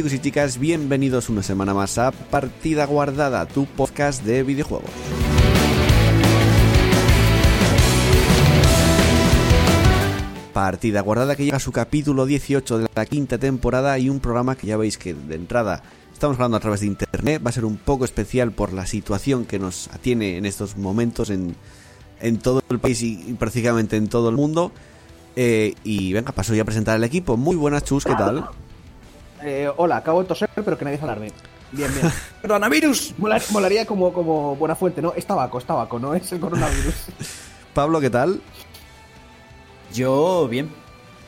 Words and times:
Chicos 0.00 0.14
y 0.14 0.18
chicas, 0.18 0.58
bienvenidos 0.58 1.28
una 1.28 1.42
semana 1.42 1.74
más 1.74 1.98
a 1.98 2.10
Partida 2.10 2.86
Guardada, 2.86 3.44
tu 3.44 3.66
podcast 3.66 4.24
de 4.24 4.42
videojuegos. 4.42 4.88
Partida 10.54 11.02
Guardada 11.02 11.36
que 11.36 11.44
llega 11.44 11.58
a 11.58 11.60
su 11.60 11.70
capítulo 11.70 12.24
18 12.24 12.78
de 12.78 12.88
la 12.94 13.04
quinta 13.04 13.36
temporada 13.36 13.98
y 13.98 14.08
un 14.08 14.20
programa 14.20 14.56
que 14.56 14.68
ya 14.68 14.78
veis 14.78 14.96
que 14.96 15.12
de 15.12 15.34
entrada 15.34 15.82
estamos 16.14 16.36
hablando 16.36 16.56
a 16.56 16.60
través 16.60 16.80
de 16.80 16.86
internet, 16.86 17.42
va 17.44 17.50
a 17.50 17.52
ser 17.52 17.66
un 17.66 17.76
poco 17.76 18.06
especial 18.06 18.52
por 18.52 18.72
la 18.72 18.86
situación 18.86 19.44
que 19.44 19.58
nos 19.58 19.88
atiene 19.88 20.38
en 20.38 20.46
estos 20.46 20.78
momentos 20.78 21.28
en, 21.28 21.54
en 22.22 22.38
todo 22.38 22.62
el 22.70 22.78
país 22.78 23.02
y, 23.02 23.36
prácticamente 23.38 23.98
en 23.98 24.08
todo 24.08 24.30
el 24.30 24.36
mundo. 24.36 24.72
Eh, 25.36 25.74
y 25.84 26.14
venga, 26.14 26.32
paso 26.32 26.54
ya 26.54 26.62
a 26.62 26.64
presentar 26.64 26.96
al 26.96 27.04
equipo. 27.04 27.36
Muy 27.36 27.56
buenas 27.56 27.84
chus, 27.84 28.06
¿qué 28.06 28.14
tal? 28.14 28.48
Eh, 29.42 29.70
hola, 29.76 29.98
acabo 29.98 30.22
de 30.22 30.28
toser, 30.28 30.48
pero 30.54 30.76
que 30.76 30.84
nadie 30.84 30.98
se 30.98 31.04
alarme. 31.04 31.32
Bien, 31.72 31.90
bien. 31.94 32.10
¡Coronavirus! 32.42 33.14
Molar- 33.18 33.42
molaría 33.50 33.86
como, 33.86 34.12
como 34.12 34.56
buena 34.56 34.74
fuente, 34.74 35.00
¿no? 35.00 35.12
Es 35.14 35.24
tabaco, 35.26 35.58
es 35.58 35.64
tabaco, 35.64 35.98
no 35.98 36.14
es 36.14 36.30
el 36.32 36.40
coronavirus. 36.40 36.94
Pablo, 37.74 38.00
¿qué 38.00 38.10
tal? 38.10 38.40
Yo, 39.94 40.48
bien. 40.48 40.68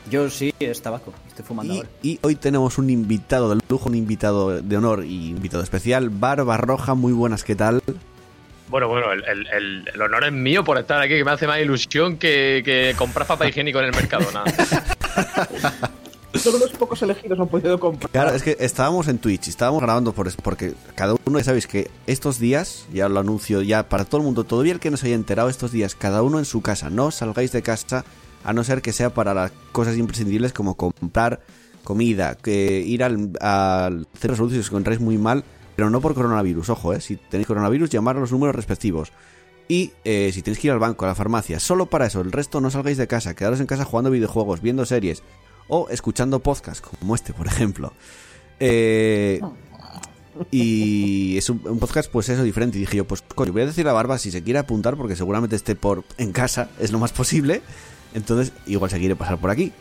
Yo 0.09 0.29
sí, 0.29 0.53
es 0.59 0.81
tabaco. 0.81 1.13
Estoy 1.27 1.45
fumando 1.45 1.73
Y, 1.73 1.77
ahora. 1.77 1.89
y 2.01 2.19
hoy 2.21 2.35
tenemos 2.35 2.77
un 2.77 2.89
invitado 2.89 3.49
de 3.55 3.61
lujo, 3.69 3.87
un 3.89 3.95
invitado 3.95 4.61
de 4.61 4.77
honor 4.77 5.05
y 5.05 5.29
invitado 5.29 5.63
especial, 5.63 6.09
Barba 6.09 6.57
Roja. 6.57 6.93
Muy 6.93 7.13
buenas, 7.13 7.43
¿qué 7.45 7.55
tal? 7.55 7.81
Bueno, 8.67 8.87
bueno, 8.89 9.11
el, 9.13 9.23
el- 9.23 9.47
el- 9.47 9.89
el 9.93 10.01
honor 10.01 10.25
es 10.25 10.33
mío 10.33 10.63
por 10.63 10.77
estar 10.77 11.01
aquí, 11.01 11.13
que 11.15 11.23
me 11.23 11.31
hace 11.31 11.47
más 11.47 11.59
ilusión 11.59 12.17
que, 12.17 12.61
que 12.65 12.93
comprar 12.97 13.25
papel 13.25 13.49
higiénico 13.49 13.79
en 13.79 13.85
el 13.85 13.91
mercado. 13.91 14.25
Nada. 14.31 14.45
Solo 16.35 16.57
unos 16.57 16.71
pocos 16.71 17.01
elegidos 17.01 17.39
han 17.39 17.47
podido 17.47 17.79
comprar. 17.79 18.09
Claro, 18.11 18.35
es 18.35 18.41
que 18.41 18.57
estábamos 18.59 19.07
en 19.07 19.19
Twitch, 19.19 19.47
estábamos 19.47 19.81
grabando 19.81 20.13
por 20.13 20.33
porque 20.37 20.73
cada 20.95 21.15
uno, 21.25 21.37
ya 21.37 21.45
sabéis 21.45 21.67
que 21.67 21.91
estos 22.07 22.39
días, 22.39 22.87
ya 22.91 23.07
lo 23.07 23.19
anuncio 23.19 23.61
ya 23.61 23.87
para 23.87 24.05
todo 24.05 24.17
el 24.17 24.25
mundo, 24.25 24.43
todavía 24.43 24.73
el 24.73 24.79
que 24.79 24.89
no 24.89 24.97
se 24.97 25.07
haya 25.07 25.15
enterado 25.15 25.49
estos 25.49 25.71
días, 25.71 25.95
cada 25.95 26.23
uno 26.23 26.39
en 26.39 26.45
su 26.45 26.61
casa, 26.61 26.89
no 26.89 27.11
salgáis 27.11 27.51
de 27.51 27.61
casa 27.61 28.03
a 28.43 28.51
no 28.51 28.63
ser 28.63 28.81
que 28.81 28.93
sea 28.93 29.13
para 29.13 29.33
las 29.33 29.51
cosas 29.71 29.95
imprescindibles 29.95 30.53
como 30.53 30.75
comprar 30.75 31.41
comida, 31.83 32.35
que 32.35 32.79
ir 32.79 33.03
al, 33.03 33.31
al 33.39 34.07
centro 34.13 34.31
de 34.31 34.37
salud 34.37 34.51
si 34.51 34.59
os 34.59 34.67
encontráis 34.67 34.99
muy 34.99 35.17
mal, 35.17 35.43
pero 35.75 35.89
no 35.89 36.01
por 36.01 36.15
coronavirus, 36.15 36.69
ojo, 36.69 36.93
eh, 36.93 37.01
si 37.01 37.15
tenéis 37.15 37.47
coronavirus, 37.47 37.89
llamar 37.89 38.17
a 38.17 38.19
los 38.19 38.31
números 38.31 38.55
respectivos. 38.55 39.11
Y 39.67 39.91
eh, 40.03 40.31
si 40.33 40.41
tenéis 40.41 40.59
que 40.59 40.67
ir 40.67 40.73
al 40.73 40.79
banco, 40.79 41.05
a 41.05 41.09
la 41.09 41.15
farmacia, 41.15 41.59
solo 41.59 41.85
para 41.85 42.07
eso, 42.07 42.21
el 42.21 42.31
resto 42.31 42.59
no 42.59 42.69
salgáis 42.69 42.97
de 42.97 43.07
casa, 43.07 43.33
quedaros 43.33 43.59
en 43.59 43.67
casa 43.67 43.85
jugando 43.85 44.11
videojuegos, 44.11 44.61
viendo 44.61 44.85
series 44.85 45.23
o 45.67 45.89
escuchando 45.89 46.39
podcasts 46.39 46.81
como 46.81 47.15
este, 47.15 47.33
por 47.33 47.47
ejemplo. 47.47 47.93
Eh, 48.59 49.39
y 50.51 51.37
es 51.37 51.49
un, 51.49 51.61
un 51.65 51.79
podcast, 51.79 52.09
pues 52.11 52.29
eso, 52.29 52.43
diferente. 52.43 52.77
Y 52.77 52.81
dije 52.81 52.97
yo, 52.97 53.05
pues 53.07 53.21
coño, 53.35 53.51
voy 53.53 53.61
a 53.63 53.65
decir 53.67 53.87
a 53.87 53.93
Barba 53.93 54.17
si 54.17 54.31
se 54.31 54.43
quiere 54.43 54.59
apuntar, 54.59 54.95
porque 54.97 55.15
seguramente 55.15 55.55
esté 55.55 55.75
por 55.75 56.03
en 56.17 56.31
casa, 56.31 56.69
es 56.79 56.91
lo 56.91 56.99
más 56.99 57.11
posible. 57.11 57.61
Entonces, 58.13 58.53
igual 58.65 58.89
se 58.91 58.99
quiere 58.99 59.15
pasar 59.15 59.37
por 59.39 59.49
aquí. 59.49 59.71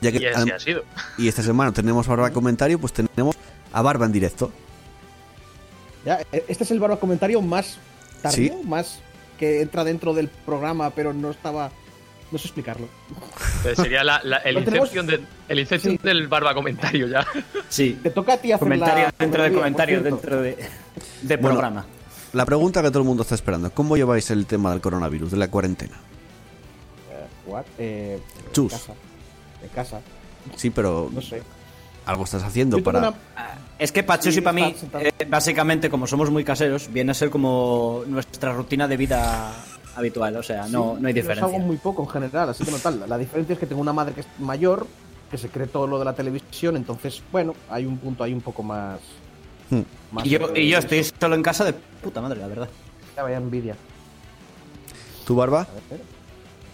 Ya 0.00 0.12
que, 0.12 0.18
Y 0.18 0.26
así 0.26 0.50
ha 0.50 0.58
sido. 0.58 0.84
y 1.18 1.26
esta 1.28 1.42
semana 1.42 1.72
tenemos 1.72 2.06
Barba 2.06 2.30
comentario, 2.30 2.78
pues 2.78 2.92
tenemos 2.92 3.36
a 3.72 3.82
Barba 3.82 4.06
en 4.06 4.12
directo. 4.12 4.52
Ya, 6.04 6.20
eh, 6.32 6.44
este 6.48 6.64
es 6.64 6.70
el 6.70 6.80
barba 6.80 6.98
comentario 6.98 7.42
más 7.42 7.76
tardío, 8.22 8.54
Sí. 8.54 8.66
más 8.66 9.00
que 9.38 9.60
entra 9.60 9.84
dentro 9.84 10.14
del 10.14 10.28
programa, 10.28 10.90
pero 10.90 11.12
no 11.12 11.30
estaba. 11.30 11.70
No 12.32 12.38
sé 12.38 12.46
explicarlo. 12.48 12.86
Entonces 13.56 13.76
sería 13.78 14.04
la, 14.04 14.20
la- 14.22 14.36
el, 14.38 14.58
inception 14.58 15.06
de- 15.06 15.20
el 15.48 15.58
inception 15.58 15.94
Sí. 15.96 16.00
del 16.02 16.28
barba 16.28 16.54
comentario 16.54 17.06
ya. 17.08 17.26
Sí. 17.68 17.98
Te 18.02 18.10
toca 18.10 18.34
a 18.34 18.36
ti 18.36 18.52
hacer 18.52 18.60
Comentario 18.66 19.04
la- 19.04 19.14
dentro 19.18 19.42
de 19.42 19.52
comentario 19.52 20.00
dentro 20.02 20.40
de, 20.42 20.56
de 21.22 21.36
Bueno. 21.36 21.48
programa. 21.58 21.86
La 22.32 22.46
pregunta 22.46 22.80
que 22.82 22.88
todo 22.90 23.00
el 23.00 23.04
mundo 23.08 23.22
está 23.24 23.34
esperando, 23.34 23.72
¿cómo 23.72 23.96
lleváis 23.96 24.30
el 24.30 24.46
tema 24.46 24.70
del 24.70 24.80
coronavirus, 24.80 25.32
de 25.32 25.36
la 25.36 25.48
cuarentena? 25.48 25.96
Eh, 27.10 27.26
what? 27.46 27.64
Eh, 27.78 28.20
Chus. 28.52 28.72
De 29.60 29.68
casa. 29.74 30.00
Sí, 30.56 30.70
pero 30.70 31.10
No 31.12 31.20
sé. 31.20 31.42
algo 32.06 32.22
estás 32.24 32.44
haciendo 32.44 32.78
Yo 32.78 32.84
para... 32.84 32.98
una- 33.00 33.14
Es 33.78 33.90
que 33.92 34.02
Pachus 34.04 34.34
Sí, 34.34 34.38
y 34.40 34.42
para 34.42 34.52
mí, 34.54 34.74
eh, 35.00 35.12
básicamente, 35.28 35.90
como 35.90 36.06
somos 36.06 36.30
muy 36.30 36.44
caseros, 36.44 36.92
viene 36.92 37.10
a 37.10 37.14
ser 37.14 37.30
como 37.30 38.04
nuestra 38.06 38.52
rutina 38.52 38.86
de 38.86 38.96
vida 38.96 39.52
habitual. 39.96 40.36
O 40.36 40.42
sea, 40.42 40.66
no, 40.68 40.94
Sí, 40.96 41.02
no 41.02 41.08
hay 41.08 41.14
yo 41.14 41.22
diferencia. 41.22 41.48
salgo 41.48 41.58
muy 41.58 41.76
poco 41.76 42.02
en 42.02 42.08
general, 42.08 42.48
así 42.50 42.64
que 42.64 42.70
no 42.70 42.78
tal. 42.78 43.04
La 43.08 43.18
diferencia 43.18 43.54
es 43.54 43.58
que 43.58 43.66
tengo 43.66 43.80
una 43.80 43.92
madre 43.92 44.14
que 44.14 44.20
es 44.20 44.26
mayor, 44.38 44.86
que 45.30 45.38
se 45.38 45.48
cree 45.48 45.66
todo 45.66 45.86
lo 45.86 45.98
de 45.98 46.04
la 46.04 46.12
televisión, 46.14 46.76
entonces, 46.76 47.22
bueno, 47.30 47.54
hay 47.68 47.86
un 47.86 47.98
punto 47.98 48.24
ahí 48.24 48.32
un 48.32 48.40
poco 48.40 48.62
más. 48.62 48.98
Hmm. 49.70 49.80
más 50.12 50.26
Y 50.26 50.30
yo, 50.30 50.54
y 50.56 50.68
yo 50.68 50.78
estoy 50.78 51.04
solo 51.04 51.34
en 51.34 51.42
casa 51.42 51.64
de 51.64 51.72
puta 51.72 52.20
madre, 52.20 52.40
la 52.40 52.48
verdad. 52.48 52.68
Ya 53.16 53.22
vaya 53.22 53.36
envidia. 53.36 53.76
¿Tu 55.26 55.36
Barba? 55.36 55.62
A 55.62 55.66
ver. 55.90 56.00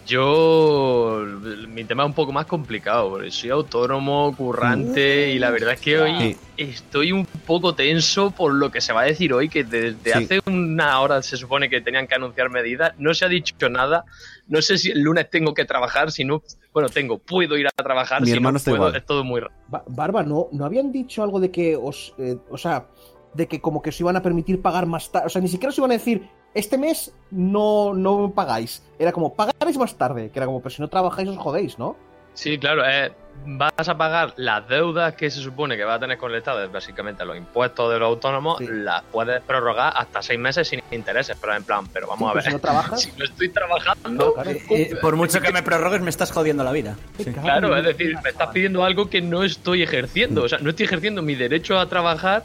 Yo. 0.07 1.23
Mi 1.67 1.83
tema 1.83 2.03
es 2.03 2.07
un 2.07 2.13
poco 2.13 2.31
más 2.31 2.45
complicado, 2.45 3.09
porque 3.11 3.29
soy 3.29 3.49
autónomo, 3.51 4.33
currante, 4.35 5.31
y 5.31 5.37
la 5.39 5.51
verdad 5.51 5.73
es 5.73 5.81
que 5.81 5.99
hoy 5.99 6.11
Sí. 6.17 6.37
estoy 6.57 7.11
un 7.11 7.25
poco 7.25 7.75
tenso 7.75 8.31
por 8.31 8.53
lo 8.53 8.71
que 8.71 8.81
se 8.81 8.93
va 8.93 9.01
a 9.01 9.05
decir 9.05 9.33
hoy, 9.33 9.49
que 9.49 9.63
desde 9.63 9.97
Sí. 10.03 10.11
hace 10.11 10.39
una 10.47 11.01
hora 11.01 11.21
se 11.21 11.37
supone 11.37 11.69
que 11.69 11.81
tenían 11.81 12.07
que 12.07 12.15
anunciar 12.15 12.49
medidas, 12.49 12.93
no 12.97 13.13
se 13.13 13.25
ha 13.25 13.27
dicho 13.27 13.69
nada, 13.69 14.05
no 14.47 14.61
sé 14.61 14.77
si 14.77 14.91
el 14.91 15.01
lunes 15.01 15.29
tengo 15.29 15.53
que 15.53 15.65
trabajar, 15.65 16.11
si 16.11 16.23
no. 16.23 16.41
Bueno, 16.73 16.89
tengo, 16.89 17.17
puedo 17.17 17.57
ir 17.57 17.67
a 17.67 17.83
trabajar, 17.83 18.21
Mi 18.21 18.27
si 18.27 18.33
hermano 18.33 18.53
no 18.53 18.57
está 18.57 18.71
puedo, 18.71 18.83
igual. 18.87 18.95
es 18.95 19.05
todo 19.05 19.23
muy 19.23 19.41
raro. 19.41 19.53
Ba- 19.67 19.83
Barba, 19.87 20.23
¿no, 20.23 20.47
¿no 20.51 20.65
habían 20.65 20.91
dicho 20.91 21.21
algo 21.21 21.39
de 21.39 21.51
que 21.51 21.75
os. 21.75 22.13
eh, 22.17 22.37
o 22.49 22.57
sea, 22.57 22.87
de 23.33 23.47
que 23.47 23.59
como 23.61 23.81
que 23.81 23.89
os 23.89 23.99
iban 23.99 24.15
a 24.15 24.21
permitir 24.23 24.61
pagar 24.61 24.85
más 24.85 25.11
tarde? 25.11 25.27
O 25.27 25.29
sea, 25.29 25.41
ni 25.41 25.47
siquiera 25.47 25.69
os 25.69 25.77
iban 25.77 25.91
a 25.91 25.95
decir, 25.95 26.27
este 26.53 26.77
mes 26.77 27.13
no, 27.29 27.93
no 27.93 28.31
pagáis. 28.33 28.81
Era 28.97 29.11
como, 29.11 29.35
pagaréis 29.67 29.77
más 29.77 29.97
tarde. 29.97 30.29
Que 30.31 30.39
era 30.39 30.45
como, 30.45 30.61
pero 30.61 30.69
si 30.73 30.81
no 30.81 30.87
trabajáis 30.87 31.29
os 31.29 31.37
jodéis, 31.37 31.77
¿no? 31.77 31.95
Sí, 32.33 32.59
claro, 32.59 32.83
eh, 32.87 33.11
vas 33.47 33.89
a 33.89 33.97
pagar 33.97 34.33
las 34.37 34.67
deudas 34.69 35.15
que 35.15 35.31
se 35.31 35.41
supone 35.41 35.75
que 35.75 35.83
vas 35.83 35.97
a 35.97 35.99
tener 36.01 36.19
con 36.19 36.29
el 36.31 36.37
Estado, 36.37 36.69
básicamente 36.69 37.25
los 37.25 37.35
impuestos 37.35 37.91
de 37.91 37.97
los 37.97 38.07
autónomos, 38.09 38.59
Sí. 38.59 38.67
las 38.69 39.01
puedes 39.11 39.41
prorrogar 39.41 39.91
hasta 39.95 40.21
seis 40.21 40.39
meses 40.39 40.67
sin 40.67 40.83
intereses, 40.91 41.35
pero 41.41 41.55
en 41.55 41.63
plan, 41.63 41.87
pero 41.91 42.05
vamos 42.07 42.27
Sí, 42.27 42.31
a 42.31 42.33
ver, 42.35 42.43
si 42.43 42.51
no 42.51 42.59
trabajas. 42.59 43.01
si 43.01 43.11
no 43.17 43.25
estoy 43.25 43.49
trabajando, 43.49 44.09
No, 44.11 44.33
claro. 44.33 44.51
Eh, 44.69 44.95
por 45.01 45.15
mucho 45.15 45.41
que 45.41 45.51
me 45.51 45.63
prorrogues, 45.63 46.01
me 46.01 46.11
estás 46.11 46.31
jodiendo 46.31 46.63
la 46.63 46.71
vida. 46.71 46.95
claro, 47.41 47.75
es 47.75 47.83
decir, 47.83 48.15
me 48.23 48.29
estás 48.29 48.49
pidiendo 48.49 48.83
algo 48.85 49.09
que 49.09 49.19
no 49.21 49.43
estoy 49.43 49.81
ejerciendo, 49.81 50.43
o 50.43 50.47
sea, 50.49 50.59
no 50.59 50.69
estoy 50.69 50.85
ejerciendo 50.85 51.23
mi 51.23 51.33
derecho 51.33 51.79
a 51.79 51.89
trabajar 51.89 52.43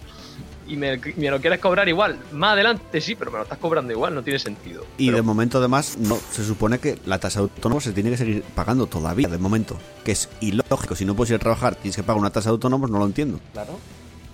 y 0.67 0.77
me, 0.77 0.99
me 1.17 1.31
lo 1.31 1.41
quieres 1.41 1.59
cobrar 1.61 1.89
igual. 1.89 2.19
Más 2.33 2.53
adelante 2.53 3.01
sí, 3.01 3.15
pero 3.15 3.31
me 3.31 3.39
lo 3.39 3.45
estás 3.45 3.59
cobrando 3.59 3.93
igual, 3.93 4.15
no 4.15 4.23
tiene 4.23 4.39
sentido. 4.39 4.85
Y 4.99 5.07
Pero- 5.07 5.17
de 5.17 5.23
momento, 5.23 5.59
además, 5.59 5.97
no 5.99 6.17
se 6.31 6.45
supone 6.45 6.79
que 6.79 6.99
la 7.07 7.19
tasa 7.19 7.41
de 7.41 7.45
autónomo 7.45 7.81
se 7.81 7.93
tiene 7.93 8.11
que 8.11 8.17
seguir 8.17 8.43
pagando 8.55 8.87
todavía, 8.87 9.29
de 9.29 9.39
momento. 9.39 9.77
Que 10.05 10.13
es 10.13 10.29
ilógico. 10.41 10.95
Si 10.95 11.05
no 11.05 11.15
puedes 11.15 11.31
ir 11.31 11.37
a 11.37 11.39
trabajar, 11.41 11.75
tienes 11.77 11.97
que 11.97 12.03
pagar 12.03 12.21
una 12.21 12.31
tasa 12.31 12.49
de 12.51 12.53
autónomos, 12.55 12.91
no 12.91 12.99
lo 12.99 13.07
entiendo. 13.07 13.41
Claro. 13.53 13.79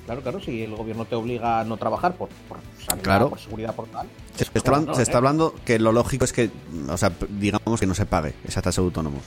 Claro, 0.06 0.22
claro, 0.22 0.40
si 0.40 0.62
el 0.62 0.74
gobierno 0.74 1.04
te 1.04 1.14
obliga 1.16 1.60
a 1.60 1.64
no 1.64 1.76
trabajar 1.76 2.14
por, 2.14 2.30
por 2.48 2.56
sanidad, 2.86 3.04
Claro. 3.04 3.28
por 3.28 3.38
seguridad, 3.38 3.74
por 3.74 3.88
tal. 3.88 4.06
Se 4.36 4.44
está, 4.44 4.60
¿Cómo 4.60 4.68
hablando, 4.76 4.90
no, 4.92 4.94
se 4.94 5.00
eh? 5.00 5.02
está 5.02 5.18
hablando 5.18 5.54
que 5.66 5.78
lo 5.78 5.92
lógico 5.92 6.24
es 6.24 6.32
que, 6.32 6.50
o 6.88 6.96
sea, 6.96 7.12
digamos 7.28 7.78
que 7.78 7.86
no 7.86 7.94
se 7.94 8.06
pague 8.06 8.34
esa 8.46 8.62
tasa 8.62 8.80
de 8.80 8.86
autónomos. 8.86 9.22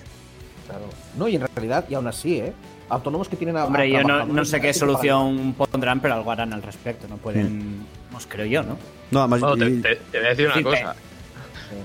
Claro. 0.66 0.86
No, 1.18 1.28
y 1.28 1.36
en 1.36 1.46
realidad, 1.54 1.86
y 1.88 1.94
aún 1.94 2.08
así, 2.08 2.38
¿eh? 2.38 2.54
Autónomos 2.92 3.30
que 3.30 3.38
tienen 3.38 3.56
a. 3.58 3.66
Hombre, 3.66 3.84
a 3.84 4.02
yo 4.02 4.26
no, 4.26 4.46
sé 4.46 4.60
qué 4.60 4.74
solución 4.74 5.54
pondrán, 5.54 6.00
pero 6.02 6.16
algo 6.16 6.32
harán 6.32 6.52
al 6.54 6.62
respecto. 6.62 7.08
No 7.08 7.18
pueden. 7.18 7.86
Pues 8.12 8.28
creo 8.28 8.46
yo, 8.46 8.64
¿no? 8.64 8.78
No, 9.12 9.20
además, 9.22 9.40
Bueno, 9.40 9.56
te, 9.66 9.72
y- 9.72 9.82
te- 9.82 9.96
te 9.96 10.18
voy 10.18 10.28
a 10.28 10.30
decir 10.30 10.46
una 10.48 10.56
Sí, 10.56 10.64
cosa. 10.64 10.96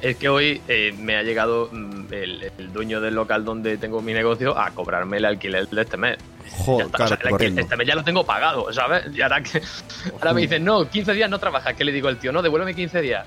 Es 0.03 0.17
que 0.17 0.29
hoy 0.29 0.61
eh, 0.67 0.93
me 0.99 1.17
ha 1.17 1.23
llegado 1.23 1.69
mm, 1.71 2.13
el, 2.13 2.51
el 2.59 2.73
dueño 2.73 3.01
del 3.01 3.15
local 3.15 3.45
donde 3.45 3.79
tengo 3.79 4.03
mi 4.03 4.13
negocio 4.13 4.59
a 4.59 4.73
cobrarme 4.73 5.19
el 5.19 5.25
alquiler 5.25 5.69
de 5.69 5.83
este 5.83 5.97
mes. 5.97 6.17
Joder, 6.51 6.89
claro, 6.89 7.15
o 7.15 7.39
sea, 7.39 7.49
este 7.49 7.77
mes 7.77 7.87
ya 7.87 7.95
lo 7.95 8.03
tengo 8.03 8.25
pagado, 8.27 8.73
¿sabes? 8.73 9.05
Y 9.15 9.23
ahora, 9.23 9.41
que, 9.43 9.63
ahora 10.13 10.33
me 10.33 10.41
dicen, 10.41 10.65
no, 10.65 10.89
15 10.89 11.13
días 11.15 11.31
no 11.31 11.39
trabajas. 11.39 11.75
¿Qué 11.75 11.85
le 11.85 11.93
digo 11.93 12.09
al 12.09 12.19
tío? 12.19 12.33
No, 12.33 12.43
devuélveme 12.43 12.75
15 12.75 13.01
días. 13.01 13.25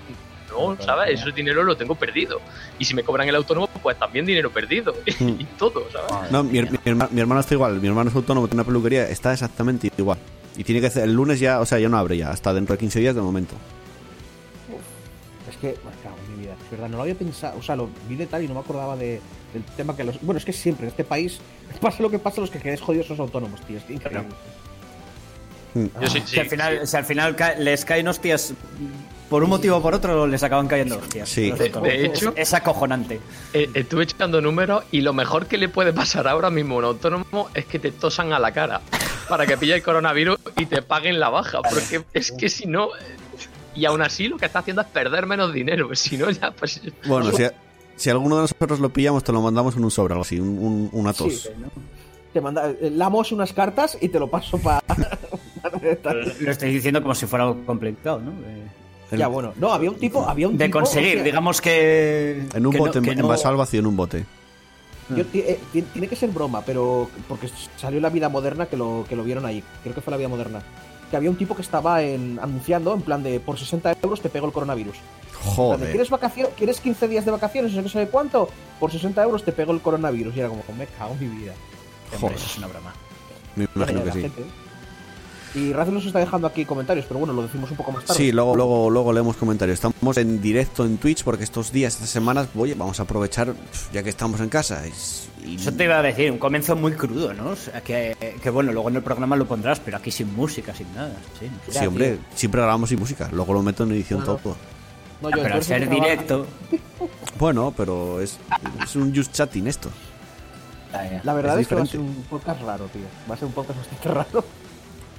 No, 0.50 0.78
¿sabes? 0.84 1.20
Ese 1.22 1.32
dinero 1.32 1.64
lo 1.64 1.76
tengo 1.78 1.96
perdido. 1.96 2.40
Y 2.78 2.86
si 2.86 2.94
me 2.94 3.04
cobran 3.04 3.28
el 3.28 3.36
autónomo, 3.36 3.68
pues 3.82 3.98
también 3.98 4.26
dinero 4.26 4.50
perdido. 4.52 4.94
y 5.20 5.44
todo, 5.58 5.86
¿sabes? 5.92 6.32
No, 6.32 6.44
mi, 6.44 6.62
mi 6.62 6.68
herma- 6.86 7.10
mi 7.12 7.22
hermano 7.22 7.42
está 7.42 7.54
igual. 7.54 7.80
Mi 7.80 7.88
hermano 7.88 8.10
es 8.10 8.16
autónomo, 8.16 8.48
tiene 8.48 8.62
una 8.62 8.68
peluquería, 8.68 9.08
está 9.10 9.34
exactamente 9.34 9.92
igual. 9.98 10.18
Y 10.58 10.64
tiene 10.64 10.82
que 10.82 10.88
hacer, 10.88 11.04
el 11.04 11.14
lunes 11.14 11.40
ya, 11.40 11.60
o 11.62 11.66
sea, 11.66 11.80
ya 11.80 11.88
no 11.90 11.98
abre 11.98 12.18
ya, 12.18 12.32
hasta 12.32 12.54
dentro 12.54 12.74
de 12.76 12.80
15 12.80 13.00
días 13.00 13.16
de 13.16 13.22
momento. 13.22 13.56
Es 15.50 15.58
que, 15.58 15.68
me 15.68 15.92
cago 16.04 16.16
en 16.28 16.36
mi 16.38 16.44
vida, 16.44 16.56
es 16.64 16.72
verdad, 16.72 16.90
no 16.90 16.98
lo 16.98 17.04
había 17.04 17.16
pensado, 17.16 17.58
o 17.58 17.64
sea, 17.64 17.76
lo 17.76 17.90
vi 18.08 18.16
de 18.16 18.28
tal 18.28 18.44
y 18.44 18.48
no 18.48 18.54
me 18.54 18.60
acordaba 18.60 18.96
de, 18.96 19.20
del 19.54 19.64
tema 19.76 19.96
que 19.96 20.04
los... 20.04 20.22
Bueno, 20.22 20.38
es 20.38 20.46
que 20.46 20.54
siempre 20.54 20.86
en 20.86 20.90
este 20.92 21.04
país 21.04 21.40
pasa 21.82 22.04
lo 22.04 22.10
que 22.10 22.20
pasa, 22.20 22.42
los 22.42 22.52
que 22.52 22.60
quedáis 22.60 22.82
jodidos 22.82 23.08
son 23.08 23.18
los 23.18 23.26
autónomos, 23.28 23.60
tío, 23.62 23.78
es 23.78 23.84
que 23.84 23.94
increíble. 23.94 24.28
Yo 25.76 26.08
sí, 26.10 26.22
Si 26.26 26.28
sí, 26.36 26.40
al 26.40 26.48
final, 26.48 26.80
sí. 26.82 26.88
si 26.88 26.98
al 26.98 27.06
final 27.06 27.36
les 27.60 27.86
caen 27.86 28.08
hostias 28.08 28.54
por 29.30 29.44
un 29.44 29.50
motivo 29.52 29.78
o 29.78 29.82
por 29.82 29.94
otro, 29.94 30.26
les 30.26 30.42
acaban 30.42 30.68
cayendo 30.68 30.98
hostias. 30.98 31.30
Sí. 31.30 31.52
De- 31.52 31.70
de 31.70 32.06
hecho- 32.06 32.34
es, 32.36 32.48
es 32.50 32.54
acojonante. 32.56 33.20
Eh, 33.54 33.70
estuve 33.76 34.04
echando 34.04 34.42
números 34.42 34.84
y 34.92 35.02
lo 35.02 35.14
mejor 35.14 35.46
que 35.46 35.58
le 35.60 35.70
puede 35.70 35.94
pasar 35.94 36.28
ahora 36.28 36.50
mismo 36.50 36.76
a 36.76 36.78
un 36.80 36.86
autónomo 36.86 37.50
es 37.54 37.66
que 37.66 37.78
te 37.78 37.92
tosan 37.92 38.34
a 38.34 38.40
la 38.40 38.52
cara 38.52 38.82
para 39.28 39.46
que 39.46 39.56
pille 39.58 39.76
el 39.76 39.84
coronavirus 39.84 40.40
y 40.58 40.66
te 40.66 40.82
paguen 40.82 41.20
la 41.20 41.30
baja. 41.30 41.60
Porque 41.62 42.04
es 42.14 42.32
que 42.32 42.50
si 42.50 42.66
no. 42.66 42.88
Y 43.76 43.86
aún 43.86 44.02
así 44.02 44.28
lo 44.28 44.38
que 44.38 44.48
está 44.48 44.60
haciendo 44.60 44.82
es 44.82 44.88
perder 44.88 45.28
menos 45.28 45.54
dinero. 45.54 45.90
Si 45.96 46.18
no, 46.18 46.32
ya 46.32 46.50
pues. 46.52 46.82
Bueno, 47.06 47.32
si, 47.32 47.44
si 47.96 48.10
alguno 48.10 48.38
de 48.38 48.42
nosotros 48.42 48.80
lo 48.80 48.90
pillamos, 48.92 49.24
te 49.24 49.32
lo 49.32 49.42
mandamos 49.44 49.76
en 49.78 49.84
un 49.84 49.92
sobre, 49.92 50.14
algo 50.16 50.24
así, 50.24 50.40
un, 50.40 50.50
un- 50.58 50.90
una 50.92 51.14
tos. 51.14 51.44
Sí, 51.44 51.50
Te 52.34 52.42
manda, 52.42 52.68
eh, 52.72 52.92
lamos 52.96 53.32
unas 53.32 53.54
cartas 53.54 53.96
y 54.02 54.10
te 54.10 54.18
lo 54.20 54.28
paso 54.28 54.58
para... 54.58 54.82
Lo 56.42 56.52
estoy 56.52 56.74
diciendo 56.74 57.02
como 57.02 57.16
si 57.16 57.26
fuera 57.26 57.46
algo 57.46 57.66
complicado, 57.66 58.20
¿no? 58.20 58.32
Eh, 58.48 58.68
El- 59.12 59.20
ya, 59.20 59.28
bueno, 59.28 59.54
no, 59.58 59.72
había 59.74 59.90
un 59.90 59.98
tipo, 59.98 60.28
había 60.28 60.48
un 60.48 60.58
De 60.58 60.66
tipo, 60.66 60.80
conseguir, 60.80 61.24
digamos 61.24 61.62
que. 61.62 62.46
En 62.54 62.66
un 62.66 62.72
que 62.72 62.78
bote, 62.80 63.02
no- 63.02 63.12
en 63.12 63.18
no- 63.18 63.24
envasado 63.24 63.50
al 63.50 63.58
vacío, 63.58 63.80
en 63.80 63.88
un 63.88 63.96
bote. 63.98 64.26
Yo 65.16 65.26
ti- 65.26 65.40
eh, 65.40 65.60
ti- 65.74 65.82
tiene 65.82 66.08
que 66.08 66.16
ser 66.16 66.30
broma, 66.30 66.62
pero 66.64 67.10
porque 67.28 67.50
salió 67.78 67.98
en 67.98 68.04
la 68.04 68.10
vida 68.12 68.30
moderna 68.30 68.68
que 68.68 68.78
lo, 68.78 69.06
que 69.10 69.16
lo 69.16 69.24
vieron 69.24 69.44
ahí. 69.46 69.64
Creo 69.82 69.96
que 69.96 70.02
fue 70.02 70.12
la 70.12 70.18
vida 70.18 70.28
moderna. 70.28 70.62
Que 71.10 71.18
había 71.18 71.32
un 71.32 71.36
tipo 71.36 71.56
que 71.56 71.64
estaba 71.64 72.04
en, 72.04 72.38
anunciando 72.40 72.94
en 72.94 73.02
plan 73.02 73.24
de 73.24 73.40
por 73.40 73.58
60 73.58 73.98
euros 74.04 74.22
te 74.22 74.30
pego 74.30 74.46
el 74.46 74.52
coronavirus. 74.54 74.94
De, 74.94 75.02
Joder. 75.56 75.90
¿Quieres, 75.90 76.12
vacaciones, 76.12 76.54
¿Quieres 76.56 76.80
15 76.80 77.08
días 77.08 77.26
de 77.26 77.32
vacaciones? 77.32 77.74
No 77.74 77.82
sé 77.82 77.90
sabe 77.90 78.08
cuánto. 78.10 78.50
Por 78.80 78.92
60 78.92 79.24
euros 79.24 79.44
te 79.44 79.52
pego 79.52 79.72
el 79.74 79.82
coronavirus. 79.82 80.36
Y 80.36 80.40
era 80.42 80.50
como, 80.50 80.62
me 80.78 80.86
cago 80.86 81.16
en 81.20 81.20
mi 81.32 81.38
vida. 81.40 81.54
Hombre, 82.14 82.20
Joder. 82.20 82.36
eso 82.38 82.46
es 82.46 82.58
una 82.60 82.68
broma. 82.68 82.94
Me 83.56 83.68
imagino 83.76 84.04
que 84.04 84.12
sí. 84.12 84.22
gente. 84.22 84.44
Y 85.56 85.74
Razel 85.74 85.94
nos 85.96 86.06
está 86.06 86.20
dejando 86.20 86.46
aquí 86.48 86.64
comentarios, 86.66 87.06
pero 87.08 87.20
bueno, 87.20 87.34
lo 87.34 87.42
decimos 87.42 87.72
un 87.72 87.78
poco 87.78 87.92
más 87.92 88.06
tarde. 88.06 88.18
Sí, 88.18 88.32
luego, 88.32 88.56
luego, 88.56 88.90
luego 88.90 89.12
leemos 89.14 89.36
comentarios. 89.36 89.76
Estamos 89.84 90.18
en 90.18 90.42
directo 90.42 90.86
en 90.86 90.98
Twitch 90.98 91.24
porque 91.24 91.44
estos 91.44 91.72
días, 91.72 91.94
estas 91.96 92.10
semanas, 92.10 92.48
oye, 92.56 92.76
vamos 92.76 93.00
a 93.00 93.04
aprovechar, 93.04 93.54
ya 93.92 94.04
que 94.04 94.10
estamos 94.10 94.40
en 94.42 94.50
casa. 94.50 94.86
es- 94.86 95.28
y- 95.44 95.56
Eso 95.56 95.72
te 95.74 95.86
iba 95.86 95.98
a 95.98 96.02
decir, 96.04 96.32
un 96.32 96.38
comienzo 96.38 96.76
muy 96.76 96.92
crudo, 96.92 97.34
¿no? 97.34 97.50
O 97.52 97.56
sea, 97.56 97.82
que, 97.82 98.36
que 98.44 98.50
bueno, 98.52 98.72
luego 98.72 98.90
en 98.90 98.98
el 98.98 99.02
programa 99.02 99.36
lo 99.36 99.48
pondrás, 99.48 99.80
pero 99.80 99.98
aquí 99.98 100.12
sin 100.12 100.36
música, 100.36 100.76
sin 100.76 100.94
nada. 100.94 101.14
Sí, 101.70 101.86
hombre, 101.86 102.20
siempre 102.36 102.62
grabamos 102.62 102.90
sin 102.90 103.00
música. 103.00 103.30
Luego 103.32 103.54
lo 103.54 103.64
meto 103.64 103.84
en 103.86 103.92
edición 103.94 104.24
todo. 104.24 104.40
No, 105.22 105.28
Ah, 105.30 105.32
yo, 105.36 105.44
pero 105.44 105.56
al 105.56 105.64
ser 105.64 105.90
directo. 105.90 106.46
Bueno, 107.40 107.74
pero 107.76 108.20
es, 108.22 108.38
es 108.84 108.96
un 108.96 109.16
just 109.16 109.32
chatting 109.34 109.66
esto. 109.68 109.90
La 111.24 111.34
verdad 111.34 111.56
Es 111.56 111.62
es, 111.64 111.68
que 111.68 111.76
va 111.76 111.82
a 111.82 111.84
diferente. 111.86 111.92
ser 111.92 112.00
un 112.00 112.24
podcast 112.30 112.62
raro, 112.64 112.86
tío. 112.88 113.02
Va 113.30 113.36
a 113.36 113.38
ser 113.38 113.46
un 113.48 113.54
podcast 113.54 113.80
bastante 113.80 114.10
raro. 114.14 114.44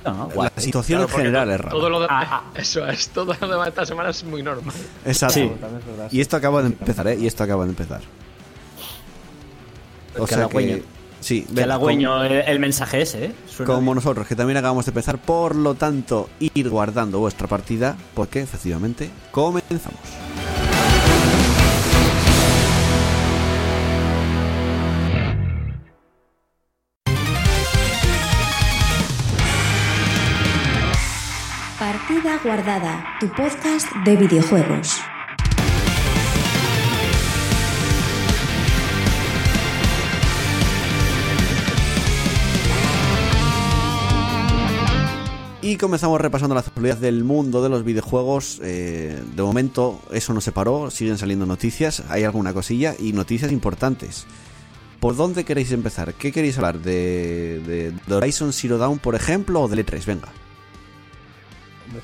No, 0.04 0.30
guay. 0.34 0.50
La 0.56 0.62
situación 0.62 0.98
Claro, 1.00 1.12
en 1.12 1.18
general 1.18 1.50
es 1.50 1.58
rara. 1.58 1.70
Todo 1.70 1.90
lo 1.90 2.00
de- 2.00 2.06
Ah, 2.08 2.42
Eso 2.54 2.86
es, 2.88 3.08
todo 3.10 3.34
lo 3.40 3.48
demás 3.48 3.66
de 3.66 3.68
esta 3.70 3.86
semana 3.86 4.10
es 4.10 4.24
muy 4.24 4.42
normal. 4.42 4.74
Exacto. 5.04 5.34
Sí. 5.34 5.50
Y 6.10 6.20
esto 6.20 6.36
acaba 6.36 6.62
de 6.62 6.68
empezar, 6.68 7.06
¿eh? 7.08 7.18
Y 7.20 7.26
esto 7.26 7.44
acaba 7.44 7.64
de 7.64 7.70
empezar. 7.70 8.00
O 10.18 10.24
Que 10.26 10.34
sea 10.34 10.48
que... 10.48 10.82
Sí, 11.20 11.42
Que 11.54 11.62
el, 11.64 11.70
el 12.48 12.58
mensaje 12.60 13.02
ese, 13.02 13.26
¿eh? 13.26 13.32
como, 13.34 13.50
Suena 13.52 13.66
como 13.74 13.80
bien. 13.82 13.94
nosotros, 13.96 14.26
que 14.26 14.34
también 14.34 14.56
acabamos 14.56 14.86
de 14.86 14.90
empezar. 14.90 15.18
Por 15.18 15.54
lo 15.54 15.74
tanto, 15.74 16.30
ir 16.40 16.70
guardando 16.70 17.18
vuestra 17.18 17.46
partida, 17.46 17.94
porque 18.14 18.40
efectivamente 18.40 19.10
comenzamos. 19.30 20.00
Guardada, 32.22 33.02
tu 33.18 33.28
podcast 33.28 33.88
de 34.04 34.14
videojuegos. 34.14 35.00
Y 45.62 45.76
comenzamos 45.76 46.20
repasando 46.20 46.54
la 46.54 46.60
actualidad 46.60 46.98
del 46.98 47.24
mundo 47.24 47.62
de 47.62 47.70
los 47.70 47.84
videojuegos. 47.84 48.60
Eh, 48.62 49.18
de 49.34 49.42
momento 49.42 49.98
eso 50.12 50.34
no 50.34 50.42
se 50.42 50.52
paró, 50.52 50.90
siguen 50.90 51.16
saliendo 51.16 51.46
noticias, 51.46 52.02
hay 52.10 52.24
alguna 52.24 52.52
cosilla 52.52 52.94
y 52.98 53.14
noticias 53.14 53.50
importantes. 53.50 54.26
¿Por 55.00 55.16
dónde 55.16 55.44
queréis 55.44 55.72
empezar? 55.72 56.12
¿Qué 56.12 56.32
queréis 56.32 56.58
hablar? 56.58 56.80
¿De, 56.80 57.62
de, 57.66 57.92
de 57.92 58.14
Horizon 58.14 58.52
Zero 58.52 58.76
Dawn, 58.76 58.98
por 58.98 59.14
ejemplo, 59.14 59.62
o 59.62 59.68
del 59.68 59.86
E3? 59.86 60.04
Venga. 60.04 60.28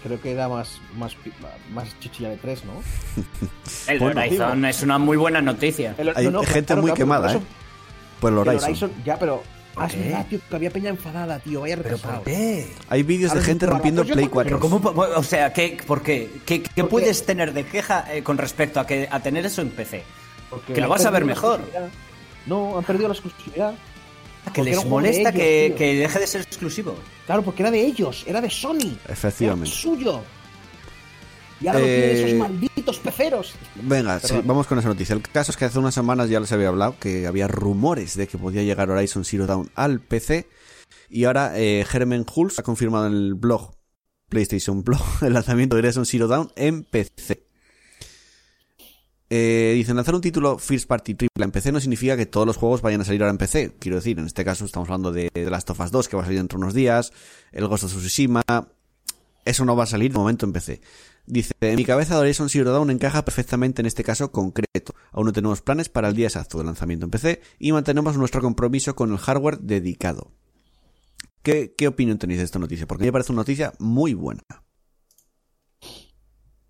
Creo 0.02 0.20
que 0.20 0.34
da 0.34 0.48
más, 0.48 0.80
más, 0.96 1.16
más 1.72 1.98
chichilla 2.00 2.30
de 2.30 2.36
tres, 2.36 2.62
¿no? 2.64 2.72
El 3.92 3.98
Bueno, 3.98 4.20
Horizon 4.20 4.64
es 4.64 4.82
una 4.82 4.98
muy 4.98 5.16
buena 5.16 5.40
noticia. 5.40 5.94
El- 5.98 6.12
Hay 6.16 6.24
no, 6.26 6.30
no, 6.32 6.42
gente 6.42 6.66
claro, 6.66 6.82
muy 6.82 6.90
claro, 6.90 6.96
quemada, 6.98 7.32
por 7.32 7.36
¿eh? 7.42 7.44
Por 8.20 8.32
el 8.32 8.38
el 8.38 8.48
Horizon. 8.48 8.64
Horizon, 8.70 8.92
ya, 9.04 9.18
pero. 9.18 9.42
Ah, 9.78 9.86
es 9.86 9.92
qué? 9.92 9.98
verdad, 10.00 10.26
tío, 10.30 10.40
que 10.48 10.56
había 10.56 10.70
peña 10.70 10.88
enfadada, 10.88 11.38
tío. 11.38 11.60
Vaya 11.60 11.76
retrasado. 11.76 12.22
qué? 12.22 12.72
Hay 12.88 13.02
vídeos 13.02 13.34
de 13.34 13.42
gente 13.42 13.66
rompiendo 13.66 14.02
pues 14.02 14.12
Play 14.14 14.24
tampoco- 14.24 14.58
4. 14.58 14.58
Pero 14.58 14.92
cómo, 14.94 15.18
o 15.18 15.22
sea, 15.22 15.52
¿qué, 15.52 15.76
¿por 15.86 16.02
qué? 16.02 16.30
¿Qué, 16.46 16.62
qué 16.62 16.68
Porque- 16.76 16.90
puedes 16.90 17.26
tener 17.26 17.52
de 17.52 17.64
queja 17.66 18.06
eh, 18.14 18.22
con 18.22 18.38
respecto 18.38 18.80
a 18.80 18.86
que 18.86 19.06
a 19.10 19.20
tener 19.20 19.44
eso 19.44 19.60
en 19.60 19.68
PC? 19.70 20.02
Porque 20.48 20.72
Que 20.72 20.80
lo 20.80 20.88
vas 20.88 21.04
a 21.04 21.10
ver 21.10 21.24
mejor. 21.26 21.60
No, 22.46 22.78
han 22.78 22.84
perdido 22.84 23.08
la 23.08 23.14
exclusividad. 23.14 23.74
Que 24.52 24.60
Porque 24.60 24.70
era 24.70 24.80
les 24.80 24.88
molesta 24.90 25.28
ellos, 25.30 25.32
que, 25.40 25.74
que 25.76 25.94
deje 25.96 26.18
de 26.18 26.26
ser 26.26 26.40
exclusivo. 26.42 26.94
Claro, 27.26 27.42
porque 27.42 27.62
era 27.62 27.70
de 27.70 27.84
ellos, 27.84 28.24
era 28.26 28.40
de 28.40 28.48
Sony. 28.50 28.96
Efectivamente. 29.08 29.68
Era 29.70 29.76
suyo. 29.80 30.22
Y 31.60 31.66
ahora 31.68 31.80
lo 31.80 31.86
Eh, 31.86 31.96
tienen 31.96 32.26
esos 32.26 32.38
malditos 32.38 32.98
peceros. 32.98 33.54
Venga, 33.76 34.20
sí, 34.20 34.34
vamos 34.44 34.66
con 34.66 34.78
esa 34.78 34.88
noticia. 34.88 35.14
El 35.14 35.22
caso 35.22 35.50
es 35.50 35.56
que 35.56 35.64
hace 35.64 35.78
unas 35.78 35.94
semanas 35.94 36.28
ya 36.28 36.38
les 36.38 36.52
había 36.52 36.68
hablado 36.68 36.96
que 37.00 37.26
había 37.26 37.48
rumores 37.48 38.16
de 38.16 38.26
que 38.26 38.36
podía 38.38 38.62
llegar 38.62 38.90
Horizon 38.90 39.24
Zero 39.24 39.46
Dawn 39.46 39.70
al 39.74 40.00
PC. 40.00 40.48
Y 41.08 41.24
ahora 41.24 41.58
eh, 41.58 41.84
Herman 41.90 42.26
Hulse 42.32 42.60
ha 42.60 42.64
confirmado 42.64 43.06
en 43.06 43.14
el 43.14 43.34
blog, 43.34 43.74
PlayStation 44.28 44.84
Blog, 44.84 45.02
el 45.22 45.32
lanzamiento 45.32 45.76
de 45.76 45.80
Horizon 45.82 46.04
Zero 46.06 46.28
Dawn 46.28 46.52
en 46.56 46.84
PC. 46.84 47.45
Eh, 49.28 49.72
dicen, 49.74 49.96
lanzar 49.96 50.14
un 50.14 50.20
título 50.20 50.58
First 50.58 50.86
Party 50.86 51.14
triple 51.14 51.44
en 51.44 51.50
PC 51.50 51.72
no 51.72 51.80
significa 51.80 52.16
que 52.16 52.26
todos 52.26 52.46
los 52.46 52.56
juegos 52.56 52.80
vayan 52.80 53.00
a 53.00 53.04
salir 53.04 53.22
ahora 53.22 53.32
en 53.32 53.38
PC. 53.38 53.74
Quiero 53.78 53.96
decir, 53.96 54.18
en 54.18 54.26
este 54.26 54.44
caso 54.44 54.64
estamos 54.64 54.88
hablando 54.88 55.12
de 55.12 55.30
The 55.32 55.50
Last 55.50 55.68
of 55.70 55.80
Us 55.80 55.90
2, 55.90 56.08
que 56.08 56.16
va 56.16 56.22
a 56.22 56.26
salir 56.26 56.38
dentro 56.38 56.58
de 56.58 56.64
unos 56.64 56.74
días, 56.74 57.12
el 57.52 57.66
Ghost 57.66 57.84
of 57.84 57.96
Tsushima, 57.96 58.42
eso 59.44 59.64
no 59.64 59.76
va 59.76 59.84
a 59.84 59.86
salir 59.86 60.12
de 60.12 60.18
momento 60.18 60.46
en 60.46 60.52
PC. 60.52 60.80
Dice, 61.26 61.54
en 61.60 61.74
mi 61.74 61.84
cabeza 61.84 62.18
Horizon 62.18 62.48
Zero 62.48 62.70
Dawn 62.70 62.90
encaja 62.90 63.24
perfectamente 63.24 63.82
en 63.82 63.86
este 63.86 64.04
caso 64.04 64.30
concreto. 64.30 64.94
Aún 65.10 65.26
no 65.26 65.32
tenemos 65.32 65.60
planes 65.60 65.88
para 65.88 66.08
el 66.08 66.14
día 66.14 66.26
exacto 66.26 66.58
de 66.58 66.64
lanzamiento 66.64 67.06
en 67.06 67.10
PC 67.10 67.40
y 67.58 67.72
mantenemos 67.72 68.16
nuestro 68.16 68.40
compromiso 68.40 68.94
con 68.94 69.10
el 69.10 69.18
hardware 69.18 69.58
dedicado. 69.58 70.30
¿Qué, 71.42 71.74
qué 71.76 71.88
opinión 71.88 72.18
tenéis 72.18 72.38
de 72.38 72.44
esta 72.44 72.60
noticia? 72.60 72.86
Porque 72.86 73.04
me 73.04 73.12
parece 73.12 73.32
una 73.32 73.40
noticia 73.40 73.72
muy 73.78 74.14
buena. 74.14 74.42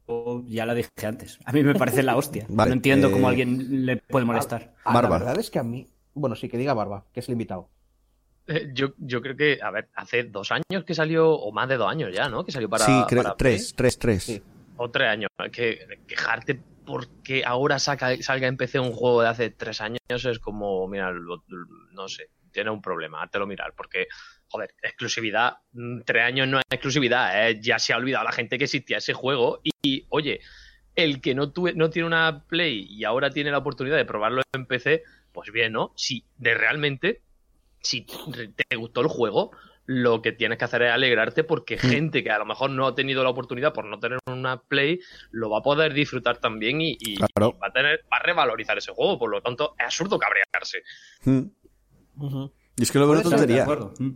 O 0.07 0.43
ya 0.47 0.65
la 0.67 0.75
dije 0.75 0.89
antes. 1.05 1.39
A 1.45 1.53
mí 1.53 1.63
me 1.63 1.75
parece 1.75 2.03
la 2.03 2.17
hostia. 2.17 2.47
Vale, 2.49 2.71
no 2.71 2.75
entiendo 2.75 3.09
eh, 3.09 3.13
cómo 3.13 3.27
a 3.27 3.31
alguien 3.31 3.85
le 3.87 3.97
puede 3.97 4.25
molestar. 4.25 4.73
Barba. 4.85 5.03
La 5.19 5.25
verdad 5.25 5.39
es 5.39 5.51
que 5.51 5.59
a 5.59 5.63
mí. 5.65 5.87
Bueno, 6.15 6.35
sí, 6.37 6.49
que 6.49 6.57
diga 6.57 6.73
Barba, 6.75 7.05
que 7.13 7.21
es 7.21 7.29
el 7.29 7.33
invitado. 7.33 7.69
Eh, 8.47 8.71
Yo, 8.73 8.95
yo 8.99 9.21
creo 9.21 9.37
que, 9.37 9.59
a 9.61 9.71
ver, 9.71 9.89
hace 9.95 10.23
dos 10.25 10.51
años 10.53 10.85
que 10.87 10.95
salió, 10.95 11.31
o 11.33 11.51
más 11.53 11.69
de 11.69 11.77
dos 11.77 11.91
años 11.91 12.11
ya, 12.15 12.29
¿no? 12.29 12.45
Que 12.45 12.53
salió 12.53 12.69
para. 12.69 12.87
sí, 12.87 12.93
creo, 13.09 13.23
para 13.25 13.37
tres, 13.37 13.75
tres, 13.77 13.99
tres. 13.99 14.23
Sí. 14.23 14.43
o 14.77 14.91
tres 14.91 15.09
años. 15.09 15.31
Que 15.53 16.01
quejarte 16.07 16.61
porque 16.85 17.43
ahora 17.45 17.81
saca, 17.81 18.17
salga 18.23 18.47
en 18.47 18.57
PC 18.57 18.79
un 18.79 18.93
juego 18.93 19.21
de 19.23 19.29
hace 19.29 19.51
tres 19.51 19.81
años 19.81 19.99
es 20.09 20.39
como, 20.39 20.87
mira, 20.87 21.11
lo- 21.11 21.43
lo- 21.49 21.67
no 21.93 22.07
sé, 22.09 22.31
tiene 22.53 22.71
un 22.71 22.81
problema, 22.81 23.23
háztelo 23.25 23.45
mirar, 23.49 23.75
porque, 23.77 24.07
joder, 24.49 24.75
exclusividad, 24.83 25.55
mm, 25.73 26.01
tres 26.05 26.23
años 26.25 26.49
no 26.49 26.59
es 26.59 26.65
exclusividad, 26.71 27.49
¿eh? 27.49 27.59
ya 27.61 27.79
se 27.79 27.93
ha 27.93 27.97
olvidado 27.97 28.25
la 28.25 28.33
gente 28.33 28.59
que 28.59 28.65
existía 28.65 28.99
ese 28.99 29.13
juego 29.13 29.61
y, 29.63 29.71
y, 29.83 30.07
oye, 30.11 30.41
el 30.95 31.21
que 31.21 31.35
no, 31.35 31.53
tuve, 31.53 31.75
no 31.75 31.91
tiene 31.91 32.07
una 32.07 32.45
Play 32.49 32.87
y 32.89 33.05
ahora 33.05 33.31
tiene 33.31 33.51
la 33.51 33.59
oportunidad 33.59 33.97
de 33.97 34.05
probarlo 34.05 34.43
en 34.55 34.67
PC, 34.67 35.03
pues 35.33 35.51
bien, 35.53 35.73
¿no? 35.73 35.93
Si 35.97 36.25
de 36.39 36.55
realmente, 36.55 37.21
si 37.81 38.03
te 38.71 38.77
gustó 38.77 39.03
el 39.03 39.09
juego, 39.09 39.51
lo 39.85 40.21
que 40.23 40.33
tienes 40.33 40.59
que 40.59 40.65
hacer 40.65 40.83
es 40.83 40.91
alegrarte 40.91 41.45
porque 41.45 41.77
gente 41.79 42.25
que 42.25 42.31
a 42.31 42.39
lo 42.39 42.45
mejor 42.47 42.71
no 42.71 42.87
ha 42.89 42.95
tenido 42.95 43.23
la 43.23 43.31
oportunidad 43.31 43.73
por 43.73 43.85
no 43.85 44.01
tener 44.01 44.19
una 44.27 44.61
Play 44.63 44.99
lo 45.31 45.51
va 45.51 45.59
a 45.59 45.63
poder 45.63 45.93
disfrutar 45.93 46.39
también 46.39 46.81
y, 46.81 46.97
y- 46.99 47.17
Claro. 47.17 47.55
y 47.57 47.61
va 47.61 47.69
a 47.69 47.73
tener 47.73 48.01
va 48.13 48.17
a 48.17 48.23
revalorizar 48.23 48.77
ese 48.79 48.93
juego. 48.93 49.17
Por 49.19 49.31
lo 49.31 49.41
tanto, 49.43 49.75
es 49.79 49.85
absurdo 49.85 50.19
cabrearse. 50.19 50.83
Mm. 51.25 52.47
Y 52.79 52.83
es 52.83 52.91
que 52.91 52.99
lo 52.99 53.07
veo 53.09 53.19
De 53.19 53.23
tontería. 53.23 53.63
acuerdo. 53.63 53.93
Mm. 53.99 54.11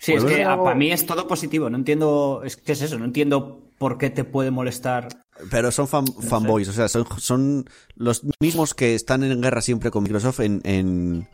Sí, 0.00 0.12
es 0.14 0.22
Pues 0.22 0.34
que 0.34 0.44
luego- 0.44 0.64
para 0.64 0.76
mí 0.76 0.90
es 0.90 1.04
todo 1.04 1.28
positivo. 1.28 1.68
No 1.68 1.76
entiendo. 1.76 2.40
Es 2.44 2.56
que 2.56 2.72
es 2.72 2.80
eso. 2.80 2.98
No 2.98 3.04
entiendo 3.04 3.70
por 3.78 3.98
qué 3.98 4.08
te 4.08 4.24
puede 4.24 4.50
molestar. 4.50 5.08
Pero 5.50 5.70
son 5.70 5.88
fan- 5.88 6.06
fanboys, 6.06 6.68
o 6.68 6.72
sea, 6.72 6.88
son, 6.88 7.06
son 7.18 7.64
los 7.96 8.22
mismos 8.40 8.74
que 8.74 8.94
están 8.94 9.22
en 9.24 9.40
guerra 9.40 9.60
siempre 9.62 9.90
con 9.90 10.02
Microsoft 10.02 10.40
en, 10.40 10.60
en, 10.64 11.28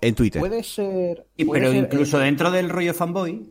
en 0.00 0.14
Twitter. 0.14 0.40
Puede 0.40 0.62
ser. 0.64 1.26
Y 1.36 1.44
puede 1.44 1.60
pero 1.60 1.72
ser, 1.72 1.84
incluso 1.84 2.20
eh, 2.20 2.24
dentro 2.24 2.50
del 2.50 2.68
rollo 2.68 2.92
fanboy, 2.94 3.50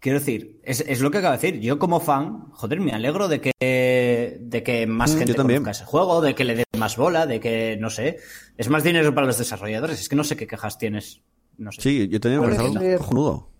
quiero 0.00 0.18
decir, 0.20 0.60
es, 0.64 0.80
es 0.86 1.00
lo 1.00 1.10
que 1.10 1.18
acabo 1.18 1.36
de 1.36 1.38
decir. 1.42 1.60
Yo 1.60 1.78
como 1.80 1.98
fan, 2.00 2.50
joder, 2.52 2.80
me 2.80 2.92
alegro 2.92 3.26
de 3.28 3.40
que, 3.40 4.38
de 4.40 4.62
que 4.62 4.86
más 4.86 5.14
Mm, 5.14 5.18
gente 5.18 5.34
conozca 5.34 5.70
ese 5.72 5.84
juego, 5.84 6.20
de 6.20 6.34
que 6.34 6.44
le 6.44 6.54
dé 6.56 6.64
más 6.78 6.96
bola, 6.96 7.26
de 7.26 7.40
que, 7.40 7.76
no 7.80 7.90
sé, 7.90 8.18
es 8.56 8.68
más 8.68 8.84
dinero 8.84 9.12
para 9.14 9.26
los 9.26 9.38
desarrolladores. 9.38 10.00
Es 10.00 10.08
que 10.08 10.16
no 10.16 10.24
sé 10.24 10.36
qué 10.36 10.46
quejas 10.46 10.78
tienes. 10.78 11.22
No 11.58 11.72
sé. 11.72 11.80
Sí, 11.80 12.08
yo 12.08 12.20
tenía 12.20 12.38
ser. 12.78 12.98
cojonudo. 12.98 13.50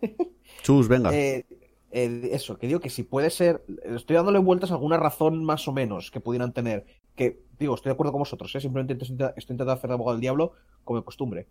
Chus, 0.62 0.88
venga. 0.88 1.14
Eh, 1.14 1.44
eh, 1.92 2.28
eso, 2.32 2.58
que 2.58 2.66
digo 2.66 2.80
que 2.80 2.90
si 2.90 3.02
puede 3.02 3.30
ser. 3.30 3.64
Estoy 3.84 4.16
dándole 4.16 4.38
vueltas 4.38 4.70
a 4.70 4.74
alguna 4.74 4.96
razón 4.96 5.44
más 5.44 5.66
o 5.68 5.72
menos 5.72 6.10
que 6.10 6.20
pudieran 6.20 6.52
tener. 6.52 6.84
Que, 7.14 7.40
digo, 7.58 7.74
estoy 7.74 7.90
de 7.90 7.94
acuerdo 7.94 8.12
con 8.12 8.20
vosotros, 8.20 8.54
¿eh? 8.54 8.60
simplemente 8.60 8.92
estoy, 8.92 9.28
intentando 9.36 9.72
hacer 9.72 9.88
de 9.88 9.94
abogado 9.94 10.16
del 10.16 10.20
diablo 10.20 10.52
como 10.84 10.98
de 10.98 11.04
costumbre. 11.04 11.48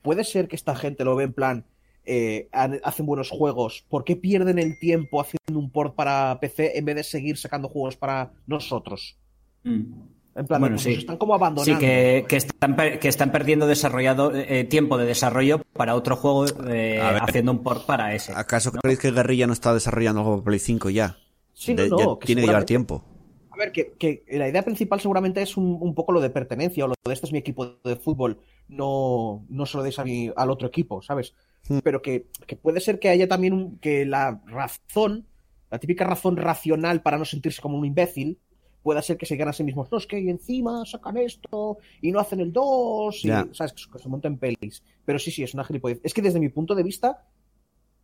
Puede 0.00 0.24
ser 0.24 0.48
que 0.48 0.56
esta 0.56 0.74
gente 0.74 1.04
lo 1.04 1.16
ve 1.16 1.24
en 1.24 1.32
plan. 1.32 1.66
eh, 2.04 2.48
hacen 2.52 3.06
buenos 3.06 3.30
juegos. 3.30 3.84
¿Por 3.88 4.02
qué 4.02 4.16
pierden 4.16 4.58
el 4.58 4.78
tiempo 4.80 5.20
haciendo 5.20 5.60
un 5.60 5.70
port 5.70 5.94
para 5.94 6.38
PC 6.40 6.76
en 6.76 6.84
vez 6.84 6.96
de 6.96 7.04
seguir 7.04 7.36
sacando 7.36 7.68
juegos 7.68 7.96
para 7.96 8.32
nosotros? 8.46 9.18
Mm. 9.62 9.92
En 10.34 10.46
plan, 10.46 10.60
Bueno, 10.60 10.76
pues 10.76 10.84
sí. 10.84 10.92
están 10.94 11.16
como 11.18 11.34
abandonando. 11.34 11.78
Sí, 11.78 11.78
que, 11.86 12.24
que 12.26 12.36
están, 12.36 12.74
que 12.76 13.08
están 13.08 13.32
perdiendo 13.32 13.66
desarrollado 13.66 14.32
eh, 14.34 14.64
tiempo 14.64 14.96
de 14.96 15.04
desarrollo 15.04 15.60
para 15.74 15.94
otro 15.94 16.16
juego 16.16 16.46
eh, 16.46 16.98
ver. 17.00 17.22
haciendo 17.22 17.52
un 17.52 17.62
port 17.62 17.84
para 17.84 18.14
ese. 18.14 18.32
¿Acaso 18.34 18.72
creéis 18.72 18.98
que 18.98 19.10
Guerrilla 19.10 19.46
no 19.46 19.52
está 19.52 19.74
desarrollando 19.74 20.20
algo 20.20 20.32
para 20.36 20.44
Play 20.44 20.58
5 20.58 20.88
ya? 20.90 21.18
Sí, 21.52 21.74
De- 21.74 21.88
no, 21.90 21.98
ya 21.98 22.04
no, 22.04 22.18
que 22.18 22.26
tiene 22.26 22.40
que 22.42 22.46
llevar 22.46 22.64
tiempo. 22.64 23.04
A 23.50 23.56
ver, 23.58 23.70
que, 23.72 23.92
que 23.98 24.24
la 24.28 24.48
idea 24.48 24.62
principal 24.62 24.98
seguramente 25.00 25.42
es 25.42 25.58
un, 25.58 25.76
un 25.78 25.94
poco 25.94 26.12
lo 26.12 26.22
de 26.22 26.30
pertenencia 26.30 26.86
o 26.86 26.88
lo 26.88 26.94
de 27.04 27.12
este 27.12 27.26
es 27.26 27.32
mi 27.32 27.38
equipo 27.38 27.66
de 27.84 27.96
fútbol, 27.96 28.40
no, 28.68 29.44
no 29.50 29.66
solo 29.66 29.84
deis 29.84 29.98
a 29.98 30.04
mi, 30.04 30.30
al 30.34 30.50
otro 30.50 30.66
equipo, 30.68 31.02
¿sabes? 31.02 31.34
Hmm. 31.68 31.80
Pero 31.84 32.00
que, 32.00 32.28
que 32.46 32.56
puede 32.56 32.80
ser 32.80 32.98
que 32.98 33.10
haya 33.10 33.28
también 33.28 33.52
un, 33.52 33.78
que 33.78 34.06
la 34.06 34.40
razón, 34.46 35.26
la 35.70 35.78
típica 35.78 36.04
razón 36.04 36.38
racional 36.38 37.02
para 37.02 37.18
no 37.18 37.26
sentirse 37.26 37.60
como 37.60 37.76
un 37.76 37.84
imbécil, 37.84 38.38
pueda 38.82 39.00
ser 39.02 39.16
que 39.16 39.26
se 39.26 39.34
digan 39.34 39.48
a 39.48 39.52
sí 39.52 39.62
mismos, 39.64 39.90
no, 39.92 39.98
es 39.98 40.06
que 40.06 40.20
y 40.20 40.28
encima 40.28 40.84
sacan 40.86 41.16
esto 41.16 41.78
y 42.00 42.10
no 42.12 42.18
hacen 42.20 42.40
el 42.40 42.52
2, 42.52 43.24
y, 43.24 43.28
Ya. 43.28 43.46
¿sabes? 43.52 43.72
Que 43.72 43.98
se 43.98 44.08
montan 44.08 44.38
pelis. 44.38 44.82
Pero 45.04 45.18
sí, 45.18 45.30
sí, 45.30 45.42
es 45.42 45.54
una 45.54 45.64
gilipollez. 45.64 46.00
Es 46.02 46.12
que 46.14 46.22
desde 46.22 46.40
mi 46.40 46.48
punto 46.48 46.74
de 46.74 46.82
vista, 46.82 47.24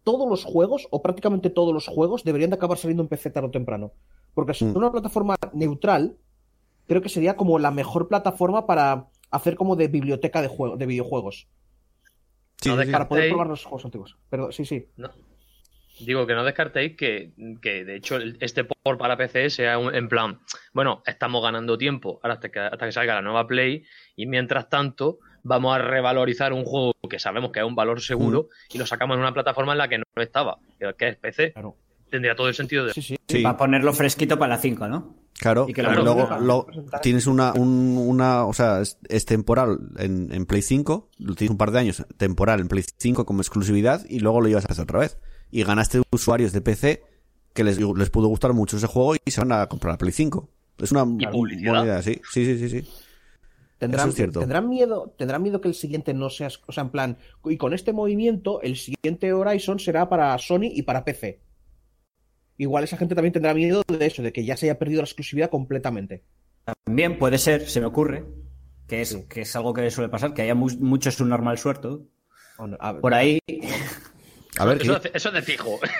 todos 0.04 0.28
los 0.28 0.44
juegos, 0.44 0.86
o 0.90 1.02
prácticamente 1.02 1.50
todos 1.50 1.74
los 1.74 1.86
juegos, 1.86 2.24
deberían 2.24 2.50
de 2.50 2.56
acabar 2.56 2.78
saliendo 2.78 3.02
en 3.02 3.08
PC 3.08 3.30
tarde 3.30 3.48
o 3.48 3.50
temprano. 3.50 3.92
Porque 4.34 4.54
si 4.54 4.64
Mm. 4.64 4.70
es 4.70 4.76
una 4.76 4.92
plataforma 4.92 5.36
neutral, 5.52 6.16
creo 6.86 7.02
que 7.02 7.08
sería 7.08 7.36
como 7.36 7.58
la 7.58 7.70
mejor 7.70 8.08
plataforma 8.08 8.66
para 8.66 9.08
hacer 9.30 9.56
como 9.56 9.76
de 9.76 9.88
biblioteca 9.88 10.40
de, 10.40 10.48
juego, 10.48 10.76
de 10.76 10.86
videojuegos. 10.86 11.48
Sí, 12.60 12.70
No. 12.70 12.76
Para 12.90 13.08
poder 13.08 13.28
probar 13.28 13.46
los 13.48 13.64
juegos 13.64 13.84
antiguos. 13.84 14.16
Pero 14.30 14.50
sí, 14.52 14.64
sí. 14.64 14.86
No. 14.96 15.10
Digo 16.00 16.26
que 16.26 16.34
no 16.34 16.44
descartéis 16.44 16.96
que, 16.96 17.32
que, 17.60 17.84
de 17.84 17.96
hecho 17.96 18.16
el- 18.16 18.36
este 18.40 18.64
port 18.64 18.98
para 18.98 19.16
PC 19.16 19.50
sea 19.50 19.78
un- 19.78 19.94
en 19.94 20.08
plan, 20.08 20.38
bueno, 20.72 21.02
estamos 21.06 21.42
ganando 21.42 21.76
tiempo 21.78 22.20
ahora 22.22 22.34
hasta 22.34 22.48
que, 22.50 22.60
hasta 22.60 22.86
que 22.86 22.92
salga 22.92 23.14
la 23.16 23.22
nueva 23.22 23.46
Play 23.46 23.84
y 24.16 24.26
mientras 24.26 24.68
tanto 24.68 25.18
vamos 25.42 25.74
a 25.74 25.78
revalorizar 25.78 26.52
un 26.52 26.64
juego 26.64 26.92
que 27.08 27.18
sabemos 27.18 27.50
que 27.52 27.60
es 27.60 27.66
un 27.66 27.74
valor 27.74 28.00
seguro 28.00 28.48
y 28.72 28.78
lo 28.78 28.86
sacamos 28.86 29.14
en 29.16 29.20
una 29.20 29.32
plataforma 29.32 29.72
en 29.72 29.78
la 29.78 29.88
que 29.88 29.98
no 29.98 30.04
estaba, 30.16 30.58
que 30.98 31.08
es 31.08 31.16
PC. 31.16 31.52
Claro. 31.52 31.76
Tendría 32.10 32.34
todo 32.34 32.48
el 32.48 32.54
sentido 32.54 32.86
de... 32.86 32.94
Sí, 32.94 33.02
sí. 33.02 33.16
Sí. 33.28 33.42
Para 33.42 33.56
ponerlo 33.58 33.92
fresquito 33.92 34.38
para 34.38 34.54
la 34.54 34.58
5, 34.58 34.88
¿no? 34.88 35.14
Claro, 35.38 35.66
Y 35.68 35.74
que 35.74 35.82
lo 35.82 35.92
luego 35.92 36.26
lo- 36.40 36.66
tienes 37.02 37.26
una, 37.26 37.52
un- 37.52 37.96
una, 37.98 38.46
o 38.46 38.52
sea, 38.54 38.80
es, 38.80 38.98
es 39.08 39.26
temporal 39.26 39.78
en, 39.98 40.32
en 40.32 40.46
Play 40.46 40.62
5, 40.62 41.10
lo 41.18 41.34
tienes 41.34 41.50
un 41.52 41.58
par 41.58 41.70
de 41.70 41.78
años 41.80 42.04
temporal 42.16 42.60
en 42.60 42.68
Play 42.68 42.82
5 42.96 43.26
como 43.26 43.40
exclusividad 43.42 44.04
y 44.08 44.20
luego 44.20 44.40
lo 44.40 44.48
llevas 44.48 44.64
a 44.68 44.72
hacer 44.72 44.84
otra 44.84 45.00
vez. 45.00 45.18
Y 45.50 45.62
ganaste 45.64 46.02
usuarios 46.12 46.52
de 46.52 46.60
PC 46.60 47.02
que 47.54 47.64
les, 47.64 47.78
les 47.80 48.10
pudo 48.10 48.28
gustar 48.28 48.52
mucho 48.52 48.76
ese 48.76 48.86
juego 48.86 49.16
y 49.24 49.30
se 49.30 49.40
van 49.40 49.52
a 49.52 49.66
comprar 49.66 49.94
la 49.94 49.98
Play 49.98 50.12
5. 50.12 50.48
Es 50.78 50.92
una 50.92 51.02
buena 51.04 51.84
idea, 51.84 52.02
sí, 52.02 52.20
sí, 52.30 52.44
sí, 52.44 52.58
sí. 52.68 52.80
sí. 52.82 52.90
Tendrán, 53.78 54.06
Eso 54.06 54.10
es 54.10 54.16
cierto. 54.16 54.40
tendrán 54.40 54.68
miedo, 54.68 55.14
tendrán 55.16 55.40
miedo 55.42 55.60
que 55.60 55.68
el 55.68 55.74
siguiente 55.74 56.12
no 56.12 56.30
sea, 56.30 56.48
o 56.66 56.72
sea, 56.72 56.82
en 56.82 56.90
plan, 56.90 57.18
y 57.44 57.56
con 57.56 57.72
este 57.74 57.92
movimiento, 57.92 58.60
el 58.60 58.76
siguiente 58.76 59.32
Horizon 59.32 59.78
será 59.78 60.08
para 60.08 60.36
Sony 60.38 60.64
y 60.72 60.82
para 60.82 61.04
PC. 61.04 61.40
Igual 62.56 62.82
esa 62.84 62.96
gente 62.96 63.14
también 63.14 63.32
tendrá 63.32 63.54
miedo 63.54 63.82
de 63.86 64.04
eso, 64.06 64.20
de 64.22 64.32
que 64.32 64.44
ya 64.44 64.56
se 64.56 64.66
haya 64.66 64.80
perdido 64.80 65.00
la 65.00 65.04
exclusividad 65.06 65.48
completamente. 65.48 66.24
También 66.84 67.20
puede 67.20 67.38
ser, 67.38 67.68
se 67.68 67.80
me 67.80 67.86
ocurre, 67.86 68.24
que 68.88 69.00
es, 69.00 69.14
que 69.28 69.42
es 69.42 69.54
algo 69.56 69.72
que 69.72 69.88
suele 69.92 70.08
pasar, 70.10 70.34
que 70.34 70.42
haya 70.42 70.56
mu- 70.56 70.76
mucho 70.80 71.12
subnormal 71.12 71.56
suelto 71.56 72.04
ver, 72.58 73.00
por 73.00 73.14
ahí. 73.14 73.38
A 74.58 74.64
ver, 74.64 74.82
eso, 74.82 75.00
eso 75.14 75.28
es 75.28 75.34
de 75.34 75.42
fijo. 75.42 75.78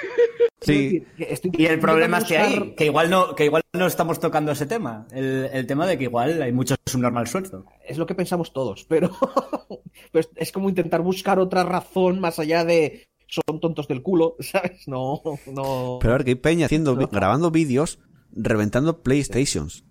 Sí, 0.60 1.06
Y 1.52 1.66
el 1.66 1.78
problema 1.78 2.18
es 2.18 2.24
que 2.24 2.36
hay, 2.36 2.74
que 2.74 2.86
igual 2.86 3.08
no, 3.08 3.32
que 3.36 3.44
igual 3.44 3.62
no 3.74 3.86
estamos 3.86 4.18
tocando 4.18 4.50
ese 4.50 4.66
tema. 4.66 5.06
El, 5.12 5.48
el 5.52 5.66
tema 5.68 5.86
de 5.86 5.96
que 5.96 6.04
igual 6.04 6.42
hay 6.42 6.50
mucho 6.52 6.74
subnormal 6.84 7.28
suelto. 7.28 7.64
Es 7.86 7.96
lo 7.96 8.06
que 8.06 8.16
pensamos 8.16 8.52
todos, 8.52 8.84
pero, 8.84 9.08
pero 10.12 10.28
es- 10.34 10.50
como 10.50 10.68
intentar 10.68 11.00
buscar 11.00 11.38
otra 11.38 11.62
razón 11.62 12.18
más 12.18 12.40
allá 12.40 12.64
de 12.64 13.06
son 13.28 13.60
tontos 13.60 13.86
del 13.86 14.02
culo, 14.02 14.34
¿sabes? 14.40 14.88
No, 14.88 15.22
no. 15.46 15.98
pero 16.00 16.14
a 16.14 16.16
ver, 16.16 16.24
que 16.24 16.30
hay 16.32 16.34
peña 16.34 16.66
haciendo, 16.66 16.96
No. 16.96 17.06
grabando 17.06 17.52
vídeos, 17.52 18.00
reventando 18.32 19.00
Playstations. 19.02 19.84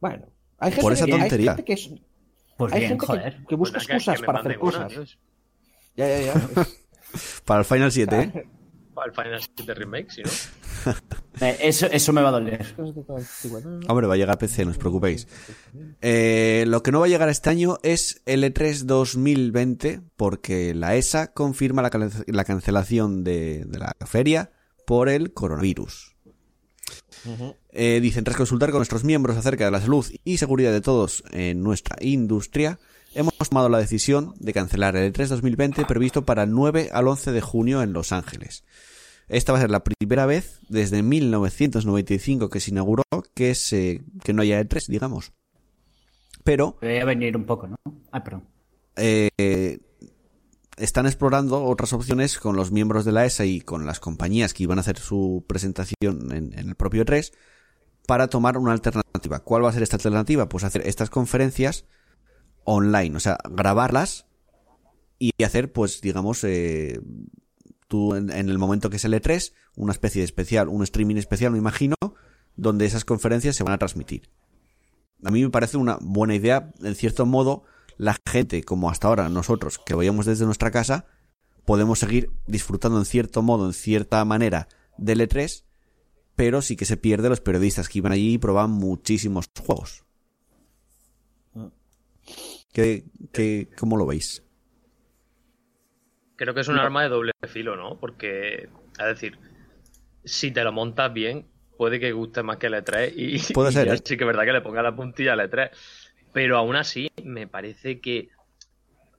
Bueno, 0.00 0.26
hay 0.58 0.70
gente, 0.70 0.82
Por 0.82 0.92
esa 0.94 1.04
que, 1.04 1.12
hay 1.12 1.20
tontería. 1.20 1.50
gente 1.54 1.64
que, 1.64 1.72
es- 1.74 1.90
Pues 2.56 2.72
hay 2.72 2.80
bien, 2.80 2.88
gente 2.92 3.00
que- 3.02 3.06
joder. 3.06 3.44
que, 3.46 3.54
busca 3.56 3.74
Pues 3.78 3.88
excusas 3.90 4.20
que 4.20 4.26
para 4.26 4.40
hacer 4.40 4.52
una, 4.52 4.58
cosas. 4.60 4.96
¿no? 4.96 5.04
Ya, 5.96 6.08
ya, 6.08 6.20
ya. 6.22 6.66
Para 7.44 7.60
el 7.60 7.64
Final 7.66 7.92
7, 7.92 8.20
¿eh? 8.20 8.46
Para 8.94 9.06
el 9.10 9.14
Final 9.14 9.40
7 9.56 9.74
Remake, 9.74 10.10
si 10.10 10.22
no. 10.22 10.30
Eh, 11.40 11.56
Eso, 11.62 11.86
eso 11.86 12.12
me 12.12 12.20
va 12.20 12.28
a 12.28 12.32
doler. 12.32 12.62
Hombre, 13.88 14.06
va 14.06 14.14
a 14.14 14.16
llegar 14.18 14.34
a 14.34 14.38
PC, 14.38 14.66
no 14.66 14.70
os 14.72 14.76
preocupéis. 14.78 15.26
Eh, 16.02 16.64
lo 16.68 16.82
que 16.82 16.92
no 16.92 17.00
va 17.00 17.06
a 17.06 17.08
llegar 17.08 17.28
este 17.30 17.48
año 17.48 17.78
es 17.82 18.20
el 18.26 18.44
E 18.44 18.52
E3 18.52 18.82
2020, 18.84 20.02
porque 20.16 20.74
la 20.74 20.94
ESA 20.94 21.32
confirma 21.32 21.80
la, 21.80 21.90
cance- 21.90 22.24
la 22.26 22.44
cancelación 22.44 23.24
de, 23.24 23.64
de 23.66 23.78
la 23.78 23.94
feria 24.04 24.52
por 24.86 25.08
el 25.08 25.32
coronavirus. 25.32 26.14
Eh, 27.70 28.00
dicen, 28.02 28.24
tras 28.24 28.36
consultar 28.36 28.70
con 28.70 28.80
nuestros 28.80 29.02
miembros 29.04 29.36
acerca 29.36 29.64
de 29.64 29.70
la 29.70 29.80
salud 29.80 30.04
y 30.24 30.36
seguridad 30.36 30.70
de 30.72 30.80
todos 30.82 31.24
en 31.30 31.62
nuestra 31.62 31.96
industria, 32.00 32.78
hemos 33.14 33.34
tomado 33.48 33.68
la 33.68 33.78
decisión 33.78 34.34
de 34.38 34.52
cancelar 34.52 34.96
el 34.96 35.12
E3 35.12 35.28
2020 35.28 35.84
previsto 35.84 36.24
para 36.24 36.44
el 36.44 36.50
9 36.52 36.90
al 36.92 37.08
11 37.08 37.32
de 37.32 37.40
junio 37.40 37.82
en 37.82 37.92
Los 37.92 38.12
Ángeles. 38.12 38.64
Esta 39.28 39.52
va 39.52 39.58
a 39.58 39.62
ser 39.62 39.70
la 39.70 39.84
primera 39.84 40.26
vez 40.26 40.60
desde 40.68 41.02
1995 41.02 42.50
que 42.50 42.60
se 42.60 42.70
inauguró 42.70 43.04
que, 43.34 43.54
se, 43.54 44.02
que 44.22 44.32
no 44.32 44.42
haya 44.42 44.60
E3, 44.60 44.86
digamos. 44.88 45.32
Pero 46.44 46.76
Debería 46.80 47.04
venir 47.04 47.36
un 47.36 47.44
poco, 47.44 47.68
¿no? 47.68 47.76
Ah, 48.10 48.22
perdón. 48.24 48.44
eh, 48.96 49.78
están 50.76 51.06
explorando 51.06 51.64
otras 51.64 51.92
opciones 51.92 52.38
con 52.38 52.56
los 52.56 52.72
miembros 52.72 53.04
de 53.04 53.12
la 53.12 53.24
ESA 53.24 53.44
y 53.44 53.60
con 53.60 53.86
las 53.86 54.00
compañías 54.00 54.52
que 54.54 54.64
iban 54.64 54.78
a 54.78 54.80
hacer 54.80 54.98
su 54.98 55.44
presentación 55.46 56.32
en, 56.32 56.58
en 56.58 56.68
el 56.68 56.74
propio 56.74 57.04
E3 57.04 57.32
para 58.06 58.26
tomar 58.28 58.58
una 58.58 58.72
alternativa. 58.72 59.40
¿Cuál 59.40 59.64
va 59.64 59.70
a 59.70 59.72
ser 59.72 59.82
esta 59.84 59.96
alternativa? 59.96 60.48
Pues 60.48 60.64
hacer 60.64 60.86
estas 60.86 61.08
conferencias 61.10 61.84
online, 62.64 63.16
o 63.16 63.20
sea, 63.20 63.38
grabarlas 63.50 64.26
y 65.18 65.30
hacer, 65.44 65.72
pues, 65.72 66.00
digamos, 66.00 66.42
eh, 66.44 67.00
tú 67.88 68.14
en, 68.14 68.30
el 68.30 68.58
momento 68.58 68.90
que 68.90 68.96
es 68.96 69.04
el 69.04 69.14
E3, 69.14 69.52
una 69.76 69.92
especie 69.92 70.20
de 70.20 70.24
especial, 70.24 70.68
un 70.68 70.82
streaming 70.82 71.16
especial, 71.16 71.52
me 71.52 71.58
imagino, 71.58 71.94
donde 72.56 72.86
esas 72.86 73.04
conferencias 73.04 73.54
se 73.54 73.64
van 73.64 73.74
a 73.74 73.78
transmitir. 73.78 74.30
A 75.24 75.30
mí 75.30 75.42
me 75.42 75.50
parece 75.50 75.76
una 75.76 75.98
buena 76.00 76.34
idea, 76.34 76.72
en 76.82 76.94
cierto 76.94 77.26
modo, 77.26 77.64
la 77.98 78.16
gente, 78.26 78.64
como 78.64 78.90
hasta 78.90 79.08
ahora 79.08 79.28
nosotros, 79.28 79.78
que 79.78 79.92
lo 79.92 79.98
veíamos 79.98 80.26
desde 80.26 80.44
nuestra 80.44 80.70
casa, 80.70 81.06
podemos 81.64 81.98
seguir 81.98 82.30
disfrutando 82.46 82.98
en 82.98 83.04
cierto 83.04 83.42
modo, 83.42 83.66
en 83.66 83.72
cierta 83.72 84.24
manera, 84.24 84.68
del 84.98 85.20
E3, 85.20 85.64
pero 86.34 86.62
sí 86.62 86.76
que 86.76 86.84
se 86.84 86.96
pierde 86.96 87.28
los 87.28 87.40
periodistas 87.40 87.88
que 87.88 87.98
iban 87.98 88.12
allí 88.12 88.34
y 88.34 88.38
probaban 88.38 88.70
muchísimos 88.70 89.46
juegos. 89.64 90.04
¿Qué, 92.72 93.04
qué, 93.32 93.68
¿Cómo 93.78 93.96
lo 93.96 94.06
veis? 94.06 94.42
creo 96.36 96.54
que 96.54 96.62
es 96.62 96.68
un 96.68 96.78
arma 96.78 97.02
de 97.02 97.08
doble 97.08 97.32
filo, 97.46 97.76
¿no? 97.76 97.98
Porque, 98.00 98.68
es 98.98 99.06
decir, 99.06 99.38
si 100.24 100.50
te 100.50 100.64
lo 100.64 100.72
montas 100.72 101.12
bien, 101.12 101.46
puede 101.78 102.00
que 102.00 102.12
guste 102.12 102.42
más 102.42 102.56
que 102.56 102.66
el 102.66 102.74
E3 102.74 103.12
y, 103.14 103.38
Puede 103.54 103.70
y 103.70 103.72
ser, 103.74 103.86
ya 103.86 103.94
¿eh? 103.94 103.98
sí 104.04 104.16
que 104.16 104.24
es 104.24 104.26
verdad 104.26 104.44
que 104.44 104.52
le 104.52 104.60
ponga 104.60 104.82
la 104.82 104.94
puntilla 104.94 105.34
al 105.34 105.40
E3. 105.48 105.70
Pero 106.32 106.56
aún 106.56 106.76
así, 106.76 107.10
me 107.22 107.46
parece 107.46 108.00
que. 108.00 108.30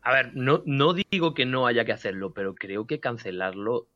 A 0.01 0.11
ver, 0.11 0.31
no, 0.35 0.63
no 0.65 0.93
digo 0.93 1.33
que 1.33 1.45
no 1.45 1.65
haya 1.65 1.85
que 1.85 1.93
hacerlo, 1.93 2.33
pero 2.33 2.55
creo 2.55 2.87
que 2.87 2.99
cancelarlo 2.99 3.87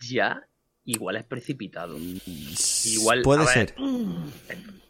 ya 0.00 0.46
igual 0.84 1.16
es 1.16 1.24
precipitado. 1.24 1.96
Igual, 2.84 3.22
Puede 3.22 3.42
a 3.44 3.46
ver, 3.46 3.52
ser. 3.52 3.74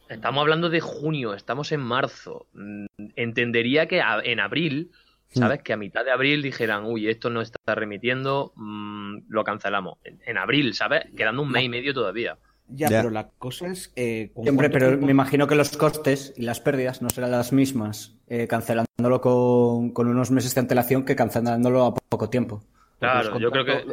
Estamos 0.08 0.40
hablando 0.42 0.70
de 0.70 0.80
junio, 0.80 1.34
estamos 1.34 1.72
en 1.72 1.80
marzo. 1.80 2.46
Mm, 2.54 2.86
Entendería 3.16 3.86
que 3.86 4.00
a- 4.00 4.20
en 4.22 4.40
abril, 4.40 4.90
¿sabes? 5.30 5.62
Que 5.62 5.72
a 5.72 5.76
mitad 5.76 6.04
de 6.04 6.10
abril 6.10 6.42
dijeran, 6.42 6.84
uy, 6.84 7.08
esto 7.08 7.30
no 7.30 7.40
está 7.42 7.74
remitiendo, 7.74 8.52
mm, 8.56 9.18
lo 9.28 9.44
cancelamos. 9.44 9.98
En, 10.04 10.18
en 10.24 10.38
abril, 10.38 10.74
¿sabes? 10.74 11.02
Quedando 11.16 11.42
un 11.42 11.50
mes 11.50 11.64
y 11.64 11.68
medio 11.68 11.92
todavía. 11.94 12.38
Ya, 12.68 12.88
Ya. 12.88 12.98
pero 12.98 13.10
la 13.10 13.28
cosa 13.38 13.66
es. 13.68 13.92
Eh, 13.96 14.30
¿con 14.34 14.44
Siempre, 14.44 14.68
pero 14.70 14.88
tiempo- 14.88 15.06
me 15.06 15.12
imagino 15.12 15.46
que 15.46 15.54
los 15.54 15.76
costes 15.76 16.34
y 16.36 16.42
las 16.42 16.60
pérdidas 16.60 17.00
no 17.02 17.08
serán 17.10 17.30
las 17.30 17.52
mismas 17.52 18.14
eh, 18.28 18.46
cancelándolo 18.46 19.20
con, 19.20 19.90
con 19.92 20.06
unos 20.08 20.30
meses 20.30 20.54
de 20.54 20.60
antelación 20.60 21.04
que 21.04 21.16
cancelándolo 21.16 21.84
a 21.84 21.94
poco 21.94 22.28
tiempo. 22.28 22.62
Claro, 22.98 23.38
yo 23.38 23.50
creo 23.50 23.64
que 23.64 23.84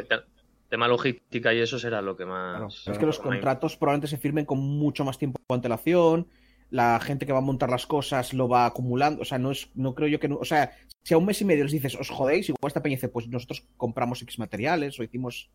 tema 0.69 0.87
logística 0.87 1.53
y 1.53 1.59
eso 1.59 1.79
será 1.79 2.01
lo 2.01 2.15
que 2.15 2.23
Claro, 2.23 2.65
más. 2.65 2.87
es 2.87 2.97
que 2.97 3.05
los 3.05 3.19
contratos 3.19 3.77
probablemente 3.77 4.07
se 4.07 4.17
firmen 4.17 4.45
con 4.45 4.59
mucho 4.59 5.03
más 5.05 5.17
tiempo 5.17 5.39
de 5.47 5.55
antelación. 5.55 6.27
La 6.71 6.99
gente 6.99 7.25
que 7.25 7.31
va 7.31 7.37
a 7.37 7.41
montar 7.41 7.69
las 7.69 7.85
cosas 7.85 8.33
lo 8.33 8.47
va 8.49 8.65
acumulando. 8.65 9.21
O 9.21 9.25
sea, 9.25 9.37
no 9.37 9.51
es, 9.51 9.69
no 9.75 9.93
creo 9.93 10.07
yo 10.09 10.19
que 10.19 10.27
no. 10.27 10.37
O 10.37 10.45
sea, 10.45 10.71
si 11.03 11.13
a 11.13 11.17
un 11.17 11.25
mes 11.25 11.39
y 11.41 11.45
medio 11.45 11.63
les 11.63 11.71
dices, 11.73 11.95
os 11.95 12.09
jodéis, 12.09 12.49
igual 12.49 12.67
esta 12.67 12.81
peña 12.81 12.95
dice, 12.95 13.07
pues 13.09 13.27
nosotros 13.27 13.67
compramos 13.77 14.21
X 14.23 14.39
materiales 14.39 14.99
o 14.99 15.03
hicimos 15.03 15.51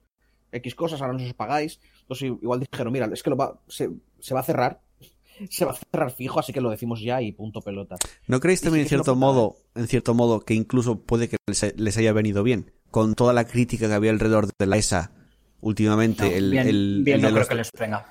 X 0.52 0.75
cosas, 0.75 1.00
ahora 1.00 1.14
nos 1.14 1.23
os 1.25 1.35
pagáis. 1.35 1.81
Entonces 2.02 2.29
igual 2.40 2.61
dijeron, 2.61 2.93
mira, 2.93 3.09
es 3.12 3.23
que 3.23 3.31
lo 3.31 3.37
va, 3.37 3.61
se, 3.67 3.90
se 4.21 4.35
va 4.35 4.40
a 4.40 4.45
cerrar. 4.45 4.81
Se 5.49 5.64
va 5.64 5.71
a 5.71 5.75
cerrar 5.75 6.11
fijo, 6.11 6.38
así 6.38 6.52
que 6.52 6.61
lo 6.61 6.69
decimos 6.69 7.00
ya 7.00 7.23
y 7.23 7.33
punto 7.33 7.62
pelota. 7.62 7.97
¿No 8.26 8.40
creéis 8.40 8.61
también 8.61 8.83
en 8.83 8.88
cierto 8.90 9.17
modo, 9.17 9.57
en 9.75 9.88
cierto 9.88 10.12
modo, 10.12 10.40
que 10.40 10.52
incluso 10.52 11.00
puede 11.00 11.31
que 11.31 11.38
les, 11.47 11.75
les 11.79 11.97
haya 11.97 12.12
venido 12.12 12.43
bien? 12.43 12.73
Con 12.90 13.14
toda 13.14 13.32
la 13.32 13.44
crítica 13.44 13.87
que 13.88 13.94
había 13.94 14.11
alrededor 14.11 14.49
de 14.59 14.66
la 14.66 14.76
ESA 14.76 15.12
últimamente, 15.61 16.25
No, 16.25 16.30
el, 16.37 16.50
bien, 16.50 16.68
el- 16.68 17.02
bien 17.04 17.16
el 17.16 17.23
no 17.23 17.28
de 17.28 17.32
creo 17.32 17.40
los- 17.40 17.49
que 17.49 17.54
les 17.54 17.70
venga. 17.78 18.06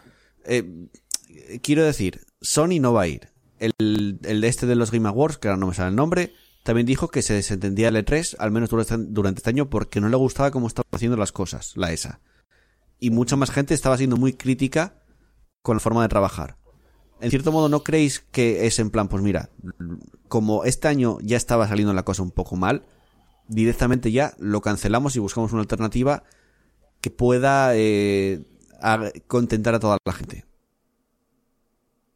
Eh, 0.45 0.87
quiero 1.61 1.83
decir, 1.83 2.21
Sony 2.41 2.79
no 2.79 2.93
va 2.93 3.03
a 3.03 3.07
ir. 3.07 3.29
El, 3.59 4.19
el 4.23 4.41
de 4.41 4.47
este 4.47 4.65
de 4.67 4.75
los 4.75 4.91
Game 4.91 5.07
Awards, 5.09 5.37
que 5.37 5.47
ahora 5.49 5.57
no 5.59 5.67
me 5.67 5.73
sale 5.73 5.89
el 5.89 5.95
nombre, 5.95 6.31
también 6.63 6.85
dijo 6.87 7.09
que 7.09 7.21
se 7.21 7.33
desentendía 7.33 7.89
el 7.89 7.95
E3, 7.97 8.35
al 8.39 8.51
menos 8.51 8.69
durante, 8.69 8.95
durante 8.97 9.39
este 9.39 9.49
año, 9.49 9.69
porque 9.69 9.99
no 9.99 10.07
le 10.09 10.15
gustaba 10.15 10.51
cómo 10.51 10.67
estaba 10.67 10.87
haciendo 10.91 11.17
las 11.17 11.31
cosas, 11.31 11.73
la 11.75 11.91
ESA. 11.91 12.21
Y 12.99 13.09
mucha 13.11 13.35
más 13.35 13.51
gente 13.51 13.73
estaba 13.73 13.97
siendo 13.97 14.15
muy 14.17 14.33
crítica 14.33 15.01
con 15.61 15.75
la 15.77 15.79
forma 15.81 16.01
de 16.03 16.09
trabajar. 16.09 16.57
En 17.21 17.29
cierto 17.31 17.51
modo, 17.51 17.67
¿no 17.67 17.83
creéis 17.83 18.21
que 18.31 18.65
es 18.65 18.79
en 18.79 18.91
plan, 18.91 19.09
pues 19.09 19.21
mira, 19.21 19.49
como 20.29 20.63
este 20.63 20.87
año 20.87 21.17
ya 21.21 21.35
estaba 21.35 21.67
saliendo 21.67 21.93
la 21.93 22.03
cosa 22.03 22.23
un 22.23 22.31
poco 22.31 22.55
mal, 22.55 22.85
directamente 23.49 24.11
ya 24.11 24.33
lo 24.39 24.61
cancelamos 24.61 25.15
y 25.15 25.19
buscamos 25.19 25.51
una 25.51 25.61
alternativa 25.61 26.23
que 27.01 27.11
pueda 27.11 27.71
eh, 27.75 28.41
contentar 29.27 29.75
a 29.75 29.79
toda 29.79 29.97
la 30.05 30.13
gente? 30.13 30.45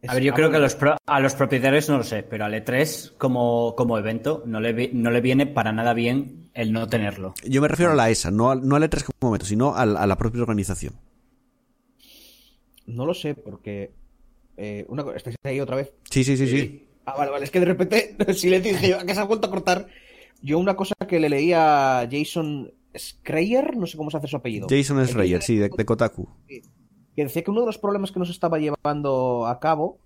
A 0.06 0.14
ver, 0.16 0.24
yo 0.24 0.34
creo 0.34 0.52
que 0.52 0.58
a 0.58 0.60
los, 0.60 0.76
pro- 0.76 0.98
a 1.06 1.20
los 1.22 1.34
propietarios 1.34 1.88
no 1.88 1.98
lo 1.98 2.04
sé, 2.04 2.24
pero 2.24 2.44
al 2.44 2.54
E3 2.54 3.14
como, 3.18 3.74
como 3.78 3.98
evento 3.98 4.44
no 4.46 4.60
le, 4.60 4.90
no 4.94 5.12
le 5.12 5.22
viene 5.22 5.46
para 5.48 5.72
nada 5.72 5.94
bien 5.94 6.50
el 6.54 6.74
no 6.74 6.88
tenerlo. 6.88 7.34
Yo 7.46 7.62
me 7.62 7.70
refiero 7.70 7.94
a 7.94 7.96
la 7.96 8.10
ESA, 8.10 8.30
no 8.30 8.52
al, 8.52 8.68
no 8.68 8.76
al 8.76 8.84
E3 8.84 9.04
como 9.06 9.30
momento, 9.30 9.46
sino 9.46 9.76
a, 9.76 9.86
la- 9.86 10.02
a 10.02 10.08
la 10.08 10.18
propia 10.18 10.42
organización. 10.42 10.96
No 12.86 13.06
lo 13.06 13.14
sé, 13.14 13.34
porque. 13.34 13.92
Eh, 14.58 14.86
una, 14.90 15.04
¿Estáis 15.16 15.38
ahí 15.44 15.60
otra 15.62 15.78
vez? 15.78 15.94
Sí, 16.10 16.24
sí, 16.24 16.36
sí, 16.38 16.48
sí. 16.48 16.88
Ah, 17.06 17.16
vale, 17.18 17.32
vale. 17.32 17.46
Es 17.46 17.52
que 17.52 17.60
de 17.60 17.66
repente, 17.66 18.16
silencio, 18.34 18.74
dije 18.74 18.90
yo, 18.90 19.00
¿a 19.00 19.06
qué 19.06 19.16
se 19.16 19.22
ha 19.22 19.24
vuelto 19.24 19.48
a 19.48 19.52
cortar? 19.52 19.88
Yo 20.44 20.60
una 20.60 20.76
cosa 20.76 20.94
que 21.08 21.20
le 21.20 21.30
leí 21.30 21.54
a 21.54 22.08
Jason 22.12 22.72
Schreier, 22.96 23.76
no 23.78 23.88
sé 23.88 23.98
cómo 23.98 24.12
se 24.12 24.18
hace 24.18 24.28
su 24.28 24.36
apellido. 24.36 24.68
Jason 24.70 24.98
Schreier, 25.08 25.42
sí, 25.42 25.56
de, 25.56 25.70
de 25.70 25.86
Kotaku. 25.86 26.30
Que 27.16 27.24
decía 27.24 27.44
que 27.44 27.50
uno 27.52 27.62
de 27.62 27.66
los 27.68 27.78
problemas 27.80 28.12
que 28.12 28.20
nos 28.20 28.30
estaba 28.30 28.60
llevando 28.60 29.48
a 29.48 29.60
cabo, 29.60 30.00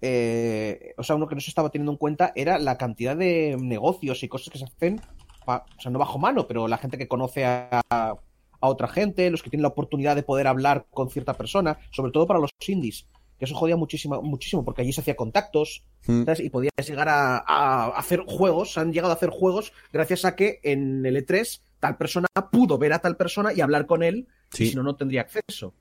eh, 0.00 0.94
o 0.96 1.02
sea, 1.02 1.16
uno 1.16 1.26
que 1.26 1.34
no 1.34 1.40
se 1.40 1.50
estaba 1.50 1.70
teniendo 1.70 1.92
en 1.92 1.98
cuenta, 1.98 2.32
era 2.36 2.58
la 2.58 2.76
cantidad 2.78 3.16
de 3.16 3.56
negocios 3.60 4.22
y 4.22 4.28
cosas 4.28 4.50
que 4.50 4.58
se 4.58 4.64
hacen, 4.64 5.00
pa- 5.44 5.64
o 5.76 5.80
sea, 5.80 5.90
no 5.90 5.98
bajo 5.98 6.18
mano, 6.18 6.46
pero 6.46 6.68
la 6.68 6.78
gente 6.78 6.98
que 6.98 7.08
conoce 7.08 7.44
a, 7.44 7.80
a 7.90 8.16
otra 8.60 8.88
gente, 8.88 9.30
los 9.30 9.42
que 9.42 9.50
tienen 9.50 9.62
la 9.62 9.68
oportunidad 9.68 10.16
de 10.16 10.22
poder 10.22 10.46
hablar 10.46 10.86
con 10.90 11.10
cierta 11.10 11.34
persona, 11.34 11.78
sobre 11.90 12.12
todo 12.12 12.26
para 12.26 12.40
los 12.40 12.50
indies, 12.66 13.06
que 13.38 13.44
eso 13.44 13.54
jodía 13.54 13.76
muchísimo, 13.76 14.22
muchísimo 14.22 14.64
porque 14.64 14.82
allí 14.82 14.92
se 14.92 15.00
hacía 15.00 15.16
contactos, 15.16 15.84
Mm. 16.06 16.24
¿sabes? 16.24 16.40
Y 16.40 16.50
podías 16.50 16.72
llegar 16.86 17.08
a, 17.08 17.38
a 17.38 17.88
hacer 17.98 18.20
juegos, 18.26 18.78
han 18.78 18.92
llegado 18.92 19.12
a 19.12 19.16
hacer 19.16 19.30
juegos 19.30 19.72
gracias 19.92 20.24
a 20.24 20.36
que 20.36 20.60
en 20.62 21.04
el 21.04 21.16
E3 21.16 21.60
tal 21.80 21.96
persona 21.96 22.28
pudo 22.50 22.78
ver 22.78 22.92
a 22.92 23.00
tal 23.00 23.16
persona 23.16 23.52
y 23.52 23.60
hablar 23.60 23.86
con 23.86 24.02
él, 24.02 24.28
Sí. 24.52 24.64
y 24.64 24.68
si 24.70 24.74
no, 24.76 24.82
no 24.82 24.94
tendría 24.96 25.22
acceso. 25.22 25.74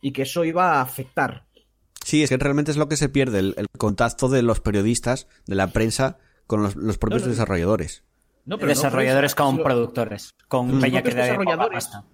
Y 0.00 0.12
que 0.12 0.22
eso 0.22 0.44
iba 0.44 0.74
a 0.74 0.80
afectar. 0.82 1.46
Sí, 2.04 2.22
es 2.22 2.28
que 2.30 2.36
realmente 2.36 2.70
es 2.70 2.76
lo 2.76 2.88
que 2.88 2.96
se 2.96 3.08
pierde, 3.08 3.40
el, 3.40 3.54
el 3.56 3.66
contacto 3.76 4.28
de 4.28 4.42
los 4.42 4.60
periodistas, 4.60 5.26
de 5.46 5.56
la 5.56 5.66
prensa, 5.72 6.18
con 6.46 6.62
los, 6.62 6.76
los 6.76 6.98
propios 6.98 7.22
No, 7.22 7.26
no, 7.26 7.32
desarrolladores. 7.32 8.04
No, 8.44 8.56
Desarrolladores 8.58 9.32
no, 9.36 9.44
con 9.44 9.56
pero- 9.56 9.64
productores, 9.64 10.30
con 10.46 10.70
Los 10.70 10.80
peña 10.80 11.02
que 11.02 11.10
desarrolladores. 11.10 11.84
pasta. 11.88 12.04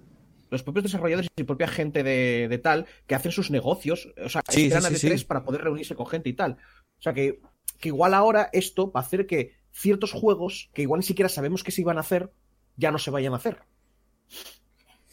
Los 0.52 0.62
propios 0.62 0.84
desarrolladores 0.84 1.28
y 1.34 1.42
propia 1.42 1.66
gente 1.66 2.02
de, 2.04 2.46
de 2.48 2.58
tal 2.58 2.86
que 3.06 3.14
hacen 3.16 3.32
sus 3.32 3.50
negocios, 3.50 4.08
o 4.24 4.28
sea, 4.28 4.42
Sí, 4.48 4.64
esperan 4.66 4.82
sí, 4.84 4.94
a 4.94 4.98
sí, 4.98 5.08
D3 5.08 5.18
sí. 5.18 5.24
para 5.24 5.44
poder 5.44 5.62
reunirse 5.62 5.94
con 5.96 6.06
gente 6.06 6.28
y 6.28 6.34
tal. 6.34 6.52
O 6.98 7.02
sea, 7.02 7.12
que, 7.14 7.40
que 7.80 7.88
igual 7.88 8.14
ahora 8.14 8.48
esto 8.52 8.92
va 8.92 9.00
a 9.00 9.02
hacer 9.04 9.26
que 9.26 9.56
ciertos 9.72 10.12
juegos 10.12 10.70
que 10.74 10.82
igual 10.82 11.00
ni 11.00 11.04
siquiera 11.06 11.28
sabemos 11.28 11.64
que 11.64 11.72
se 11.72 11.80
iban 11.80 11.96
a 11.96 12.00
hacer, 12.02 12.30
ya 12.76 12.90
no 12.92 12.98
se 12.98 13.10
vayan 13.10 13.32
a 13.32 13.36
hacer. 13.36 13.58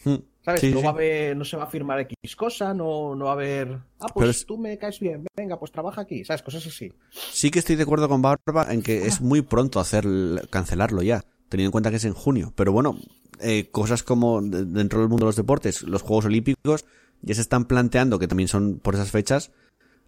Mm. 0.05 0.15
¿Sabes? 0.45 0.61
Sí, 0.61 0.71
no. 0.71 0.81
Va 0.81 0.87
a 0.89 0.91
haber, 0.93 1.35
no 1.35 1.43
se 1.43 1.57
va 1.57 1.63
a 1.63 1.67
firmar 1.69 1.99
X 2.01 2.35
cosa, 2.35 2.73
no, 2.73 3.15
no 3.15 3.25
va 3.25 3.31
a 3.31 3.33
haber. 3.33 3.79
Ah, 3.99 4.07
pues 4.13 4.29
es- 4.29 4.45
tú 4.45 4.57
me 4.57 4.77
caes 4.77 4.99
bien, 4.99 5.25
venga, 5.35 5.59
pues 5.59 5.71
trabaja 5.71 6.01
aquí, 6.01 6.23
¿sabes? 6.23 6.41
Cosas 6.41 6.65
así. 6.65 6.91
Sí 7.11 7.51
que 7.51 7.59
estoy 7.59 7.75
de 7.75 7.83
acuerdo 7.83 8.07
con 8.07 8.21
Barba 8.21 8.67
en 8.71 8.81
que 8.81 9.05
es 9.07 9.19
muy 9.19 9.41
pronto 9.41 9.79
hacer 9.79 10.05
cancelarlo 10.49 11.01
ya, 11.01 11.23
teniendo 11.49 11.67
en 11.69 11.71
cuenta 11.71 11.89
que 11.89 11.97
es 11.97 12.05
en 12.05 12.13
junio. 12.13 12.53
Pero 12.55 12.71
bueno, 12.71 12.97
eh, 13.39 13.69
cosas 13.71 14.03
como 14.03 14.41
de- 14.41 14.65
dentro 14.65 14.99
del 14.99 15.09
mundo 15.09 15.25
de 15.25 15.29
los 15.29 15.35
deportes, 15.35 15.83
los 15.83 16.01
Juegos 16.01 16.25
Olímpicos 16.25 16.85
ya 17.21 17.35
se 17.35 17.41
están 17.41 17.65
planteando, 17.65 18.19
que 18.19 18.27
también 18.27 18.47
son 18.47 18.79
por 18.79 18.95
esas 18.95 19.11
fechas, 19.11 19.51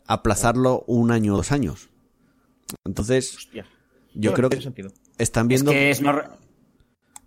aplazarlo 0.07 0.83
un 0.87 1.11
año 1.11 1.33
o 1.33 1.37
dos 1.37 1.51
años. 1.51 1.89
Entonces, 2.85 3.35
Hostia. 3.37 3.65
yo 4.13 4.33
creo 4.33 4.49
que 4.49 4.61
sentido. 4.61 4.91
están 5.17 5.45
Es 5.45 5.49
viendo 5.49 5.71
que 5.71 5.89
es 5.91 6.01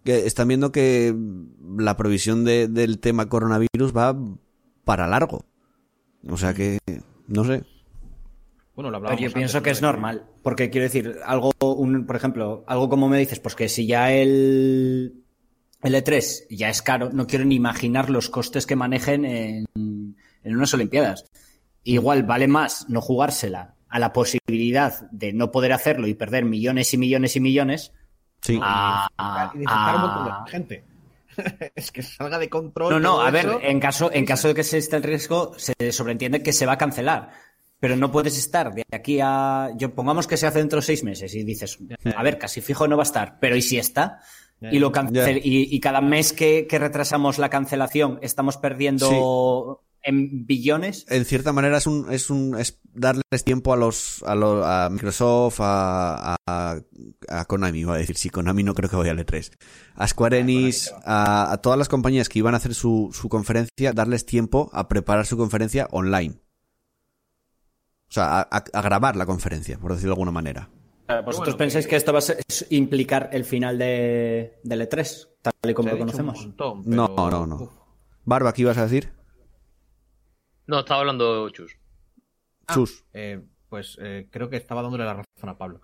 que 0.04 0.26
están 0.26 0.48
viendo 0.48 0.70
que 0.72 1.14
la 1.78 1.96
provisión 1.96 2.44
de- 2.44 2.68
del 2.68 2.98
tema 2.98 3.28
coronavirus 3.28 3.96
va 3.96 4.16
para 4.84 5.06
largo. 5.06 5.44
O 6.28 6.36
sea 6.36 6.52
que, 6.54 6.78
no 7.26 7.44
sé. 7.44 7.64
Bueno, 8.74 8.90
lo 8.90 8.98
Pero 9.00 9.12
yo 9.12 9.16
antes, 9.18 9.32
pienso 9.34 9.62
que 9.62 9.70
es 9.70 9.80
normal, 9.82 10.26
porque 10.42 10.68
quiero 10.68 10.82
decir, 10.84 11.16
algo, 11.24 11.52
un, 11.60 12.06
por 12.06 12.16
ejemplo, 12.16 12.64
algo 12.66 12.88
como 12.88 13.08
me 13.08 13.18
dices, 13.18 13.38
pues 13.40 13.54
que 13.54 13.68
si 13.68 13.86
ya 13.86 14.12
el, 14.12 15.23
el 15.84 15.94
E3 15.94 16.46
ya 16.50 16.68
es 16.68 16.82
caro, 16.82 17.10
no 17.12 17.26
quiero 17.26 17.44
ni 17.44 17.54
imaginar 17.56 18.10
los 18.10 18.28
costes 18.30 18.66
que 18.66 18.76
manejen 18.76 19.24
en, 19.24 19.66
en 19.76 20.56
unas 20.56 20.74
Olimpiadas. 20.74 21.24
Igual 21.82 22.22
vale 22.24 22.48
más 22.48 22.86
no 22.88 23.00
jugársela 23.00 23.74
a 23.88 23.98
la 23.98 24.12
posibilidad 24.12 25.08
de 25.12 25.32
no 25.32 25.50
poder 25.52 25.72
hacerlo 25.72 26.06
y 26.08 26.14
perder 26.14 26.44
millones 26.44 26.92
y 26.94 26.98
millones 26.98 27.36
y 27.36 27.40
millones 27.40 27.92
Sí. 28.40 28.58
a, 28.62 29.08
a- 29.16 29.52
un 29.54 29.60
montón 29.62 30.32
a- 30.32 30.42
de 30.44 30.50
gente. 30.50 30.84
es 31.74 31.90
que 31.90 32.02
salga 32.02 32.38
de 32.38 32.48
control. 32.48 32.92
No, 32.92 33.00
no, 33.00 33.20
a 33.20 33.30
ver, 33.30 33.46
eso. 33.46 33.60
en 33.62 33.80
caso, 33.80 34.10
en 34.12 34.24
caso 34.24 34.48
de 34.48 34.54
que 34.54 34.62
se 34.64 34.78
esté 34.78 34.96
el 34.96 35.02
riesgo, 35.02 35.52
se 35.58 35.74
sobreentiende 35.92 36.42
que 36.42 36.52
se 36.52 36.66
va 36.66 36.72
a 36.74 36.78
cancelar. 36.78 37.30
Pero 37.80 37.96
no 37.96 38.10
puedes 38.12 38.38
estar 38.38 38.72
de 38.72 38.84
aquí 38.92 39.18
a. 39.22 39.70
Yo 39.76 39.94
pongamos 39.94 40.26
que 40.26 40.36
se 40.36 40.46
hace 40.46 40.58
dentro 40.60 40.78
de 40.78 40.86
seis 40.86 41.02
meses 41.04 41.34
y 41.34 41.42
dices, 41.42 41.78
a 42.16 42.22
ver, 42.22 42.38
casi 42.38 42.60
fijo 42.60 42.86
no 42.88 42.96
va 42.96 43.02
a 43.02 43.04
estar, 43.04 43.38
pero 43.40 43.56
¿y 43.56 43.62
si 43.62 43.78
está? 43.78 44.20
Y, 44.60 44.78
lo 44.78 44.92
cancel- 44.92 45.40
y, 45.44 45.74
y 45.74 45.80
cada 45.80 46.00
mes 46.00 46.32
que, 46.32 46.66
que 46.66 46.78
retrasamos 46.78 47.38
la 47.38 47.50
cancelación 47.50 48.18
estamos 48.22 48.56
perdiendo 48.56 49.82
en 50.06 50.46
billones. 50.46 51.06
En 51.08 51.24
cierta 51.24 51.52
manera 51.52 51.78
es 51.78 51.86
un, 51.86 52.10
es 52.12 52.28
un, 52.30 52.58
es 52.58 52.78
darles 52.92 53.22
tiempo 53.44 53.72
a 53.72 53.76
los, 53.76 54.22
a, 54.26 54.34
lo- 54.34 54.64
a 54.64 54.88
Microsoft, 54.90 55.60
a, 55.60 56.36
a, 56.46 56.78
a 57.28 57.44
Konami, 57.46 57.80
iba 57.80 57.94
a 57.94 57.98
decir, 57.98 58.16
sí, 58.16 58.30
Konami 58.30 58.62
no 58.62 58.74
creo 58.74 58.88
que 58.90 58.96
vaya 58.96 59.10
al 59.12 59.18
E3. 59.18 59.50
A 59.96 60.06
Square 60.08 60.38
Enix, 60.40 60.92
a, 61.04 61.52
a 61.52 61.56
todas 61.58 61.78
las 61.78 61.88
compañías 61.88 62.28
que 62.28 62.38
iban 62.38 62.54
a 62.54 62.58
hacer 62.58 62.74
su, 62.74 63.10
su 63.12 63.28
conferencia, 63.28 63.92
darles 63.94 64.24
tiempo 64.26 64.70
a 64.72 64.88
preparar 64.88 65.26
su 65.26 65.36
conferencia 65.36 65.88
online. 65.90 66.34
O 68.08 68.12
sea, 68.14 68.40
a, 68.40 68.48
a- 68.50 68.64
a 68.72 68.82
grabar 68.82 69.16
la 69.16 69.26
conferencia, 69.26 69.78
por 69.78 69.92
decirlo 69.92 70.10
de 70.10 70.14
alguna 70.14 70.30
manera. 70.30 70.68
¿Vosotros 71.06 71.36
Bueno, 71.38 71.56
pensáis 71.58 71.84
que- 71.86 71.90
que 71.90 71.96
esto 71.96 72.12
va 72.12 72.18
a 72.18 72.22
ser- 72.22 72.38
es 72.48 72.66
implicar 72.70 73.28
el 73.32 73.44
final 73.44 73.78
de, 73.78 74.58
del 74.62 74.80
E3, 74.88 75.28
tal 75.42 75.52
y 75.70 75.74
como 75.74 75.90
lo 75.90 75.98
conocemos? 75.98 76.40
montón, 76.40 76.82
No, 76.86 77.14
pero- 77.14 77.30
no, 77.30 77.46
no. 77.46 77.56
Uf. 77.56 77.70
Barba, 78.24 78.52
¿qué 78.54 78.62
ibas 78.62 78.78
a 78.78 78.84
decir? 78.84 79.12
No, 80.66 80.80
estaba 80.80 81.00
hablando 81.00 81.50
Chus. 81.50 81.76
Ah, 82.66 82.74
Chus. 82.74 83.04
eh, 83.12 83.42
pues 83.68 83.98
eh, 84.00 84.28
creo 84.30 84.48
que 84.48 84.56
estaba 84.56 84.80
dándole 84.80 85.04
la 85.04 85.14
razón 85.14 85.48
a 85.50 85.58
Pablo. 85.58 85.82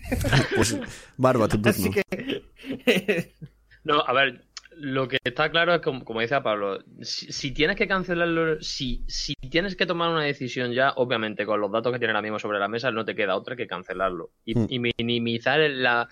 Pues, 0.56 0.78
Barba, 1.16 1.46
tu 1.48 1.56
turno. 1.62 1.70
Así 1.70 1.90
que. 1.90 3.34
No, 3.84 4.00
a 4.00 4.12
ver, 4.12 4.44
lo 4.78 5.08
que 5.08 5.18
está 5.24 5.50
claro 5.50 5.74
es 5.74 5.80
como, 5.80 6.04
como 6.04 6.20
dice 6.20 6.40
Pablo, 6.40 6.78
si, 7.00 7.32
si 7.32 7.52
tienes 7.52 7.76
que 7.76 7.88
cancelarlo, 7.88 8.60
si, 8.62 9.04
si 9.08 9.34
tienes 9.50 9.74
que 9.76 9.86
tomar 9.86 10.10
una 10.10 10.22
decisión 10.24 10.72
ya, 10.72 10.92
obviamente 10.96 11.46
con 11.46 11.60
los 11.60 11.72
datos 11.72 11.92
que 11.92 11.98
tiene 11.98 12.12
ahora 12.12 12.22
mismo 12.22 12.38
sobre 12.38 12.58
la 12.58 12.68
mesa 12.68 12.90
no 12.90 13.04
te 13.04 13.14
queda 13.14 13.36
otra 13.36 13.56
que 13.56 13.66
cancelarlo 13.66 14.30
y, 14.44 14.58
Hmm. 14.58 14.66
y 14.68 14.78
minimizar 14.78 15.60
la- 15.70 16.08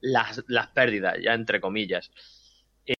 las, 0.00 0.44
las 0.48 0.68
pérdidas, 0.68 1.16
ya 1.22 1.34
entre 1.34 1.60
comillas. 1.60 2.10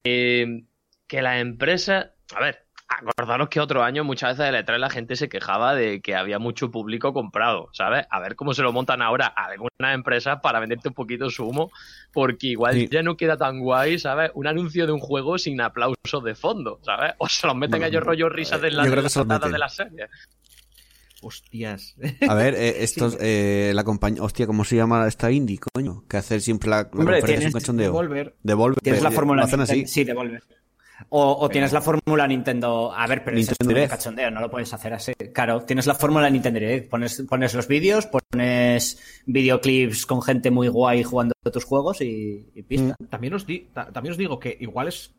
Eh, 0.04 0.62
que 1.06 1.22
las 1.22 1.40
empresas, 1.40 2.10
a 2.34 2.40
ver, 2.40 2.64
acordaros 2.98 3.48
que 3.48 3.60
otro 3.60 3.82
año 3.82 4.04
muchas 4.04 4.36
veces 4.38 4.52
de 4.52 4.58
E3 4.64 4.78
la 4.78 4.90
gente 4.90 5.16
se 5.16 5.28
quejaba 5.28 5.74
de 5.74 6.00
que 6.00 6.14
había 6.14 6.38
mucho 6.38 6.70
público 6.70 7.12
comprado, 7.12 7.68
¿sabes? 7.72 8.06
A 8.10 8.20
ver 8.20 8.36
cómo 8.36 8.54
se 8.54 8.62
lo 8.62 8.72
montan 8.72 9.02
ahora 9.02 9.26
algunas 9.26 9.94
empresas 9.94 10.38
para 10.42 10.60
venderte 10.60 10.88
un 10.88 10.94
poquito 10.94 11.28
su 11.30 11.46
humo, 11.46 11.70
porque 12.12 12.48
igual 12.48 12.74
Sí. 12.74 12.88
ya 12.90 13.02
no 13.02 13.16
queda 13.16 13.36
tan 13.36 13.60
guay, 13.60 13.98
¿sabes? 13.98 14.30
Un 14.34 14.46
anuncio 14.46 14.86
de 14.86 14.92
un 14.92 15.00
juego 15.00 15.38
sin 15.38 15.60
aplausos 15.60 16.22
de 16.24 16.34
fondo, 16.34 16.80
¿sabes? 16.82 17.12
O 17.18 17.28
se 17.28 17.46
los 17.46 17.56
meten 17.56 17.80
No, 17.80 17.86
a 17.86 17.88
ellos 17.88 18.02
rollo 18.02 18.28
risas 18.28 18.60
de 18.60 18.70
las, 18.70 18.84
de 18.88 18.94
que 18.94 19.02
las 19.02 19.12
se 19.12 19.18
los 19.20 19.26
patadas 19.28 19.40
meten. 19.42 19.52
de 19.52 19.58
las 19.58 19.74
series. 19.74 20.10
Hostias. 21.24 21.94
A 22.28 22.34
ver, 22.34 22.54
eh, 22.54 22.74
estos, 22.82 23.16
eh, 23.20 23.70
la 23.74 23.84
compañía. 23.84 24.22
Hostia, 24.22 24.46
¿cómo 24.46 24.64
se 24.64 24.76
llama 24.76 25.06
esta 25.06 25.30
indie, 25.30 25.58
coño? 25.72 26.04
Que 26.08 26.16
hacer 26.16 26.40
siempre 26.40 26.68
la, 26.68 26.76
la 26.82 26.88
Hombre, 26.92 27.20
conferencia 27.20 27.32
es 27.34 27.38
un 27.38 27.38
tienes 27.38 27.54
cachondeo. 27.62 27.86
Devolver. 27.86 28.34
Devolver. 28.42 28.80
Tienes 28.80 29.02
la 29.02 29.10
eh, 29.10 29.12
fórmula 29.12 29.44
así. 29.44 29.86
Sí, 29.86 30.04
devuelve. 30.04 30.40
O, 31.10 31.36
o 31.40 31.48
tienes 31.48 31.72
la 31.72 31.80
fórmula 31.80 32.26
Nintendo. 32.26 32.92
A 32.92 33.06
ver, 33.06 33.22
pero 33.24 33.36
ese 33.36 33.52
es 33.52 33.58
Nintendo 33.60 33.82
un 33.82 33.88
cachondeo, 33.90 34.30
no 34.30 34.40
lo 34.40 34.50
puedes 34.50 34.72
hacer 34.72 34.92
así. 34.94 35.12
Claro, 35.34 35.62
tienes 35.64 35.86
la 35.86 35.94
fórmula 35.94 36.28
Nintendo 36.30 36.60
Direct. 36.60 36.88
Pones, 36.90 37.22
pones 37.28 37.54
los 37.54 37.68
vídeos, 37.68 38.06
pones 38.06 39.22
videoclips 39.26 40.06
con 40.06 40.22
gente 40.22 40.50
muy 40.50 40.68
guay 40.68 41.02
jugando 41.02 41.34
tus 41.52 41.64
juegos 41.64 42.00
y, 42.00 42.46
y 42.54 42.62
pista. 42.62 42.96
También 43.08 43.34
os, 43.34 43.46
di- 43.46 43.68
ta- 43.72 43.90
también 43.92 44.12
os 44.12 44.18
digo 44.18 44.38
que 44.38 44.56
igual 44.60 44.88
es. 44.88 45.14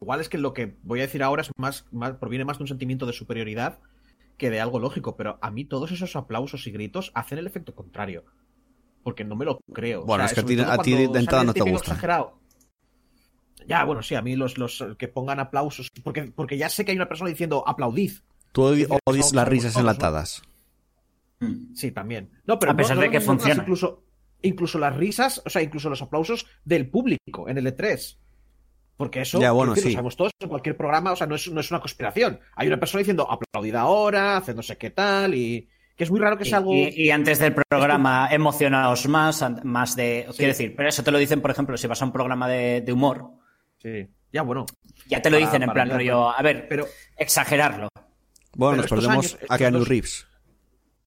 Igual 0.00 0.20
es 0.20 0.28
que 0.28 0.38
lo 0.38 0.52
que 0.52 0.76
voy 0.82 0.98
a 1.00 1.02
decir 1.02 1.22
ahora 1.22 1.42
es 1.42 1.50
más, 1.56 1.86
más 1.92 2.12
proviene 2.16 2.44
más 2.44 2.58
de 2.58 2.64
un 2.64 2.68
sentimiento 2.68 3.06
de 3.06 3.12
superioridad 3.12 3.78
que 4.36 4.50
de 4.50 4.60
algo 4.60 4.78
lógico, 4.80 5.16
pero 5.16 5.38
a 5.40 5.50
mí 5.50 5.64
todos 5.64 5.92
esos 5.92 6.14
aplausos 6.16 6.66
y 6.66 6.70
gritos 6.72 7.12
hacen 7.14 7.38
el 7.38 7.46
efecto 7.46 7.74
contrario. 7.74 8.24
Porque 9.04 9.24
no 9.24 9.36
me 9.36 9.44
lo 9.44 9.60
creo. 9.72 10.04
Bueno, 10.04 10.24
es 10.24 10.34
que 10.34 10.40
a 10.40 10.44
ti- 10.44 10.60
a 10.60 10.78
ti 10.78 10.92
de 11.12 11.18
entrada 11.18 11.44
no 11.44 11.52
te 11.54 11.60
gusta. 11.62 11.92
exagerado. 11.92 12.38
Ya, 13.68 13.84
bueno, 13.84 14.02
sí, 14.02 14.14
a 14.14 14.22
mí 14.22 14.34
los, 14.34 14.56
los 14.58 14.84
que 14.98 15.08
pongan 15.08 15.38
aplausos. 15.40 15.88
Porque, 16.02 16.32
porque 16.34 16.56
ya 16.56 16.68
sé 16.68 16.84
que 16.84 16.90
hay 16.92 16.96
una 16.96 17.08
persona 17.08 17.30
diciendo 17.30 17.62
aplaudid. 17.66 18.12
Tú 18.52 18.62
odias 19.04 19.32
las 19.34 19.46
risas 19.46 19.76
enlatadas. 19.76 20.42
Mm. 21.40 21.74
Sí, 21.74 21.92
también. 21.92 22.30
No, 22.46 22.58
pero 22.58 22.72
A 22.72 22.76
pesar 22.76 22.96
no- 22.96 23.02
de 23.02 23.10
que 23.10 23.20
funciona. 23.20 23.62
Incluso, 23.62 24.02
incluso 24.42 24.78
las 24.78 24.96
risas, 24.96 25.42
o 25.44 25.50
sea, 25.50 25.62
incluso 25.62 25.88
los 25.90 26.02
aplausos 26.02 26.46
del 26.64 26.88
público 26.88 27.48
en 27.48 27.58
el 27.58 27.66
E3. 27.66 28.16
Porque 28.96 29.20
eso, 29.20 29.38
Ya, 29.40 29.52
bueno, 29.52 29.74
quiero 29.74 29.76
decir, 29.76 29.90
sí. 29.90 29.94
lo 29.94 29.98
sabemos 29.98 30.16
todos 30.16 30.32
en 30.40 30.48
cualquier 30.48 30.76
programa, 30.76 31.12
o 31.12 31.16
sea, 31.16 31.26
no 31.28 31.36
es, 31.36 31.48
no 31.52 31.60
es 31.60 31.70
una 31.70 31.78
conspiración. 31.80 32.40
Hay 32.56 32.66
una 32.66 32.80
persona 32.80 32.98
diciendo 32.98 33.30
aplaudid 33.30 33.74
ahora, 33.76 34.38
haced 34.38 34.56
no 34.56 34.62
sé 34.62 34.76
qué 34.76 34.90
tal, 34.90 35.34
y 35.36 35.68
que 35.94 36.02
es 36.04 36.10
muy 36.10 36.18
raro 36.18 36.36
que 36.36 36.44
Y, 36.44 36.48
sea 36.48 36.58
algo. 36.58 36.74
y- 36.74 36.92
y 36.96 37.10
antes 37.10 37.38
del 37.38 37.54
programa 37.54 38.28
emocionaos 38.32 39.06
más, 39.08 39.44
más 39.62 39.94
de... 39.94 40.26
Quiero 40.36 40.50
decir, 40.52 40.74
pero 40.76 40.88
eso 40.88 41.04
te 41.04 41.12
lo 41.12 41.18
dicen, 41.18 41.40
por 41.40 41.50
ejemplo, 41.52 41.76
si 41.76 41.86
vas 41.86 42.02
a 42.02 42.06
un 42.06 42.12
programa 42.12 42.48
de, 42.48 42.80
de 42.80 42.92
humor, 42.92 43.30
Sí. 43.78 44.08
Ya, 44.32 44.42
bueno. 44.42 44.66
ya 45.06 45.22
te 45.22 45.30
lo 45.30 45.36
Para- 45.36 45.46
dicen 45.46 45.62
en 45.62 45.68
para 45.68 45.84
plan 45.84 45.96
rollo, 45.98 46.28
a 46.30 46.42
ver, 46.42 46.66
Pero, 46.68 46.86
exagerarlo. 47.16 47.88
Bueno, 48.54 48.82
Pero 48.82 48.82
nos 48.82 48.90
perdemos 48.90 49.34
años- 49.34 49.38
a 49.48 49.56
Keanu 49.58 49.84
Reeves. 49.84 50.26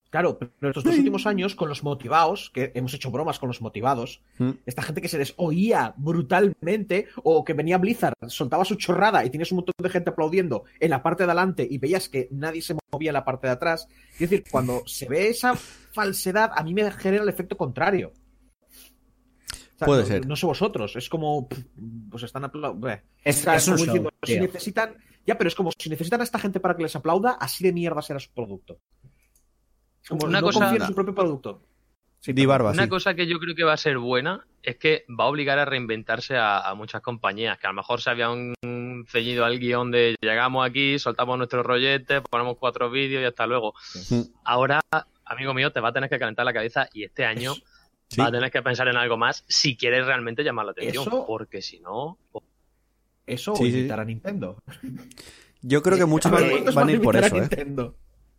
claro, 0.09 0.37
pero 0.39 0.69
estos 0.71 0.83
dos 0.83 0.97
últimos 0.97 1.25
años, 1.27 1.53
con 1.55 1.69
los 1.69 1.83
motivados, 1.83 2.49
que 2.53 2.71
hemos 2.75 2.93
hecho 2.93 3.11
bromas 3.11 3.39
con 3.39 3.47
los 3.47 3.61
motivados, 3.61 4.21
Mm. 4.39 4.51
esta 4.65 4.81
gente 4.81 5.01
que 5.01 5.07
se 5.07 5.17
les 5.17 5.33
oía 5.37 5.93
brutalmente, 5.97 7.07
o 7.23 7.43
que 7.45 7.53
venía 7.53 7.77
Blizzard, 7.77 8.13
soltaba 8.27 8.65
su 8.65 8.75
chorrada 8.75 9.23
y 9.25 9.29
tienes 9.29 9.51
un 9.51 9.57
montón 9.57 9.73
de 9.77 9.89
gente 9.89 10.09
aplaudiendo 10.09 10.63
en 10.79 10.89
la 10.89 11.03
parte 11.03 11.23
de 11.23 11.31
adelante 11.31 11.67
y 11.69 11.77
veías 11.77 12.09
que 12.09 12.27
nadie 12.31 12.61
se 12.61 12.75
movía 12.91 13.09
en 13.11 13.13
la 13.15 13.25
parte 13.25 13.47
de 13.47 13.53
atrás. 13.53 13.87
Es 14.13 14.19
decir, 14.29 14.43
cuando 14.49 14.81
se 14.85 15.07
ve 15.07 15.29
esa 15.29 15.55
falsedad, 15.55 16.51
a 16.55 16.63
mí 16.63 16.73
me 16.73 16.89
genera 16.91 17.23
el 17.23 17.29
efecto 17.29 17.55
contrario. 17.55 18.11
Sea, 19.81 19.85
Puede 19.87 20.01
no, 20.01 20.07
ser. 20.07 20.25
No 20.27 20.35
sé 20.35 20.45
vosotros, 20.45 20.95
es 20.95 21.09
como. 21.09 21.47
Pues 22.09 22.21
están 22.23 22.43
aplaudiendo. 22.45 22.87
Es, 23.23 23.45
es 23.47 23.67
un 23.67 23.77
show, 23.77 24.09
si 24.23 24.39
necesitan. 24.39 24.95
Ya, 25.25 25.37
pero 25.37 25.47
es 25.47 25.55
como 25.55 25.71
si 25.77 25.89
necesitan 25.89 26.21
a 26.21 26.23
esta 26.23 26.37
gente 26.39 26.59
para 26.59 26.75
que 26.75 26.83
les 26.83 26.95
aplauda, 26.95 27.31
así 27.39 27.63
de 27.63 27.73
mierda 27.73 28.01
será 28.01 28.19
su 28.19 28.31
producto. 28.31 28.79
Es 30.03 30.09
como 30.09 30.25
Una 30.25 30.39
no 30.41 30.47
cosa- 30.47 30.59
confía 30.65 30.81
en 30.81 30.87
su 30.87 30.95
propio 30.95 31.15
producto. 31.15 31.61
Sí, 32.19 32.33
Di 32.33 32.45
barba, 32.45 32.69
Una 32.71 32.83
sí. 32.83 32.89
cosa 32.89 33.15
que 33.15 33.25
yo 33.25 33.39
creo 33.39 33.55
que 33.55 33.63
va 33.63 33.73
a 33.73 33.77
ser 33.77 33.97
buena 33.97 34.45
es 34.61 34.77
que 34.77 35.05
va 35.19 35.23
a 35.23 35.27
obligar 35.27 35.57
a 35.57 35.65
reinventarse 35.65 36.37
a, 36.37 36.59
a 36.59 36.75
muchas 36.75 37.01
compañías 37.01 37.57
que 37.57 37.65
a 37.65 37.71
lo 37.71 37.75
mejor 37.77 37.99
se 37.99 38.11
habían 38.11 38.53
ceñido 39.07 39.43
al 39.43 39.57
guion 39.57 39.89
de 39.89 40.15
llegamos 40.21 40.63
aquí, 40.69 40.99
soltamos 40.99 41.35
nuestro 41.39 41.63
rollete, 41.63 42.21
ponemos 42.21 42.57
cuatro 42.59 42.91
vídeos 42.91 43.23
y 43.23 43.25
hasta 43.25 43.47
luego. 43.47 43.73
Ahora, 44.43 44.81
amigo 45.25 45.55
mío, 45.55 45.71
te 45.71 45.79
va 45.79 45.89
a 45.89 45.93
tener 45.93 46.11
que 46.11 46.19
calentar 46.19 46.45
la 46.45 46.53
cabeza 46.53 46.87
y 46.93 47.03
este 47.05 47.25
año 47.25 47.53
Sí. 48.11 48.19
va 48.21 48.27
a 48.27 48.31
tener 48.31 48.51
que 48.51 48.61
pensar 48.61 48.87
en 48.89 48.97
algo 48.97 49.17
más 49.17 49.43
si 49.47 49.75
quieres 49.77 50.05
realmente 50.05 50.43
llamar 50.43 50.65
la 50.65 50.71
atención. 50.73 51.03
Eso- 51.07 51.25
Porque 51.25 51.61
si 51.61 51.79
no, 51.79 52.17
Eso 53.25 53.55
Sí, 53.55 53.63
o 53.63 53.65
sí. 53.67 53.79
imitar 53.79 53.99
a 53.99 54.05
Nintendo. 54.05 54.57
Yo 55.61 55.81
creo 55.81 55.97
que 55.97 56.05
muchos 56.05 56.31
van, 56.31 56.49
¿Cuántos 56.49 56.75
van 56.75 56.89
a 56.89 56.91
ir 56.91 57.01
por 57.01 57.15
eso, 57.15 57.35
¿eh? 57.35 57.39
Nintendo? 57.41 57.95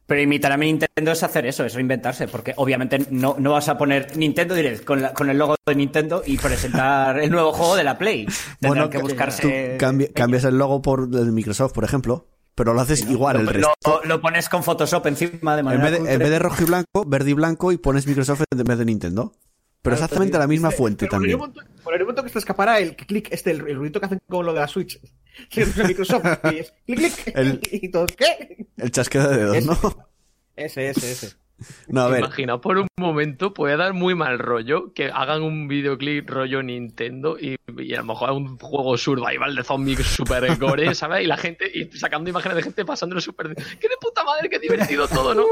Pero 0.07 0.21
imitar 0.21 0.53
a 0.53 0.57
mi 0.59 0.67
Nintendo 0.67 1.13
es 1.13 1.23
hacer 1.23 1.47
eso, 1.47 1.65
es 1.65 1.73
reinventarse, 1.75 2.27
porque 2.29 2.53
obviamente 2.57 2.99
no, 3.11 3.37
no 3.39 3.53
vas 3.53 3.69
a 3.69 3.79
poner 3.79 4.15
Nintendo 4.17 4.55
Direct 4.55 4.85
con, 4.85 5.01
la- 5.01 5.15
con 5.15 5.31
el 5.31 5.39
logo 5.39 5.55
de 5.65 5.75
Nintendo 5.77 6.23
y 6.27 6.37
presentar 6.37 7.19
el 7.21 7.31
nuevo 7.31 7.53
juego 7.53 7.77
de 7.77 7.85
la 7.85 7.97
Play. 7.97 8.27
Tendrán 8.27 8.59
Bueno, 8.61 8.91
que 8.91 8.99
tú 8.99 9.05
buscarse... 9.07 9.79
cambi- 9.79 10.13
cambias 10.13 10.45
el 10.45 10.59
logo 10.59 10.83
por 10.83 11.05
el 11.05 11.11
de 11.11 11.33
Microsoft, 11.33 11.73
por 11.73 11.85
ejemplo, 11.85 12.27
pero 12.57 12.75
lo 12.75 12.81
haces 12.81 13.09
igual 13.09 13.37
el 13.37 13.47
lo, 13.47 13.53
resto. 13.53 13.71
lo- 13.85 14.05
lo 14.05 14.21
pones 14.21 14.49
con 14.49 14.63
Photoshop 14.65 15.07
encima 15.07 15.55
de 15.55 15.61
En 15.61 15.65
manera 15.65 15.85
vez 15.91 16.03
de, 16.03 16.13
en 16.13 16.19
vez 16.19 16.29
de 16.31 16.39
rojo 16.41 16.61
y 16.63 16.67
blanco, 16.67 17.05
verde 17.07 17.31
y 17.31 17.35
blanco 17.35 17.73
y 17.73 17.79
pones 17.79 18.07
Microsoft 18.07 18.43
en 18.51 18.65
vez 18.65 18.79
de 18.79 18.85
Nintendo. 18.85 19.33
Pero 19.83 19.97
Claro, 19.97 20.05
exactamente 20.05 20.39
la 20.39 20.47
misma 20.47 20.71
fuente 20.71 21.07
también. 21.09 21.37
Molaría 21.39 22.05
un 22.05 22.07
montón 22.07 22.25
que 22.25 22.31
se 22.33 22.39
escapara 22.39 22.79
el 22.79 22.95
clic, 22.95 23.29
este, 23.33 23.51
el, 23.51 23.67
el 23.69 23.77
ruidito 23.77 23.99
que 23.99 24.07
hacen 24.07 24.21
con 24.29 24.47
lo 24.47 24.53
de 24.55 24.61
la 24.61 24.69
Switch. 24.69 25.01
De 25.55 25.85
Microsoft. 25.85 26.25
y 26.53 26.59
es 26.59 26.73
clic, 26.87 27.13
clic. 27.25 27.37
El- 27.37 27.61
Y 27.73 27.89
todos, 27.91 28.13
¿qué? 28.17 28.67
El 28.77 28.91
chasqueo 28.93 29.29
de 29.29 29.37
dedos, 29.39 29.57
Ese. 29.57 29.67
¿no? 29.67 30.09
Ese, 30.55 30.89
ese, 30.91 31.13
ese. 31.13 31.33
No, 31.89 32.03
a 32.03 32.09
ver. 32.09 32.21
imaginaos 32.21 32.61
por 32.61 32.79
un 32.79 32.87
momento, 32.99 33.53
puede 33.55 33.77
dar 33.77 33.93
muy 33.93 34.15
mal 34.15 34.39
rollo 34.39 34.93
que 34.95 35.07
hagan 35.13 35.43
un 35.43 35.69
videoclip 35.69 36.29
rollo 36.29 36.63
Nintendo 36.63 37.37
y, 37.39 37.57
y 37.79 37.95
a 37.95 37.99
lo 37.99 38.05
mejor 38.05 38.31
un 38.33 38.59
juego 38.59 38.97
survival 38.97 39.55
de 39.55 39.65
zombies 39.65 40.07
super 40.07 40.57
gore, 40.59 40.95
¿sabes? 40.95 41.25
Y 41.25 41.27
la 41.27 41.37
gente, 41.37 41.71
y 41.73 41.85
sacando 41.97 42.31
imágenes 42.31 42.57
de 42.57 42.63
gente 42.63 42.85
pasándolo 42.85 43.21
súper... 43.21 43.55
¡Qué 43.55 43.89
de 43.89 43.97
puta 44.01 44.25
madre, 44.25 44.49
qué 44.49 44.59
divertido 44.59 45.07
todo, 45.09 45.35
¿no? 45.35 45.45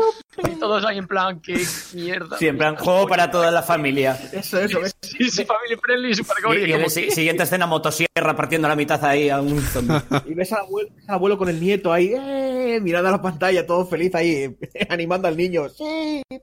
Y 0.51 0.59
todos 0.59 0.85
ahí 0.85 0.99
en 0.99 1.07
plan, 1.07 1.40
qué 1.40 1.61
mierda. 1.94 2.37
Sí, 2.38 2.46
en 2.49 2.57
plan, 2.59 2.77
juego 2.77 3.07
para 3.07 3.31
toda 3.31 3.51
la 3.51 3.62
familia. 3.62 4.18
Eso, 4.33 4.59
eso. 4.61 4.81
¿ves? 4.81 4.96
Sí, 5.03 5.29
sí, 5.31 5.44
family 5.44 5.77
friendly, 5.83 6.14
super 6.14 6.37
Y, 6.38 6.42
gore. 6.42 6.61
y 6.66 6.70
y 6.70 6.73
en 6.73 6.83
la 6.83 6.88
si- 6.88 7.11
siguiente 7.11 7.42
escena, 7.42 7.66
motosierra 7.66 8.35
partiendo 8.37 8.68
la 8.68 8.77
mitad 8.77 9.05
ahí 9.05 9.29
a 9.29 9.40
un 9.40 9.61
zombie. 9.61 9.96
Y 10.27 10.35
ves 10.35 10.53
al 10.53 10.61
abuelo, 10.61 10.90
al 11.09 11.14
abuelo 11.14 11.38
con 11.38 11.49
el 11.49 11.61
nieto 11.61 11.92
ahí, 11.92 12.12
¡eh! 12.14 12.79
mirando 12.83 13.09
a 13.09 13.12
la 13.12 13.23
pantalla, 13.23 13.66
todo 13.66 13.87
feliz 13.87 14.14
ahí, 14.14 14.57
animando 14.88 15.29
al 15.29 15.37
niño. 15.37 15.68
¡Sí! 15.68 15.85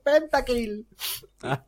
¡Pentakill! 0.04 0.86
Ah. 1.42 1.64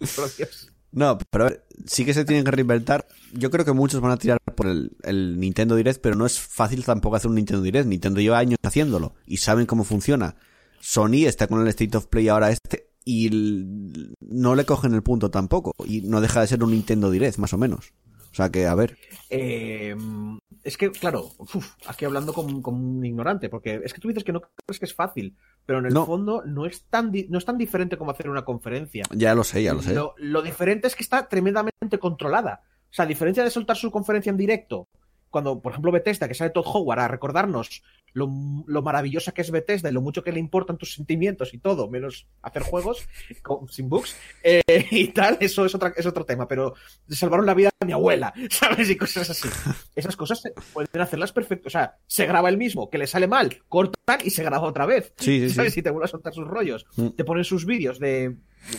No, 0.92 1.18
pero 1.30 1.44
a 1.44 1.48
ver, 1.50 1.64
sí 1.86 2.04
que 2.04 2.14
se 2.14 2.24
tienen 2.24 2.44
que 2.44 2.50
reinventar. 2.50 3.06
Yo 3.32 3.50
creo 3.50 3.64
que 3.64 3.72
muchos 3.72 4.00
van 4.00 4.10
a 4.10 4.16
tirar 4.16 4.38
por 4.56 4.66
el, 4.66 4.96
el 5.04 5.38
Nintendo 5.38 5.76
Direct, 5.76 6.00
pero 6.00 6.16
no 6.16 6.26
es 6.26 6.40
fácil 6.40 6.84
tampoco 6.84 7.16
hacer 7.16 7.28
un 7.28 7.36
Nintendo 7.36 7.62
Direct. 7.62 7.86
Nintendo 7.86 8.20
lleva 8.20 8.38
años 8.38 8.58
haciéndolo 8.62 9.14
y 9.26 9.36
saben 9.36 9.66
cómo 9.66 9.84
funciona. 9.84 10.34
Sony 10.80 11.26
está 11.26 11.46
con 11.46 11.60
el 11.60 11.68
State 11.68 11.96
of 11.96 12.06
Play 12.06 12.28
ahora 12.28 12.50
este 12.50 12.90
y 13.04 13.30
no 14.20 14.54
le 14.54 14.64
cogen 14.64 14.94
el 14.94 15.02
punto 15.02 15.30
tampoco. 15.30 15.74
Y 15.86 16.02
no 16.02 16.20
deja 16.20 16.40
de 16.40 16.48
ser 16.48 16.62
un 16.64 16.72
Nintendo 16.72 17.10
Direct, 17.10 17.38
más 17.38 17.52
o 17.52 17.58
menos. 17.58 17.92
O 18.32 18.34
sea 18.34 18.50
que, 18.50 18.66
a 18.66 18.74
ver. 18.74 18.96
Eh, 19.30 19.94
es 20.70 20.78
que, 20.78 20.90
claro, 20.90 21.30
uf, 21.38 21.74
aquí 21.86 22.04
hablando 22.04 22.32
como, 22.32 22.62
como 22.62 22.78
un 22.78 23.04
ignorante, 23.04 23.48
porque 23.48 23.80
es 23.84 23.92
que 23.92 24.00
tú 24.00 24.08
dices 24.08 24.24
que 24.24 24.32
no 24.32 24.40
crees 24.40 24.78
que 24.78 24.86
es 24.86 24.94
fácil, 24.94 25.36
pero 25.66 25.78
en 25.80 25.86
el 25.86 25.92
No. 25.94 26.06
fondo 26.06 26.42
no 26.46 26.64
es, 26.66 26.84
tan 26.84 27.12
no 27.28 27.38
es 27.38 27.44
tan 27.44 27.58
diferente 27.58 27.96
como 27.96 28.10
hacer 28.10 28.28
una 28.30 28.44
conferencia. 28.44 29.04
Ya 29.14 29.34
lo 29.34 29.44
sé, 29.44 29.62
ya 29.62 29.74
lo 29.74 29.82
sé. 29.82 29.94
Lo, 29.94 30.14
lo 30.18 30.42
diferente 30.42 30.86
es 30.86 30.96
que 30.96 31.02
está 31.02 31.28
tremendamente 31.28 31.98
controlada. 31.98 32.62
O 32.90 32.92
sea, 32.92 33.04
a 33.04 33.08
diferencia 33.08 33.44
de 33.44 33.50
soltar 33.50 33.76
su 33.76 33.90
conferencia 33.90 34.30
en 34.30 34.36
directo 34.36 34.88
cuando, 35.30 35.60
por 35.60 35.72
ejemplo, 35.72 35.92
Bethesda, 35.92 36.28
que 36.28 36.34
sale 36.34 36.50
Todd 36.50 36.66
Howard 36.66 37.00
a 37.00 37.08
recordarnos 37.08 37.82
lo, 38.12 38.28
lo, 38.66 38.82
maravillosa 38.82 39.32
que 39.32 39.42
es 39.42 39.50
Bethesda 39.50 39.88
y 39.88 39.92
lo 39.92 40.00
mucho 40.00 40.24
que 40.24 40.32
le 40.32 40.40
importan 40.40 40.76
tus 40.76 40.94
sentimientos 40.94 41.54
y 41.54 41.58
todo, 41.58 41.88
menos 41.88 42.26
hacer 42.42 42.62
juegos 42.62 43.08
con, 43.42 43.68
sin 43.68 43.88
bugs 43.88 44.16
eh, 44.42 44.62
y 44.90 45.08
tal, 45.08 45.36
eso 45.40 45.64
es, 45.64 45.74
otra, 45.74 45.92
es 45.96 46.06
otro 46.06 46.24
tema, 46.24 46.48
pero 46.48 46.74
salvaron 47.08 47.46
la 47.46 47.54
vida 47.54 47.70
a 47.78 47.84
mi 47.84 47.92
abuela, 47.92 48.32
¿sabes? 48.50 48.90
Y 48.90 48.96
cosas 48.96 49.30
así. 49.30 49.48
Esas 49.94 50.16
cosas 50.16 50.42
pueden 50.72 51.00
hacerlas 51.00 51.32
perfecto, 51.32 51.68
o 51.68 51.70
sea, 51.70 51.98
se 52.06 52.26
graba 52.26 52.48
el 52.48 52.56
mismo, 52.56 52.90
que 52.90 52.98
le 52.98 53.06
sale 53.06 53.28
mal, 53.28 53.62
cortan 53.68 54.18
y 54.24 54.30
se 54.30 54.42
graba 54.42 54.66
otra 54.66 54.86
vez, 54.86 55.14
sí, 55.16 55.48
sí, 55.48 55.54
¿sabes? 55.54 55.74
Sí. 55.74 55.80
Y 55.80 55.82
te 55.82 55.90
vuelve 55.90 56.06
a 56.06 56.08
soltar 56.08 56.34
sus 56.34 56.46
rollos, 56.46 56.86
Mm. 56.96 57.10
te 57.10 57.24
ponen 57.24 57.44
sus 57.44 57.64
vídeos 57.64 57.98
de, 57.98 58.36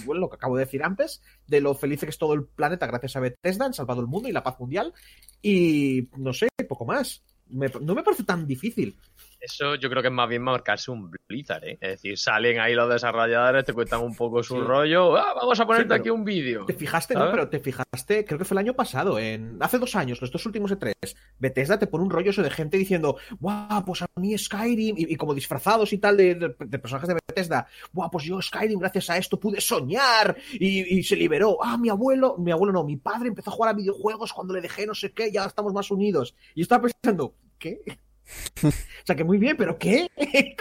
lo 0.08 0.30
que 0.30 0.36
acabo 0.36 0.58
de 0.58 0.66
decir 0.66 0.84
antes, 0.84 1.22
de 1.48 1.62
lo 1.62 1.74
feliz 1.76 2.00
que 2.02 2.10
es 2.10 2.18
todo 2.18 2.34
el 2.34 2.46
planeta 2.46 2.88
gracias 2.88 3.16
a 3.16 3.20
Bethesda, 3.20 3.66
han 3.66 3.74
salvado 3.74 4.02
el 4.02 4.08
mundo 4.08 4.30
y 4.30 4.32
la 4.32 4.44
paz 4.44 4.60
mundial, 4.60 4.94
y 5.42 6.10
no 6.18 6.34
sé, 6.34 6.48
poco 6.68 6.86
más. 6.86 7.24
No 7.50 7.96
me 7.96 8.04
parece 8.04 8.24
tan 8.24 8.48
difícil. 8.48 8.98
Eso 9.42 9.74
yo 9.76 9.90
creo 9.90 10.02
que 10.04 10.10
es 10.10 10.14
más 10.14 10.30
bien 10.30 10.44
marcarse 10.44 10.92
un 10.92 11.12
Blizzard, 11.28 11.64
¿eh? 11.66 11.78
Es 11.82 11.90
decir, 11.94 12.18
salen 12.18 12.60
ahí 12.60 12.76
los 12.76 12.88
desarrolladores, 12.90 13.66
te 13.66 13.74
cuentan 13.74 14.02
un 14.02 14.16
poco 14.16 14.44
su 14.44 14.54
Sí. 14.56 14.62
rollo. 14.62 15.18
"Ah, 15.18 15.34
vamos 15.36 15.60
a 15.60 15.66
ponerte 15.66 15.94
Sí, 15.96 16.00
aquí 16.00 16.10
un 16.12 16.24
vídeo. 16.24 16.66
Te 16.66 16.74
fijaste, 16.74 17.16
no, 17.16 17.32
pero 17.32 17.50
te 17.50 17.60
fijaste, 17.60 18.24
creo 18.24 18.38
que 18.38 18.46
fue 18.46 18.56
el 18.56 18.60
año 18.60 18.76
pasado, 18.76 19.18
en 19.18 19.58
hace 19.60 19.80
dos 19.80 19.96
años, 19.96 20.22
los 20.22 20.32
dos 20.32 20.46
últimos 20.46 20.72
E3, 20.72 20.94
Bethesda 21.40 21.80
te 21.80 21.88
pone 21.88 22.04
un 22.04 22.12
rollo 22.12 22.30
eso 22.30 22.44
de 22.44 22.52
gente 22.52 22.78
diciendo, 22.78 23.18
guau, 23.40 23.84
pues 23.84 24.04
a 24.04 24.08
mí 24.18 24.38
Skyrim, 24.38 24.96
y, 24.98 25.14
y 25.14 25.16
como 25.16 25.34
disfrazados 25.34 25.92
y 25.92 25.98
tal 25.98 26.18
de, 26.18 26.36
de- 26.36 26.56
de 26.60 26.80
personajes 26.80 27.08
de 27.10 27.16
Bethesda, 27.28 27.66
guau, 27.92 28.12
pues 28.12 28.26
yo 28.26 28.40
Skyrim 28.42 28.80
gracias 28.80 29.10
a 29.10 29.18
esto 29.18 29.40
pude 29.40 29.60
soñar 29.60 30.38
y, 30.54 31.00
y 31.00 31.04
se 31.04 31.16
liberó. 31.16 31.58
Ah, 31.64 31.78
mi 31.78 31.90
abuelo, 31.90 32.36
mi 32.38 32.52
abuelo 32.52 32.72
no, 32.74 32.84
mi 32.84 32.98
padre 32.98 33.30
empezó 33.30 33.50
a 33.50 33.54
jugar 33.54 33.72
a 33.74 33.78
videojuegos 33.78 34.34
cuando 34.34 34.54
le 34.54 34.62
dejé 34.62 34.86
no 34.86 34.94
sé 34.94 35.12
qué, 35.14 35.32
ya 35.32 35.46
estamos 35.46 35.74
más 35.74 35.90
unidos. 35.90 36.36
Y 36.54 36.62
estaba 36.62 36.88
pensando, 36.88 37.34
¿qué? 37.58 37.80
o 38.64 38.70
sea, 39.06 39.16
que 39.16 39.24
muy 39.24 39.38
bien, 39.38 39.58
pero 39.58 39.78
¿qué? 39.78 40.08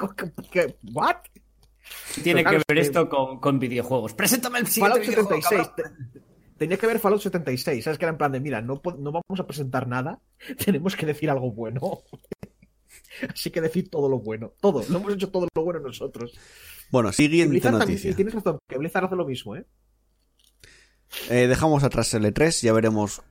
¿Qué? 0.53 0.77
¿What? 0.92 1.16
Tiene 2.23 2.42
claro, 2.42 2.59
que 2.59 2.64
ver 2.68 2.83
que- 2.83 2.87
esto 2.88 3.09
con, 3.09 3.40
con 3.40 3.59
videojuegos. 3.59 4.14
Preséntame 4.14 4.59
el 4.61 4.66
siguiente 4.66 5.01
Fallout 5.01 5.09
videojuego, 5.11 5.42
76. 5.42 5.68
cabrón. 5.77 6.12
te- 6.12 6.20
tenía 6.59 6.77
que 6.77 6.87
ver 6.87 6.99
Fallout 6.99 7.23
76. 7.23 7.83
¿Sabes? 7.85 7.99
Que 7.99 8.05
era 8.05 8.12
en 8.12 8.18
plan 8.18 8.33
de, 8.33 8.40
mira, 8.40 8.61
no, 8.61 8.81
no 8.99 9.12
vamos 9.12 9.40
a 9.40 9.46
presentar 9.46 9.87
nada. 9.88 10.20
Tenemos 10.64 10.94
que 10.96 11.07
decir 11.07 11.31
algo 11.31 11.51
bueno. 11.53 12.03
Así 13.33 13.51
que 13.51 13.61
decir 13.61 13.88
todo 13.90 14.09
lo 14.09 14.18
bueno. 14.20 14.53
Todo. 14.61 14.85
Lo 14.88 14.99
hemos 14.99 15.14
hecho 15.14 15.31
todo 15.31 15.46
lo 15.55 15.64
bueno 15.64 15.81
nosotros. 15.81 16.33
Bueno, 16.90 17.11
Y 17.11 17.12
siguiente 17.12 17.51
Blizzard 17.51 17.73
también, 17.73 17.88
noticia. 17.90 18.11
y 18.11 18.14
tienes 18.14 18.35
razón, 18.35 18.59
que 18.68 18.79
Blizzard 18.79 19.05
hace 19.05 19.16
lo 19.16 19.25
mismo, 19.27 19.57
¿eh? 19.57 19.64
Eh, 21.29 21.46
dejamos 21.49 21.83
atrás 21.85 22.12
el 22.14 22.25
E3, 22.25 22.62
ya 22.62 22.73
veremos 22.73 23.23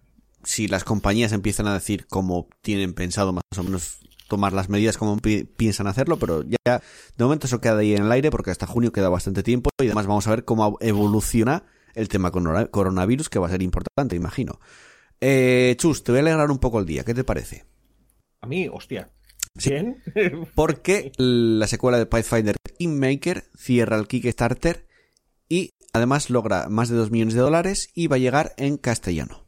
si 0.43 0.67
las 0.67 0.83
compañías 0.83 1.31
empiezan 1.33 1.67
a 1.67 1.73
decir 1.73 2.07
cómo 2.07 2.47
tienen 2.61 2.93
pensado 2.93 3.33
más 3.33 3.43
o 3.57 3.63
menos 3.63 3.99
tomar 4.29 4.53
las 4.53 4.69
medidas, 4.69 4.97
cómo 4.97 5.17
pi- 5.17 5.43
piensan 5.43 5.87
hacerlo, 5.87 6.17
pero 6.17 6.43
ya 6.43 6.81
de 7.17 7.23
momento 7.25 7.47
eso 7.47 7.59
queda 7.59 7.79
ahí 7.79 7.93
en 7.93 8.03
el 8.03 8.11
aire 8.13 8.31
porque 8.31 8.51
hasta 8.51 8.65
junio 8.67 8.93
queda 8.93 9.09
bastante 9.09 9.43
tiempo 9.43 9.69
y 9.81 9.85
además 9.87 10.07
vamos 10.07 10.25
a 10.27 10.29
ver 10.29 10.45
cómo 10.45 10.77
evoluciona 10.79 11.63
el 11.95 12.07
tema 12.07 12.31
corona- 12.31 12.67
coronavirus, 12.67 13.27
que 13.29 13.39
va 13.39 13.47
a 13.47 13.51
ser 13.51 13.61
importante, 13.61 14.15
imagino. 14.15 14.59
Eh, 15.19 15.75
Chus, 15.77 16.03
te 16.03 16.13
voy 16.13 16.19
a 16.19 16.21
alegrar 16.21 16.49
un 16.51 16.59
poco 16.59 16.79
el 16.79 16.85
día, 16.85 17.03
¿qué 17.03 17.13
te 17.13 17.25
parece? 17.25 17.65
A 18.39 18.47
mí, 18.47 18.69
hostia. 18.71 19.09
Sí. 19.57 19.71
Bien. 19.71 20.01
Porque 20.55 21.11
la 21.17 21.67
secuela 21.67 21.97
de 21.97 22.05
Pathfinder 22.05 22.55
Kingmaker 22.77 23.43
cierra 23.57 23.97
el 23.97 24.07
Kickstarter 24.07 24.87
y 25.49 25.71
además 25.91 26.29
logra 26.29 26.69
más 26.69 26.87
de 26.89 26.95
2 26.95 27.11
millones 27.11 27.33
de 27.33 27.41
dólares 27.41 27.89
y 27.95 28.07
va 28.07 28.15
a 28.15 28.19
llegar 28.19 28.53
en 28.57 28.77
castellano. 28.77 29.45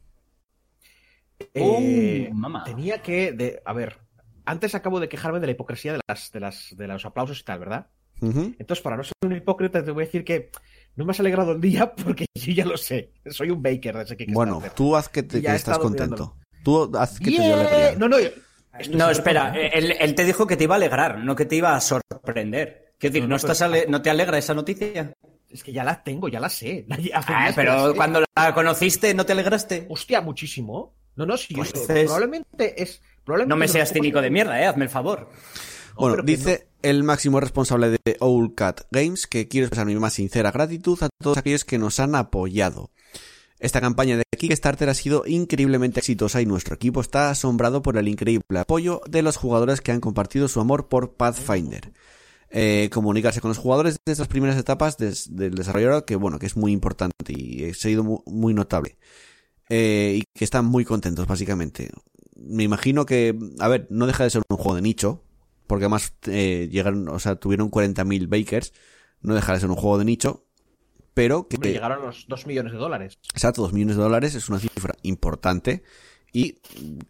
Eh, 1.54 2.28
Oh, 2.30 2.34
mamá. 2.34 2.64
tenía 2.64 3.02
que. 3.02 3.32
De, 3.32 3.60
a 3.64 3.72
ver, 3.72 3.98
antes 4.44 4.74
acabo 4.74 5.00
de 5.00 5.08
quejarme 5.08 5.40
de 5.40 5.46
la 5.46 5.52
hipocresía 5.52 5.92
de, 5.94 6.00
las, 6.08 6.30
de, 6.32 6.40
las, 6.40 6.74
de 6.76 6.86
los 6.88 7.04
aplausos 7.04 7.40
y 7.40 7.44
tal, 7.44 7.58
¿verdad? 7.60 7.86
Ujú. 8.20 8.54
Entonces, 8.58 8.82
para 8.82 8.96
no 8.96 9.02
ser 9.04 9.12
un 9.24 9.36
hipócrita, 9.36 9.84
te 9.84 9.90
voy 9.90 10.04
a 10.04 10.06
decir 10.06 10.24
que 10.24 10.50
no 10.96 11.04
me 11.04 11.10
has 11.12 11.20
alegrado 11.20 11.52
el 11.52 11.60
día 11.60 11.92
porque 12.04 12.26
yo 12.34 12.52
ya 12.52 12.64
lo 12.64 12.76
sé. 12.76 13.12
Soy 13.30 13.50
un 13.50 13.62
baker 13.62 13.96
de 13.96 14.02
ese 14.04 14.16
Kickstarter. 14.16 14.34
Bueno, 14.34 14.62
tú 14.76 14.96
haz 14.96 15.08
que, 15.08 15.22
te, 15.22 15.40
que 15.42 15.54
estás 15.54 15.78
contento. 15.78 16.36
Tú 16.64 16.90
haz 16.96 17.18
que 17.18 17.24
te 17.24 17.30
¡Bien! 17.30 17.42
dio 17.42 17.54
alegría. 17.54 17.94
No, 17.98 18.08
no. 18.08 18.16
esto 18.18 18.96
No, 18.96 19.10
es 19.10 19.18
espera, 19.18 19.50
verdad. 19.50 19.70
él, 19.74 19.94
él 19.98 20.14
te 20.14 20.24
dijo 20.24 20.46
que 20.46 20.56
te 20.56 20.64
iba 20.64 20.74
a 20.74 20.76
alegrar, 20.76 21.18
no 21.18 21.34
que 21.34 21.44
te 21.46 21.56
iba 21.56 21.74
a 21.74 21.80
sorprender. 21.80 22.94
Quiero 22.98 23.12
decir, 23.14 23.22
No, 23.22 23.28
¿no, 23.28 23.30
no, 23.30 23.36
estás 23.36 23.58
pero- 23.58 23.70
ale- 23.72 23.86
¿no 23.88 24.00
te 24.02 24.10
alegra 24.10 24.38
esa 24.38 24.54
noticia? 24.54 25.12
Es 25.48 25.62
que 25.64 25.72
ya 25.72 25.82
la 25.84 26.02
tengo, 26.02 26.28
ya 26.28 26.38
la 26.40 26.48
sé. 26.48 26.84
La- 26.88 26.96
Ah, 27.14 27.24
que 27.26 27.32
la 27.32 27.52
pero 27.54 27.90
sé. 27.90 27.96
cuando 27.96 28.20
la 28.36 28.54
conociste, 28.54 29.12
¿no 29.14 29.26
te 29.26 29.32
alegraste? 29.32 29.86
Hostia, 29.90 30.20
muchísimo. 30.20 30.94
No, 31.16 31.26
no, 31.26 31.36
sí, 31.36 31.48
yo 31.54 31.58
Pues 31.58 31.70
sé. 31.70 31.78
entonces- 31.80 32.04
Probablemente 32.04 32.82
es. 32.82 33.02
No 33.46 33.56
me 33.56 33.68
seas 33.68 33.92
cínico 33.92 34.20
de 34.20 34.30
mierda, 34.30 34.60
eh, 34.60 34.66
hazme 34.66 34.84
el 34.84 34.90
favor. 34.90 35.30
Bueno, 35.96 36.16
dice 36.24 36.68
el 36.82 37.04
máximo 37.04 37.38
responsable 37.38 37.90
de 37.90 38.16
Owlcat 38.20 38.82
Games 38.90 39.26
que 39.26 39.46
quiero 39.46 39.66
expresar 39.66 39.86
mi 39.86 39.94
más 39.96 40.14
sincera 40.14 40.50
gratitud 40.50 40.98
a 41.02 41.08
todos 41.22 41.38
aquellos 41.38 41.64
que 41.64 41.78
nos 41.78 42.00
han 42.00 42.14
apoyado. 42.14 42.90
Esta 43.60 43.80
campaña 43.80 44.16
de 44.16 44.24
Kickstarter 44.36 44.88
ha 44.88 44.94
sido 44.94 45.24
increíblemente 45.26 46.00
exitosa 46.00 46.40
y 46.42 46.46
nuestro 46.46 46.74
equipo 46.74 47.00
está 47.00 47.30
asombrado 47.30 47.80
por 47.82 47.96
el 47.96 48.08
increíble 48.08 48.58
apoyo 48.58 49.02
de 49.08 49.22
los 49.22 49.36
jugadores 49.36 49.80
que 49.80 49.92
han 49.92 50.00
compartido 50.00 50.48
su 50.48 50.60
amor 50.60 50.88
por 50.88 51.14
Pathfinder. 51.14 51.92
Eh, 52.50 52.90
comunicarse 52.92 53.40
con 53.40 53.50
los 53.50 53.58
jugadores 53.58 53.98
de 54.04 54.12
estas 54.12 54.28
primeras 54.28 54.56
etapas 54.58 54.96
des- 54.98 55.34
del 55.36 55.54
desarrollador, 55.54 56.04
que 56.04 56.16
bueno, 56.16 56.38
que 56.38 56.46
es 56.46 56.56
muy 56.56 56.72
importante 56.72 57.14
y 57.28 57.70
ha 57.70 57.74
sido 57.74 58.02
mu- 58.02 58.22
muy, 58.26 58.52
notable. 58.52 58.96
Eh, 59.68 60.18
y 60.20 60.24
que 60.36 60.44
están 60.44 60.64
muy 60.66 60.84
contentos, 60.84 61.26
básicamente. 61.26 61.90
Me 62.36 62.62
imagino 62.64 63.04
que, 63.06 63.38
a 63.58 63.68
ver, 63.68 63.86
no 63.90 64.06
deja 64.06 64.24
de 64.24 64.30
ser 64.30 64.42
un 64.48 64.56
juego 64.56 64.74
de 64.76 64.82
nicho, 64.82 65.22
porque 65.66 65.84
además 65.84 66.14
eh, 66.26 66.68
llegaron, 66.70 67.08
o 67.08 67.18
sea, 67.18 67.36
tuvieron 67.36 67.70
40.000 67.70 68.26
bakers, 68.28 68.72
no 69.20 69.34
deja 69.34 69.52
de 69.54 69.60
ser 69.60 69.70
un 69.70 69.76
juego 69.76 69.98
de 69.98 70.04
nicho, 70.04 70.44
pero 71.14 71.46
que, 71.48 71.56
Hombre, 71.56 71.72
llegaron 71.72 72.02
los 72.02 72.26
2 72.28 72.46
millones 72.46 72.72
de 72.72 72.78
dólares. 72.78 73.18
exacto, 73.34 73.62
2 73.62 73.72
millones 73.72 73.96
de 73.96 74.02
dólares 74.02 74.34
es 74.34 74.48
una 74.48 74.58
cifra 74.58 74.94
importante 75.02 75.82
y 76.32 76.54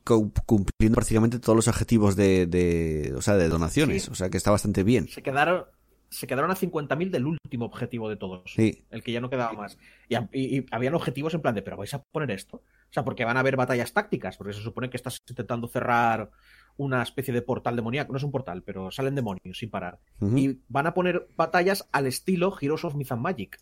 cu- 0.04 0.32
cumpliendo 0.44 0.96
prácticamente 0.96 1.38
todos 1.38 1.54
los 1.54 1.68
objetivos 1.68 2.16
de, 2.16 2.46
de, 2.46 3.14
o 3.16 3.22
sea, 3.22 3.36
de 3.36 3.48
donaciones, 3.48 4.02
Sí. 4.04 4.10
o 4.10 4.14
sea, 4.16 4.28
que 4.28 4.36
está 4.36 4.50
bastante 4.50 4.82
bien. 4.82 5.06
Se 5.08 5.22
quedaron, 5.22 5.64
se 6.12 6.26
quedaron 6.26 6.50
a 6.50 6.54
50.000 6.54 7.10
del 7.10 7.26
último 7.26 7.64
objetivo 7.64 8.08
de 8.08 8.16
todos. 8.16 8.42
Sí. 8.54 8.84
El 8.90 9.02
que 9.02 9.10
ya 9.12 9.20
no 9.20 9.30
quedaba 9.30 9.52
más. 9.54 9.78
Y, 10.08 10.16
y- 10.16 10.58
y 10.58 10.66
habían 10.70 10.94
objetivos 10.94 11.34
en 11.34 11.40
plan 11.42 11.54
de, 11.54 11.62
¿pero 11.62 11.76
vais 11.76 11.92
a 11.94 12.02
poner 12.02 12.30
esto? 12.30 12.58
O 12.58 12.92
sea, 12.92 13.02
porque 13.04 13.24
van 13.24 13.36
a 13.36 13.40
haber 13.40 13.56
batallas 13.56 13.92
tácticas, 13.92 14.36
porque 14.36 14.52
se 14.52 14.60
supone 14.60 14.90
que 14.90 14.96
estás 14.98 15.18
intentando 15.28 15.66
cerrar 15.66 16.30
una 16.76 17.02
especie 17.02 17.32
de 17.34 17.42
portal 17.42 17.74
demoníaco. 17.76 18.12
No 18.12 18.18
es 18.18 18.22
un 18.24 18.30
portal, 18.30 18.62
pero 18.62 18.90
salen 18.90 19.14
demonios 19.14 19.58
sin 19.58 19.70
parar. 19.70 19.98
Y 20.36 20.58
van 20.68 20.86
a 20.86 20.94
poner 20.94 21.26
batallas 21.36 21.88
al 21.92 22.06
estilo 22.06 22.54
Heroes 22.60 22.84
of 22.84 22.94
Myth 22.94 23.12
and 23.12 23.22
Magic. 23.22 23.58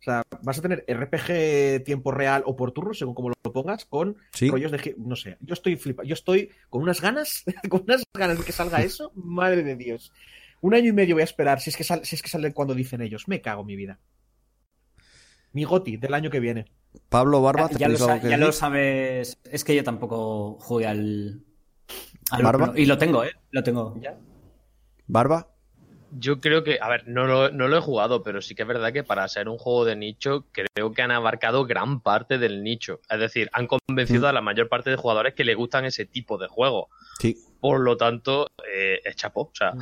O 0.00 0.04
sea, 0.04 0.22
vas 0.42 0.58
a 0.58 0.62
tener 0.62 0.84
RPG 0.88 1.84
tiempo 1.84 2.10
real 2.10 2.42
o 2.46 2.56
por 2.56 2.72
turno, 2.72 2.92
según 2.92 3.14
como 3.14 3.28
lo 3.30 3.34
pongas, 3.52 3.84
con 3.84 4.16
Sí. 4.32 4.48
rollos 4.50 4.72
de... 4.72 4.96
No 4.98 5.14
sé, 5.14 5.36
yo 5.40 5.54
estoy 5.54 5.76
flipa, 5.76 6.02
yo 6.02 6.14
estoy 6.14 6.50
con 6.70 6.82
unas 6.82 7.00
ganas, 7.00 7.44
con 7.70 7.82
unas 7.82 8.02
ganas 8.12 8.38
de 8.38 8.44
que 8.44 8.50
salga 8.52 8.78
eso, 8.82 9.12
madre 9.14 9.62
de 9.62 9.76
Dios. 9.76 10.12
Un 10.62 10.74
año 10.74 10.88
y 10.88 10.92
medio 10.92 11.14
voy 11.16 11.20
a 11.22 11.24
esperar, 11.24 11.60
si 11.60 11.70
es 11.70 11.76
que 11.76 11.84
sale, 11.84 12.04
si 12.04 12.14
es 12.16 12.22
que 12.22 12.28
sale 12.28 12.52
cuando 12.54 12.74
dicen 12.74 13.02
ellos. 13.02 13.28
Me 13.28 13.40
cago 13.42 13.60
en 13.60 13.66
mi 13.66 13.76
vida. 13.76 13.98
Mi 15.52 15.64
goti 15.64 15.96
del 15.98 16.14
año 16.14 16.30
que 16.30 16.40
viene. 16.40 16.64
Pablo 17.08 17.42
Barba, 17.42 17.68
Ya, 17.70 17.72
ya 17.72 17.78
¿tenéis 17.86 18.00
lo, 18.00 18.06
sa- 18.06 18.18
ya 18.22 18.36
lo 18.36 18.52
sabes. 18.52 19.38
Es 19.44 19.64
que 19.64 19.74
yo 19.74 19.84
tampoco 19.84 20.58
jugué 20.60 20.86
al. 20.86 21.42
al 22.30 22.42
¿Barba? 22.42 22.72
Y 22.76 22.86
lo 22.86 22.96
tengo, 22.96 23.24
¿eh? 23.24 23.32
Lo 23.50 23.62
tengo. 23.62 23.94
Barba, 25.06 25.48
Yo 26.12 26.40
creo 26.40 26.62
que, 26.62 26.78
a 26.80 26.88
ver, 26.88 27.08
no 27.08 27.26
lo, 27.26 27.50
no 27.50 27.68
lo 27.68 27.78
he 27.78 27.80
jugado, 27.80 28.22
pero 28.22 28.40
sí 28.40 28.54
que 28.54 28.62
es 28.62 28.68
verdad 28.68 28.92
que 28.92 29.02
para 29.02 29.26
ser 29.28 29.48
un 29.48 29.58
juego 29.58 29.84
de 29.86 29.96
nicho, 29.96 30.46
creo 30.52 30.92
que 30.92 31.02
han 31.02 31.10
abarcado 31.10 31.64
gran 31.66 32.00
parte 32.02 32.38
del 32.38 32.62
nicho. 32.62 33.00
Es 33.10 33.18
decir, 33.18 33.48
han 33.52 33.66
convencido 33.66 34.22
Mm. 34.22 34.26
a 34.26 34.32
la 34.32 34.40
mayor 34.42 34.68
parte 34.68 34.90
de 34.90 34.96
jugadores 34.96 35.34
que 35.34 35.44
le 35.44 35.54
gustan 35.54 35.84
ese 35.86 36.04
tipo 36.06 36.38
de 36.38 36.48
juego. 36.48 36.88
sí. 37.18 37.36
Por 37.60 37.78
lo 37.80 37.96
tanto, 37.96 38.48
eh, 38.74 39.00
es 39.04 39.14
chapó. 39.16 39.42
O 39.42 39.52
sea, 39.54 39.72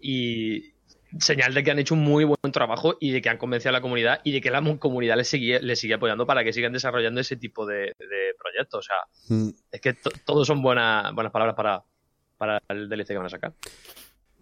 y 0.00 0.72
señal 1.18 1.52
de 1.54 1.62
que 1.64 1.70
han 1.72 1.78
hecho 1.80 1.94
un 1.94 2.00
muy 2.02 2.22
buen 2.24 2.52
trabajo 2.52 2.96
y 3.00 3.10
de 3.10 3.20
que 3.20 3.28
han 3.28 3.36
convencido 3.38 3.70
a 3.70 3.72
la 3.72 3.80
comunidad 3.80 4.20
y 4.22 4.30
de 4.32 4.40
que 4.40 4.50
la 4.50 4.60
mu- 4.60 4.78
comunidad 4.78 5.16
les 5.16 5.28
sigue, 5.28 5.60
les 5.60 5.78
sigue 5.80 5.94
apoyando 5.94 6.24
para 6.26 6.44
que 6.44 6.52
sigan 6.52 6.72
desarrollando 6.72 7.20
ese 7.20 7.36
tipo 7.36 7.66
de, 7.66 7.94
de 7.98 8.34
proyectos. 8.38 8.78
O 8.78 8.82
sea, 8.82 9.36
Mm, 9.36 9.50
es 9.72 9.80
que 9.80 9.92
to- 9.94 10.10
todos 10.24 10.46
son 10.46 10.62
buenas, 10.62 11.12
buenas 11.14 11.32
palabras 11.32 11.56
para, 11.56 11.82
para 12.38 12.62
el 12.68 12.88
DLC 12.88 13.08
que 13.08 13.16
van 13.16 13.26
a 13.26 13.30
sacar. 13.30 13.52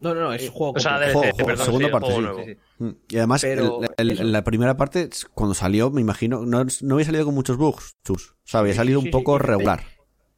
No, 0.01 0.15
no, 0.15 0.21
no, 0.21 0.33
es 0.33 0.43
un 0.45 0.51
juego. 0.55 0.75
O 0.77 0.79
sea. 0.79 0.99
DLC, 0.99 1.13
Juego, 1.15 1.33
juego, 1.33 1.47
perdón, 1.47 1.65
segunda 1.67 1.87
sí, 1.89 1.93
parte, 1.93 2.07
juego 2.13 2.21
sí. 2.21 2.27
nuevo. 2.27 2.45
Sí, 2.45 2.55
sí. 2.55 2.85
Mm. 2.85 2.91
Y 3.09 3.17
además, 3.17 3.41
Pero 3.43 3.81
el- 3.83 3.89
el- 3.97 4.11
eso. 4.13 4.25
la 4.25 4.45
primera 4.45 4.77
parte, 4.77 5.09
cuando 5.35 5.55
salió, 5.55 5.91
me 5.91 6.01
imagino, 6.03 6.45
no, 6.47 6.65
no 6.83 6.95
había 6.95 7.07
salido 7.07 7.25
con 7.25 7.35
muchos 7.35 7.57
bugs, 7.57 7.97
chus. 8.05 8.31
O 8.33 8.37
sea, 8.45 8.61
había 8.61 8.75
salido 8.75 9.01
sí, 9.01 9.07
un 9.07 9.11
poco 9.11 9.39
sí. 9.39 9.45
regular. 9.47 9.83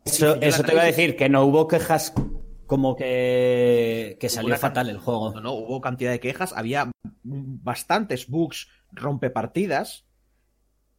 Eso, 0.07 0.37
eso 0.41 0.63
te 0.63 0.73
iba 0.73 0.83
a 0.83 0.87
decir, 0.87 1.15
que 1.17 1.29
no 1.29 1.45
hubo 1.45 1.69
quejas 1.69 2.15
como 2.71 2.95
que, 2.95 4.17
que 4.21 4.29
salió 4.29 4.57
fatal 4.57 4.89
el 4.91 4.99
juego. 4.99 5.33
No, 5.35 5.41
no, 5.41 5.53
hubo 5.55 5.81
cantidad 5.81 6.13
de 6.13 6.21
quejas, 6.21 6.53
había 6.57 6.89
bastantes 7.25 8.29
bugs 8.29 8.69
rompepartidas. 8.93 10.05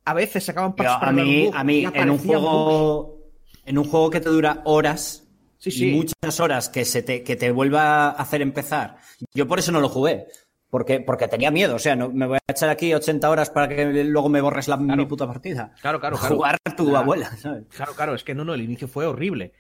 A 0.03 0.13
veces 0.13 0.43
se 0.43 0.51
acaban 0.51 0.75
Pero 0.75 0.91
a 0.91 1.11
mí, 1.13 1.49
a 1.53 1.63
mí 1.63 1.87
en 1.93 2.09
un 2.09 2.17
juego. 2.17 3.19
en 3.65 3.77
un 3.77 3.85
juego 3.85 4.09
que 4.09 4.19
te 4.19 4.27
dura 4.29 4.61
horas, 4.65 5.25
Sí, 5.59 5.69
y 5.69 5.71
sí. 5.71 5.91
muchas 5.91 6.39
horas 6.41 6.67
que, 6.67 6.83
se 6.83 7.03
te, 7.03 7.23
que 7.23 7.37
te 7.37 7.51
vuelva 7.51 8.07
a 8.07 8.09
hacer 8.09 8.41
empezar. 8.41 8.97
Yo 9.33 9.47
por 9.47 9.59
eso 9.59 9.71
no 9.71 9.79
lo 9.79 9.87
jugué. 9.87 10.25
Porque, 10.69 10.99
porque 10.99 11.27
tenía 11.29 11.51
miedo. 11.51 11.75
O 11.75 11.79
sea, 11.79 11.95
no, 11.95 12.09
me 12.09 12.25
voy 12.27 12.37
a 12.37 12.51
echar 12.51 12.69
aquí 12.69 12.93
80 12.93 13.29
horas 13.29 13.49
para 13.49 13.69
que 13.69 14.03
luego 14.03 14.27
me 14.27 14.41
borres 14.41 14.67
la, 14.67 14.75
mi 14.77 15.05
puta 15.05 15.27
partida. 15.27 15.73
Claro, 15.81 15.99
claro, 16.01 16.17
claro. 16.17 16.35
Jugar 16.35 16.57
a 16.65 16.75
tu 16.75 16.85
Claro. 16.85 16.99
abuela, 16.99 17.37
¿sabes? 17.37 17.63
Claro, 17.69 17.93
claro, 17.93 18.15
es 18.15 18.23
que 18.23 18.33
no, 18.33 18.43
no, 18.43 18.53
el 18.55 18.61
inicio 18.61 18.87
fue 18.87 19.05
horrible. 19.05 19.53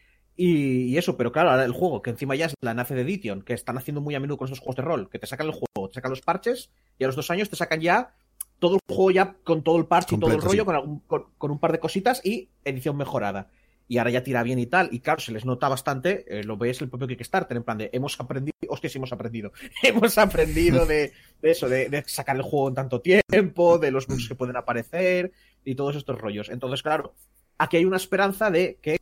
Y, 0.43 0.85
y 0.85 0.97
eso, 0.97 1.17
pero 1.17 1.31
claro, 1.31 1.51
ahora 1.51 1.65
el 1.65 1.71
juego, 1.71 2.01
que 2.01 2.09
encima 2.09 2.33
ya 2.35 2.47
es 2.47 2.55
la 2.61 2.73
Nace 2.73 2.95
de 2.95 3.01
Edition, 3.01 3.43
que 3.43 3.53
están 3.53 3.77
haciendo 3.77 4.01
muy 4.01 4.15
a 4.15 4.19
menudo 4.19 4.37
con 4.37 4.47
esos 4.47 4.57
juegos 4.59 4.77
de 4.77 4.81
rol, 4.81 5.09
que 5.09 5.19
te 5.19 5.27
sacan 5.27 5.45
el 5.47 5.53
juego, 5.53 5.87
te 5.89 5.93
sacan 5.95 6.09
los 6.09 6.21
parches, 6.21 6.71
y 6.97 7.03
a 7.03 7.07
los 7.07 7.15
dos 7.15 7.29
años 7.29 7.47
te 7.49 7.55
sacan 7.55 7.79
ya 7.79 8.15
todo 8.57 8.75
el 8.75 8.79
juego 8.87 9.11
ya 9.11 9.35
con 9.43 9.63
todo 9.63 9.77
el 9.77 9.85
parche 9.85 10.15
y 10.15 10.19
todo 10.19 10.31
el 10.31 10.41
rollo, 10.41 10.61
sí. 10.61 10.65
con, 10.65 10.75
algún- 10.75 10.99
con- 11.01 11.25
con 11.37 11.51
un 11.51 11.59
par 11.59 11.71
de 11.73 11.79
cositas 11.79 12.25
y 12.25 12.49
edición 12.65 12.97
mejorada. 12.97 13.49
Y 13.87 13.97
ahora 13.99 14.09
ya 14.09 14.23
tira 14.23 14.41
bien 14.41 14.57
y 14.57 14.65
tal, 14.65 14.89
y 14.91 14.99
claro, 15.01 15.19
se 15.19 15.31
les 15.31 15.45
nota 15.45 15.67
bastante, 15.69 16.25
eh, 16.27 16.43
lo 16.43 16.57
ves 16.57 16.81
el 16.81 16.89
propio 16.89 17.07
Kickstarter, 17.07 17.57
en 17.57 17.63
plan 17.63 17.77
de, 17.77 17.89
hemos 17.93 18.19
aprendido, 18.19 18.55
hostia, 18.69 18.89
sí 18.89 18.97
hemos 18.97 19.11
aprendido, 19.13 19.51
hemos 19.83 20.17
aprendido 20.17 20.87
de, 20.87 21.11
de 21.41 21.51
eso, 21.51 21.69
de, 21.69 21.87
de 21.89 22.03
sacar 22.07 22.35
el 22.35 22.41
juego 22.41 22.69
en 22.69 22.73
tanto 22.75 22.99
tiempo, 23.01 23.77
de 23.77 23.91
los 23.91 24.07
bugs 24.07 24.27
que 24.27 24.33
pueden 24.35 24.55
aparecer, 24.55 25.33
y 25.65 25.75
todos 25.75 25.95
estos 25.97 26.17
rollos. 26.19 26.49
Entonces, 26.49 26.81
claro, 26.81 27.13
aquí 27.59 27.77
hay 27.77 27.85
una 27.85 27.97
esperanza 27.97 28.49
de 28.49 28.79
que 28.81 28.97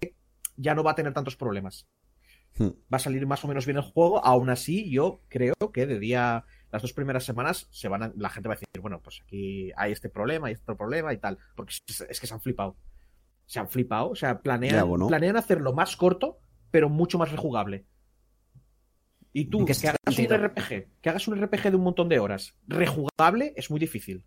ya 0.60 0.76
no 0.76 0.84
va 0.84 0.92
a 0.92 0.96
tener 0.96 1.14
tantos 1.14 1.36
problemas. 1.36 1.88
Hmm. 2.58 2.70
Va 2.92 2.98
a 2.98 3.00
salir 3.00 3.26
más 3.28 3.44
o 3.44 3.48
menos 3.48 3.66
bien 3.66 3.78
el 3.78 3.84
juego. 3.84 4.24
Aún 4.26 4.50
así, 4.50 4.90
yo 4.90 5.22
creo 5.30 5.54
que 5.74 5.86
de 5.86 6.00
día, 6.00 6.46
las 6.72 6.82
dos 6.82 6.94
primeras 6.94 7.24
semanas, 7.24 7.68
se 7.72 7.88
van 7.88 8.04
a- 8.04 8.14
la 8.16 8.30
gente 8.30 8.50
va 8.50 8.56
a 8.56 8.58
decir, 8.58 8.68
bueno, 8.82 9.02
pues 9.02 9.22
aquí 9.24 9.72
hay 9.78 9.92
este 9.92 10.10
problema, 10.10 10.48
hay 10.48 10.56
otro 10.56 10.76
problema 10.76 11.14
y 11.14 11.18
tal. 11.18 11.38
Porque 11.56 11.74
es, 12.10 12.20
que 12.20 12.28
se 12.28 12.34
han 12.34 12.42
flipado. 12.42 12.76
Se 13.46 13.60
han 13.60 13.70
flipado. 13.70 14.10
O 14.10 14.16
sea, 14.16 14.42
planean, 14.42 14.76
Ya, 14.76 14.84
bueno. 14.84 15.08
planean 15.08 15.38
hacerlo 15.38 15.74
más 15.74 15.96
corto, 15.96 16.40
pero 16.72 16.90
mucho 16.90 17.18
más 17.18 17.32
rejugable. 17.32 17.86
Y 19.32 19.46
tú, 19.46 19.60
¿En 19.60 19.66
qué 19.68 19.74
que 19.80 19.88
hagas 19.90 20.18
un? 20.20 20.26
RPG, 20.26 20.88
que 21.02 21.10
hagas 21.10 21.28
un 21.28 21.36
RPG 21.40 21.70
de 21.70 21.76
un 21.76 21.84
montón 21.84 22.10
de 22.10 22.20
horas, 22.20 22.56
rejugable, 22.68 23.54
es 23.56 23.70
muy 23.70 23.80
difícil. 23.80 24.26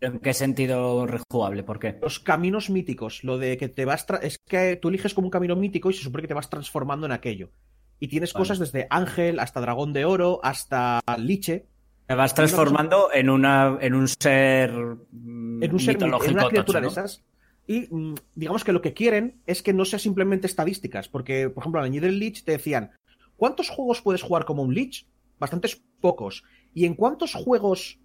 ¿En 0.00 0.18
qué 0.18 0.32
sentido 0.32 1.06
rejugable? 1.06 1.62
¿Por 1.62 1.78
qué? 1.78 1.98
Los 2.00 2.20
caminos 2.20 2.70
míticos, 2.70 3.22
lo 3.22 3.36
de 3.36 3.58
que 3.58 3.68
te 3.68 3.84
vas. 3.84 4.06
Es 4.22 4.38
que 4.38 4.76
tú 4.76 4.88
eliges 4.88 5.12
como 5.12 5.26
un 5.26 5.30
camino 5.30 5.56
mítico 5.56 5.90
y 5.90 5.94
se 5.94 6.02
supone 6.02 6.22
que 6.22 6.28
te 6.28 6.34
vas 6.34 6.48
transformando 6.48 7.06
en 7.06 7.12
aquello. 7.12 7.50
Y 7.98 8.08
tienes 8.08 8.32
Vale. 8.32 8.40
cosas 8.40 8.58
desde 8.58 8.86
ángel 8.88 9.38
hasta 9.38 9.60
dragón 9.60 9.92
de 9.92 10.06
oro 10.06 10.40
hasta 10.42 11.00
liche. 11.18 11.66
Te 12.06 12.14
vas 12.14 12.34
transformando 12.34 13.10
en, 13.12 13.28
una, 13.28 13.76
en 13.80 13.94
un 13.94 14.08
ser 14.08 14.72
mm, 14.72 15.62
En 15.62 15.72
un 15.72 15.78
ser, 15.78 15.90
en 15.90 15.96
mitológico 15.98 16.32
una 16.32 16.48
criatura 16.48 16.80
tocho, 16.80 16.94
de 16.94 17.00
esas. 17.02 17.24
Y 17.66 17.94
mm, 17.94 18.14
digamos 18.34 18.64
que 18.64 18.72
lo 18.72 18.80
que 18.80 18.94
quieren 18.94 19.42
es 19.46 19.62
que 19.62 19.74
no 19.74 19.84
sea 19.84 19.98
simplemente 19.98 20.46
estadísticas. 20.46 21.08
Porque, 21.08 21.50
por 21.50 21.62
ejemplo, 21.62 21.80
al 21.80 21.86
añadir 21.86 22.08
el 22.08 22.18
lich 22.18 22.42
te 22.42 22.52
decían: 22.52 22.92
¿cuántos 23.36 23.68
juegos 23.68 24.00
puedes 24.00 24.22
jugar 24.22 24.46
como 24.46 24.62
un 24.62 24.72
lich? 24.74 25.06
Bastantes 25.38 25.82
pocos. 26.00 26.42
¿Y 26.72 26.86
en 26.86 26.94
cuántos 26.94 27.34
juegos 27.34 28.00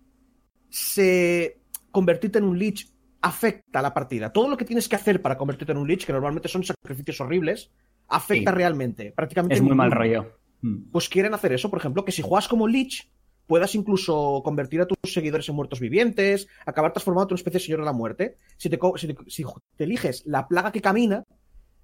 se 0.79 1.57
convertirte 1.91 2.39
en 2.39 2.43
un 2.43 2.59
lich 2.59 2.89
afecta 3.21 3.79
a 3.79 3.81
la 3.81 3.93
partida? 3.93 4.33
Todo 4.33 4.49
lo 4.49 4.57
que 4.57 4.65
tienes 4.65 4.89
que 4.89 4.97
hacer 4.97 5.21
para 5.21 5.37
convertirte 5.37 5.71
en 5.71 5.77
un 5.77 5.87
lich, 5.87 6.05
que 6.05 6.11
normalmente 6.11 6.49
son 6.49 6.63
sacrificios 6.65 7.21
horribles, 7.21 7.71
afecta 8.09 8.51
Sí. 8.51 8.57
realmente. 8.57 9.13
Prácticamente 9.15 9.55
Es 9.55 9.61
muy 9.61 9.73
mal 9.73 9.91
rollo. 9.91 10.37
Mm. 10.61 10.91
Pues 10.91 11.07
quieren 11.07 11.33
hacer 11.33 11.53
eso, 11.53 11.69
por 11.69 11.79
ejemplo, 11.79 12.03
que 12.03 12.11
si 12.11 12.21
juegas 12.21 12.47
como 12.49 12.67
Lich, 12.67 13.09
puedas 13.47 13.73
incluso 13.75 14.41
convertir 14.43 14.81
a 14.81 14.85
tus 14.85 14.97
seguidores 15.13 15.47
en 15.47 15.55
muertos 15.55 15.79
vivientes, 15.79 16.47
acabar 16.65 16.91
transformado 16.91 17.27
en 17.27 17.33
una 17.33 17.35
especie 17.37 17.59
de 17.59 17.65
señor 17.65 17.79
de 17.79 17.85
la 17.85 17.93
muerte. 17.93 18.37
Si 18.57 18.69
te, 18.69 18.77
co- 18.77 18.97
si 18.97 19.07
te- 19.07 19.29
si 19.29 19.45
te 19.77 19.83
eliges 19.85 20.23
la 20.25 20.47
plaga 20.47 20.71
que 20.73 20.81
camina, 20.81 21.23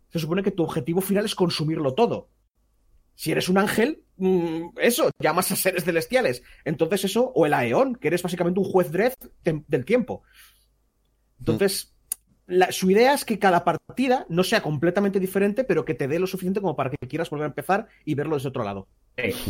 se 0.10 0.20
supone 0.20 0.44
que 0.44 0.52
tu 0.52 0.64
objetivo 0.64 1.00
final 1.00 1.24
es 1.26 1.36
consumirlo 1.36 1.94
todo. 1.94 2.28
Si 3.22 3.32
eres 3.32 3.50
un 3.50 3.60
ángel, 3.60 4.04
mm, 4.18 4.80
eso, 4.82 5.12
llamas 5.20 5.52
a 5.52 5.56
seres 5.56 5.84
celestiales. 5.84 6.42
Entonces 6.66 7.04
eso, 7.06 7.32
o 7.36 7.46
el 7.46 7.54
Aeón, 7.54 7.94
que 7.94 8.08
eres 8.08 8.24
básicamente 8.24 8.60
un 8.60 8.66
juez 8.66 8.92
Dredd 8.92 9.14
tem- 9.44 9.64
del 9.68 9.86
tiempo. 9.86 10.24
Entonces, 11.38 11.94
su 12.72 12.90
idea 12.90 13.14
es 13.14 13.24
que 13.24 13.38
cada 13.38 13.64
partida 13.64 14.26
no 14.28 14.44
sea 14.44 14.64
completamente 14.64 15.20
diferente, 15.20 15.64
pero 15.64 15.86
que 15.86 15.94
te 15.94 16.08
dé 16.08 16.18
lo 16.18 16.26
suficiente 16.26 16.62
como 16.62 16.76
para 16.76 16.90
que 16.90 17.08
quieras 17.08 17.30
volver 17.30 17.46
a 17.46 17.50
empezar 17.50 17.90
y 18.06 18.16
verlo 18.16 18.38
desde 18.38 18.50
otro 18.50 18.64
lado. 18.64 18.88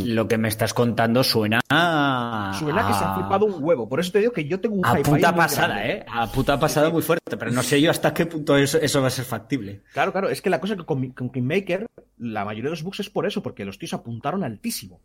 Lo 0.04 0.28
que 0.28 0.38
me 0.38 0.48
estás 0.48 0.74
contando 0.74 1.22
suena 1.24 1.60
a... 1.68 2.56
Suena 2.58 2.86
que 2.86 2.94
se 2.94 3.04
ha 3.04 3.14
flipado 3.14 3.46
un 3.46 3.62
huevo. 3.62 3.88
Por 3.88 4.00
eso 4.00 4.12
te 4.12 4.20
digo 4.20 4.32
que 4.32 4.44
yo 4.46 4.60
tengo 4.60 4.76
un 4.76 4.86
A 4.86 4.96
hype 4.96 5.10
puta 5.10 5.34
pasada, 5.34 5.74
grande. 5.74 5.92
¿eh? 5.92 6.06
A 6.08 6.30
puta 6.30 6.58
pasada 6.58 6.90
muy 6.90 7.02
fuerte, 7.02 7.36
pero 7.36 7.50
no 7.50 7.62
sé 7.62 7.80
yo 7.80 7.90
hasta 7.90 8.12
qué 8.12 8.26
punto 8.26 8.56
eso, 8.56 8.78
eso 8.78 9.00
va 9.00 9.08
a 9.08 9.10
ser 9.10 9.24
factible. 9.24 9.82
Claro, 9.92 10.12
claro. 10.12 10.28
Es 10.28 10.42
que 10.42 10.50
la 10.50 10.60
cosa 10.60 10.74
es 10.74 10.80
que 10.80 10.86
con, 10.86 11.10
con 11.10 11.30
Kingmaker, 11.30 11.86
la 12.18 12.44
mayoría 12.44 12.64
de 12.64 12.70
los 12.70 12.82
bugs 12.82 13.00
es 13.00 13.10
por 13.10 13.26
eso, 13.26 13.42
porque 13.42 13.64
los 13.64 13.78
tíos 13.78 13.94
apuntaron 13.94 14.44
altísimo. 14.44 15.00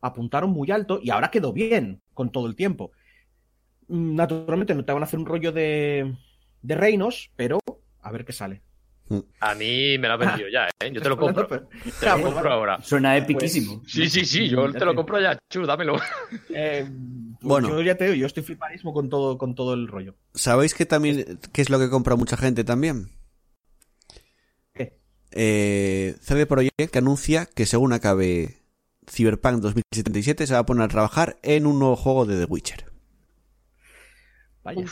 Apuntaron 0.00 0.50
muy 0.50 0.70
alto 0.70 1.00
y 1.02 1.10
ahora 1.10 1.30
quedó 1.30 1.52
bien 1.52 2.00
con 2.14 2.30
todo 2.30 2.46
el 2.46 2.56
tiempo. 2.56 2.92
Naturalmente 3.88 4.74
no 4.74 4.84
te 4.84 4.92
van 4.92 5.02
a 5.02 5.06
hacer 5.06 5.18
un 5.18 5.26
rollo 5.26 5.52
de, 5.52 6.16
de 6.62 6.74
reinos, 6.74 7.30
pero 7.36 7.58
a 8.00 8.10
ver 8.10 8.24
qué 8.24 8.32
sale. 8.32 8.62
A 9.40 9.54
mí 9.54 9.98
me 9.98 10.08
lo 10.08 10.14
ha 10.14 10.16
vendido 10.16 10.48
ya, 10.48 10.68
¿eh? 10.80 10.90
Yo 10.92 11.02
te 11.02 11.08
lo 11.08 11.16
compro. 11.18 11.46
Te 11.46 11.56
Ah, 12.08 12.16
lo 12.16 12.22
pues 12.22 12.32
compro 12.32 12.52
ahora. 12.52 12.80
Suena 12.82 13.16
epiquísimo. 13.16 13.82
Sí, 13.86 14.08
sí, 14.08 14.24
sí, 14.24 14.48
yo 14.48 14.72
te 14.72 14.84
lo 14.84 14.92
te- 14.92 14.96
compro 14.96 15.20
ya. 15.20 15.38
Chu, 15.50 15.66
dámelo. 15.66 15.96
Eh, 16.54 16.86
Bueno. 17.42 17.68
Yo 17.68 17.82
ya 17.82 17.96
te 17.96 18.04
digo, 18.04 18.14
yo 18.16 18.26
estoy 18.26 18.42
flipadísimo 18.42 18.94
con 18.94 19.10
todo, 19.10 19.36
con 19.36 19.54
todo 19.54 19.74
el 19.74 19.86
rollo. 19.88 20.14
¿Sabéis 20.34 20.74
que 20.74 20.86
también 20.86 21.38
qué 21.52 21.60
es 21.62 21.68
lo 21.70 21.78
que 21.78 21.90
compra 21.90 22.16
mucha 22.16 22.36
gente 22.36 22.64
también? 22.64 23.10
¿Qué? 24.72 24.98
Eh, 25.32 26.14
CD 26.20 26.46
Projekt 26.46 26.90
que 26.92 26.98
anuncia 26.98 27.46
que 27.46 27.66
según 27.66 27.92
acabe 27.92 28.62
Cyberpunk 29.10 29.60
2077 29.60 30.46
se 30.46 30.54
va 30.54 30.60
a 30.60 30.66
poner 30.66 30.84
a 30.84 30.88
trabajar 30.88 31.38
en 31.42 31.66
un 31.66 31.78
nuevo 31.78 31.96
juego 31.96 32.24
de 32.26 32.38
The 32.38 32.44
Witcher. 32.50 32.84
Vaya. 34.62 34.84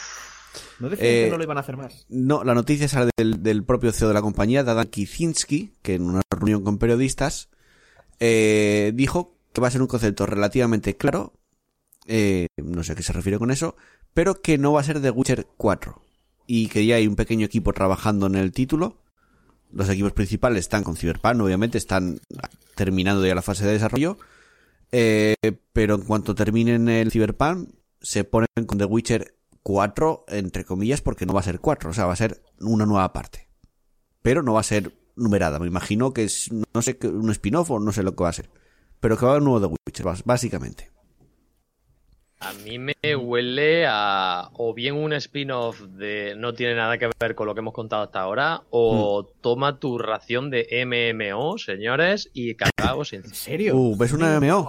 No 0.79 0.89
decían 0.89 1.09
Eh, 1.09 1.25
que 1.25 1.31
no 1.31 1.39
lo 1.39 1.45
iban 1.45 1.57
a 1.57 1.61
hacer 1.61 1.77
más. 1.77 2.07
No, 2.09 2.45
la 2.45 2.55
noticia 2.55 2.89
sale 2.89 3.11
del, 3.17 3.43
del 3.43 3.65
propio 3.65 3.93
CEO 3.93 4.09
de 4.09 4.15
la 4.15 4.23
compañía, 4.23 4.65
Dadan 4.65 4.89
Kicinski, 4.89 5.75
que 5.83 5.95
en 5.95 6.03
una 6.03 6.23
reunión 6.31 6.63
con 6.65 6.79
periodistas 6.79 7.49
eh, 8.19 8.93
dijo 8.95 9.37
que 9.53 9.61
va 9.61 9.69
a 9.69 9.71
ser 9.71 9.83
un 9.83 9.89
concepto 9.89 10.27
relativamente 10.27 10.97
claro, 10.97 11.33
eh, 12.07 12.47
no 12.57 12.83
sé 12.83 12.93
a 12.93 12.95
qué 12.95 13.03
se 13.03 13.13
refiere 13.13 13.39
con 13.39 13.51
eso, 13.51 13.77
pero 14.15 14.41
que 14.43 14.59
no 14.59 14.73
va 14.73 14.81
a 14.81 14.85
ser 14.85 15.01
The 15.01 15.11
Witcher 15.11 15.47
4 15.57 16.03
y 16.47 16.69
que 16.69 16.85
ya 16.87 16.97
hay 16.97 17.07
un 17.07 17.17
pequeño 17.17 17.47
equipo 17.47 17.73
trabajando 17.73 18.27
en 18.27 18.35
el 18.35 18.53
título. 18.53 19.03
Los 19.73 19.89
equipos 19.89 20.13
principales 20.13 20.61
están 20.61 20.83
con 20.83 20.97
Cyberpunk, 20.97 21.41
obviamente, 21.41 21.79
están 21.79 22.21
terminando 22.75 23.25
ya 23.25 23.37
la 23.37 23.43
fase 23.43 23.65
de 23.65 23.73
desarrollo. 23.73 24.19
Eh, 24.91 25.37
pero 25.73 25.95
en 25.95 26.03
cuanto 26.03 26.35
terminen 26.35 26.89
el 26.89 27.13
Cyberpunk, 27.13 27.69
se 28.03 28.25
ponen 28.25 28.49
con 28.67 28.79
The 28.79 28.85
Witcher 28.85 29.35
4, 29.63 30.25
entre 30.29 30.65
comillas, 30.65 31.01
porque 31.01 31.27
no 31.27 31.33
va 31.33 31.41
a 31.41 31.45
ser 31.45 31.61
4, 31.61 31.91
o 31.91 31.93
sea, 31.93 32.07
va 32.07 32.13
a 32.13 32.17
ser 32.17 32.43
una 32.61 32.87
nueva 32.87 33.13
parte. 33.13 33.49
Pero 34.23 34.43
no 34.43 34.55
va 34.55 34.61
a 34.61 34.65
ser 34.65 34.93
numerada, 35.17 35.59
me 35.59 35.67
imagino 35.67 36.13
que 36.13 36.25
es, 36.25 36.51
no 36.53 36.83
sé, 36.83 36.99
que 36.99 37.09
un 37.09 37.31
spin-off 37.31 37.71
o 37.71 37.81
no 37.81 37.93
sé 37.93 38.03
lo 38.03 38.15
que 38.15 38.25
va 38.25 38.31
a 38.31 38.35
ser. 38.35 38.51
Pero 39.01 39.17
que 39.17 39.25
va 39.25 39.33
a 39.33 39.35
haber 39.35 39.43
un 39.43 39.51
nuevo 39.51 39.69
The 39.69 39.75
Witcher, 39.87 40.07
básicamente. 40.25 40.91
A 42.43 42.55
mí 42.55 42.79
me 42.79 42.95
huele 43.17 43.85
a 43.87 44.49
o 44.55 44.73
bien 44.73 44.95
un 44.95 45.13
spin-off 45.13 45.83
de 45.83 46.35
no 46.37 46.55
tiene 46.55 46.75
nada 46.75 46.97
que 46.97 47.11
ver 47.21 47.35
con 47.35 47.47
lo 47.47 47.55
que 47.55 47.61
hemos 47.61 47.75
contado 47.75 48.03
hasta 48.03 48.21
ahora, 48.21 48.63
o 48.71 49.27
toma 49.43 49.79
tu 49.79 49.99
ración 49.99 50.49
de 50.49 50.67
MMO, 50.87 51.59
señores, 51.59 52.31
y 52.33 52.55
cagaos 52.55 53.13
en 53.13 53.25
¿En 53.25 53.35
serio? 53.35 53.77
Uh, 53.77 53.95
¿ves 53.95 54.13
una 54.13 54.41
MMO? 54.41 54.67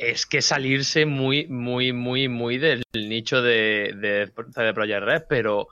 Es 0.00 0.24
que 0.24 0.40
salirse 0.40 1.04
muy, 1.04 1.46
muy, 1.48 1.92
muy, 1.92 2.26
muy 2.26 2.56
del 2.56 2.82
nicho 2.94 3.42
de, 3.42 3.92
de 4.00 4.32
CD 4.54 4.72
Projekt 4.72 5.04
Red, 5.04 5.22
pero 5.28 5.68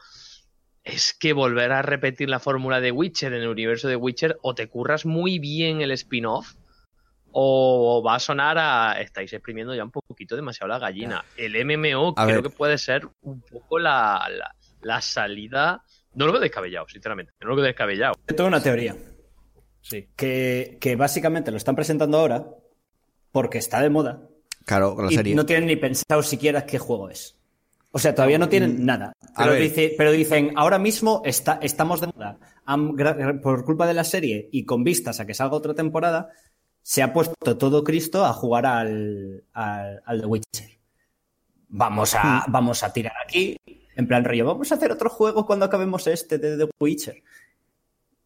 es 0.85 1.17
que 1.19 1.33
volver 1.33 1.73
a 1.73 1.81
repetir 1.81 2.29
la 2.29 2.39
fórmula 2.39 2.83
de 2.83 2.93
Witcher 2.93 3.33
en 3.33 3.41
el 3.41 3.49
universo 3.49 3.89
de 3.89 3.97
Witcher, 3.97 4.37
o 4.43 4.55
te 4.55 4.69
curras 4.69 5.07
muy 5.07 5.39
bien 5.39 5.81
el 5.81 5.93
spin-off, 5.93 6.57
o 7.33 8.03
va 8.07 8.17
a 8.17 8.21
sonar 8.21 8.59
a. 8.59 9.01
Estáis 9.01 9.33
exprimiendo 9.33 9.75
ya 9.75 9.83
un 9.83 9.91
poquito 9.91 10.37
demasiado 10.37 10.69
la 10.69 10.79
gallina. 10.79 11.25
El 11.39 11.55
MMO 11.65 12.13
A 12.15 12.27
creo 12.27 12.43
ver. 12.43 12.51
que 12.51 12.57
puede 12.57 12.77
ser 12.77 13.09
un 13.23 13.41
poco 13.41 13.79
la, 13.79 14.29
la, 14.31 14.55
la 14.83 15.01
salida. 15.01 15.83
No 16.13 16.27
lo 16.27 16.33
veo 16.33 16.41
descabellado, 16.43 16.87
sinceramente. 16.87 17.33
No 17.41 17.49
lo 17.49 17.57
veo 17.57 17.65
descabellado. 17.65 18.15
Tengo 18.27 18.47
una 18.47 18.63
teoría. 18.63 18.95
Sí. 19.81 20.07
Que, 20.15 20.77
que 20.79 20.97
básicamente 20.97 21.51
lo 21.51 21.57
están 21.57 21.77
presentando 21.77 22.19
ahora 22.19 22.45
porque 23.33 23.59
está 23.59 23.81
de 23.81 23.91
moda. 23.91 24.23
Claro, 24.65 24.95
con 24.95 25.07
la 25.07 25.13
y 25.13 25.15
serie. 25.17 25.35
no 25.35 25.47
tienen 25.47 25.67
ni 25.67 25.77
pensado 25.77 26.23
siquiera 26.23 26.67
qué 26.67 26.79
juego 26.79 27.09
es. 27.11 27.37
O 27.91 27.99
sea, 27.99 28.15
todavía 28.15 28.39
no 28.39 28.49
tienen 28.51 28.85
nada. 28.85 29.13
Pero, 29.37 29.53
ver. 29.53 29.63
dice- 29.63 29.95
pero 29.97 30.13
dicen, 30.13 30.53
ahora 30.57 30.79
mismo 30.79 31.23
está, 31.25 31.59
estamos 31.63 32.01
de 32.03 32.09
moda. 32.09 32.39
Han- 32.67 32.95
por 33.43 33.65
culpa 33.65 33.87
de 33.87 33.95
la 33.95 34.05
serie 34.05 34.49
y 34.53 34.65
con 34.67 34.85
vistas 34.85 35.21
a 35.21 35.27
que 35.27 35.33
salga 35.33 35.57
otra 35.57 35.75
temporada, 35.75 36.29
se 36.83 37.03
ha 37.03 37.13
puesto 37.15 37.57
todo 37.57 37.83
Cristo 37.85 38.27
a 38.27 38.33
jugar 38.35 38.67
al, 38.67 39.45
al, 39.55 40.03
al 40.05 40.21
The 40.21 40.27
Witcher. 40.27 40.71
Vamos 41.71 42.15
a, 42.15 42.45
Hmm. 42.47 42.53
vamos 42.53 42.83
a 42.83 42.93
tirar 42.93 43.13
aquí, 43.25 43.57
en 43.97 44.07
plan 44.07 44.25
rollo, 44.25 44.45
vamos 44.47 44.71
a 44.71 44.75
hacer 44.75 44.93
otro 44.93 45.09
juego 45.11 45.47
cuando 45.47 45.65
acabemos 45.65 46.07
este 46.07 46.39
de 46.39 46.57
The 46.59 46.71
Witcher. 46.79 47.23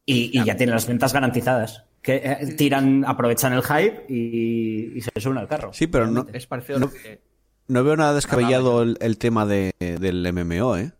Y, 0.04 0.36
y 0.40 0.44
ya 0.44 0.56
tienen 0.56 0.74
las 0.74 0.86
ventas 0.88 1.12
garantizadas. 1.12 1.84
Que 2.02 2.16
eh, 2.16 2.54
tiran, 2.56 3.04
aprovechan 3.06 3.52
el 3.52 3.62
hype 3.62 4.06
y, 4.08 4.98
y 4.98 5.00
se 5.00 5.10
suben 5.20 5.38
al 5.38 5.48
carro. 5.48 5.72
Sí, 5.72 5.86
pero 5.86 6.06
no, 6.08 6.26
Es 6.32 6.46
parecido 6.48 6.76
a 6.78 6.80
No- 6.80 6.86
lo 6.86 6.92
que. 6.92 7.22
no 7.68 7.84
veo 7.84 7.96
nada 7.96 8.12
descabellado 8.14 8.82
el, 8.82 8.98
el 9.00 9.18
tema 9.18 9.46
de, 9.46 9.72
del 9.78 10.26
MMO, 10.32 10.76
¿eh? 10.76 10.92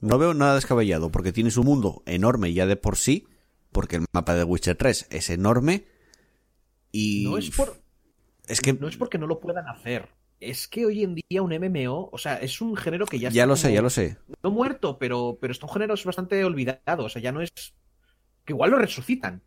No 0.00 0.18
veo 0.18 0.34
nada 0.34 0.54
descabellado, 0.54 1.10
porque 1.10 1.32
tienes 1.32 1.56
un 1.56 1.66
mundo 1.66 2.02
enorme 2.06 2.52
ya 2.52 2.66
de 2.66 2.76
por 2.76 2.96
sí, 2.96 3.26
porque 3.72 3.96
el 3.96 4.04
mapa 4.12 4.34
de 4.34 4.44
Witcher 4.44 4.76
3 4.76 5.06
es 5.10 5.30
enorme 5.30 5.86
y... 6.92 7.24
No 7.24 7.38
es 7.38 7.50
por. 7.50 7.80
Es 8.46 8.60
que 8.60 8.72
No 8.74 8.88
es 8.88 8.96
porque 8.96 9.18
no 9.18 9.26
lo 9.26 9.40
puedan 9.40 9.68
hacer. 9.68 10.08
Es 10.40 10.68
que 10.68 10.84
hoy 10.84 11.02
en 11.04 11.14
día 11.14 11.42
un 11.42 11.52
MMO, 11.54 12.10
o 12.12 12.18
sea, 12.18 12.36
es 12.36 12.60
un 12.60 12.76
género 12.76 13.06
que 13.06 13.18
ya 13.18 13.30
ya 13.30 13.42
está 13.42 13.46
lo 13.46 13.56
sé, 13.56 13.62
como- 13.68 13.74
ya 13.74 13.82
lo 13.82 13.90
sé. 13.90 14.18
No 14.42 14.50
muerto, 14.50 14.98
pero, 14.98 15.38
pero 15.40 15.52
está 15.52 15.66
un 15.66 15.72
género 15.72 15.94
bastante 16.04 16.44
olvidado. 16.44 17.04
O 17.04 17.08
sea, 17.08 17.22
ya 17.22 17.32
no 17.32 17.40
es. 17.40 17.50
Que 18.44 18.52
igual 18.52 18.70
lo 18.70 18.78
resucitan. 18.78 19.42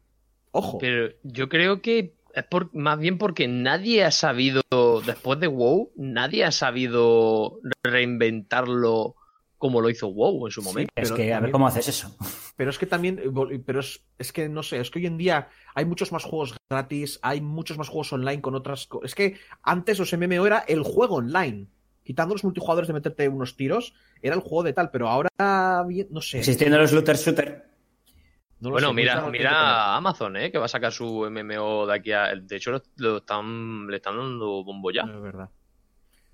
Ojo. 0.52 0.78
Pero 0.80 1.14
yo 1.24 1.50
creo 1.50 1.82
que 1.82 2.16
es 2.34 2.44
por, 2.46 2.74
más 2.76 3.00
bien 3.00 3.18
porque 3.18 3.48
nadie 3.48 4.04
ha 4.04 4.12
sabido, 4.12 4.62
después 5.06 5.40
de 5.40 5.48
WoW, 5.48 5.92
nadie 5.96 6.44
ha 6.46 6.52
sabido 6.52 7.60
reinventarlo 7.84 9.16
como 9.58 9.82
lo 9.82 9.90
hizo 9.90 10.08
WoW 10.10 10.46
en 10.48 10.52
su 10.52 10.62
momento. 10.62 10.92
Es 10.96 11.12
que 11.12 11.34
a 11.34 11.40
ver 11.40 11.50
cómo 11.52 11.68
haces 11.68 11.88
eso. 11.88 12.16
Pero 12.56 12.70
es 12.70 12.78
que 12.78 12.86
también, 12.86 13.20
pero 13.66 13.80
es, 13.80 14.04
es 14.20 14.32
que 14.32 14.50
no 14.50 14.62
sé, 14.62 14.80
es 14.80 14.92
que 14.92 15.00
hoy 15.00 15.08
en 15.08 15.18
día 15.18 15.50
hay 15.74 15.86
muchos 15.86 16.12
más 16.12 16.24
juegos 16.24 16.56
gratis, 16.70 17.20
hay 17.24 17.42
muchos 17.42 17.78
más 17.78 17.88
juegos 17.88 18.14
online 18.14 18.42
con 18.42 18.54
otras 18.56 18.86
co- 18.86 19.04
Es 19.04 19.16
que 19.16 19.38
antes 19.64 19.98
los 19.98 20.14
MMO 20.14 20.46
era 20.46 20.60
el 20.68 20.84
juego 20.84 21.16
online. 21.16 21.68
Quitando 22.04 22.36
los 22.36 22.44
multijugadores 22.44 22.88
de 22.88 22.94
meterte 22.94 23.28
unos 23.28 23.58
tiros, 23.58 23.94
era 24.22 24.34
el 24.36 24.42
juego 24.42 24.64
de 24.64 24.74
tal, 24.74 24.92
pero 24.92 25.10
ahora, 25.10 25.30
no 25.38 26.22
sé. 26.22 26.38
Existiendo 26.40 26.78
los 26.78 26.94
looter 26.94 27.18
shooter. 27.18 27.67
No 28.60 28.72
bueno, 28.72 28.94
mira, 28.94 29.28
mira 29.30 29.96
Amazon, 29.96 30.38
¿eh? 30.38 30.52
que 30.52 30.58
va 30.58 30.66
a 30.66 30.70
sacar 30.70 30.92
su 30.92 31.30
MMO 31.30 31.86
de 31.88 31.94
aquí 31.94 32.12
a... 32.12 32.34
De 32.36 32.56
hecho, 32.56 32.72
lo, 32.72 32.82
lo 32.98 33.18
están, 33.18 33.88
le 33.88 33.98
están 33.98 34.18
dando 34.18 34.64
bombo 34.64 34.92
ya. 34.92 35.02
Es 35.02 35.22
verdad. 35.22 35.50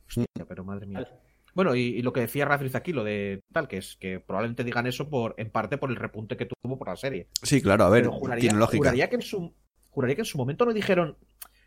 Hostia, 0.07 0.45
pero 0.47 0.63
madre 0.63 0.85
mía. 0.85 1.07
Bueno, 1.53 1.75
y, 1.75 1.81
y 1.81 2.01
lo 2.01 2.11
que 2.13 2.21
decía 2.21 2.45
Razriz 2.45 2.75
aquí, 2.75 2.93
lo 2.93 3.03
de 3.03 3.41
tal, 3.51 3.67
que 3.67 3.77
es 3.77 3.95
que 3.99 4.19
probablemente 4.19 4.63
digan 4.63 4.87
eso 4.87 5.09
por, 5.09 5.35
en 5.37 5.51
parte 5.51 5.77
por 5.77 5.89
el 5.91 5.95
repunte 5.97 6.35
que 6.35 6.47
tuvo 6.47 6.77
por 6.77 6.87
la 6.87 6.95
serie. 6.95 7.27
Sí, 7.43 7.61
claro, 7.61 7.83
a 7.85 7.89
ver, 7.89 8.03
Pero 8.03 8.13
juraría, 8.13 8.41
tiene 8.41 8.57
lógica. 8.57 8.77
juraría 8.77 9.09
que 9.09 9.15
en 9.17 9.21
su 9.21 9.53
juraría 9.89 10.15
que 10.15 10.21
en 10.21 10.25
su 10.25 10.37
momento 10.39 10.65
no 10.65 10.73
dijeron 10.73 11.17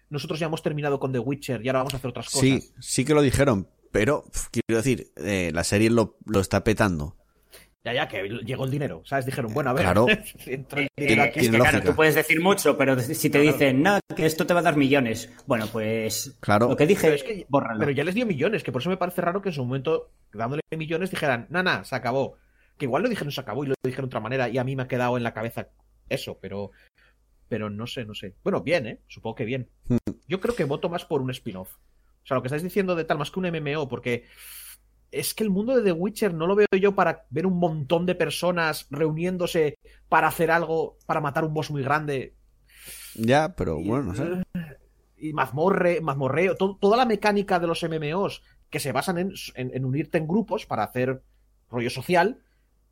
nosotros 0.08 0.40
ya 0.40 0.46
hemos 0.46 0.62
terminado 0.62 0.98
con 0.98 1.12
The 1.12 1.18
Witcher 1.20 1.64
y 1.64 1.68
ahora 1.68 1.80
vamos 1.80 1.94
a 1.94 1.96
hacer 1.98 2.10
otras 2.10 2.26
cosas. 2.26 2.40
Sí, 2.40 2.72
sí 2.80 3.04
que 3.04 3.14
lo 3.14 3.22
dijeron, 3.22 3.68
pero 3.92 4.24
quiero 4.50 4.76
decir, 4.82 5.12
eh, 5.16 5.50
la 5.52 5.64
serie 5.64 5.90
lo, 5.90 6.16
lo 6.26 6.40
está 6.40 6.64
petando. 6.64 7.16
Ya, 7.86 7.92
ya, 7.92 8.08
que 8.08 8.28
llegó 8.44 8.64
el 8.64 8.70
dinero. 8.72 9.02
¿Sabes? 9.04 9.26
Dijeron, 9.26 9.54
bueno, 9.54 9.70
a 9.70 9.72
ver. 9.72 9.84
Claro. 9.84 10.06
entra 10.46 10.80
el 10.82 10.88
dinero 10.96 11.22
aquí. 11.22 11.38
es 11.38 11.50
que, 11.50 11.56
claro, 11.56 11.80
tú 11.82 11.94
puedes 11.94 12.16
decir 12.16 12.40
mucho, 12.40 12.76
pero 12.76 12.98
si 12.98 13.30
te 13.30 13.38
Claro. 13.40 13.52
dicen, 13.52 13.80
no, 13.80 14.00
que 14.16 14.26
esto 14.26 14.44
te 14.44 14.54
va 14.54 14.58
a 14.58 14.62
dar 14.64 14.76
millones. 14.76 15.32
Bueno, 15.46 15.68
pues 15.70 16.36
Claro. 16.40 16.68
lo 16.68 16.76
que 16.76 16.84
dije, 16.88 17.02
Pero 17.02 17.14
es 17.14 17.22
que- 17.22 17.46
bórralo. 17.48 17.78
Pero 17.78 17.92
ya 17.92 18.02
les 18.02 18.16
dio 18.16 18.26
millones, 18.26 18.64
que 18.64 18.72
por 18.72 18.82
eso 18.82 18.90
me 18.90 18.96
parece 18.96 19.20
raro 19.20 19.40
que 19.40 19.50
en 19.50 19.54
su 19.54 19.64
momento, 19.64 20.10
dándole 20.32 20.62
millones, 20.76 21.10
dijeran, 21.12 21.46
nana, 21.48 21.84
se 21.84 21.94
acabó. 21.94 22.36
Que 22.76 22.86
igual 22.86 23.04
lo 23.04 23.08
dijeron 23.08 23.30
se 23.30 23.40
acabó 23.40 23.62
y 23.64 23.68
lo 23.68 23.74
dijeron 23.84 24.06
de 24.06 24.12
otra 24.14 24.20
manera 24.20 24.48
y 24.48 24.58
a 24.58 24.64
mí 24.64 24.74
me 24.74 24.82
ha 24.82 24.88
quedado 24.88 25.16
en 25.16 25.22
la 25.22 25.32
cabeza 25.32 25.68
eso, 26.08 26.38
pero 26.42 26.72
pero 27.48 27.70
no 27.70 27.86
sé, 27.86 28.04
no 28.04 28.14
sé. 28.14 28.34
Bueno, 28.42 28.62
bien, 28.62 28.86
¿eh? 28.88 28.98
Supongo 29.06 29.36
que 29.36 29.44
bien. 29.44 29.68
Hmm. 29.88 29.98
Yo 30.26 30.40
creo 30.40 30.56
que 30.56 30.64
voto 30.64 30.88
más 30.88 31.04
por 31.04 31.22
un 31.22 31.30
spin-off. 31.30 31.70
O 31.76 32.26
sea, 32.26 32.34
lo 32.34 32.42
que 32.42 32.48
estáis 32.48 32.64
diciendo 32.64 32.96
de 32.96 33.04
tal, 33.04 33.18
más 33.18 33.30
que 33.30 33.38
un 33.38 33.46
MMO, 33.46 33.88
porque 33.88 34.24
es 35.12 35.34
que 35.34 35.44
el 35.44 35.50
mundo 35.50 35.74
de 35.76 35.82
The 35.82 35.92
Witcher 35.92 36.34
no 36.34 36.46
lo 36.46 36.54
veo 36.56 36.66
yo 36.80 36.94
para 36.94 37.24
ver 37.30 37.46
un 37.46 37.58
montón 37.58 38.06
de 38.06 38.14
personas 38.14 38.86
reuniéndose 38.90 39.78
para 40.08 40.28
hacer 40.28 40.50
algo, 40.50 40.98
para 41.06 41.20
matar 41.20 41.44
un 41.44 41.54
boss 41.54 41.70
muy 41.70 41.82
grande. 41.82 42.34
Ya, 43.14 43.54
pero 43.56 43.76
bueno, 43.82 44.12
no 44.12 44.14
sé. 44.14 44.42
Y 45.18 45.32
mazmorre, 45.32 46.00
mazmorreo, 46.00 46.56
to- 46.56 46.76
toda 46.80 46.96
la 46.96 47.06
mecánica 47.06 47.58
de 47.58 47.66
los 47.66 47.82
MMOs 47.82 48.42
que 48.68 48.80
se 48.80 48.92
basan 48.92 49.18
en, 49.18 49.32
en- 49.54 49.70
en 49.74 49.84
unirte 49.84 50.18
en 50.18 50.26
grupos 50.28 50.66
para 50.66 50.82
hacer 50.84 51.22
rollo 51.70 51.88
social 51.90 52.40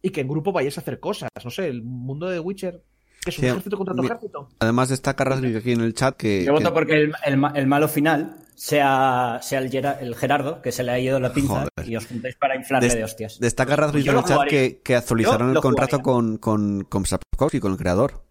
y 0.00 0.10
que 0.10 0.20
en 0.22 0.28
grupo 0.28 0.52
vayáis 0.52 0.78
a 0.78 0.80
hacer 0.80 1.00
cosas. 1.00 1.28
No 1.44 1.50
sé, 1.50 1.66
el 1.68 1.82
mundo 1.82 2.26
de 2.28 2.36
The 2.36 2.40
Witcher, 2.40 2.82
que 3.22 3.30
es 3.30 3.38
un 3.38 3.42
Sí, 3.42 3.48
ejército 3.48 3.76
contra 3.76 3.92
otro 3.92 4.02
mi- 4.02 4.08
ejército. 4.08 4.48
Además 4.60 4.88
destaca 4.88 5.24
Razgrid 5.24 5.56
aquí 5.56 5.72
en 5.72 5.80
el 5.82 5.92
chat 5.94 6.16
que... 6.16 6.44
Yo 6.44 6.52
voto 6.52 6.68
que- 6.68 6.74
porque 6.74 6.94
el, 6.94 7.12
el 7.26 7.36
ma- 7.36 7.52
el 7.54 7.66
malo 7.66 7.88
final 7.88 8.36
sea, 8.54 9.38
sea 9.42 9.58
el, 9.58 9.70
Gera- 9.70 9.98
el 10.00 10.14
Gerardo, 10.14 10.62
que 10.62 10.72
se 10.72 10.82
le 10.82 10.92
ha 10.92 10.98
ido 10.98 11.18
la 11.20 11.32
pinza, 11.32 11.66
Joder. 11.76 11.88
y 11.90 11.96
os 11.96 12.06
juntéis 12.06 12.36
para 12.36 12.56
inflarle 12.56 12.88
Des- 12.88 12.96
de 12.96 13.04
hostias. 13.04 13.38
Destaca 13.40 13.74
en 13.74 13.94
el 13.96 14.24
chat 14.24 14.48
que, 14.48 14.80
que 14.82 14.96
actualizaron 14.96 15.48
Yo 15.52 15.58
el 15.58 15.60
contrato 15.62 15.98
jugaría. 15.98 16.02
con, 16.02 16.38
con, 16.38 16.84
con 16.84 17.06
Sapkowski, 17.06 17.60
con 17.60 17.72
el 17.72 17.78
creador. 17.78 18.24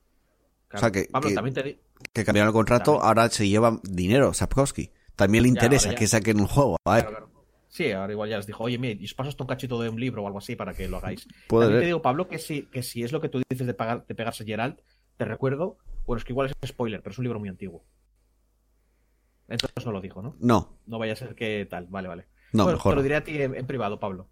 O 0.74 0.78
sea, 0.78 0.92
que- 0.92 1.08
Pablo, 1.12 1.30
que- 1.30 1.36
también 1.36 1.54
te 1.54 1.64
di- 1.64 1.78
Que 2.14 2.24
cambiaron 2.26 2.50
el 2.50 2.54
contrato, 2.54 2.94
También. 2.94 3.08
ahora 3.08 3.30
se 3.30 3.48
lleva 3.48 3.80
dinero 3.84 4.34
Sapkowski. 4.34 4.92
También 5.16 5.44
le 5.44 5.50
Ya, 5.50 5.54
interesa 5.54 5.88
ahora 5.90 5.96
ya. 5.96 6.00
que 6.00 6.08
saquen 6.08 6.40
un 6.40 6.48
juego. 6.48 6.78
Claro, 6.84 7.10
claro. 7.10 7.30
Sí, 7.70 7.92
ahora 7.92 8.12
igual 8.14 8.30
ya 8.30 8.38
les 8.38 8.46
dijo, 8.46 8.64
oye, 8.64 8.78
mire, 8.78 8.98
y 9.02 9.06
os 9.06 9.14
paso 9.16 9.30
esto 9.30 9.44
un 9.44 9.48
cachito 9.48 9.82
de 9.82 9.90
un 9.90 10.00
libro 10.00 10.24
o 10.24 10.28
algo 10.28 10.38
así 10.40 10.56
para 10.56 10.74
que 10.74 10.88
lo 10.88 10.98
hagáis. 10.98 11.28
puede 11.48 11.66
También 11.66 11.82
te 11.82 11.86
digo, 11.88 12.02
Pablo, 12.04 12.28
que 12.28 12.38
si, 12.38 12.64
que 12.68 12.84
si 12.84 13.04
es 13.04 13.12
lo 13.12 13.20
que 13.20 13.30
tú 13.30 13.42
dices 13.50 13.66
de, 13.66 13.74
pagar, 13.74 14.06
de 14.06 14.14
pegarse 14.16 14.46
Geralt, 14.46 14.80
te 15.18 15.26
recuerdo, 15.26 15.78
bueno, 16.06 16.18
es 16.20 16.24
que 16.26 16.34
igual 16.34 16.52
es 16.62 16.70
spoiler, 16.70 17.02
pero 17.02 17.12
es 17.14 17.18
un 17.18 17.24
libro 17.24 17.40
muy 17.40 17.50
antiguo. 17.50 17.84
Entonces 19.48 19.86
no 19.86 19.92
lo 19.92 20.02
dijo, 20.02 20.22
¿no? 20.22 20.36
No, 20.40 20.78
No 20.86 21.00
vaya 21.00 21.14
a 21.14 21.16
ser 21.16 21.36
que 21.36 21.68
tal, 21.70 21.88
vale, 21.88 22.08
vale. 22.08 22.28
no, 22.54 22.64
Bueno, 22.64 22.78
mejor. 22.78 22.92
Te 22.94 22.96
lo 22.98 23.04
diré 23.04 23.16
a 23.16 23.24
ti 23.24 23.42
en, 23.42 23.56
en 23.56 23.68
privado, 23.68 24.00
Pablo. 24.00 24.30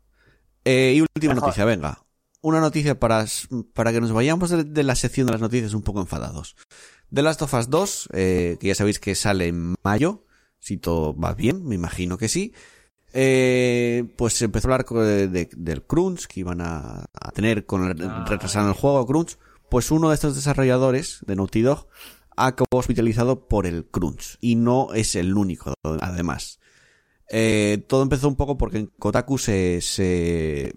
Eh, 0.65 0.93
y 0.95 1.01
última 1.01 1.33
Mejor. 1.33 1.47
noticia, 1.49 1.65
venga. 1.65 2.03
Una 2.41 2.59
noticia 2.59 2.99
para, 2.99 3.25
para 3.73 3.91
que 3.91 4.01
nos 4.01 4.11
vayamos 4.11 4.49
de, 4.49 4.63
de 4.63 4.83
la 4.83 4.95
sección 4.95 5.27
de 5.27 5.33
las 5.33 5.41
noticias 5.41 5.73
un 5.73 5.81
poco 5.83 5.99
enfadados. 6.01 6.55
The 7.13 7.21
Last 7.21 7.41
of 7.41 7.53
Us 7.53 7.69
2, 7.69 8.09
eh, 8.13 8.57
que 8.59 8.67
ya 8.67 8.75
sabéis 8.75 8.99
que 8.99 9.13
sale 9.15 9.47
en 9.47 9.75
mayo, 9.83 10.23
si 10.59 10.77
todo 10.77 11.15
va 11.15 11.33
bien, 11.33 11.65
me 11.67 11.75
imagino 11.75 12.17
que 12.17 12.29
sí. 12.29 12.53
Eh, 13.13 14.05
pues 14.15 14.33
se 14.35 14.45
empezó 14.45 14.67
a 14.67 14.71
hablar 14.71 14.85
co- 14.85 15.03
de- 15.03 15.27
de- 15.27 15.49
del 15.55 15.83
crunch 15.83 16.27
que 16.27 16.39
iban 16.39 16.61
a, 16.61 17.05
a 17.13 17.31
tener 17.31 17.65
con 17.65 17.83
el, 17.89 18.01
Ah, 18.09 18.25
retrasando 18.27 18.69
el 18.69 18.75
juego 18.77 19.05
crunch. 19.05 19.37
Pues 19.69 19.91
uno 19.91 20.09
de 20.09 20.15
estos 20.15 20.35
desarrolladores 20.35 21.19
de 21.27 21.35
Naughty 21.35 21.61
Dog 21.61 21.87
acabó 22.35 22.79
hospitalizado 22.79 23.47
por 23.47 23.65
el 23.65 23.85
crunch 23.85 24.37
y 24.41 24.55
no 24.55 24.93
es 24.93 25.15
el 25.15 25.35
único, 25.35 25.73
además. 25.83 26.59
Eh, 27.33 27.85
todo 27.87 28.03
empezó 28.03 28.27
un 28.27 28.35
poco 28.35 28.57
porque 28.57 28.79
en 28.79 28.87
Kotaku 28.87 29.37
se, 29.37 29.79
eh, 29.99 30.73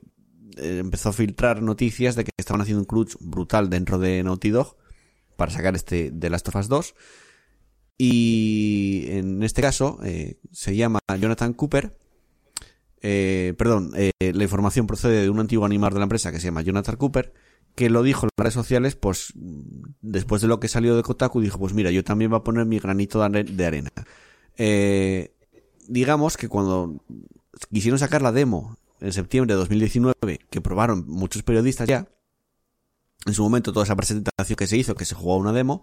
empezó 0.56 1.08
a 1.08 1.12
filtrar 1.12 1.62
noticias 1.62 2.14
de 2.14 2.22
que 2.24 2.30
estaban 2.36 2.60
haciendo 2.60 2.80
un 2.80 2.86
crunch 2.86 3.16
brutal 3.18 3.68
dentro 3.68 3.98
de 3.98 4.22
Naughty 4.22 4.50
Dog 4.50 4.76
para 5.36 5.50
sacar 5.50 5.74
este 5.74 6.12
The 6.12 6.30
Last 6.30 6.48
of 6.48 6.56
Us 6.56 6.68
2. 6.68 6.94
Y 7.98 9.06
en 9.08 9.42
este 9.42 9.62
caso 9.62 9.98
eh, 10.04 10.38
se 10.52 10.76
llama 10.76 11.00
Jonathan 11.18 11.54
Cooper. 11.54 11.98
Perdón, 13.00 13.92
la 13.92 14.42
información 14.42 14.86
procede 14.86 15.22
de 15.22 15.30
un 15.30 15.38
antiguo 15.38 15.66
animador 15.66 15.94
de 15.94 16.00
la 16.00 16.04
empresa 16.04 16.32
que 16.32 16.40
se 16.40 16.46
llama 16.46 16.62
Jonathan 16.62 16.96
Cooper, 16.96 17.34
que 17.74 17.90
lo 17.90 18.02
dijo 18.02 18.26
en 18.26 18.30
las 18.36 18.44
redes 18.44 18.54
sociales, 18.54 18.94
pues 18.96 19.32
después 20.00 20.40
de 20.42 20.48
lo 20.48 20.60
que 20.60 20.68
salió 20.68 20.96
de 20.96 21.02
Kotaku, 21.02 21.40
dijo, 21.40 21.58
pues 21.58 21.74
mira, 21.74 21.90
yo 21.90 22.04
también 22.04 22.30
voy 22.30 22.38
a 22.40 22.44
poner 22.44 22.66
mi 22.66 22.78
granito 22.78 23.18
de 23.18 23.24
are- 23.24 23.44
de 23.44 23.66
arena. 23.66 23.90
Eh, 24.56 25.34
digamos 25.88 26.36
que 26.36 26.48
cuando 26.48 27.02
quisieron 27.72 27.98
sacar 27.98 28.22
la 28.22 28.32
demo 28.32 28.76
en 29.00 29.12
septiembre 29.12 29.54
de 29.54 29.58
2019, 29.58 30.38
que 30.50 30.60
probaron 30.60 31.04
muchos 31.08 31.42
periodistas 31.42 31.88
ya, 31.88 32.08
en 33.26 33.34
su 33.34 33.42
momento 33.42 33.72
toda 33.72 33.84
esa 33.84 33.96
presentación 33.96 34.56
que 34.56 34.66
se 34.66 34.76
hizo, 34.76 34.94
que 34.94 35.04
se 35.04 35.14
jugó 35.14 35.36
una 35.36 35.52
demo, 35.52 35.82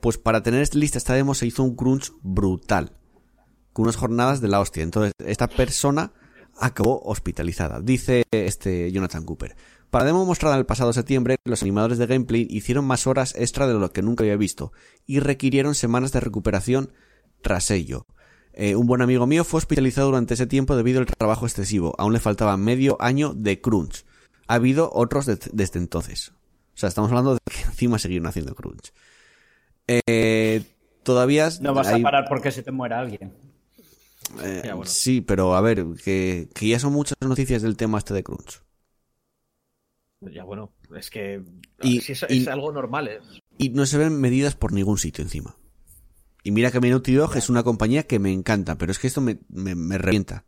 pues 0.00 0.18
para 0.18 0.42
tener 0.42 0.74
lista 0.74 0.98
esta 0.98 1.14
demo 1.14 1.34
se 1.34 1.46
hizo 1.46 1.62
un 1.62 1.74
crunch 1.74 2.12
brutal, 2.22 2.96
con 3.72 3.84
unas 3.84 3.96
jornadas 3.96 4.40
de 4.40 4.48
la 4.48 4.60
hostia. 4.60 4.82
Entonces, 4.82 5.12
esta 5.24 5.48
persona 5.48 6.12
acabó 6.60 7.00
hospitalizada, 7.04 7.80
dice 7.80 8.24
este 8.30 8.92
Jonathan 8.92 9.24
Cooper. 9.24 9.56
Para 9.92 10.06
demo 10.06 10.24
mostrada 10.24 10.56
el 10.56 10.64
pasado 10.64 10.94
septiembre, 10.94 11.36
los 11.44 11.60
animadores 11.60 11.98
de 11.98 12.06
gameplay 12.06 12.46
hicieron 12.48 12.86
más 12.86 13.06
horas 13.06 13.34
extra 13.36 13.66
de 13.66 13.74
lo 13.74 13.92
que 13.92 14.00
nunca 14.00 14.24
había 14.24 14.38
visto 14.38 14.72
y 15.06 15.20
requirieron 15.20 15.74
semanas 15.74 16.12
de 16.12 16.20
recuperación 16.20 16.90
tras 17.42 17.70
ello. 17.70 18.06
Eh, 18.54 18.74
un 18.74 18.86
buen 18.86 19.02
amigo 19.02 19.26
mío 19.26 19.44
fue 19.44 19.58
hospitalizado 19.58 20.06
durante 20.06 20.32
ese 20.32 20.46
tiempo 20.46 20.76
debido 20.76 21.00
al 21.00 21.06
trabajo 21.06 21.44
excesivo. 21.44 21.94
Aún 21.98 22.14
le 22.14 22.20
faltaba 22.20 22.56
medio 22.56 22.96
año 23.02 23.34
de 23.34 23.60
crunch. 23.60 24.06
Ha 24.48 24.54
habido 24.54 24.90
otros 24.94 25.26
de- 25.26 25.38
desde 25.52 25.78
entonces. 25.78 26.30
O 26.74 26.78
sea, 26.78 26.88
estamos 26.88 27.10
hablando 27.10 27.34
de 27.34 27.40
que 27.44 27.60
encima 27.66 27.98
siguieron 27.98 28.26
haciendo 28.28 28.54
crunch. 28.54 28.94
Eh, 29.88 30.62
todavía 31.02 31.50
No 31.60 31.74
vas 31.74 31.88
hay- 31.88 32.00
a 32.00 32.04
parar 32.04 32.24
porque 32.30 32.50
se 32.50 32.62
te 32.62 32.70
muera 32.72 32.98
alguien. 32.98 33.34
eh, 34.42 34.62
Ya, 34.64 34.74
bueno. 34.74 34.90
Sí, 34.90 35.20
pero 35.20 35.54
a 35.54 35.60
ver, 35.60 35.84
que, 36.02 36.48
que 36.54 36.68
ya 36.68 36.78
son 36.78 36.94
muchas 36.94 37.16
noticias 37.20 37.60
del 37.60 37.76
tema 37.76 37.98
este 37.98 38.14
de 38.14 38.22
crunch. 38.22 38.62
Ya 40.30 40.44
bueno, 40.44 40.70
es 40.96 41.10
que 41.10 41.42
Y- 41.82 42.00
si 42.00 42.12
es, 42.12 42.24
y- 42.28 42.38
es 42.42 42.48
algo 42.48 42.70
normal, 42.72 43.08
¿eh? 43.08 43.18
Y 43.58 43.70
no 43.70 43.86
se 43.86 43.98
ven 43.98 44.20
medidas 44.20 44.54
por 44.54 44.72
ningún 44.72 44.98
sitio 44.98 45.22
encima. 45.22 45.56
Y 46.44 46.50
mira 46.50 46.70
que 46.70 46.80
mi 46.80 46.90
Naughty 46.90 47.14
Dog 47.14 47.36
es 47.36 47.48
una 47.50 47.62
compañía 47.62 48.04
que 48.04 48.18
me 48.18 48.32
encanta, 48.32 48.76
pero 48.76 48.92
es 48.92 48.98
que 48.98 49.06
esto 49.06 49.20
me, 49.20 49.38
me, 49.48 49.74
me 49.74 49.98
revienta. 49.98 50.44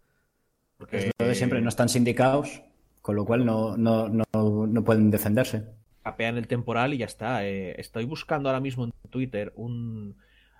Porque 0.78 1.10
Lo 1.18 1.26
de 1.26 1.34
siempre 1.34 1.60
no 1.60 1.68
están 1.68 1.88
sindicados, 1.88 2.62
con 3.00 3.14
lo 3.16 3.24
cual 3.24 3.44
no, 3.46 3.76
no, 3.76 4.08
no, 4.08 4.24
no 4.32 4.84
pueden 4.84 5.10
defenderse. 5.10 5.64
capean 6.02 6.36
el 6.36 6.46
temporal 6.48 6.92
y 6.94 6.98
ya 6.98 7.06
está. 7.06 7.46
Eh, 7.46 7.80
estoy 7.80 8.04
buscando 8.04 8.48
ahora 8.48 8.60
mismo 8.60 8.84
en 8.84 8.92
Twitter 9.10 9.52
un 9.56 10.16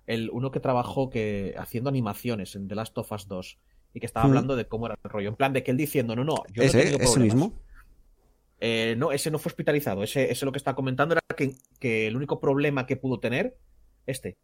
el, 0.07 0.29
uno 0.33 0.51
que 0.51 0.61
trabajó 0.61 1.09
que 1.11 1.55
haciendo 1.59 1.89
animaciones 1.91 2.55
en 2.57 2.69
The 2.69 2.75
Last 2.75 2.97
of 2.99 3.11
Us 3.13 3.27
2 3.27 3.59
y 3.95 4.01
que 4.01 4.07
estaba 4.07 4.27
Mm. 4.27 4.29
hablando 4.31 4.57
de 4.57 4.67
cómo 4.67 4.87
era 4.87 4.97
el 5.03 5.11
rollo. 5.11 5.29
En 5.31 5.35
plan 5.37 5.53
de 5.53 5.63
que 5.63 5.71
él 5.71 5.77
diciendo, 5.79 6.15
no, 6.15 6.25
no, 6.25 6.37
yo 6.53 6.57
no 6.59 6.63
he 6.63 6.67
¿Ese, 6.67 6.79
tenido 6.79 6.99
ese 6.99 7.13
problemas". 7.15 7.35
mismo? 7.37 7.61
Eh, 8.61 8.95
no, 8.99 9.13
ese 9.13 9.31
no 9.31 9.39
fue 9.39 9.51
hospitalizado. 9.51 10.03
Ese, 10.03 10.31
ese 10.31 10.45
lo 10.47 10.53
que 10.53 10.59
estaba 10.59 10.75
comentando 10.75 11.15
era 11.15 11.23
que, 11.37 11.55
que 11.79 12.07
el 12.07 12.17
único 12.17 12.41
problema 12.41 12.87
que 12.87 12.97
pudo 12.97 13.21
tener, 13.21 13.57
este, 14.07 14.37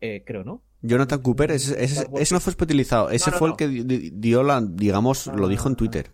eh, 0.00 0.22
creo, 0.26 0.44
¿no? 0.44 0.62
Jonathan 0.82 1.20
Cooper, 1.20 1.50
ese, 1.52 1.82
ese- 1.82 2.06
ese 2.18 2.34
no 2.34 2.40
fue 2.40 2.52
utilizado, 2.60 3.10
ese 3.10 3.30
No, 3.30 3.34
no, 3.34 3.38
fue 3.38 3.48
no. 3.48 3.54
el 3.54 3.58
que 3.58 3.68
di- 3.68 3.82
di- 3.84 4.10
dio 4.14 4.42
la, 4.42 4.60
digamos, 4.60 5.26
lo 5.26 5.48
dijo 5.48 5.68
en. 5.68 5.76
Twitter. 5.76 6.10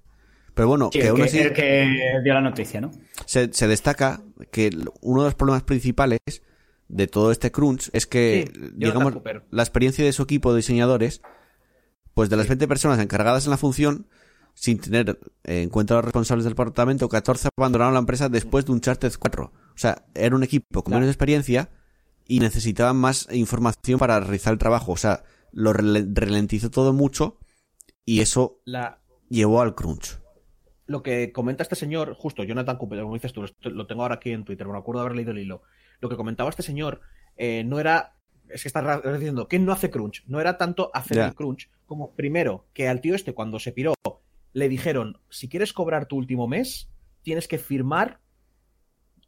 Pero 0.54 0.68
bueno, 0.68 0.90
Sí, 0.92 1.00
que 1.00 1.08
aún 1.08 1.16
que, 1.18 1.22
así 1.24 1.38
el 1.38 1.52
que 1.52 2.20
dio 2.22 2.32
la 2.34 2.40
noticia, 2.40 2.80
¿no? 2.80 2.90
se, 3.26 3.52
se 3.52 3.66
destaca 3.66 4.22
que 4.52 4.70
uno 5.00 5.22
de 5.22 5.26
los 5.28 5.34
problemas 5.34 5.64
principales 5.64 6.20
de 6.88 7.06
todo 7.08 7.32
este 7.32 7.50
crunch 7.50 7.90
es 7.92 8.06
que, 8.06 8.50
Sí, 8.54 8.60
digamos, 8.76 9.14
la 9.50 9.62
experiencia 9.62 10.04
de 10.04 10.12
su 10.12 10.22
equipo 10.22 10.52
de 10.52 10.58
diseñadores, 10.58 11.22
pues 12.14 12.30
de 12.30 12.36
las 12.36 12.46
20 12.46 12.68
personas 12.68 13.00
encargadas 13.00 13.44
en 13.46 13.50
la 13.50 13.56
función, 13.56 14.06
sin 14.54 14.78
tener 14.80 15.18
en 15.44 15.68
cuenta 15.68 15.94
a 15.94 15.96
los 15.98 16.04
responsables 16.04 16.44
del 16.44 16.52
departamento, 16.52 17.08
14 17.08 17.48
abandonaron 17.56 17.94
la 17.94 18.00
empresa 18.00 18.28
después 18.28 18.64
de 18.64 18.72
un 18.72 18.76
Uncharted 18.76 19.12
4. 19.18 19.44
O 19.44 19.52
sea, 19.76 20.04
era 20.14 20.34
un 20.36 20.42
equipo 20.44 20.82
con 20.82 20.94
menos 20.94 21.08
experiencia 21.08 21.70
y 22.26 22.40
necesitaban 22.40 22.96
más 22.96 23.28
información 23.32 23.98
para 23.98 24.20
realizar 24.20 24.52
el 24.52 24.58
trabajo. 24.58 24.92
O 24.92 24.96
sea, 24.96 25.24
lo 25.52 25.72
ralentizó 25.72 26.70
todo 26.70 26.92
mucho 26.92 27.38
y 28.04 28.20
eso 28.20 28.60
La, 28.64 29.00
llevó 29.28 29.60
al 29.60 29.74
crunch. 29.74 30.18
lo 30.86 31.02
que 31.02 31.32
comenta 31.32 31.62
este 31.62 31.76
señor, 31.76 32.14
justo 32.14 32.44
Jonathan 32.44 32.76
Cooper, 32.78 33.00
como 33.02 33.14
dices 33.14 33.32
tú, 33.32 33.44
lo 33.62 33.86
tengo 33.86 34.02
ahora 34.02 34.16
aquí 34.16 34.30
en 34.30 34.44
Twitter, 34.44 34.66
me 34.68 34.78
acuerdo 34.78 35.00
de 35.00 35.06
haber 35.06 35.16
leído 35.16 35.32
el 35.32 35.38
hilo. 35.38 35.62
Lo 36.00 36.08
que 36.08 36.16
comentaba 36.16 36.50
este 36.50 36.62
señor 36.62 37.00
eh, 37.36 37.64
no 37.64 37.80
era. 37.80 38.16
Es 38.48 38.62
que 38.62 38.68
está 38.68 38.82
ra- 38.82 39.00
diciendo 39.14 39.48
que 39.48 39.58
no 39.58 39.72
hace 39.72 39.90
crunch. 39.90 40.22
No 40.26 40.38
era 40.40 40.58
tanto 40.58 40.90
hacer 40.94 41.18
el 41.18 41.34
crunch 41.34 41.70
como 41.86 42.14
primero 42.14 42.66
que 42.74 42.88
al 42.88 43.00
tío 43.00 43.14
este, 43.14 43.32
cuando 43.32 43.58
se 43.58 43.72
piró, 43.72 43.94
le 44.54 44.68
dijeron: 44.70 45.18
si 45.28 45.48
quieres 45.50 45.72
cobrar 45.74 46.06
tu 46.06 46.16
último 46.16 46.48
mes, 46.48 46.88
tienes 47.22 47.46
que 47.48 47.58
firmar. 47.58 48.20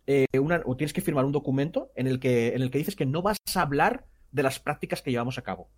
eh, 0.06 0.26
una, 0.40 0.62
o 0.64 0.76
tienes 0.76 0.92
que 0.92 1.00
firmar 1.02 1.24
un 1.24 1.32
documento 1.32 1.90
en 1.96 2.06
el, 2.06 2.18
que, 2.20 2.54
en 2.54 2.62
el 2.62 2.70
que 2.70 2.78
dices 2.78 2.94
que 2.96 3.04
no 3.06 3.22
vas 3.22 3.38
a 3.54 3.60
hablar 3.60 4.06
de 4.30 4.42
las 4.44 4.58
prácticas 4.60 5.02
que 5.02 5.10
llevamos 5.10 5.36
a 5.36 5.42
cabo. 5.42 5.68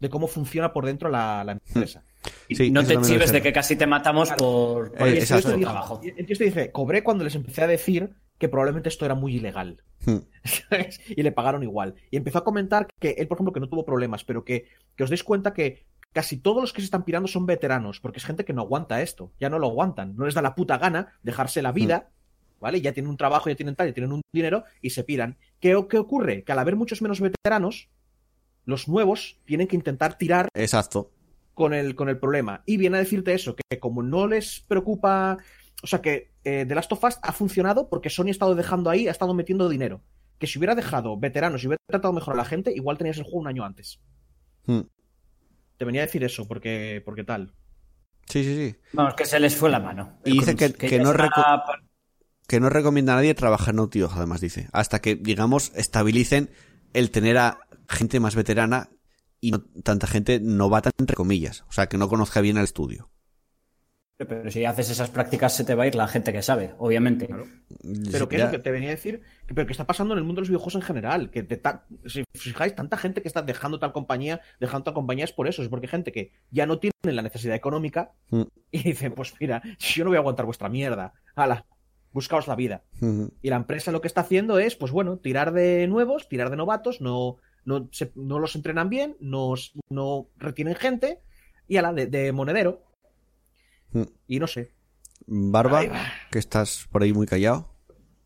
De 0.00 0.08
cómo 0.08 0.28
funciona 0.28 0.72
por 0.72 0.86
dentro 0.86 1.10
la, 1.10 1.44
la 1.44 1.52
empresa. 1.52 2.02
Y 2.48 2.54
Sí, 2.56 2.70
no 2.70 2.82
te 2.84 2.98
chives 3.02 3.32
de 3.32 3.42
que 3.42 3.52
casi 3.52 3.76
te 3.76 3.86
matamos 3.86 4.30
por, 4.32 4.92
por 4.92 5.08
Eh, 5.08 5.18
el 5.18 5.26
trabajo. 5.60 6.00
este 6.02 6.44
dice, 6.44 6.72
cobré 6.72 7.04
cuando 7.04 7.22
les 7.22 7.34
empecé 7.34 7.62
a 7.62 7.66
decir 7.66 8.14
que 8.38 8.48
probablemente 8.48 8.88
esto 8.88 9.04
era 9.04 9.14
muy 9.14 9.36
ilegal. 9.36 9.82
Hmm. 10.06 10.20
¿sabes? 10.44 10.98
y 11.08 11.22
le 11.22 11.32
pagaron 11.32 11.62
igual. 11.62 11.96
Y 12.10 12.16
empezó 12.16 12.38
a 12.38 12.44
comentar 12.44 12.88
que 12.98 13.10
él, 13.18 13.28
por 13.28 13.36
ejemplo, 13.36 13.52
que 13.52 13.60
no 13.60 13.68
tuvo 13.68 13.84
problemas, 13.84 14.24
pero 14.24 14.42
que, 14.42 14.68
que 14.96 15.04
os 15.04 15.10
deis 15.10 15.22
cuenta 15.22 15.52
que 15.52 15.84
casi 16.12 16.38
todos 16.38 16.60
los 16.60 16.72
que 16.72 16.80
se 16.80 16.86
están 16.86 17.04
pirando 17.04 17.28
son 17.28 17.46
veteranos, 17.46 18.00
porque 18.00 18.18
es 18.18 18.24
gente 18.24 18.44
que 18.44 18.52
no 18.52 18.62
aguanta 18.62 19.02
esto, 19.02 19.32
ya 19.38 19.48
no 19.48 19.58
lo 19.58 19.68
aguantan, 19.68 20.16
no 20.16 20.24
les 20.24 20.34
da 20.34 20.42
la 20.42 20.54
puta 20.54 20.78
gana 20.78 21.18
dejarse 21.22 21.62
la 21.62 21.72
vida, 21.72 22.10
¿vale? 22.60 22.80
Ya 22.80 22.92
tienen 22.92 23.10
un 23.10 23.16
trabajo, 23.16 23.48
ya 23.48 23.56
tienen 23.56 23.76
tal, 23.76 23.88
ya 23.88 23.94
tienen 23.94 24.12
un 24.12 24.22
dinero 24.32 24.64
y 24.80 24.90
se 24.90 25.04
piran. 25.04 25.38
¿Qué, 25.60 25.78
qué 25.88 25.98
ocurre? 25.98 26.44
Que 26.44 26.52
al 26.52 26.58
haber 26.58 26.76
muchos 26.76 27.02
menos 27.02 27.20
veteranos, 27.20 27.88
los 28.64 28.88
nuevos 28.88 29.38
tienen 29.44 29.66
que 29.66 29.76
intentar 29.76 30.18
tirar 30.18 30.48
Exacto. 30.54 31.10
con 31.54 31.74
el, 31.74 31.94
con 31.94 32.08
el 32.08 32.18
problema. 32.18 32.62
Y 32.66 32.76
viene 32.76 32.96
a 32.96 33.00
decirte 33.00 33.34
eso, 33.34 33.56
que 33.56 33.78
como 33.78 34.02
no 34.02 34.26
les 34.26 34.60
preocupa. 34.60 35.38
O 35.82 35.86
sea, 35.86 36.02
que 36.02 36.32
eh, 36.44 36.66
The 36.68 36.74
Last 36.74 36.92
of 36.92 37.04
Us 37.04 37.18
ha 37.22 37.32
funcionado 37.32 37.88
porque 37.88 38.10
Sony 38.10 38.26
ha 38.26 38.30
estado 38.30 38.54
dejando 38.54 38.90
ahí, 38.90 39.08
ha 39.08 39.12
estado 39.12 39.32
metiendo 39.32 39.68
dinero. 39.68 40.02
Que 40.38 40.46
si 40.46 40.58
hubiera 40.58 40.74
dejado 40.74 41.18
veteranos 41.18 41.62
y 41.62 41.66
hubiera 41.66 41.82
tratado 41.86 42.12
mejor 42.12 42.34
a 42.34 42.36
la 42.36 42.44
gente, 42.44 42.72
igual 42.74 42.98
tenías 42.98 43.18
el 43.18 43.24
juego 43.24 43.40
un 43.40 43.48
año 43.48 43.64
antes. 43.64 44.00
Hmm. 44.66 44.80
Te 45.80 45.86
venía 45.86 46.02
a 46.02 46.04
decir 46.04 46.22
eso, 46.22 46.46
porque, 46.46 47.00
porque 47.06 47.24
tal. 47.24 47.54
Sí, 48.26 48.44
sí, 48.44 48.54
sí. 48.54 48.76
Vamos, 48.92 49.14
que 49.14 49.24
se 49.24 49.40
les 49.40 49.56
fue 49.56 49.70
la 49.70 49.80
mano. 49.80 50.18
Y 50.26 50.32
dice 50.32 50.54
que- 50.54 50.74
que 50.74 50.98
no 50.98 51.10
está- 51.12 51.64
que 52.46 52.60
no 52.60 52.68
recomienda 52.68 53.14
a 53.14 53.16
nadie 53.16 53.32
trabajar 53.34 53.70
en 53.70 53.76
Naughty 53.76 54.00
Dog, 54.00 54.12
además 54.14 54.42
dice, 54.42 54.68
hasta 54.74 55.00
que, 55.00 55.16
digamos, 55.16 55.72
estabilicen 55.74 56.50
el 56.92 57.10
tener 57.10 57.38
a 57.38 57.60
gente 57.88 58.20
más 58.20 58.34
veterana 58.34 58.90
y 59.40 59.52
no 59.52 59.62
tanta 59.82 60.06
gente 60.06 60.38
novata, 60.38 60.90
entre 60.98 61.16
comillas, 61.16 61.64
o 61.66 61.72
sea, 61.72 61.86
que 61.88 61.96
no 61.96 62.10
conozca 62.10 62.42
bien 62.42 62.58
el 62.58 62.64
estudio. 62.64 63.10
Pero 64.24 64.50
si 64.50 64.64
haces 64.64 64.90
esas 64.90 65.10
prácticas 65.10 65.54
se 65.54 65.64
te 65.64 65.74
va 65.74 65.84
a 65.84 65.86
ir 65.86 65.94
la 65.94 66.06
gente 66.08 66.32
que 66.32 66.42
sabe, 66.42 66.74
obviamente. 66.78 67.28
Pero 68.12 68.28
que 68.28 68.36
es 68.36 68.42
lo 68.42 68.50
que 68.50 68.58
te 68.58 68.70
venía 68.70 68.88
a 68.88 68.92
decir, 68.92 69.22
que, 69.46 69.54
pero 69.54 69.66
que 69.66 69.72
está 69.72 69.86
pasando 69.86 70.14
en 70.14 70.18
el 70.18 70.24
mundo 70.24 70.40
de 70.40 70.42
los 70.42 70.48
videojuegos 70.48 70.74
en 70.76 70.82
general. 70.82 71.30
Que 71.30 71.42
te 71.42 71.56
ta- 71.56 71.86
si 72.06 72.24
fijáis, 72.34 72.74
tanta 72.74 72.96
gente 72.96 73.22
que 73.22 73.28
está 73.28 73.42
dejando 73.42 73.78
tal 73.78 73.92
compañía, 73.92 74.40
dejando 74.60 74.84
tal 74.84 74.94
compañía 74.94 75.24
es 75.24 75.32
por 75.32 75.48
eso, 75.48 75.62
es 75.62 75.68
porque 75.68 75.88
gente 75.88 76.12
que 76.12 76.32
ya 76.50 76.66
no 76.66 76.78
tiene 76.78 76.92
la 77.04 77.22
necesidad 77.22 77.54
económica 77.56 78.12
Mm. 78.30 78.42
y 78.70 78.82
dicen, 78.82 79.12
pues 79.12 79.34
mira, 79.40 79.62
si 79.78 79.94
yo 79.98 80.04
no 80.04 80.10
voy 80.10 80.16
a 80.16 80.20
aguantar 80.20 80.44
vuestra 80.46 80.68
mierda, 80.68 81.14
ala, 81.34 81.66
buscaos 82.12 82.48
la 82.48 82.56
vida. 82.56 82.82
Ujú. 83.00 83.32
Y 83.40 83.50
la 83.50 83.56
empresa 83.56 83.92
lo 83.92 84.00
que 84.00 84.08
está 84.08 84.20
haciendo 84.22 84.58
es, 84.58 84.76
pues 84.76 84.92
bueno, 84.92 85.18
tirar 85.18 85.52
de 85.52 85.86
nuevos, 85.86 86.28
tirar 86.28 86.50
de 86.50 86.56
novatos, 86.56 87.00
no, 87.00 87.36
no, 87.64 87.88
se- 87.92 88.12
no 88.16 88.38
los 88.38 88.54
entrenan 88.56 88.88
bien, 88.90 89.16
no, 89.20 89.54
no 89.88 90.28
retienen 90.36 90.74
gente, 90.74 91.20
y 91.68 91.76
ala, 91.76 91.92
de, 91.92 92.06
de 92.06 92.32
monedero. 92.32 92.82
Mm. 93.92 94.02
Y 94.26 94.38
no 94.38 94.46
sé. 94.46 94.72
Barba, 95.26 95.82
que 96.30 96.38
estás 96.38 96.88
por 96.90 97.02
ahí 97.02 97.12
muy 97.12 97.26
callado. 97.26 97.72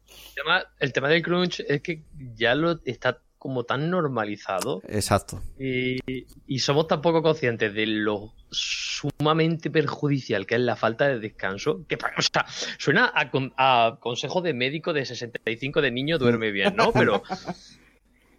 El 0.09 0.35
tema, 0.35 0.65
el 0.79 0.93
tema 0.93 1.09
del 1.09 1.23
crunch 1.23 1.61
es 1.61 1.83
que 1.83 2.03
ya 2.35 2.55
lo 2.55 2.81
está 2.85 3.21
como 3.39 3.65
tan 3.65 3.91
normalizado 3.91 4.81
Exacto. 4.89 5.43
y, 5.59 5.99
y 6.47 6.59
somos 6.61 6.89
tan 6.89 7.03
poco 7.03 7.23
conscientes 7.23 7.75
de 7.75 7.87
lo 7.87 8.33
sumamente 8.51 9.71
perjudicial 9.71 10.47
que 10.47 10.55
es 10.55 10.63
la 10.63 10.77
falta 10.77 11.07
de 11.09 11.19
descanso 11.19 11.85
que 11.87 11.97
o 11.97 12.23
sea, 12.23 12.47
suena 12.79 13.13
a, 13.15 13.31
a 13.59 14.01
consejo 14.01 14.41
de 14.41 14.55
médico 14.55 14.95
de 14.95 15.05
65 15.05 15.83
de 15.83 15.91
niño 15.91 16.17
duerme 16.17 16.53
bien, 16.53 16.75
¿no? 16.75 16.91
Pero 16.93 17.23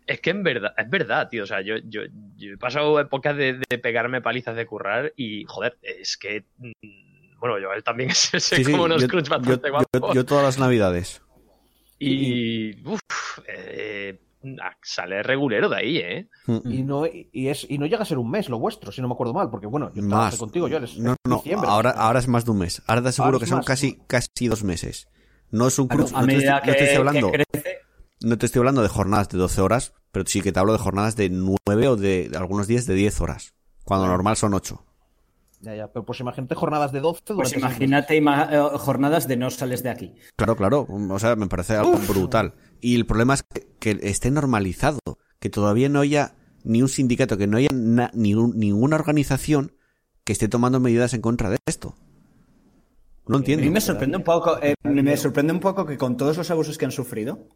es 0.07 0.21
que 0.21 0.29
en 0.29 0.43
verdad, 0.43 0.73
es 0.77 0.89
verdad, 0.89 1.29
tío. 1.29 1.43
O 1.43 1.47
sea, 1.47 1.61
yo, 1.61 1.75
yo, 1.83 2.01
yo 2.37 2.53
he 2.53 2.57
pasado 2.57 2.99
épocas 2.99 3.35
de, 3.35 3.59
de 3.69 3.77
pegarme 3.77 4.21
palizas 4.21 4.55
de 4.55 4.65
currar 4.65 5.13
y, 5.15 5.45
joder, 5.45 5.77
es 5.81 6.17
que. 6.17 6.45
Bueno, 7.39 7.59
yo 7.59 7.71
él 7.73 7.83
también 7.83 8.09
se, 8.15 8.39
se 8.39 8.55
Sí, 8.57 8.63
sí, 8.65 8.71
come 8.71 8.85
unos 8.85 9.01
yo, 9.01 9.07
crunch 9.07 9.27
yo- 9.27 9.37
bastante 9.37 9.67
yo- 9.67 9.73
guapos. 9.73 10.15
yo 10.15 10.25
todas 10.25 10.43
las 10.43 10.59
navidades. 10.59 11.21
Y. 11.99 12.85
Uf, 12.87 12.99
eh, 13.47 14.19
sale 14.83 15.23
regulero 15.23 15.69
de 15.69 15.75
ahí, 15.77 15.97
¿eh? 15.97 16.29
Y 16.65 16.83
no, 16.83 17.05
y, 17.07 17.47
es, 17.47 17.65
y 17.67 17.77
no 17.79 17.87
llega 17.87 18.03
a 18.03 18.05
ser 18.05 18.19
un 18.19 18.29
mes 18.29 18.47
lo 18.47 18.59
vuestro, 18.59 18.91
si 18.91 19.01
no 19.01 19.07
me 19.07 19.13
acuerdo 19.15 19.33
mal, 19.33 19.49
porque 19.49 19.65
bueno, 19.65 19.91
yo 19.95 20.03
Más. 20.03 20.37
contigo, 20.37 20.67
yo 20.67 20.79
les, 20.79 20.97
No, 20.99 21.11
en 21.11 21.15
no, 21.25 21.35
diciembre. 21.37 21.67
ahora, 21.69 21.89
ahora 21.91 22.19
es 22.19 22.27
más 22.27 22.45
de 22.45 22.51
un 22.51 22.59
mes. 22.59 22.83
Ahora 22.85 23.01
te 23.01 23.07
aseguro 23.09 23.27
Ahora 23.29 23.39
que 23.39 23.45
es 23.45 23.49
son 23.49 23.57
más. 23.59 23.65
casi, 23.65 23.97
casi 24.07 24.47
dos 24.47 24.63
meses. 24.63 25.07
No 25.49 25.67
es 25.67 25.79
un 25.79 25.87
crunch, 25.87 26.11
a 26.13 26.21
no, 26.21 26.27
te, 26.27 26.35
medida 26.35 26.57
estoy- 26.57 26.67
no 26.67 26.73
te 26.73 26.77
que- 26.77 26.83
estoy 26.83 26.97
hablando, 26.99 27.31
que 27.31 27.43
crece, 27.51 27.77
no 28.21 28.37
te 28.37 28.45
estoy 28.45 28.59
hablando 28.59 28.81
de 28.83 28.87
jornadas 28.89 29.29
de 29.29 29.37
12 29.39 29.61
horas, 29.61 29.93
pero 30.11 30.25
sí 30.27 30.41
que 30.41 30.51
te 30.51 30.59
hablo 30.59 30.73
de 30.73 30.79
jornadas 30.79 31.15
de 31.15 31.29
9 31.29 31.87
o 31.87 31.95
de, 31.95 32.29
de 32.29 32.37
algunos 32.37 32.67
días 32.67 32.85
de 32.85 32.93
10 32.93 33.21
horas, 33.21 33.53
cuando 33.83 34.05
normal 34.07 34.35
son 34.37 34.53
8. 34.53 34.85
Ya, 35.65 35.75
ya, 35.75 35.87
pero 35.91 36.05
pues 36.05 36.19
imagínate 36.19 36.53
jornadas 36.55 36.91
de 36.91 36.99
12 37.01 37.33
pues 37.33 37.53
imagínate 37.57 38.15
ima- 38.21 38.47
eh, 38.51 38.77
jornadas 38.77 39.27
de 39.27 39.35
no 39.35 39.49
sales 39.49 39.81
de 39.83 39.89
aquí. 39.89 40.13
Claro, 40.35 40.55
claro, 40.55 40.87
o 40.87 41.19
sea, 41.19 41.35
me 41.35 41.47
parece 41.47 41.75
algo 41.75 41.97
brutal. 42.07 42.53
Y 42.81 42.95
el 42.95 43.05
problema 43.07 43.33
es 43.33 43.41
que, 43.43 43.67
que 43.79 43.97
esté 44.03 44.29
normalizado, 44.29 44.99
que 45.39 45.49
todavía 45.49 45.89
no 45.89 46.01
haya 46.01 46.35
ni 46.63 46.81
un 46.83 46.89
sindicato, 46.89 47.37
que 47.37 47.47
no 47.47 47.57
haya 47.57 47.69
na- 47.73 48.11
ni 48.13 48.35
un- 48.35 48.57
ninguna 48.57 48.95
organización 48.95 49.73
que 50.23 50.33
esté 50.33 50.47
tomando 50.47 50.79
medidas 50.79 51.13
en 51.15 51.21
contra 51.21 51.49
de 51.49 51.57
esto. 51.65 51.95
No 53.27 53.37
A 53.37 53.39
entiendo. 53.39 53.63
mí 53.65 53.71
me 53.71 53.81
sorprende 53.81 54.17
un 54.17 54.23
poco, 54.23 54.57
eh, 54.61 54.75
me 54.83 55.17
sorprende 55.17 55.51
un 55.51 55.59
poco 55.59 55.85
que 55.85 55.97
con 55.97 56.15
todos 56.15 56.37
los 56.37 56.51
abusos 56.51 56.77
que 56.77 56.85
han 56.85 56.91
sufrido 56.91 57.47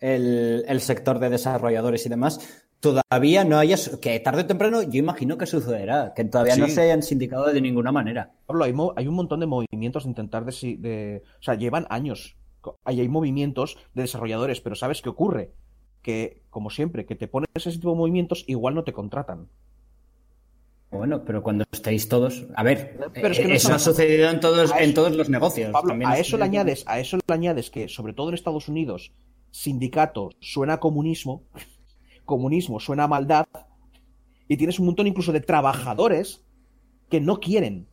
el, 0.00 0.64
el 0.68 0.80
sector 0.80 1.18
de 1.18 1.30
desarrolladores 1.30 2.04
y 2.06 2.08
demás, 2.08 2.64
todavía 2.80 3.44
no 3.44 3.58
haya, 3.58 3.76
que 4.00 4.20
tarde 4.20 4.42
o 4.42 4.46
temprano 4.46 4.82
yo 4.82 4.98
imagino 4.98 5.38
que 5.38 5.46
sucederá, 5.46 6.12
que 6.14 6.24
todavía 6.24 6.56
no 6.56 6.68
se 6.68 6.82
hayan 6.82 7.02
sindicado 7.02 7.46
de 7.52 7.60
ninguna 7.60 7.92
manera. 7.92 8.32
Pablo, 8.46 8.64
hay, 8.64 8.72
mo- 8.72 8.92
hay 8.96 9.08
un 9.08 9.14
montón 9.14 9.40
de 9.40 9.46
movimientos 9.46 10.04
de 10.04 10.10
intentar 10.10 10.44
de, 10.44 11.22
O 11.40 11.42
sea, 11.42 11.54
llevan 11.54 11.86
años. 11.90 12.36
Hay, 12.84 13.00
hay 13.00 13.08
movimientos 13.08 13.78
de 13.94 14.02
desarrolladores, 14.02 14.60
pero 14.60 14.74
¿sabes 14.74 15.00
qué 15.00 15.08
ocurre? 15.08 15.52
Que, 16.02 16.42
como 16.50 16.68
siempre, 16.70 17.06
que 17.06 17.14
te 17.16 17.28
pones 17.28 17.48
ese 17.54 17.70
tipo 17.72 17.90
de 17.90 17.96
movimientos, 17.96 18.44
igual 18.48 18.74
no 18.74 18.84
te 18.84 18.92
contratan. 18.92 19.48
Bueno, 20.90 21.24
pero 21.24 21.42
cuando 21.42 21.64
estéis 21.72 22.08
todos, 22.08 22.46
a 22.54 22.62
ver, 22.62 22.96
Pero 23.12 23.28
es 23.28 23.38
que 23.38 23.48
no 23.48 23.54
eso 23.54 23.74
ha 23.74 23.78
sucedido 23.78 24.30
en 24.30 24.40
todos, 24.40 24.72
en 24.78 24.94
todos 24.94 25.14
los 25.16 25.28
negocios. 25.28 25.70
Pablo, 25.72 25.90
También 25.90 26.10
a 26.10 26.18
eso 26.18 26.36
le 26.38 26.44
añades, 26.44 26.84
a 26.86 27.00
eso 27.00 27.16
le 27.16 27.34
añades 27.34 27.70
que, 27.70 27.88
sobre 27.88 28.12
todo 28.12 28.28
en 28.28 28.34
Estados 28.34 28.68
Unidos, 28.68 29.12
sindicato 29.60 30.30
suena 30.40 30.74
a 30.74 30.80
comunismo, 30.80 31.42
comunismo 32.24 32.78
suena 32.80 33.04
a 33.04 33.08
maldad, 33.08 33.46
y 34.48 34.56
tienes 34.56 34.78
un 34.78 34.86
montón 34.86 35.06
incluso 35.06 35.32
de 35.32 35.40
trabajadores 35.40 36.42
que 37.10 37.20
no 37.20 37.40
quieren, 37.40 37.88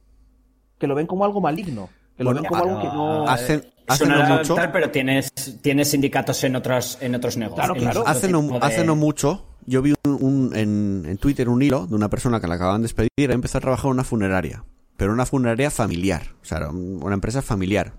que 0.77 0.87
lo 0.87 0.95
ven 0.95 1.07
como 1.07 1.23
algo 1.25 1.39
maligno. 1.41 1.89
Que 2.17 2.23
lo 2.23 2.29
Bueno, 2.31 2.41
ven 2.41 2.49
como 2.49 2.63
algo 2.63 2.81
que 2.81 2.87
no... 2.87 3.27
hacen, 3.27 3.63
hacen 3.87 4.07
Suena 4.07 4.27
no 4.29 4.37
mucho. 4.37 4.53
tal, 4.55 4.71
pero 4.71 4.91
tienes, 4.91 5.31
tienes 5.61 5.89
sindicatos 5.89 6.43
en 6.43 6.55
otros, 6.55 6.97
en 7.01 7.15
otros 7.15 7.37
negocios. 7.37 7.65
Claro, 7.65 7.79
claro. 7.79 8.03
Hace 8.05 8.27
no, 8.29 8.41
de- 8.43 8.57
hace 8.61 8.85
no 8.85 8.95
mucho, 8.95 9.45
yo 9.65 9.81
vi 9.81 9.93
un, 10.05 10.17
un- 10.21 10.55
en, 10.55 11.05
en 11.07 11.17
Twitter 11.17 11.49
un 11.49 11.61
hilo 11.63 11.87
de 11.87 11.95
una 11.95 12.09
persona 12.09 12.39
que 12.39 12.45
la 12.47 12.55
acababan 12.55 12.81
de 12.81 12.85
despedir 12.85 13.09
y 13.17 13.23
empezó 13.23 13.57
a 13.57 13.61
trabajar 13.61 13.85
en 13.87 13.91
una 13.93 14.03
funeraria. 14.03 14.63
Pero 14.95 15.11
una 15.13 15.25
funeraria 15.25 15.71
familiar. 15.71 16.21
O 16.41 16.45
sea, 16.45 16.69
una 16.69 17.15
empresa 17.15 17.41
familiar. 17.41 17.93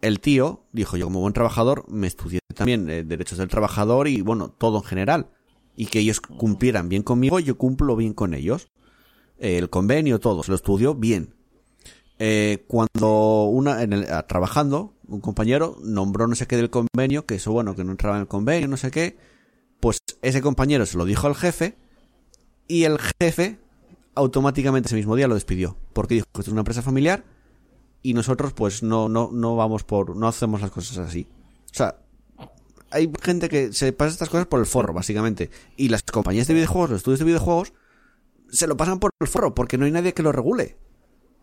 El 0.00 0.20
tío 0.20 0.64
dijo, 0.72 0.96
yo 0.96 1.06
como 1.06 1.20
buen 1.20 1.32
trabajador 1.34 1.84
me 1.88 2.06
estudié 2.06 2.40
también 2.54 2.88
eh, 2.88 3.04
derechos 3.04 3.38
del 3.38 3.48
trabajador 3.48 4.08
y 4.08 4.22
bueno, 4.22 4.50
todo 4.50 4.78
en 4.78 4.84
general. 4.84 5.30
Y 5.76 5.86
que 5.86 5.98
ellos 6.00 6.20
cumplieran 6.20 6.88
bien 6.88 7.02
conmigo, 7.02 7.38
yo 7.40 7.56
cumplo 7.56 7.96
bien 7.96 8.12
con 8.14 8.34
ellos. 8.34 8.68
El 9.38 9.70
convenio, 9.70 10.18
todo, 10.20 10.42
se 10.42 10.50
lo 10.50 10.56
estudió 10.56 10.94
bien. 10.94 11.34
Eh, 12.18 12.64
cuando 12.68 13.44
una, 13.44 13.82
en 13.82 13.92
el- 13.94 14.12
ah, 14.12 14.26
trabajando, 14.26 14.94
un 15.08 15.20
compañero 15.20 15.76
nombró 15.82 16.26
no 16.26 16.34
sé 16.34 16.46
qué 16.46 16.56
del 16.56 16.68
convenio, 16.70 17.24
que 17.24 17.36
eso 17.36 17.50
bueno, 17.52 17.74
que 17.74 17.82
no 17.84 17.92
entraba 17.92 18.16
en 18.16 18.22
el 18.22 18.28
convenio, 18.28 18.68
no 18.68 18.76
sé 18.76 18.90
qué, 18.90 19.16
pues 19.80 19.98
ese 20.20 20.42
compañero 20.42 20.84
se 20.84 20.98
lo 20.98 21.06
dijo 21.06 21.26
al 21.26 21.34
jefe 21.34 21.76
y 22.68 22.84
el 22.84 22.98
jefe 23.20 23.58
automáticamente 24.14 24.88
ese 24.88 24.96
mismo 24.96 25.16
día 25.16 25.28
lo 25.28 25.34
despidió, 25.34 25.76
porque 25.94 26.14
dijo 26.16 26.26
que 26.34 26.40
esto 26.40 26.50
es 26.50 26.52
una 26.52 26.60
empresa 26.60 26.82
familiar 26.82 27.24
y 28.02 28.14
nosotros 28.14 28.52
pues 28.52 28.82
no, 28.82 29.08
no, 29.08 29.30
no 29.32 29.56
vamos 29.56 29.84
por, 29.84 30.16
no 30.16 30.26
hacemos 30.28 30.60
las 30.60 30.70
cosas 30.70 30.98
así. 30.98 31.26
O 31.70 31.74
sea, 31.74 31.96
hay 32.90 33.10
gente 33.22 33.48
que 33.48 33.72
se 33.72 33.92
pasa 33.92 34.10
estas 34.12 34.28
cosas 34.28 34.46
por 34.46 34.60
el 34.60 34.66
forro, 34.66 34.92
básicamente. 34.92 35.50
Y 35.76 35.88
las 35.88 36.02
compañías 36.02 36.48
de 36.48 36.54
videojuegos, 36.54 36.90
los 36.90 36.96
estudios 36.98 37.20
de 37.20 37.24
videojuegos, 37.26 37.72
se 38.50 38.66
lo 38.66 38.76
pasan 38.76 38.98
por 38.98 39.12
el 39.20 39.28
forro, 39.28 39.54
porque 39.54 39.78
no 39.78 39.84
hay 39.84 39.92
nadie 39.92 40.12
que 40.14 40.22
lo 40.22 40.32
regule. 40.32 40.76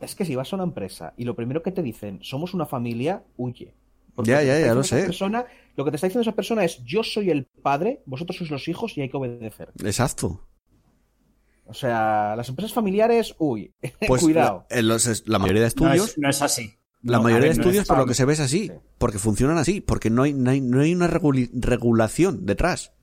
Es 0.01 0.13
que 0.13 0.25
si 0.25 0.35
vas 0.35 0.51
a 0.51 0.57
una 0.57 0.65
empresa 0.65 1.13
y 1.17 1.23
lo 1.23 1.35
primero 1.35 1.63
que 1.63 1.71
te 1.71 1.81
dicen, 1.81 2.19
somos 2.21 2.53
una 2.53 2.65
familia, 2.65 3.23
huye. 3.37 3.73
Ya, 4.23 4.41
ya, 4.41 4.59
ya 4.59 4.73
lo 4.73 4.83
sé. 4.83 5.03
persona- 5.03 5.45
lo 5.75 5.85
que 5.85 5.91
te 5.91 5.95
está 5.97 6.07
diciendo 6.07 6.23
esa 6.27 6.35
persona 6.35 6.63
es, 6.65 6.83
yo 6.83 7.03
soy 7.03 7.29
el 7.29 7.45
padre, 7.45 8.01
vosotros 8.07 8.37
sois 8.37 8.49
los 8.49 8.67
hijos 8.67 8.97
y 8.97 9.01
hay 9.01 9.09
que 9.09 9.17
obedecer. 9.17 9.69
Exacto. 9.83 10.41
O 11.67 11.73
sea, 11.73 12.33
las 12.35 12.47
empresas 12.49 12.73
familiares, 12.73 13.35
uy, 13.39 13.73
Pues 14.07 14.21
cuidado. 14.21 14.65
La, 14.69 14.77
en 14.79 14.87
los- 14.87 15.23
la 15.27 15.39
mayoría 15.39 15.61
de 15.61 15.65
No 15.65 15.67
estudios, 15.67 16.09
es, 16.11 16.17
no 16.17 16.29
es 16.29 16.41
así. 16.41 16.73
la 17.03 17.17
No, 17.17 17.23
mayoría 17.23 17.49
de 17.49 17.55
no 17.55 17.61
estudios 17.61 17.81
es- 17.83 17.87
por 17.87 17.97
lo 17.97 18.05
que 18.05 18.13
se 18.13 18.25
ve 18.25 18.33
es 18.33 18.39
así, 18.39 18.67
Sí. 18.67 18.71
porque 18.97 19.17
funcionan 19.19 19.57
así, 19.57 19.81
porque 19.81 20.09
no 20.09 20.23
hay, 20.23 20.33
no 20.33 20.49
hay, 20.51 20.61
no 20.61 20.79
hay 20.81 20.93
una 20.95 21.07
reguli- 21.07 21.49
regulación 21.53 22.45
detrás. 22.45 22.93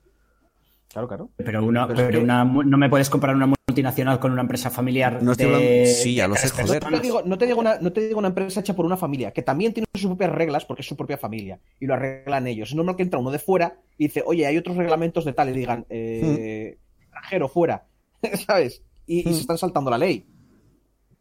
Claro, 0.91 1.07
claro. 1.09 1.29
Pero, 1.35 1.63
una, 1.65 1.87
Pero 1.89 2.21
una, 2.21 2.45
no 2.45 2.77
me 2.77 2.89
puedes 2.89 3.09
comparar 3.09 3.35
una 3.35 3.47
multinacional 3.67 4.17
con 4.19 4.31
una 4.31 4.41
empresa 4.41 4.69
familiar. 4.69 5.21
No 5.21 5.33
estoy 5.33 5.47
de- 5.49 5.55
hablando- 5.55 5.89
sí, 5.89 6.15
ya 6.15 6.27
lo 6.29 6.35
sé, 6.37 6.47
joder. 6.49 6.83
No 6.89 6.89
te, 6.89 6.99
digo, 7.01 7.21
no, 7.25 7.37
te 7.37 7.45
digo 7.47 7.59
una, 7.59 7.79
no 7.79 7.91
te 7.91 8.07
digo 8.07 8.17
una 8.17 8.29
empresa 8.29 8.61
hecha 8.61 8.73
por 8.75 8.85
una 8.85 8.95
familia, 8.95 9.31
que 9.31 9.41
también 9.41 9.73
tiene 9.73 9.87
sus 9.93 10.05
propias 10.07 10.31
reglas 10.31 10.63
porque 10.63 10.81
es 10.83 10.87
su 10.87 10.95
propia 10.95 11.17
familia 11.17 11.59
y 11.81 11.85
lo 11.85 11.95
arreglan 11.95 12.47
ellos. 12.47 12.69
Es 12.69 12.75
normal 12.75 12.95
que 12.95 13.03
entra 13.03 13.19
uno 13.19 13.29
de 13.31 13.39
fuera 13.39 13.77
y 13.97 14.05
dice, 14.05 14.23
oye, 14.25 14.45
hay 14.47 14.57
otros 14.57 14.77
reglamentos 14.77 15.25
de 15.25 15.33
tal, 15.33 15.49
y 15.49 15.51
digan, 15.53 15.85
eh, 15.89 16.77
extranjero, 17.01 17.49
fuera, 17.49 17.83
¿sabes? 18.47 18.81
Y, 19.07 19.27
y 19.29 19.33
se 19.33 19.41
están 19.41 19.57
saltando 19.57 19.89
la 19.91 19.97
ley. 19.97 20.25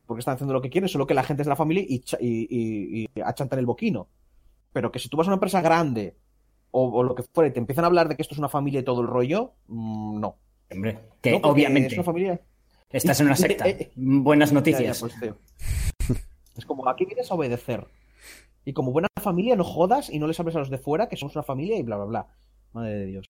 Porque 0.06 0.20
están 0.20 0.34
haciendo 0.34 0.52
lo 0.54 0.60
que 0.60 0.70
quieren, 0.70 0.88
solo 0.88 1.06
que 1.06 1.14
la 1.14 1.22
gente 1.24 1.42
es 1.42 1.46
de 1.46 1.50
la 1.50 1.56
familia 1.56 1.82
y, 1.86 2.02
y, 2.20 2.46
y- 2.50 3.06
y 3.14 3.20
achantan 3.20 3.58
el 3.58 3.66
boquino. 3.66 4.08
Pero 4.72 4.92
que 4.92 4.98
si 4.98 5.08
tú 5.08 5.16
vas 5.16 5.26
a 5.26 5.30
una 5.30 5.36
empresa 5.36 5.60
grande 5.62 6.16
o, 6.70 6.88
o 6.90 7.02
lo 7.02 7.14
que 7.14 7.22
fuera 7.22 7.48
y 7.48 7.52
te 7.52 7.58
empiezan 7.60 7.84
a 7.84 7.86
hablar 7.88 8.08
de 8.08 8.16
que 8.16 8.22
esto 8.22 8.34
es 8.34 8.38
una 8.38 8.48
familia 8.48 8.80
y 8.80 8.84
todo 8.84 9.00
el 9.00 9.06
rollo, 9.06 9.52
mm, 9.68 10.20
no. 10.20 10.36
Hombre, 10.70 10.98
que 11.22 11.30
No, 11.38 11.48
obviamente 11.48 11.88
Es 11.88 11.94
una 11.94 12.02
familia. 12.04 12.40
estás 12.90 13.20
en 13.20 13.26
una 13.26 13.36
secta. 13.36 13.64
Eh, 13.68 13.76
eh, 13.80 13.92
Buenas 13.96 14.50
Ya, 14.50 14.54
ya, 14.54 14.58
noticias. 14.60 15.00
pues. 15.00 15.14
Es 16.56 16.66
como, 16.66 16.88
aquí 16.88 17.04
vienes 17.04 17.30
a 17.30 17.34
obedecer. 17.34 17.86
Y 18.64 18.72
como 18.72 18.92
buena 18.92 19.08
familia, 19.22 19.56
no 19.56 19.64
jodas 19.64 20.10
y 20.10 20.18
no 20.18 20.26
les 20.26 20.38
hables 20.40 20.56
a 20.56 20.58
los 20.60 20.70
de 20.70 20.78
fuera 20.78 21.08
que 21.08 21.16
somos 21.16 21.34
una 21.36 21.42
familia 21.42 21.76
y 21.78 21.82
bla, 21.82 21.96
bla, 21.96 22.04
bla. 22.06 22.26
Madre 22.72 22.94
de 22.94 23.06
Dios. 23.06 23.26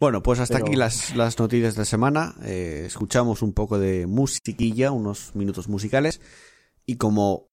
Bueno, 0.00 0.22
pues 0.22 0.40
hasta 0.40 0.54
Pero- 0.54 0.66
aquí 0.66 0.76
las, 0.76 1.14
las 1.14 1.38
noticias 1.38 1.74
de 1.74 1.80
la 1.82 1.84
semana. 1.84 2.34
Eh, 2.42 2.84
escuchamos 2.86 3.42
un 3.42 3.52
poco 3.52 3.78
de 3.78 4.06
musiquilla, 4.06 4.90
unos 4.92 5.32
minutos 5.34 5.68
musicales. 5.68 6.20
Y 6.86 6.96
como 6.96 7.48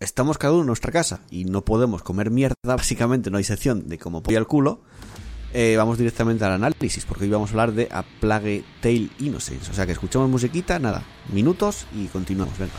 estamos 0.00 0.38
cada 0.38 0.54
uno 0.54 0.62
en 0.62 0.66
nuestra 0.68 0.90
casa 0.90 1.20
y 1.30 1.44
no 1.44 1.64
podemos 1.64 2.02
comer 2.02 2.30
mierda, 2.30 2.54
básicamente 2.64 3.30
no 3.30 3.36
hay 3.36 3.44
sección 3.44 3.88
de 3.88 3.98
como 3.98 4.22
pollo 4.22 4.38
al 4.38 4.46
culo, 4.46 4.82
eh, 5.52 5.76
vamos 5.76 5.98
directamente 5.98 6.44
al 6.46 6.52
análisis, 6.52 7.04
porque 7.04 7.24
hoy 7.24 7.30
vamos 7.30 7.50
a 7.50 7.52
hablar 7.52 7.72
de 7.72 7.88
A 7.92 8.02
Plague 8.20 8.64
Tale 8.80 9.10
Innocence. 9.18 9.70
O 9.70 9.74
sea 9.74 9.84
que 9.84 9.92
escuchamos 9.92 10.30
musiquita, 10.30 10.78
nada, 10.78 11.04
minutos 11.30 11.86
y 11.94 12.06
continuamos. 12.06 12.58
Venga. 12.58 12.72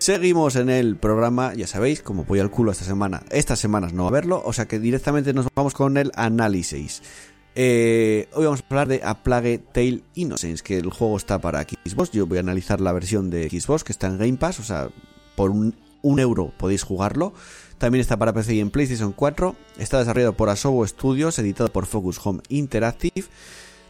Seguimos 0.00 0.56
en 0.56 0.70
el 0.70 0.96
programa, 0.96 1.52
ya 1.52 1.66
sabéis, 1.66 2.00
como 2.00 2.24
voy 2.24 2.38
al 2.38 2.50
culo 2.50 2.72
esta 2.72 2.86
semana. 2.86 3.22
Estas 3.28 3.58
semanas 3.58 3.92
no 3.92 4.04
va 4.04 4.08
a 4.08 4.12
verlo, 4.12 4.42
o 4.42 4.54
sea 4.54 4.64
que 4.66 4.78
directamente 4.78 5.34
nos 5.34 5.48
vamos 5.54 5.74
con 5.74 5.98
el 5.98 6.10
análisis. 6.14 7.02
Eh, 7.54 8.26
hoy 8.32 8.46
vamos 8.46 8.60
a 8.62 8.64
hablar 8.70 8.88
de 8.88 9.02
A 9.04 9.22
Plague 9.22 9.58
Tale 9.58 10.02
Innocence, 10.14 10.64
que 10.64 10.78
el 10.78 10.88
juego 10.88 11.18
está 11.18 11.38
para 11.38 11.64
Xbox. 11.64 12.12
Yo 12.12 12.26
voy 12.26 12.38
a 12.38 12.40
analizar 12.40 12.80
la 12.80 12.94
versión 12.94 13.28
de 13.28 13.50
Xbox 13.50 13.84
que 13.84 13.92
está 13.92 14.06
en 14.06 14.16
Game 14.16 14.38
Pass, 14.38 14.58
o 14.60 14.64
sea, 14.64 14.88
por 15.36 15.50
un, 15.50 15.74
un 16.00 16.18
euro 16.18 16.50
podéis 16.56 16.82
jugarlo. 16.82 17.34
También 17.76 18.00
está 18.00 18.16
para 18.16 18.32
PC 18.32 18.54
y 18.54 18.60
en 18.60 18.70
PlayStation 18.70 19.12
4. 19.12 19.54
Está 19.76 19.98
desarrollado 19.98 20.32
por 20.32 20.48
Asobo 20.48 20.86
Studios, 20.86 21.38
editado 21.38 21.70
por 21.70 21.84
Focus 21.84 22.18
Home 22.24 22.40
Interactive. 22.48 23.26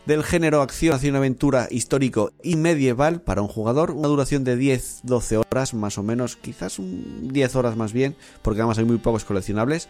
Del 0.07 0.25
género 0.25 0.63
acción, 0.63 0.95
acción, 0.95 1.15
aventura, 1.15 1.69
histórico 1.71 2.33
y 2.43 2.57
medieval 2.57 3.21
para 3.21 3.43
un 3.43 3.49
jugador. 3.49 3.91
Una 3.91 4.09
duración 4.09 4.45
de 4.45 4.59
10-12 4.59 5.43
horas 5.51 5.75
más 5.75 5.99
o 5.99 6.03
menos, 6.03 6.37
quizás 6.37 6.79
un 6.79 7.29
10 7.33 7.57
horas 7.57 7.77
más 7.77 7.93
bien, 7.93 8.17
porque 8.43 8.61
además 8.61 8.79
hay 8.79 8.85
muy 8.85 8.99
pocos 8.99 9.25
coleccionables. 9.25 9.89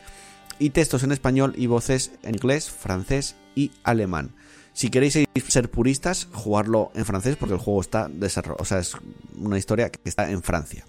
Y 0.59 0.71
textos 0.71 1.05
en 1.05 1.13
español 1.13 1.55
y 1.57 1.67
voces 1.69 2.13
en 2.23 2.35
inglés, 2.35 2.71
francés 2.71 3.37
y 3.55 3.71
alemán. 3.83 4.35
Si 4.73 4.91
queréis 4.91 5.19
ser 5.49 5.71
puristas, 5.71 6.29
jugarlo 6.33 6.91
en 6.95 7.05
francés 7.05 7.37
porque 7.37 7.55
el 7.55 7.61
juego 7.61 7.81
está 7.81 8.09
desarrollado. 8.09 8.63
O 8.63 8.65
sea, 8.65 8.79
es 8.79 8.95
una 9.39 9.59
historia 9.59 9.91
que 9.91 10.01
está 10.05 10.31
en 10.31 10.43
Francia. 10.43 10.85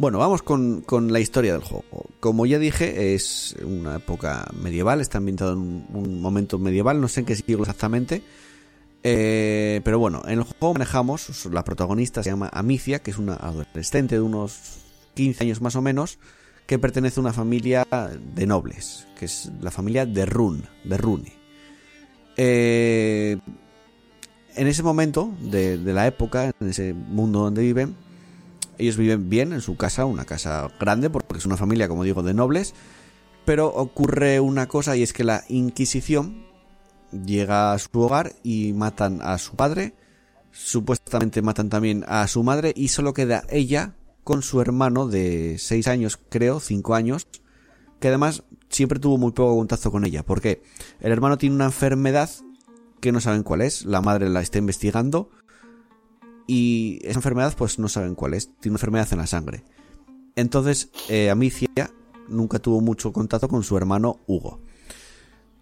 Bueno, 0.00 0.16
vamos 0.16 0.40
con, 0.42 0.80
con, 0.80 1.12
la 1.12 1.20
historia 1.20 1.52
del 1.52 1.60
juego. 1.60 2.06
Como 2.20 2.46
ya 2.46 2.58
dije, 2.58 3.14
es 3.14 3.54
una 3.62 3.96
época 3.96 4.48
medieval, 4.62 5.02
está 5.02 5.18
ambientado 5.18 5.52
en 5.52 5.84
un, 5.92 6.22
momento 6.22 6.58
medieval, 6.58 7.02
no 7.02 7.06
sé 7.06 7.20
en 7.20 7.26
qué 7.26 7.36
siglo 7.36 7.64
exactamente. 7.64 8.22
Eh, 9.02 9.82
pero 9.84 9.98
bueno, 9.98 10.22
en 10.24 10.38
el 10.38 10.44
juego 10.44 10.72
manejamos, 10.72 11.44
la 11.52 11.64
protagonista 11.64 12.22
se 12.22 12.30
llama 12.30 12.48
Amicia, 12.50 13.00
que 13.00 13.10
es 13.10 13.18
una 13.18 13.34
adolescente 13.34 14.14
de 14.14 14.22
unos 14.22 14.78
15 15.16 15.44
años 15.44 15.60
más 15.60 15.76
o 15.76 15.82
menos, 15.82 16.18
que 16.66 16.78
pertenece 16.78 17.20
a 17.20 17.24
una 17.24 17.34
familia 17.34 17.86
de 18.34 18.46
nobles, 18.46 19.06
que 19.18 19.26
es 19.26 19.52
la 19.60 19.70
familia 19.70 20.06
de 20.06 20.24
Run, 20.24 20.64
de 20.82 20.96
Rune. 20.96 21.32
Eh, 22.38 23.36
en 24.56 24.66
ese 24.66 24.82
momento 24.82 25.30
de 25.42 25.76
la 25.76 26.06
época, 26.06 26.54
en 26.58 26.68
ese 26.70 26.94
mundo 26.94 27.40
donde 27.40 27.60
viven, 27.60 27.94
ellos 28.80 28.96
viven 28.96 29.28
bien 29.28 29.52
en 29.52 29.60
su 29.60 29.76
casa, 29.76 30.04
una 30.04 30.24
casa 30.24 30.68
grande, 30.80 31.10
porque 31.10 31.38
es 31.38 31.46
una 31.46 31.56
familia, 31.56 31.88
como 31.88 32.04
digo, 32.04 32.22
de 32.22 32.34
nobles. 32.34 32.74
Pero 33.44 33.68
ocurre 33.68 34.40
una 34.40 34.66
cosa 34.68 34.96
y 34.96 35.02
es 35.02 35.12
que 35.12 35.24
la 35.24 35.44
Inquisición 35.48 36.44
llega 37.12 37.72
a 37.72 37.78
su 37.78 37.88
hogar 38.00 38.32
y 38.42 38.72
matan 38.72 39.20
a 39.22 39.38
su 39.38 39.54
padre. 39.54 39.94
Supuestamente 40.52 41.42
matan 41.42 41.68
también 41.68 42.04
a 42.08 42.26
su 42.26 42.42
madre 42.42 42.72
y 42.74 42.88
solo 42.88 43.14
queda 43.14 43.44
ella 43.48 43.94
con 44.24 44.42
su 44.42 44.60
hermano 44.60 45.06
de 45.06 45.56
6 45.58 45.86
años, 45.88 46.18
creo, 46.28 46.60
5 46.60 46.94
años, 46.94 47.28
que 48.00 48.08
además 48.08 48.44
siempre 48.68 48.98
tuvo 48.98 49.18
muy 49.18 49.32
poco 49.32 49.56
contacto 49.56 49.90
con 49.90 50.04
ella. 50.04 50.24
porque 50.24 50.62
El 51.00 51.12
hermano 51.12 51.38
tiene 51.38 51.54
una 51.54 51.66
enfermedad 51.66 52.30
que 53.00 53.12
no 53.12 53.20
saben 53.20 53.42
cuál 53.42 53.62
es, 53.62 53.84
la 53.84 54.00
madre 54.00 54.28
la 54.28 54.40
está 54.42 54.58
investigando 54.58 55.30
y 56.50 56.98
esa 57.04 57.20
enfermedad 57.20 57.54
pues 57.56 57.78
no 57.78 57.88
saben 57.88 58.16
cuál 58.16 58.34
es, 58.34 58.48
tiene 58.58 58.72
una 58.72 58.78
enfermedad 58.78 59.06
en 59.12 59.18
la 59.18 59.28
sangre. 59.28 59.62
Entonces 60.34 60.90
eh, 61.08 61.30
Amicia 61.30 61.68
nunca 62.26 62.58
tuvo 62.58 62.80
mucho 62.80 63.12
contacto 63.12 63.46
con 63.46 63.62
su 63.62 63.76
hermano 63.76 64.18
Hugo. 64.26 64.60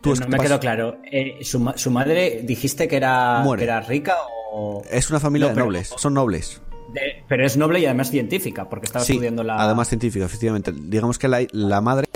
¿Tú 0.01 0.15
no 0.15 0.29
me 0.29 0.39
quedó 0.39 0.59
claro, 0.59 0.97
eh, 1.05 1.41
¿su, 1.43 1.73
¿su, 1.77 1.91
madre 1.91 2.41
dijiste 2.43 2.89
que 2.89 2.97
era, 2.97 3.45
que 3.59 3.65
era 3.65 3.83
rica 3.83 4.17
o...? 4.51 4.83
Es 4.91 5.11
una 5.11 5.21
familia 5.21 5.49
no, 5.49 5.55
de 5.55 5.61
nobles, 5.61 5.93
son 5.95 6.15
nobles. 6.15 6.63
De, 6.95 7.23
pero 7.29 7.45
es 7.45 7.59
noble 7.59 7.81
y 7.81 7.85
además 7.85 8.11
científica, 8.11 8.71
porque 8.71 8.87
estaba 8.87 9.05
sí, 9.05 9.13
estudiando 9.13 9.43
la... 9.43 9.61
además 9.61 9.89
científica, 9.89 10.25
efectivamente. 10.25 10.73
Digamos 10.73 11.19
que 11.19 11.29
la, 11.29 11.47
la 11.53 11.83
madre 11.83 12.09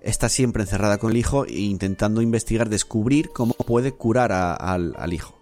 está 0.00 0.30
siempre 0.30 0.62
encerrada 0.62 0.96
con 0.96 1.10
el 1.10 1.18
hijo 1.18 1.44
e 1.44 1.58
intentando 1.58 2.22
investigar, 2.22 2.70
descubrir 2.70 3.28
cómo 3.34 3.52
puede 3.52 3.92
curar 3.92 4.32
a, 4.32 4.54
al, 4.54 4.94
al 4.96 5.12
hijo. 5.12 5.35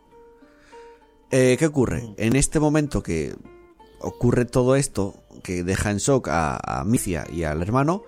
Eh, 1.37 1.57
¿Qué 1.59 1.67
ocurre? 1.67 2.15
En 2.17 2.37
este 2.37 2.61
momento 2.61 3.03
que 3.03 3.35
ocurre 3.99 4.45
todo 4.45 4.77
esto, 4.77 5.17
que 5.43 5.65
deja 5.65 5.91
en 5.91 5.97
shock 5.97 6.29
a, 6.31 6.85
Micia 6.87 7.27
y 7.29 7.43
al 7.43 7.61
hermano, 7.61 8.05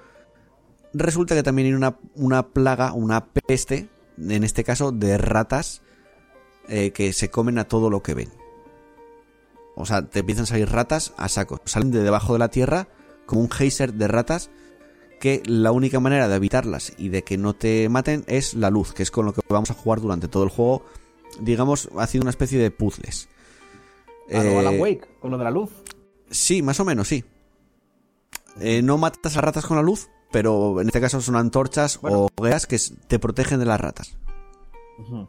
resulta 0.94 1.34
que 1.34 1.42
también 1.42 1.66
hay 1.66 1.74
una, 1.74 1.98
una, 2.14 2.50
plaga, 2.50 2.92
una 2.92 3.32
peste, 3.32 3.88
en 4.16 4.44
este 4.44 4.62
caso 4.62 4.92
de 4.92 5.18
ratas, 5.18 5.82
eh, 6.68 6.92
que 6.92 7.12
se 7.12 7.28
comen 7.28 7.58
a 7.58 7.66
todo 7.66 7.90
lo 7.90 8.00
que 8.00 8.14
ven. 8.14 8.30
O 9.74 9.86
sea, 9.86 10.06
te 10.06 10.20
empiezan 10.20 10.44
a 10.44 10.46
salir 10.46 10.70
ratas 10.70 11.12
a 11.16 11.28
saco. 11.28 11.60
Salen 11.64 11.90
de 11.90 12.04
debajo 12.04 12.34
de 12.34 12.38
la 12.38 12.50
tierra 12.50 12.86
como 13.26 13.40
un 13.40 13.50
geyser 13.50 13.94
de 13.94 14.06
ratas 14.06 14.50
que 15.18 15.42
la 15.46 15.72
única 15.72 15.98
manera 15.98 16.28
de 16.28 16.36
evitarlas 16.36 16.92
y 16.96 17.08
de 17.08 17.24
que 17.24 17.38
no 17.38 17.54
te 17.54 17.88
maten 17.88 18.22
es 18.28 18.54
la 18.54 18.70
luz, 18.70 18.92
que 18.92 19.02
es 19.02 19.10
con 19.10 19.26
lo 19.26 19.32
que 19.32 19.40
vamos 19.48 19.72
a 19.72 19.74
jugar 19.74 20.00
durante 20.00 20.28
todo 20.28 20.44
el 20.44 20.50
juego 20.50 20.84
digamos, 21.40 21.88
haciendo 21.98 22.24
una 22.24 22.30
especie 22.30 22.58
de 22.58 22.70
puzzles. 22.70 23.28
¿A 24.30 24.44
eh, 24.44 24.58
Alan 24.58 24.78
Wake, 24.80 25.06
con 25.20 25.30
lo 25.30 25.38
de 25.38 25.44
la 25.44 25.50
luz? 25.50 25.70
Sí, 26.30 26.62
más 26.62 26.80
o 26.80 26.84
menos, 26.84 27.08
sí. 27.08 27.24
Eh, 28.60 28.82
no 28.82 28.98
matas 28.98 29.36
a 29.36 29.40
ratas 29.40 29.66
con 29.66 29.76
la 29.76 29.82
luz, 29.82 30.08
pero 30.32 30.80
en 30.80 30.88
este 30.88 31.00
caso 31.00 31.20
son 31.20 31.36
antorchas 31.36 32.00
bueno. 32.00 32.18
o 32.20 32.28
hogueras 32.36 32.66
que 32.66 32.78
te 33.06 33.18
protegen 33.18 33.60
de 33.60 33.66
las 33.66 33.80
ratas. 33.80 34.16
Uh 34.98 35.02
-huh. 35.02 35.28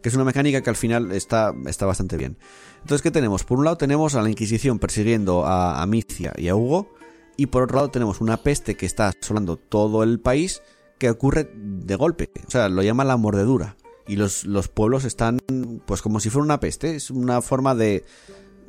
Que 0.00 0.08
es 0.08 0.14
una 0.14 0.24
mecánica 0.24 0.62
que 0.62 0.70
al 0.70 0.76
final 0.76 1.12
está, 1.12 1.54
está 1.66 1.86
bastante 1.86 2.16
bien. 2.16 2.36
Entonces, 2.82 3.02
¿qué 3.02 3.10
tenemos? 3.10 3.44
Por 3.44 3.58
un 3.58 3.64
lado 3.64 3.76
tenemos 3.76 4.14
a 4.14 4.22
la 4.22 4.28
Inquisición 4.28 4.78
persiguiendo 4.78 5.46
a 5.46 5.82
Amicia 5.82 6.32
y 6.36 6.48
a 6.48 6.54
Hugo. 6.54 6.92
Y 7.36 7.46
por 7.46 7.64
otro 7.64 7.76
lado 7.76 7.90
tenemos 7.90 8.20
una 8.20 8.36
peste 8.36 8.76
que 8.76 8.86
está 8.86 9.08
asolando 9.08 9.56
todo 9.56 10.04
el 10.04 10.20
país 10.20 10.62
que 10.98 11.10
ocurre 11.10 11.50
de 11.52 11.96
golpe. 11.96 12.30
O 12.46 12.50
sea, 12.50 12.68
lo 12.68 12.82
llama 12.82 13.02
la 13.04 13.16
mordedura 13.16 13.76
y 14.06 14.16
los, 14.16 14.44
los 14.44 14.68
pueblos 14.68 15.04
están 15.04 15.38
pues 15.86 16.02
como 16.02 16.20
si 16.20 16.30
fuera 16.30 16.44
una 16.44 16.60
peste. 16.60 16.96
Es 16.96 17.10
una 17.10 17.42
forma 17.42 17.74
de, 17.74 18.04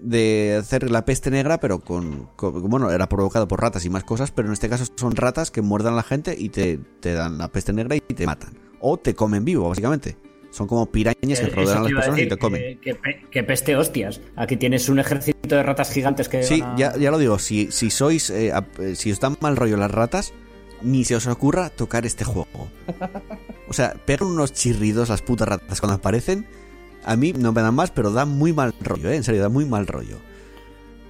de 0.02 0.58
hacer 0.60 0.90
la 0.92 1.06
peste 1.06 1.32
negra, 1.32 1.60
pero 1.60 1.80
con, 1.80 2.30
con, 2.36 2.70
Bueno, 2.70 2.92
era 2.92 3.10
provocado 3.10 3.48
por 3.48 3.62
ratas 3.62 3.86
y 3.86 3.90
más 3.90 4.04
cosas, 4.04 4.32
pero 4.32 4.48
en 4.48 4.54
este 4.54 4.70
caso 4.70 4.86
son 4.96 5.16
ratas 5.16 5.52
que 5.52 5.62
muerdan 5.62 5.94
a 5.94 5.98
la 5.98 6.04
gente 6.04 6.36
y 6.38 6.50
te, 6.50 6.80
te 7.00 7.14
dan 7.14 7.38
la 7.38 7.50
peste 7.50 7.74
negra 7.74 7.96
y 7.96 8.00
te 8.00 8.26
matan. 8.26 8.58
O 8.80 8.98
te 8.98 9.14
comen 9.14 9.46
vivo, 9.46 9.68
básicamente. 9.68 10.18
Son 10.52 10.68
como 10.68 10.90
pirañas 10.90 11.42
que 11.42 11.48
rodean 11.48 11.80
a 11.80 11.82
las 11.82 11.92
personas 11.92 12.20
y 12.20 12.28
te 12.28 12.38
comen. 12.38 12.80
Que, 12.80 12.94
que, 12.94 13.28
que, 13.30 13.44
peste 13.44 13.76
hostias. 13.76 14.22
Aquí 14.38 14.56
tienes 14.56 14.88
un 14.88 15.00
ejército 15.00 15.54
de 15.54 15.64
ratas 15.64 15.92
gigantes 15.92 16.30
que. 16.30 16.44
Sí, 16.44 16.62
a... 16.64 16.76
ya, 16.78 16.96
ya 16.96 17.12
lo 17.12 17.18
digo. 17.18 17.40
Si, 17.40 17.72
si 17.72 17.90
sois. 17.90 18.30
Eh, 18.30 18.54
si 18.96 19.12
os 19.12 19.20
dan 19.20 19.36
mal 19.42 19.58
rollo 19.58 19.76
las 19.76 19.92
ratas, 19.92 20.34
ni 20.82 21.04
se 21.04 21.16
os 21.16 21.28
ocurra 21.28 21.70
tocar 21.70 22.06
este 22.06 22.24
juego. 22.24 22.70
O 23.68 23.74
sea, 23.74 23.96
pegan 24.06 24.30
unos 24.30 24.54
chirridos 24.54 25.10
las 25.10 25.22
putas 25.22 25.48
ratas 25.48 25.80
cuando 25.80 25.96
aparecen. 25.96 26.48
A 27.04 27.16
mí 27.16 27.34
no 27.34 27.52
me 27.52 27.62
dan 27.62 27.76
más, 27.76 27.92
pero 27.92 28.12
da 28.12 28.26
muy 28.26 28.54
mal 28.54 28.74
rollo, 28.80 29.10
¿eh? 29.10 29.16
En 29.16 29.24
serio, 29.24 29.42
da 29.42 29.50
muy 29.50 29.66
mal 29.66 29.88
rollo. 29.88 30.18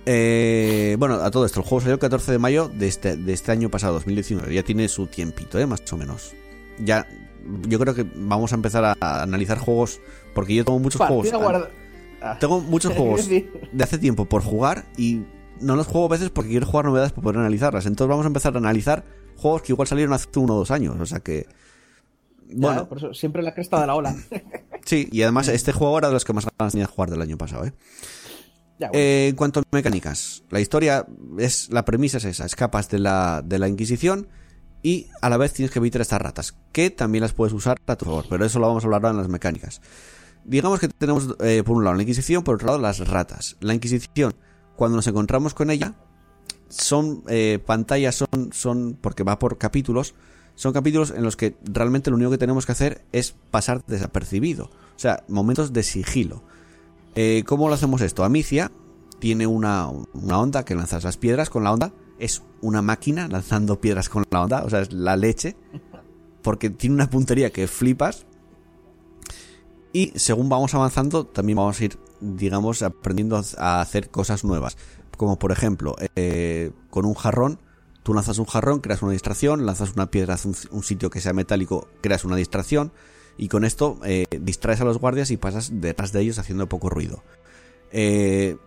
Eh, 0.05 0.95
bueno, 0.99 1.15
a 1.15 1.31
todo 1.31 1.45
esto, 1.45 1.61
el 1.61 1.65
juego 1.65 1.81
salió 1.81 1.93
el 1.93 1.99
14 1.99 2.31
de 2.31 2.37
mayo 2.37 2.69
de 2.69 2.87
este, 2.87 3.17
de 3.17 3.33
este 3.33 3.51
año 3.51 3.69
pasado, 3.69 3.93
2019. 3.93 4.53
Ya 4.53 4.63
tiene 4.63 4.87
su 4.87 5.07
tiempito, 5.07 5.57
¿eh? 5.59 5.65
Más 5.65 5.81
o 5.91 5.97
menos. 5.97 6.33
Ya, 6.79 7.07
yo 7.67 7.79
creo 7.79 7.95
que 7.95 8.05
vamos 8.15 8.51
a 8.51 8.55
empezar 8.55 8.83
a, 8.85 8.95
a 8.99 9.23
analizar 9.23 9.57
juegos, 9.57 9.99
porque 10.33 10.53
yo 10.53 10.65
tengo 10.65 10.79
muchos 10.79 11.01
juegos. 11.01 11.29
Ah, 12.21 12.37
tengo 12.39 12.59
muchos 12.61 12.93
juegos 12.97 13.27
de 13.27 13.83
hace 13.83 13.97
tiempo 13.97 14.25
por 14.25 14.41
jugar 14.41 14.85
y 14.97 15.21
no 15.61 15.75
los 15.75 15.87
juego 15.87 16.07
a 16.07 16.09
veces 16.09 16.29
porque 16.29 16.49
quiero 16.49 16.65
jugar 16.65 16.85
novedades 16.85 17.11
para 17.11 17.23
poder 17.23 17.39
analizarlas. 17.39 17.85
Entonces 17.85 18.09
vamos 18.09 18.25
a 18.25 18.27
empezar 18.27 18.55
a 18.55 18.57
analizar 18.57 19.05
juegos 19.35 19.61
que 19.61 19.73
igual 19.73 19.87
salieron 19.87 20.13
hace 20.13 20.27
uno 20.37 20.55
o 20.55 20.57
dos 20.57 20.71
años. 20.71 20.95
O 20.99 21.05
sea 21.05 21.19
que. 21.19 21.47
Bueno. 22.53 22.81
Ya, 22.81 22.89
por 22.89 22.97
eso, 22.97 23.13
siempre 23.13 23.41
la 23.41 23.53
cresta 23.53 23.81
de 23.81 23.87
la 23.87 23.95
ola. 23.95 24.15
sí, 24.85 25.07
y 25.11 25.21
además 25.23 25.47
este 25.47 25.71
juego 25.71 25.97
era 25.97 26.07
de 26.07 26.13
los 26.13 26.25
que 26.25 26.33
más 26.33 26.47
ganas 26.57 26.73
tenía 26.73 26.87
de 26.87 26.91
jugar 26.93 27.09
del 27.09 27.21
año 27.21 27.37
pasado, 27.37 27.65
¿eh? 27.65 27.73
Ya, 28.77 28.89
bueno. 28.89 28.99
eh, 28.99 29.27
en 29.29 29.35
cuanto 29.35 29.61
a 29.61 29.63
mecánicas, 29.71 30.43
la 30.49 30.59
historia 30.59 31.05
es. 31.37 31.69
La 31.71 31.85
premisa 31.85 32.17
es 32.17 32.25
esa: 32.25 32.45
escapas 32.45 32.89
de 32.89 32.99
la, 32.99 33.41
de 33.43 33.57
la 33.57 33.67
Inquisición 33.67 34.27
y 34.85 35.07
a 35.21 35.29
la 35.31 35.37
vez 35.37 35.51
tienes 35.53 35.71
que 35.71 35.79
evitar 35.79 35.99
estas 36.01 36.21
ratas, 36.21 36.55
que 36.71 36.91
también 36.91 37.23
las 37.23 37.33
puedes 37.33 37.53
usar 37.53 37.77
a 37.87 37.95
tu 37.95 38.05
favor, 38.05 38.25
pero 38.29 38.45
eso 38.45 38.59
lo 38.59 38.67
vamos 38.67 38.83
a 38.83 38.85
hablar 38.87 39.01
ahora 39.01 39.11
en 39.11 39.17
las 39.17 39.29
mecánicas. 39.29 39.81
Digamos 40.43 40.79
que 40.79 40.87
tenemos 40.87 41.35
eh, 41.39 41.63
por 41.65 41.75
un 41.75 41.83
lado 41.83 41.95
la 41.95 42.03
Inquisición, 42.03 42.43
por 42.43 42.55
otro 42.55 42.67
lado 42.67 42.77
las 42.77 42.99
ratas. 43.07 43.57
La 43.61 43.73
Inquisición, 43.73 44.35
cuando 44.75 44.95
nos 44.97 45.07
encontramos 45.07 45.55
con 45.55 45.71
ella, 45.71 45.95
son 46.69 47.23
eh, 47.27 47.59
pantallas, 47.65 48.15
son, 48.15 48.51
son, 48.51 48.97
porque 48.99 49.23
va 49.23 49.39
por 49.39 49.57
capítulos, 49.57 50.15
son 50.55 50.73
capítulos 50.73 51.11
en 51.11 51.23
los 51.23 51.35
que 51.35 51.55
realmente 51.63 52.09
lo 52.09 52.15
único 52.15 52.31
que 52.31 52.37
tenemos 52.37 52.65
que 52.65 52.71
hacer 52.71 53.03
es 53.11 53.35
pasar 53.51 53.85
desapercibido. 53.85 54.65
O 54.95 54.99
sea, 54.99 55.23
momentos 55.27 55.73
de 55.73 55.83
sigilo. 55.83 56.43
Eh, 57.15 57.43
¿Cómo 57.45 57.67
lo 57.67 57.73
hacemos 57.73 58.01
esto? 58.01 58.23
Amicia 58.23 58.71
tiene 59.19 59.47
una, 59.47 59.89
una 59.89 60.39
onda 60.39 60.63
que 60.63 60.75
lanzas 60.75 61.03
las 61.03 61.17
piedras 61.17 61.49
con 61.49 61.63
la 61.63 61.73
onda. 61.73 61.91
Es 62.19 62.41
una 62.61 62.81
máquina 62.81 63.27
lanzando 63.27 63.81
piedras 63.81 64.07
con 64.07 64.23
la 64.29 64.43
onda. 64.43 64.63
O 64.63 64.69
sea, 64.69 64.81
es 64.81 64.93
la 64.93 65.17
leche. 65.17 65.57
Porque 66.41 66.69
tiene 66.69 66.95
una 66.95 67.09
puntería 67.09 67.51
que 67.51 67.67
flipas. 67.67 68.25
Y 69.91 70.11
según 70.15 70.47
vamos 70.47 70.73
avanzando, 70.73 71.25
también 71.25 71.57
vamos 71.57 71.79
a 71.79 71.85
ir, 71.85 71.97
digamos, 72.21 72.81
aprendiendo 72.81 73.41
a 73.57 73.81
hacer 73.81 74.09
cosas 74.09 74.43
nuevas. 74.43 74.77
Como 75.15 75.37
por 75.39 75.51
ejemplo, 75.51 75.95
eh, 76.15 76.71
con 76.89 77.05
un 77.05 77.13
jarrón, 77.13 77.59
tú 78.03 78.13
lanzas 78.13 78.37
un 78.37 78.45
jarrón, 78.45 78.79
creas 78.79 79.01
una 79.01 79.11
distracción, 79.11 79.65
lanzas 79.65 79.93
una 79.93 80.11
piedra 80.11 80.35
hacia 80.35 80.51
un, 80.71 80.83
sitio 80.83 81.09
que 81.09 81.21
sea 81.21 81.33
metálico, 81.33 81.87
creas 82.01 82.23
una 82.23 82.35
distracción, 82.35 82.91
y 83.37 83.47
con 83.47 83.65
esto 83.65 83.99
eh, 84.05 84.25
distraes 84.41 84.79
a 84.81 84.85
los 84.85 84.99
guardias 84.99 85.31
y 85.31 85.37
pasas 85.37 85.71
detrás 85.81 86.11
de 86.11 86.21
ellos 86.21 86.39
haciendo 86.39 86.69
poco 86.69 86.89
ruido. 86.89 87.23
Eh, 87.91 88.57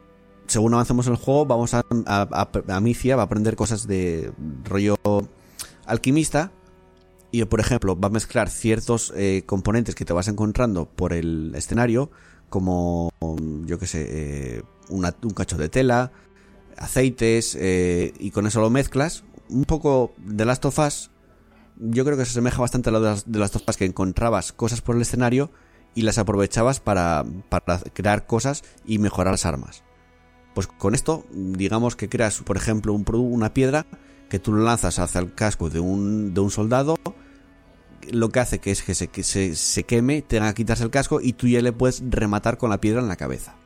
según 0.46 0.74
avancemos 0.74 1.06
en 1.06 1.12
el 1.12 1.18
juego, 1.18 1.46
vamos 1.46 1.74
a, 1.74 1.84
a, 2.06 2.22
a- 2.32 2.76
Amicia 2.76 3.16
va 3.16 3.22
a 3.22 3.26
aprender 3.26 3.54
cosas 3.56 3.86
de 3.86 4.32
rollo 4.64 4.96
alquimista. 5.86 6.52
Y 7.30 7.44
por 7.44 7.60
ejemplo, 7.60 7.98
va 7.98 8.08
a 8.08 8.10
mezclar 8.10 8.48
ciertos 8.48 9.12
eh, 9.14 9.42
componentes 9.44 9.94
que 9.94 10.06
te 10.06 10.14
vas 10.14 10.28
encontrando 10.28 10.86
por 10.86 11.12
el 11.12 11.52
escenario, 11.54 12.10
como 12.48 13.10
yo 13.66 13.78
que 13.78 13.86
sé, 13.86 14.64
un 14.88 15.02
cacho 15.36 15.58
de 15.58 15.68
tela, 15.68 16.10
aceites, 16.78 17.56
eh, 17.60 18.12
y 18.18 18.30
con 18.30 18.46
eso 18.46 18.60
lo 18.60 18.70
mezclas. 18.70 19.24
Un 19.48 19.64
poco 19.64 20.12
de 20.18 20.44
Last 20.44 20.64
of 20.64 20.78
Us, 20.78 21.10
yo 21.76 22.04
creo 22.04 22.16
que 22.16 22.24
se 22.24 22.32
asemeja 22.32 22.60
bastante 22.60 22.90
a 22.90 22.92
lo 22.92 23.00
de 23.00 23.10
las, 23.10 23.30
de 23.30 23.38
Last 23.38 23.56
of 23.56 23.62
Us, 23.66 23.76
que 23.76 23.84
encontrabas 23.84 24.52
cosas 24.52 24.80
por 24.80 24.96
el 24.96 25.02
escenario 25.02 25.50
y 25.94 26.02
las 26.02 26.18
aprovechabas 26.18 26.80
para, 26.80 27.24
para 27.48 27.78
crear 27.92 28.26
cosas 28.26 28.62
y 28.84 28.98
mejorar 28.98 29.32
las 29.32 29.46
armas. 29.46 29.82
Pues 30.54 30.66
con 30.66 30.94
esto, 30.94 31.24
digamos 31.30 31.96
que 31.96 32.08
creas, 32.08 32.40
por 32.42 32.56
ejemplo, 32.56 32.92
un, 32.92 33.04
una 33.14 33.54
piedra 33.54 33.86
que 34.28 34.38
tú 34.38 34.54
lanzas 34.54 34.98
hacia 34.98 35.20
el 35.20 35.34
casco 35.34 35.70
de 35.70 35.80
un, 35.80 36.34
de 36.34 36.40
un 36.40 36.50
soldado, 36.50 36.96
lo 38.10 38.28
que 38.30 38.40
hace 38.40 38.58
que 38.58 38.70
es 38.70 38.82
que 38.82 38.94
se, 38.94 39.10
se, 39.22 39.56
se 39.56 39.82
queme, 39.84 40.22
tenga 40.22 40.48
que 40.48 40.62
quitarse 40.62 40.84
el 40.84 40.90
casco 40.90 41.20
y 41.20 41.32
tú 41.32 41.46
ya 41.46 41.62
le 41.62 41.72
puedes 41.72 42.02
rematar 42.08 42.58
con 42.58 42.70
la 42.70 42.80
piedra 42.80 43.00
en 43.00 43.08
la 43.08 43.16
cabeza. 43.16 43.56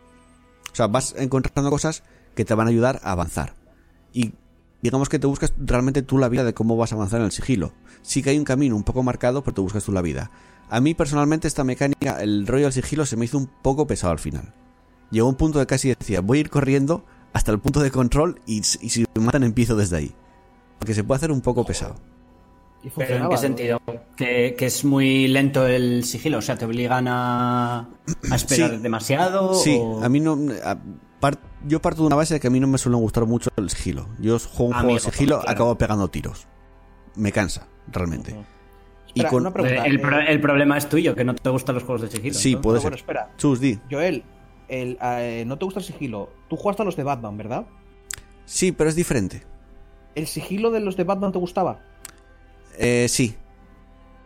O 0.72 0.74
sea, 0.74 0.86
vas 0.86 1.14
encontrando 1.18 1.70
cosas 1.70 2.02
que 2.35 2.45
te 2.45 2.55
van 2.55 2.66
a 2.66 2.70
ayudar 2.70 3.01
a 3.03 3.12
avanzar. 3.12 3.55
Y 4.12 4.33
digamos 4.83 5.09
que 5.09 5.18
te 5.18 5.26
buscas 5.26 5.53
realmente 5.59 6.03
tú 6.03 6.18
la 6.18 6.28
vida 6.28 6.45
de 6.45 6.55
cómo 6.55 6.76
vas 6.76 6.93
a 6.93 6.97
avanzar 6.97 7.20
en 7.20 7.26
el 7.26 7.33
sigilo. 7.33 7.72
Sí 8.03 8.22
que 8.22 8.30
hay 8.30 8.39
un 8.39 8.45
camino 8.45 8.74
un 8.76 8.83
poco 8.85 9.03
marcado, 9.03 9.43
pero 9.43 9.55
te 9.55 9.61
buscas 9.61 9.85
tú 9.85 9.93
la 9.93 10.03
vida. 10.03 10.30
A 10.68 10.80
mí 10.80 10.95
personalmente 10.95 11.47
esta 11.49 11.64
mecánica, 11.64 12.22
el 12.22 12.47
rollo 12.47 12.64
del 12.64 12.72
sigilo, 12.72 13.05
se 13.07 13.16
me 13.16 13.26
hizo 13.26 13.39
un 13.39 13.47
poco 13.62 13.87
pesado 13.87 14.12
al 14.12 14.18
final. 14.18 14.53
Llegó 15.11 15.28
un 15.28 15.35
punto 15.37 15.59
de 15.59 15.66
casi 15.66 15.89
decía, 15.91 16.20
voy 16.22 16.39
a 16.39 16.41
ir 16.41 16.51
corriendo 16.51 17.05
hasta 17.35 17.53
el 17.53 17.59
punto 17.59 17.80
de 17.80 17.91
control 17.91 18.41
y, 18.47 18.59
y 18.59 18.62
si 18.91 19.05
me 19.14 19.22
matan 19.24 19.43
empiezo 19.45 19.76
desde 19.76 19.97
ahí. 19.97 20.14
Porque 20.78 20.95
se 20.95 21.05
puede 21.05 21.18
hacer 21.18 21.30
un 21.30 21.43
poco 21.43 21.64
pesado. 21.64 21.95
Y 22.83 22.91
¿Pero 22.91 23.14
en 23.24 23.28
qué 23.28 23.37
sentido? 23.37 23.80
¿Que, 24.16 24.57
que 24.59 24.66
es 24.66 24.85
muy 24.85 25.28
lento 25.28 25.66
el 25.68 26.03
sigilo? 26.03 26.39
O 26.39 26.43
sea, 26.43 26.57
¿te 26.59 26.64
obligan 26.64 27.07
a, 27.07 27.89
a 28.30 28.35
esperar 28.35 28.70
Sí. 28.72 28.76
demasiado? 28.78 29.55
Sí, 29.55 29.78
o- 29.80 30.03
a 30.03 30.09
mí 30.09 30.18
no... 30.18 30.37
a- 30.64 30.78
par- 31.23 31.39
yo 31.66 31.81
parto 31.81 32.03
de 32.03 32.09
una 32.09 32.16
base 32.16 32.35
de 32.35 32.41
que 32.41 32.49
a 32.49 32.51
mí 32.51 32.61
no 32.61 32.66
me 32.66 32.77
suele 32.77 32.99
gustar 32.99 33.25
mucho 33.25 33.49
el 33.57 33.70
sigilo. 33.70 34.09
Yo 34.18 34.39
juego 34.39 34.66
un 34.66 34.75
A 34.75 34.81
juego 34.81 34.99
de 34.99 35.05
no, 35.05 35.11
sigilo, 35.12 35.37
claro. 35.41 35.51
acabo 35.51 35.79
pegando 35.79 36.09
tiros. 36.09 36.47
Me 37.14 37.31
cansa, 37.33 37.66
realmente. 37.89 38.33
Y 39.14 39.20
Espera, 39.20 39.29
con... 39.31 39.41
una 39.43 39.53
pregunta. 39.53 39.85
el, 39.87 40.01
pro- 40.01 40.20
el 40.20 40.41
problema 40.41 40.77
es 40.77 40.89
tuyo, 40.89 41.14
que 41.14 41.25
no 41.25 41.35
te 41.35 41.49
gustan 41.51 41.75
los 41.77 41.85
juegos 41.85 42.03
de 42.03 42.11
sigilo. 42.11 42.35
Sí, 42.35 42.49
entonces. 42.53 42.62
puede 42.62 42.81
bueno, 42.81 42.97
espera. 42.97 43.31
Chus, 43.39 43.61
di. 43.61 43.79
Joel, 43.91 44.25
el, 44.68 44.99
eh, 45.01 45.45
no 45.47 45.57
te 45.59 45.64
gusta 45.64 45.81
el 45.81 45.87
sigilo. 45.87 46.31
Tú 46.49 46.57
jugaste 46.57 46.83
a 46.83 46.85
los 46.85 46.97
de 46.97 47.05
Batman, 47.05 47.37
¿verdad? 47.37 47.66
Sí, 48.45 48.73
pero 48.73 48.91
es 48.91 48.97
diferente. 48.97 49.45
¿El 50.14 50.27
sigilo 50.27 50.70
de 50.70 50.81
los 50.81 50.97
de 50.97 51.05
Batman 51.05 51.33
te 51.33 51.39
gustaba? 51.39 51.81
Eh, 52.79 53.07
sí. 53.09 53.35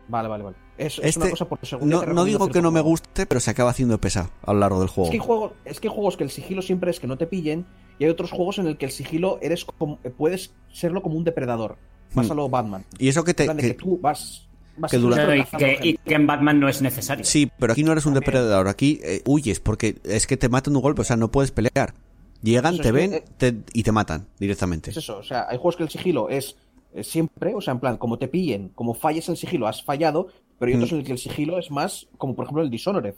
Vale, 0.09 0.29
vale, 0.29 0.45
vale. 0.45 0.57
Es, 0.79 0.99
es 0.99 1.05
Este, 1.07 1.20
una 1.20 1.31
cosa 1.31 1.49
por 1.49 1.59
segundo. 1.64 2.05
no, 2.07 2.24
digo 2.24 2.49
que 2.49 2.61
no 2.61 2.70
me 2.70 2.81
guste, 2.81 3.27
pero 3.27 3.41
se 3.41 3.51
acaba 3.51 3.70
haciendo 3.70 3.99
pesado 4.01 4.31
a 4.43 4.53
lo 4.53 4.61
largo 4.61 4.81
del 4.81 4.89
juego. 4.89 5.05
Es 5.09 5.11
que, 5.11 5.16
hay 5.16 5.27
juego- 5.27 5.53
es 5.64 5.81
que 5.81 5.89
hay 5.89 5.95
juegos 5.95 6.16
que 6.16 6.24
el 6.24 6.31
sigilo 6.31 6.61
siempre 6.62 6.91
es 6.91 7.01
que 7.01 7.07
no 7.07 7.16
te 7.16 7.27
pillen 7.27 7.66
y 7.99 8.05
hay 8.05 8.11
otros 8.11 8.31
juegos 8.31 8.59
en 8.59 8.66
el 8.66 8.77
que 8.77 8.87
el 8.87 8.93
sigilo 8.93 9.39
eres 9.41 9.64
como, 9.64 9.99
eh, 10.05 10.11
puedes 10.11 10.53
serlo 10.72 11.03
como 11.03 11.16
un 11.16 11.24
depredador. 11.24 11.77
Más 12.14 12.29
Hmm. 12.29 12.33
a 12.33 12.35
lo 12.35 12.49
Batman. 12.49 12.85
Y 12.99 13.09
eso 13.09 13.24
que 13.24 13.35
te... 13.35 13.47
que- 13.49 13.57
que 13.57 13.74
tú 13.74 13.99
vas... 14.01 14.47
vas 14.77 14.91
que 14.91 14.99
dura- 14.99 15.35
y, 15.37 15.45
que, 15.45 15.79
y 15.83 15.97
que 15.97 16.14
en 16.14 16.27
Batman 16.27 16.61
no 16.61 16.68
es 16.68 16.83
necesario. 16.83 17.24
Sí, 17.24 17.51
pero 17.59 17.72
aquí 17.72 17.83
no 17.83 17.93
eres 17.93 18.05
un 18.07 18.14
depredador, 18.14 18.68
aquí 18.68 19.01
eh, 19.03 19.22
huyes 19.27 19.61
porque 19.61 19.97
es 20.05 20.27
que 20.27 20.37
te 20.37 20.49
matan 20.51 20.74
de 20.74 20.79
un 20.79 20.83
golpe, 20.83 21.01
o 21.01 21.05
sea, 21.05 21.16
no 21.16 21.31
puedes 21.31 21.51
pelear. 21.53 21.95
Llegan, 22.43 22.74
Eso 22.74 22.83
te 22.83 22.89
que, 22.89 22.93
ven 22.93 23.14
eh, 23.14 23.24
te- 23.39 23.57
y 23.72 23.83
te 23.83 23.93
matan 23.93 24.27
directamente. 24.39 24.91
Es 24.91 24.99
eso, 24.99 25.18
o 25.18 25.22
sea, 25.22 25.47
hay 25.49 25.57
juegos 25.57 25.77
que 25.77 25.83
el 25.85 25.89
sigilo 25.89 26.29
es, 26.29 26.55
es 26.95 27.09
siempre, 27.09 27.55
o 27.55 27.61
sea, 27.62 27.72
en 27.72 27.81
plan, 27.81 27.97
como 27.97 28.18
te 28.18 28.29
pillen, 28.29 28.68
como 28.74 28.93
falles 28.95 29.29
el 29.31 29.37
sigilo, 29.39 29.66
has 29.66 29.83
fallado, 29.83 30.29
pero 30.59 30.71
hay 30.71 30.77
otros 30.77 30.93
Mm. 30.93 30.95
en 30.95 31.01
el 31.01 31.07
que 31.07 31.13
el 31.13 31.19
sigilo 31.19 31.59
es 31.59 31.71
más, 31.71 32.07
como 32.19 32.35
por 32.35 32.45
ejemplo 32.45 32.63
el 32.63 32.71
Dishonored. 32.71 33.15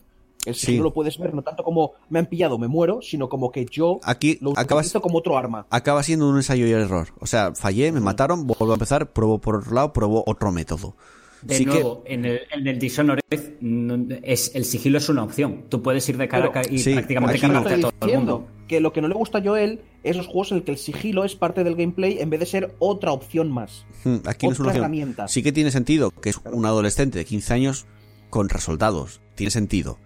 El 0.47 0.55
Sí. 0.55 0.67
sigilo 0.67 0.85
lo 0.85 0.93
puedes 0.95 1.19
ver 1.19 1.35
no 1.35 1.43
tanto 1.43 1.65
como 1.65 1.93
me 2.09 2.21
han 2.21 2.27
pillado, 2.27 2.59
me 2.59 2.69
muero, 2.69 3.01
sino 3.03 3.29
como 3.29 3.51
que 3.51 3.67
yo 3.67 3.99
Aquí 4.05 4.39
lo 4.41 4.51
utilizo 4.51 5.01
como 5.01 5.19
otro 5.19 5.37
arma. 5.37 5.67
acaba 5.69 6.03
siendo 6.03 6.29
un 6.29 6.37
ensayo 6.37 6.67
y 6.67 6.71
error. 6.71 7.09
O 7.21 7.27
sea, 7.27 7.55
fallé, 7.55 7.91
me 7.93 8.01
mataron, 8.01 8.47
vuelvo 8.47 8.71
a 8.71 8.75
empezar, 8.75 9.11
pruebo 9.13 9.39
por 9.39 9.57
otro 9.57 9.73
lado, 9.75 9.93
pruebo 9.93 10.23
otro 10.27 10.53
método. 10.53 10.95
De 11.43 11.57
sí 11.57 11.65
nuevo, 11.65 12.03
en, 12.07 12.25
el, 12.25 12.41
en 12.51 12.67
el 12.67 12.79
Dishonored 12.79 13.21
no- 13.61 14.07
es, 14.23 14.53
el 14.55 14.65
sigilo 14.65 14.99
es 14.99 15.09
una 15.09 15.23
opción. 15.23 15.65
Tú 15.69 15.83
puedes 15.83 16.09
ir 16.09 16.17
de 16.17 16.27
cara 16.29 16.43
Pero- 16.45 16.51
a 16.51 16.63
cara 16.63 16.69
y 16.75 16.79
Sí, 16.79 16.93
prácticamente 16.95 17.39
cargarte 17.39 17.75
a 17.75 17.81
todo 17.81 17.93
el 18.11 18.17
mundo. 18.19 18.49
que 18.67 18.81
lo 18.81 18.93
que 18.93 19.01
no 19.01 19.09
le 19.09 19.15
gusta 19.15 19.39
a 19.39 19.43
Joel 19.43 19.81
es 20.03 20.17
los 20.17 20.27
juegos 20.27 20.51
en 20.53 20.59
el 20.59 20.65
que 20.65 20.73
el 20.73 20.79
sigilo 20.79 21.25
es 21.25 21.37
parte 21.37 21.63
del 21.65 21.77
gameplay 21.77 22.19
en 22.21 22.31
vez 22.31 22.41
de 22.41 22.47
ser 22.47 22.75
otra 22.81 23.13
opción 23.13 23.51
más. 23.53 23.87
Hmm, 24.05 24.17
Aquí 24.27 24.47
no 24.47 24.53
es 24.53 24.61
una 24.61 24.73
herramienta. 24.73 25.29
Sí 25.29 25.43
que 25.43 25.53
tiene 25.53 25.71
sentido 25.71 26.11
que 26.11 26.31
es 26.31 26.41
un 26.45 26.67
adolescente 26.67 27.19
de 27.19 27.25
15 27.25 27.55
años 27.55 27.87
contra 28.31 28.61
soldados. 28.61 29.21
Tiene 29.37 29.51
sentido. 29.51 29.99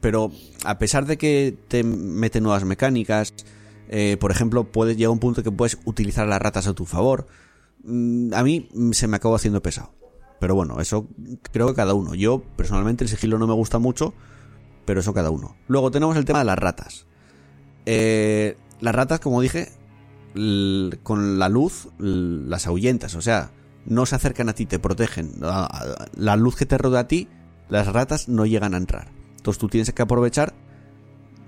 Pero 0.00 0.30
a 0.64 0.78
pesar 0.78 1.06
de 1.06 1.16
que 1.16 1.56
te 1.68 1.82
mete 1.84 2.40
nuevas 2.42 2.64
mecánicas, 2.64 3.32
eh, 3.88 4.16
por 4.20 4.30
ejemplo, 4.30 4.64
puedes 4.64 4.96
llegar 4.96 5.08
a 5.08 5.12
un 5.12 5.18
punto 5.20 5.42
que 5.42 5.50
puedes 5.50 5.78
utilizar 5.84 6.26
las 6.28 6.40
ratas 6.42 6.66
a 6.66 6.74
tu 6.74 6.84
favor. 6.84 7.26
mm, 7.82 8.34
A 8.34 8.42
mí 8.42 8.68
se 8.92 9.08
me 9.08 9.16
acabó 9.16 9.34
haciendo 9.36 9.62
pesado. 9.62 9.92
Pero 10.46 10.54
bueno, 10.54 10.80
eso 10.80 11.08
creo 11.50 11.66
que 11.66 11.74
cada 11.74 11.92
uno. 11.94 12.14
Yo, 12.14 12.40
personalmente, 12.54 13.02
el 13.02 13.10
sigilo 13.10 13.36
no 13.36 13.48
me 13.48 13.52
gusta 13.52 13.80
mucho, 13.80 14.14
pero 14.84 15.00
eso 15.00 15.12
cada 15.12 15.30
uno. 15.30 15.56
Luego 15.66 15.90
tenemos 15.90 16.16
el 16.16 16.24
tema 16.24 16.38
de 16.38 16.44
las 16.44 16.56
ratas. 16.56 17.08
Eh, 17.84 18.56
las 18.78 18.94
ratas, 18.94 19.18
como 19.18 19.40
dije, 19.40 19.72
con 21.02 21.40
la 21.40 21.48
luz 21.48 21.88
las 21.98 22.68
ahuyentas, 22.68 23.16
o 23.16 23.22
sea, 23.22 23.50
no 23.86 24.06
se 24.06 24.14
acercan 24.14 24.48
a 24.48 24.52
ti, 24.52 24.66
te 24.66 24.78
protegen. 24.78 25.32
La 25.40 26.36
luz 26.36 26.54
que 26.54 26.64
te 26.64 26.78
rodea 26.78 27.00
a 27.00 27.08
ti, 27.08 27.26
las 27.68 27.88
ratas 27.88 28.28
no 28.28 28.46
llegan 28.46 28.74
a 28.74 28.76
entrar. 28.76 29.08
Entonces 29.38 29.58
tú 29.58 29.66
tienes 29.66 29.92
que 29.92 30.02
aprovechar 30.02 30.54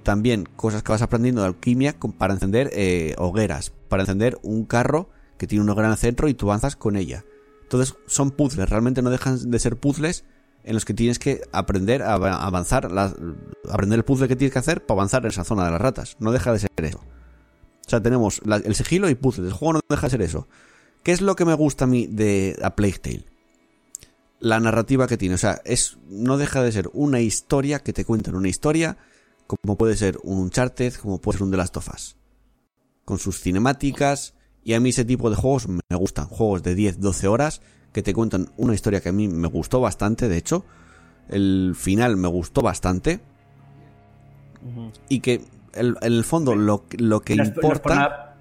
también 0.03 0.49
cosas 0.57 0.83
que 0.83 0.91
vas 0.91 1.03
aprendiendo 1.03 1.43
de 1.43 1.47
alquimia 1.47 1.95
para 2.19 2.35
encender 2.35 2.73
eh, 2.73 3.15
hogueras, 3.17 3.73
para 3.89 4.03
encender 4.03 4.41
un 4.43 4.65
carro 4.65 5.09
que 5.39 5.47
tiene 5.47 5.71
en 5.71 5.85
el 5.85 5.97
centro 5.97 6.27
y 6.29 6.35
tú 6.35 6.47
avanzas 6.47 6.75
con 6.75 6.97
ella. 6.97 7.25
Entonces 7.69 7.95
son 8.07 8.31
puzzles, 8.31 8.69
realmente 8.71 9.03
no 9.03 9.11
dejan 9.11 9.51
de 9.51 9.59
ser 9.59 9.77
puzzles 9.77 10.25
en 10.65 10.73
los 10.75 10.87
que 10.87 10.95
tienes 10.95 11.19
que 11.19 11.43
aprender 11.53 12.03
a 12.03 12.15
av- 12.15 12.25
avanzar, 12.25 12.87
aprender 13.71 13.99
el 13.99 14.05
puzzle 14.05 14.27
que 14.27 14.37
tienes 14.37 14.55
que 14.55 14.59
hacer 14.59 14.87
para 14.87 14.97
avanzar 14.97 15.23
en 15.25 15.29
esa 15.31 15.45
zona 15.45 15.67
de 15.67 15.73
las 15.73 15.81
ratas. 15.81 16.17
No 16.19 16.33
deja 16.33 16.51
de 16.53 16.61
ser 16.61 16.71
eso. 16.79 16.99
O 17.87 17.91
sea, 17.91 18.03
tenemos 18.03 18.41
el 18.65 18.75
sigilo 18.75 19.09
y 19.11 19.15
puzzles. 19.15 19.49
El 19.49 19.53
juego 19.55 19.75
no 19.75 19.81
deja 19.89 20.07
de 20.07 20.11
ser 20.11 20.23
eso. 20.23 20.49
¿Qué 21.03 21.13
es 21.13 21.21
lo 21.21 21.37
que 21.37 21.45
me 21.45 21.53
gusta 21.55 21.85
a 21.85 21.87
mí 21.87 22.07
de 22.07 22.59
A 22.63 22.75
Plague 22.75 22.99
Tale? 22.99 23.25
La 24.41 24.61
narrativa 24.61 25.07
que 25.07 25.17
tiene. 25.17 25.35
O 25.35 25.39
sea, 25.39 25.61
es, 25.65 25.99
no 26.09 26.39
deja 26.39 26.63
de 26.63 26.73
ser 26.73 26.89
una 26.95 27.21
historia 27.21 27.81
que 27.81 27.93
te 27.93 28.05
cuentan 28.05 28.35
una 28.35 28.49
historia, 28.49 28.97
como 29.47 29.77
puede 29.77 29.97
ser 29.97 30.19
un 30.23 30.39
Uncharted, 30.39 30.95
como 30.95 31.19
puede 31.21 31.39
ser 31.39 31.45
un 31.45 31.51
The 31.51 31.57
Last 31.59 31.77
of 31.77 31.89
Us. 31.95 32.17
Con 33.05 33.19
sus 33.19 33.41
cinemáticas. 33.41 34.35
Y 34.69 34.75
a 34.75 34.81
mí 34.81 34.91
ese 34.91 35.07
tipo 35.07 35.31
de 35.31 35.37
juegos 35.37 35.67
me 35.67 35.97
gustan. 35.97 36.27
Juegos 36.27 36.63
de 36.63 36.75
10, 36.75 37.01
12 37.01 37.27
horas 37.27 37.63
que 37.91 38.03
te 38.03 38.13
cuentan 38.13 38.51
una 38.59 38.75
historia 38.75 39.01
que 39.01 39.09
a 39.09 39.13
mí 39.13 39.27
me 39.27 39.49
gustó 39.49 39.81
bastante, 39.81 40.29
de 40.29 40.37
hecho. 40.37 40.67
El 41.31 41.73
final 41.75 42.19
me 42.19 42.29
gustó 42.29 42.61
bastante. 42.61 43.19
Y 45.09 45.21
que 45.21 45.41
el- 45.73 45.97
en 46.03 46.13
el 46.13 46.23
fondo 46.23 46.55
lo, 46.55 46.85
lo 46.99 47.21
que 47.23 47.35
importa... 47.47 48.35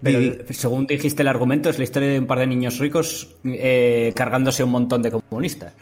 Pero 0.00 0.44
según 0.54 0.86
dijiste 0.86 1.20
el 1.20 1.28
argumento, 1.28 1.68
es 1.68 1.76
la 1.76 1.84
historia 1.84 2.08
de 2.08 2.20
un 2.20 2.26
par 2.26 2.38
de 2.38 2.46
niños 2.46 2.78
ricos 2.78 3.36
eh, 3.44 4.14
cargándose 4.16 4.64
un 4.64 4.70
montón 4.70 5.02
de 5.02 5.10
comunistas. 5.10 5.74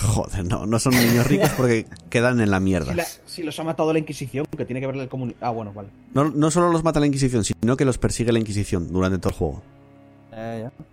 Joder, 0.00 0.44
no, 0.46 0.64
no 0.66 0.78
son 0.78 0.94
niños 0.94 1.26
ricos 1.26 1.50
porque 1.56 1.86
quedan 2.08 2.40
en 2.40 2.50
la 2.50 2.58
mierda. 2.60 2.90
Si, 2.92 2.96
la- 2.96 3.04
si 3.26 3.42
los 3.42 3.58
ha 3.60 3.64
matado 3.64 3.92
la 3.92 3.98
Inquisición, 3.98 4.46
que 4.56 4.64
tiene 4.64 4.80
que 4.80 4.86
ver 4.86 4.96
el 4.96 5.08
comuni... 5.08 5.34
Ah, 5.40 5.50
bueno, 5.50 5.72
vale. 5.74 5.90
No, 6.14 6.30
no 6.30 6.50
solo 6.50 6.70
los 6.72 6.82
mata 6.82 7.00
la 7.00 7.06
Inquisición, 7.06 7.44
sino 7.44 7.76
que 7.76 7.84
los 7.84 7.98
persigue 7.98 8.32
la 8.32 8.38
Inquisición 8.38 8.90
durante 8.92 9.18
todo 9.18 9.30
el 9.30 9.36
juego. 9.36 9.62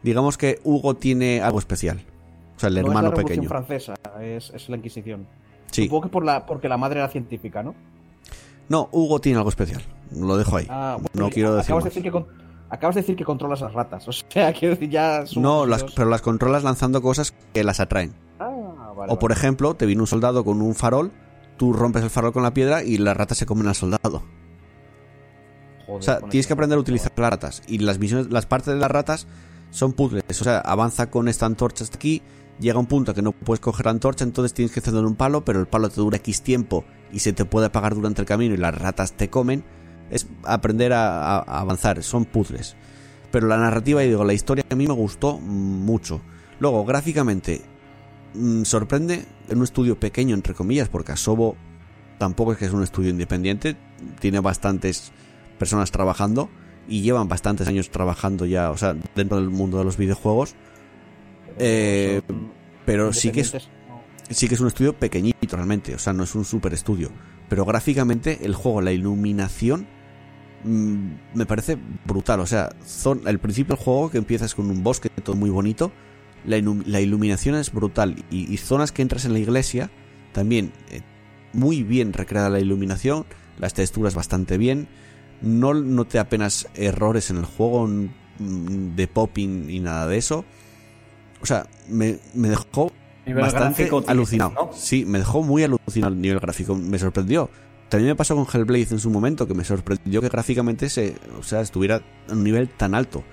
Digamos 0.04 0.38
que 0.38 0.60
Hugo 0.64 0.96
tiene 0.96 1.42
algo 1.42 1.60
especial. 1.60 2.02
O 2.56 2.60
sea, 2.60 2.70
el 2.70 2.76
No 2.76 2.80
es 2.82 2.86
la 2.88 2.90
hermano 3.00 3.14
pequeño. 3.14 3.48
francesa, 3.48 3.94
es, 4.22 4.50
es 4.54 4.68
la 4.70 4.78
Inquisición. 4.78 5.28
Sí. 5.72 5.84
Supongo 5.86 6.04
que 6.04 6.10
por 6.10 6.26
la, 6.26 6.46
porque 6.46 6.68
la 6.68 6.78
madre 6.78 7.00
era 7.00 7.08
científica, 7.10 7.62
¿no? 7.64 7.76
No, 8.70 8.90
Hugo 8.92 9.22
tiene 9.22 9.38
algo 9.38 9.50
especial. 9.50 9.82
Lo 10.16 10.38
dejo 10.38 10.58
ahí. 10.58 10.66
Ah, 10.70 10.98
bueno, 11.00 11.28
no 11.28 11.30
quiero 11.30 11.56
decir 11.56 11.68
acabas 11.72 11.84
de 11.86 11.90
decir 11.92 12.04
que 12.04 12.12
con- 12.12 12.26
acabas 12.70 12.96
de 12.96 13.02
decir 13.02 13.16
que 13.16 13.24
controlas 13.26 13.62
las 13.62 13.74
ratas. 13.74 14.08
O 14.08 14.12
sea, 14.30 14.54
quiero 14.54 14.76
decir, 14.76 14.90
ya 14.90 15.24
No, 15.36 15.66
las- 15.66 15.84
pero 15.96 16.10
las 16.10 16.22
controlas 16.22 16.64
lanzando 16.64 17.02
cosas 17.02 17.34
que 17.54 17.64
las 17.64 17.80
atraen. 17.80 18.14
Ah, 18.40 18.94
vale, 18.96 19.12
o 19.14 19.20
por 19.20 19.32
vale. 19.32 19.40
ejemplo, 19.40 19.76
te 19.76 19.86
viene 19.86 20.02
un 20.02 20.08
soldado 20.08 20.44
con 20.46 20.62
un 20.62 20.76
farol, 20.76 21.12
tú 21.58 21.74
rompes 21.74 22.04
el 22.04 22.10
farol 22.10 22.34
con 22.34 22.44
la 22.44 22.54
piedra 22.54 22.84
y 22.84 22.98
las 22.98 23.16
ratas 23.18 23.38
se 23.38 23.46
comen 23.46 23.68
al 23.68 23.76
soldado. 23.76 24.24
Joder, 25.86 26.00
O 26.00 26.02
sea, 26.02 26.20
tienes 26.20 26.48
que 26.48 26.54
aprender 26.54 26.78
a 26.78 26.82
utilizar 26.82 27.12
las 27.16 27.30
ratas. 27.30 27.64
Y 27.68 27.80
las 27.80 27.98
misiones, 28.00 28.30
las 28.32 28.46
partes 28.46 28.74
de 28.74 28.80
las 28.80 28.92
ratas 28.92 29.28
son 29.70 29.94
puzzles. 29.94 30.24
O 30.42 30.44
sea, 30.44 30.60
avanza 30.60 31.10
con 31.10 31.28
esta 31.28 31.46
antorcha 31.46 31.84
hasta 31.84 31.96
aquí. 31.98 32.22
Llega 32.60 32.80
un 32.80 32.88
punto 32.88 33.14
que 33.14 33.22
no 33.22 33.32
puedes 33.34 33.60
coger 33.60 33.86
la 33.86 33.92
antorcha, 33.92 34.24
entonces 34.24 34.54
tienes 34.54 34.72
que 34.74 34.80
encender 34.80 35.06
un 35.06 35.16
palo, 35.16 35.46
pero 35.46 35.60
el 35.60 35.68
palo 35.68 35.90
te 35.90 35.96
dura 36.02 36.18
X 36.18 36.42
tiempo 36.42 36.84
y 37.12 37.20
se 37.20 37.32
te 37.32 37.46
puede 37.46 37.68
apagar 37.68 37.94
durante 37.94 38.22
el 38.22 38.28
camino 38.28 38.54
y 38.56 38.58
las 38.58 38.76
ratas 38.76 39.14
te 39.14 39.30
comen. 39.30 39.64
Es 40.10 40.28
aprender 40.44 40.94
a, 40.94 41.40
avanzar, 41.40 42.02
son 42.04 42.26
puzzles. 42.26 42.76
Pero 43.32 43.48
la 43.48 43.58
narrativa, 43.58 44.04
y 44.04 44.08
digo, 44.08 44.24
la 44.24 44.34
historia 44.34 44.64
a 44.70 44.76
mí 44.76 44.88
me 44.88 44.94
gustó 44.94 45.38
mucho. 45.38 46.22
Luego, 46.60 46.86
gráficamente, 46.86 47.62
mm, 48.34 48.64
sorprende 48.64 49.26
en 49.50 49.58
un 49.58 49.64
estudio 49.64 50.00
pequeño, 50.00 50.34
entre 50.34 50.54
comillas, 50.54 50.90
porque 50.90 51.12
Asobo 51.12 51.56
tampoco 52.18 52.54
es 52.54 52.58
que 52.58 52.66
es 52.66 52.72
un 52.72 52.84
estudio 52.84 53.10
independiente, 53.10 53.76
tiene 54.20 54.40
bastantes 54.40 55.12
personas 55.60 55.92
trabajando 55.92 56.50
y 56.88 57.02
llevan 57.02 57.28
bastantes 57.28 57.68
años 57.68 57.90
trabajando 57.90 58.46
ya, 58.46 58.72
o 58.72 58.78
sea, 58.78 58.96
dentro 59.16 59.38
del 59.38 59.50
mundo 59.50 59.78
de 59.78 59.84
los 59.84 59.98
videojuegos. 59.98 60.56
Eh, 61.60 62.22
pero 62.86 63.12
sí 63.14 63.32
que 63.32 63.42
es 63.42 63.70
sí 64.30 64.48
que 64.48 64.56
es 64.56 64.62
un 64.62 64.68
estudio 64.68 64.94
pequeñito 64.94 65.56
realmente, 65.56 65.96
o 65.96 66.00
sea, 66.00 66.14
no 66.14 66.24
es 66.24 66.36
un 66.36 66.46
super 66.46 66.74
estudio. 66.74 67.10
Pero 67.50 67.66
gráficamente 67.66 68.40
el 68.44 68.54
juego, 68.54 68.82
la 68.82 68.92
iluminación, 68.92 69.88
mm, 70.68 71.12
me 71.36 71.46
parece 71.46 71.78
brutal. 72.06 72.40
O 72.42 72.46
sea, 72.46 72.70
zon- 72.86 73.26
al 73.28 73.40
principio 73.40 73.76
del 73.76 73.84
juego 73.84 74.10
que 74.12 74.18
empiezas 74.18 74.54
con 74.56 74.70
un 74.70 74.84
bosque 74.84 75.10
todo 75.10 75.36
muy 75.36 75.50
bonito, 75.50 75.92
la, 76.46 76.58
ilu- 76.58 76.84
la 76.86 77.02
iluminación 77.02 77.56
es 77.56 77.72
brutal. 77.72 78.24
Y, 78.30 78.52
y 78.54 78.58
zonas 78.58 78.92
que 78.92 79.02
entras 79.02 79.26
en 79.26 79.34
la 79.34 79.40
iglesia, 79.40 79.90
también 80.34 80.72
eh, 80.92 81.02
muy 81.54 81.84
bien 81.84 82.14
recreada 82.14 82.50
la 82.50 82.60
iluminación, 82.60 83.26
las 83.60 83.74
texturas 83.74 84.14
bastante 84.16 84.58
bien. 84.58 84.88
No 85.42 85.74
noté 85.74 86.20
apenas 86.20 86.68
errores 86.76 87.30
en 87.30 87.38
el 87.38 87.46
juego 87.46 87.88
de 88.40 89.08
popping 89.08 89.70
y 89.70 89.80
nada 89.80 90.08
de 90.08 90.18
eso. 90.18 90.46
O 91.42 91.46
sea, 91.46 91.68
me, 91.90 92.18
me 92.34 92.50
dejó 92.50 92.92
bastante 93.42 93.84
gráfico 93.84 94.04
alucinado. 94.12 94.52
¿no? 94.56 94.70
Sí, 94.74 95.06
me 95.06 95.20
dejó 95.20 95.44
muy 95.44 95.64
alucinado 95.64 96.14
el 96.14 96.22
nivel 96.22 96.40
gráfico. 96.40 96.76
Me 96.76 96.98
sorprendió. 96.98 97.50
También 97.90 98.10
me 98.10 98.16
pasó 98.16 98.36
con 98.36 98.46
Hellblade 98.46 98.88
en 98.92 99.00
su 99.00 99.10
momento, 99.10 99.48
que 99.48 99.54
me 99.54 99.64
sorprendió 99.64 100.22
que 100.22 100.30
gráficamente 100.30 100.90
se, 100.90 101.16
o 101.40 101.44
sea, 101.44 101.62
estuviera 101.62 102.02
a 102.30 102.34
un 102.34 102.44
nivel 102.44 102.70
tan 102.70 102.94
alto. 102.94 103.24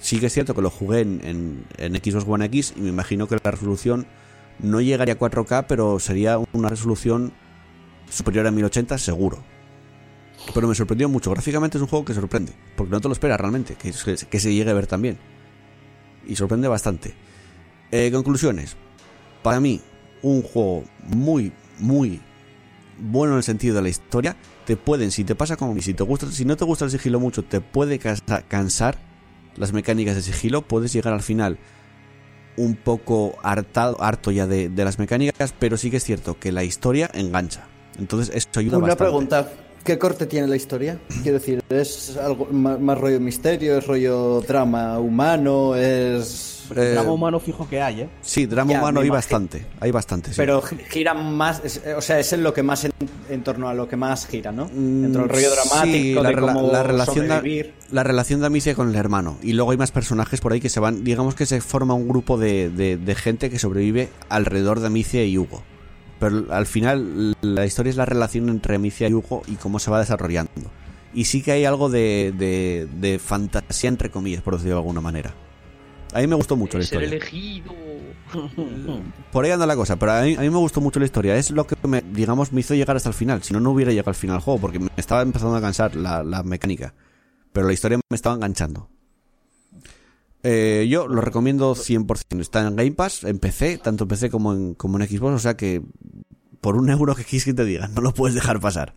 Sí 0.00 0.18
que 0.18 0.26
es 0.26 0.32
cierto 0.32 0.54
que 0.54 0.62
lo 0.62 0.70
jugué 0.70 1.00
en, 1.00 1.20
en, 1.22 1.64
en 1.76 1.94
Xbox 1.94 2.26
One 2.26 2.44
X 2.46 2.74
y 2.76 2.80
me 2.80 2.88
imagino 2.88 3.28
que 3.28 3.36
la 3.42 3.50
resolución 3.50 4.06
no 4.58 4.80
llegaría 4.80 5.14
a 5.14 5.18
4K, 5.18 5.66
pero 5.68 6.00
sería 6.00 6.38
una 6.52 6.68
resolución 6.68 7.32
superior 8.10 8.46
a 8.46 8.50
1080 8.50 8.98
seguro. 8.98 9.38
Pero 10.54 10.66
me 10.66 10.74
sorprendió 10.74 11.08
mucho. 11.08 11.30
Gráficamente 11.30 11.78
es 11.78 11.82
un 11.82 11.88
juego 11.88 12.04
que 12.04 12.14
sorprende, 12.14 12.52
porque 12.76 12.90
no 12.90 13.00
te 13.00 13.08
lo 13.08 13.12
esperas 13.12 13.38
realmente, 13.40 13.74
que, 13.74 13.92
que, 13.92 14.40
se 14.40 14.54
llegue 14.54 14.70
a 14.70 14.74
ver 14.74 14.86
también. 14.86 15.18
Y 16.26 16.34
sorprende 16.36 16.66
bastante. 16.66 17.14
Eh, 17.90 18.10
conclusiones. 18.10 18.76
Para 19.42 19.60
mí, 19.60 19.80
un 20.22 20.42
juego 20.42 20.84
muy, 21.02 21.52
muy 21.78 22.20
bueno 23.00 23.32
en 23.32 23.38
el 23.38 23.42
sentido 23.44 23.74
de 23.76 23.82
la 23.82 23.88
historia. 23.88 24.36
Te 24.66 24.76
pueden, 24.76 25.10
si 25.10 25.24
te 25.24 25.34
pasa 25.34 25.56
como 25.56 25.80
si, 25.80 25.94
te 25.94 26.02
gusta, 26.04 26.30
si 26.30 26.44
no 26.44 26.56
te 26.56 26.64
gusta 26.64 26.84
el 26.84 26.90
sigilo 26.90 27.18
mucho, 27.20 27.42
te 27.44 27.60
puede 27.60 27.98
cansa- 27.98 28.42
cansar 28.46 28.98
las 29.56 29.72
mecánicas 29.72 30.14
de 30.14 30.22
sigilo. 30.22 30.62
Puedes 30.62 30.92
llegar 30.92 31.12
al 31.14 31.22
final 31.22 31.58
un 32.56 32.76
poco 32.76 33.36
hartado, 33.42 34.02
harto 34.02 34.30
ya 34.30 34.46
de, 34.46 34.68
de 34.68 34.84
las 34.84 34.98
mecánicas, 34.98 35.54
pero 35.58 35.76
sí 35.76 35.90
que 35.90 35.96
es 35.96 36.04
cierto 36.04 36.38
que 36.38 36.52
la 36.52 36.62
historia 36.64 37.10
engancha. 37.14 37.66
Entonces, 37.98 38.34
eso 38.34 38.48
ayuda 38.60 38.78
Una 38.78 38.88
bastante. 38.88 39.04
pregunta. 39.10 39.52
¿Qué 39.82 39.98
corte 39.98 40.26
tiene 40.26 40.46
la 40.46 40.56
historia? 40.56 40.98
Quiero 41.22 41.38
decir, 41.38 41.62
¿es 41.70 42.16
algo 42.18 42.46
más, 42.52 42.78
más 42.78 42.98
rollo 42.98 43.18
misterio? 43.18 43.78
¿Es 43.78 43.86
rollo 43.86 44.42
drama 44.46 44.98
humano? 44.98 45.74
¿Es...? 45.74 46.59
Eh, 46.76 46.92
Drama 46.92 47.12
humano 47.12 47.40
fijo 47.40 47.68
que 47.68 47.80
hay, 47.82 48.02
¿eh? 48.02 48.08
Sí, 48.22 48.46
drama 48.46 48.72
Ya, 48.72 48.78
humano 48.80 49.00
hay 49.00 49.06
imagino. 49.08 49.14
bastante. 49.14 49.66
Hay 49.80 49.90
bastante, 49.90 50.30
sí. 50.30 50.36
Pero 50.36 50.62
gi- 50.62 50.78
gira 50.88 51.14
más, 51.14 51.60
es- 51.64 51.82
o 51.96 52.00
sea, 52.00 52.18
es 52.18 52.32
en 52.32 52.42
lo 52.42 52.52
que 52.54 52.62
más 52.62 52.84
en, 52.84 52.92
en 53.28 53.42
torno 53.42 53.68
a 53.68 53.74
lo 53.74 53.88
que 53.88 53.96
más 53.96 54.26
gira, 54.26 54.52
¿no? 54.52 54.66
Mm, 54.66 55.02
Dentro 55.02 55.22
del 55.22 55.30
rollo 55.30 55.50
dramático, 55.50 55.84
sí, 55.96 56.14
la, 56.14 56.22
de 56.22 56.36
rela- 56.36 56.52
cómo 56.52 56.72
la 56.72 56.82
relación 56.82 57.28
de, 57.28 57.34
sobrevivir. 57.36 57.74
la 57.90 58.02
relación 58.04 58.40
de 58.40 58.46
Amicia 58.46 58.74
con 58.74 58.88
el 58.88 58.96
hermano. 58.96 59.38
Y 59.42 59.52
luego 59.54 59.70
hay 59.72 59.78
más 59.78 59.90
personajes 59.92 60.40
por 60.40 60.52
ahí 60.52 60.60
que 60.60 60.68
se 60.68 60.80
van. 60.80 61.04
Digamos 61.04 61.34
que 61.34 61.46
se 61.46 61.60
forma 61.60 61.94
un 61.94 62.08
grupo 62.08 62.38
de, 62.38 62.70
de- 62.70 62.96
de 62.96 63.14
gente 63.14 63.50
que 63.50 63.58
sobrevive 63.58 64.08
alrededor 64.28 64.80
de 64.80 64.86
Amicia 64.88 65.24
y 65.24 65.36
Hugo. 65.38 65.62
Pero 66.18 66.44
al 66.52 66.66
final, 66.66 67.34
la 67.40 67.64
historia 67.64 67.90
es 67.90 67.96
la 67.96 68.04
relación 68.04 68.48
entre 68.50 68.76
Amicia 68.76 69.08
y 69.08 69.14
Hugo 69.14 69.42
y 69.46 69.54
cómo 69.54 69.78
se 69.78 69.90
va 69.90 69.98
desarrollando. 69.98 70.50
Y 71.14 71.24
sí 71.24 71.42
que 71.42 71.50
hay 71.52 71.64
algo 71.64 71.88
de, 71.88 72.32
de- 72.38 72.86
de 73.00 73.18
fantasía, 73.18 73.88
entre 73.88 74.10
comillas, 74.10 74.42
por 74.42 74.54
decirlo 74.54 74.74
de 74.76 74.80
alguna 74.80 75.00
manera. 75.00 75.34
A 76.14 76.20
mí 76.20 76.26
me 76.26 76.34
gustó 76.36 76.56
mucho 76.56 76.78
la 76.78 76.84
Ser 76.84 77.02
historia. 77.02 77.16
elegido. 77.18 77.72
Por 79.32 79.44
ahí 79.44 79.50
anda 79.50 79.66
la 79.66 79.76
cosa, 79.76 79.96
pero 79.96 80.12
a 80.12 80.22
mí, 80.22 80.34
a 80.36 80.40
mí 80.40 80.50
me 80.50 80.58
gustó 80.58 80.80
mucho 80.80 80.98
la 81.00 81.06
historia. 81.06 81.36
Es 81.36 81.50
lo 81.50 81.66
que, 81.66 81.76
me, 81.86 82.00
digamos, 82.02 82.52
me 82.52 82.60
hizo 82.60 82.74
llegar 82.74 82.96
hasta 82.96 83.08
el 83.08 83.14
final. 83.14 83.42
Si 83.42 83.52
no, 83.52 83.60
no 83.60 83.70
hubiera 83.70 83.90
llegado 83.92 84.10
al 84.10 84.14
final 84.16 84.36
del 84.36 84.42
juego, 84.44 84.60
porque 84.60 84.78
me 84.78 84.88
estaba 84.96 85.22
empezando 85.22 85.56
a 85.56 85.60
cansar 85.60 85.94
la, 85.96 86.22
la 86.22 86.42
mecánica. 86.42 86.94
Pero 87.52 87.66
la 87.66 87.72
historia 87.72 87.98
me 88.08 88.14
estaba 88.14 88.34
enganchando. 88.36 88.88
Eh, 90.42 90.86
yo 90.88 91.06
lo 91.08 91.20
recomiendo 91.20 91.74
100%. 91.74 92.40
Está 92.40 92.66
en 92.66 92.76
Game 92.76 92.92
Pass, 92.92 93.24
en 93.24 93.38
PC, 93.38 93.78
tanto 93.78 94.04
en 94.04 94.08
PC 94.08 94.30
como 94.30 94.52
en, 94.52 94.74
como 94.74 94.98
en 95.00 95.06
Xbox. 95.08 95.34
O 95.34 95.38
sea 95.38 95.56
que 95.56 95.82
por 96.60 96.76
un 96.76 96.88
euro 96.90 97.14
que 97.14 97.24
quieres 97.24 97.44
que 97.44 97.54
te 97.54 97.64
digan, 97.64 97.94
no 97.94 98.00
lo 98.00 98.12
puedes 98.14 98.34
dejar 98.34 98.60
pasar. 98.60 98.94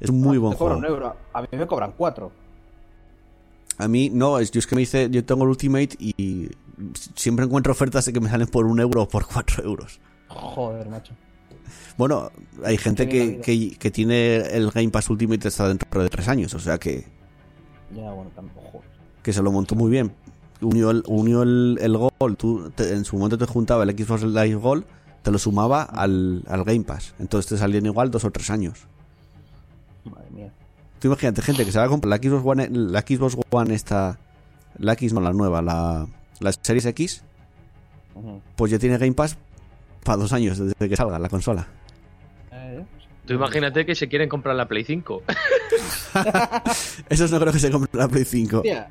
Es 0.00 0.08
un 0.10 0.20
muy 0.20 0.38
buen 0.38 0.52
Te 0.54 0.58
cobran 0.58 0.78
juego. 0.80 0.94
un 0.96 1.02
euro. 1.02 1.16
A 1.34 1.42
mí 1.42 1.48
me 1.52 1.66
cobran 1.66 1.92
cuatro. 1.96 2.32
A 3.80 3.88
mí, 3.88 4.10
no, 4.10 4.38
es, 4.38 4.50
yo 4.50 4.58
es 4.58 4.66
que 4.66 4.74
me 4.74 4.80
dice, 4.80 5.08
yo 5.10 5.24
tengo 5.24 5.44
el 5.44 5.50
Ultimate 5.50 5.96
y 5.98 6.48
siempre 7.14 7.44
encuentro 7.44 7.72
ofertas 7.72 8.04
de 8.06 8.12
que 8.12 8.20
me 8.20 8.28
salen 8.28 8.46
por 8.48 8.66
un 8.66 8.80
euro 8.80 9.02
o 9.02 9.08
por 9.08 9.26
cuatro 9.26 9.64
euros. 9.64 10.00
Joder, 10.28 10.88
macho. 10.88 11.14
Bueno, 11.96 12.30
hay 12.64 12.78
gente 12.78 13.08
que, 13.08 13.40
que, 13.40 13.76
que 13.76 13.90
tiene 13.90 14.36
el 14.36 14.70
Game 14.70 14.90
Pass 14.90 15.10
Ultimate 15.10 15.48
hasta 15.48 15.68
dentro 15.68 16.02
de 16.02 16.08
tres 16.08 16.28
años, 16.28 16.54
o 16.54 16.58
sea 16.58 16.78
que, 16.78 17.06
Ya, 17.94 18.10
bueno, 18.12 18.30
tampoco. 18.34 18.82
Que 19.22 19.32
se 19.32 19.42
lo 19.42 19.52
montó 19.52 19.74
muy 19.74 19.90
bien. 19.90 20.12
Unió 20.62 20.90
el, 20.90 21.02
unió 21.06 21.42
el, 21.42 21.78
el 21.80 21.96
Gold, 21.96 22.36
tú 22.36 22.70
te- 22.74 22.92
en 22.94 23.04
su 23.04 23.16
momento 23.16 23.36
te 23.38 23.46
juntaba 23.46 23.84
el 23.84 23.90
Xbox 23.96 24.22
Live 24.22 24.54
Gold, 24.56 24.84
te 25.22 25.30
lo 25.30 25.38
sumaba 25.38 25.82
al, 25.82 26.42
al 26.48 26.64
Game 26.64 26.82
Pass, 26.84 27.14
entonces 27.18 27.48
te 27.48 27.56
salían 27.58 27.86
igual 27.86 28.10
dos 28.10 28.24
o 28.24 28.30
tres 28.30 28.50
años. 28.50 28.86
Tú 31.00 31.08
imagínate, 31.08 31.42
gente 31.42 31.64
que 31.64 31.72
se 31.72 31.78
va 31.78 31.86
a 31.86 31.88
comprar 31.88 32.10
la 32.10 32.16
Xbox 32.16 32.46
One, 32.46 32.68
la 32.70 33.00
Xbox 33.00 33.36
One 33.50 33.74
esta, 33.74 34.18
la 34.78 34.92
X 34.92 35.12
no, 35.14 35.20
la 35.20 35.32
nueva, 35.32 35.62
la, 35.62 36.06
la 36.40 36.52
Series 36.52 36.84
X, 36.86 37.24
pues 38.54 38.70
ya 38.70 38.78
tiene 38.78 38.98
Game 38.98 39.14
Pass 39.14 39.38
para 40.04 40.18
dos 40.18 40.32
años 40.32 40.58
desde 40.58 40.88
que 40.88 40.96
salga 40.96 41.18
la 41.18 41.28
consola. 41.28 41.66
Eh, 42.52 42.84
Tú 43.26 43.34
imagínate 43.34 43.86
que 43.86 43.94
se 43.94 44.08
quieren 44.08 44.28
comprar 44.28 44.54
la 44.56 44.66
Play 44.68 44.84
5. 44.84 45.22
Esos 47.08 47.30
no 47.30 47.40
creo 47.40 47.52
que 47.52 47.58
se 47.58 47.70
compre 47.70 47.90
la 47.92 48.08
Play 48.08 48.24
5. 48.24 48.56
Hostia, 48.58 48.90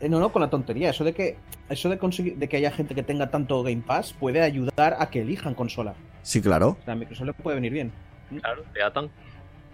eh, 0.00 0.08
no, 0.08 0.18
no, 0.18 0.32
con 0.32 0.42
la 0.42 0.50
tontería. 0.50 0.90
Eso 0.90 1.04
de 1.04 1.12
que 1.12 1.36
eso 1.68 1.88
de 1.88 1.98
conseguir 1.98 2.36
de 2.36 2.48
que 2.48 2.56
haya 2.56 2.70
gente 2.70 2.94
que 2.94 3.02
tenga 3.02 3.30
tanto 3.30 3.62
Game 3.62 3.82
Pass 3.86 4.12
puede 4.12 4.42
ayudar 4.42 4.96
a 4.98 5.10
que 5.10 5.22
elijan 5.22 5.54
consola. 5.54 5.94
Sí, 6.22 6.40
claro. 6.40 6.78
O 6.80 6.84
sea, 6.84 6.94
a 6.94 6.96
Microsoft 6.96 7.26
le 7.26 7.32
puede 7.34 7.56
venir 7.56 7.72
bien. 7.72 7.92
Claro, 8.40 8.64
te 8.72 8.82
atan. 8.82 9.10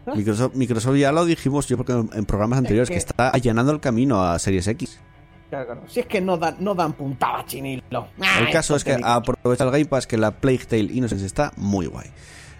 Microsoft, 0.06 0.54
Microsoft 0.54 0.96
ya 0.96 1.12
lo 1.12 1.24
dijimos 1.24 1.66
yo 1.66 1.76
porque 1.76 1.92
en, 1.92 2.24
programas 2.24 2.58
anteriores 2.58 2.88
que... 2.88 2.94
que- 2.94 2.98
está 2.98 3.28
allanando 3.30 3.72
el 3.72 3.80
camino 3.80 4.22
a 4.22 4.38
Series 4.38 4.66
X. 4.68 4.98
Claro, 5.50 5.66
claro. 5.66 5.82
Si 5.88 6.00
es 6.00 6.06
que 6.06 6.20
no 6.20 6.36
dan, 6.36 6.56
no 6.60 6.74
dan 6.74 6.92
puntada, 6.92 7.44
chinilo. 7.44 8.08
El 8.38 8.50
caso 8.50 8.76
es 8.76 8.84
que 8.84 8.96
aprovecha 9.02 9.64
el 9.64 9.70
Game 9.70 9.86
Pass 9.86 10.06
que 10.06 10.16
la 10.16 10.30
Plague 10.30 10.64
Tale 10.64 10.92
Innocence 10.92 11.26
está 11.26 11.52
muy 11.56 11.86
guay. 11.86 12.08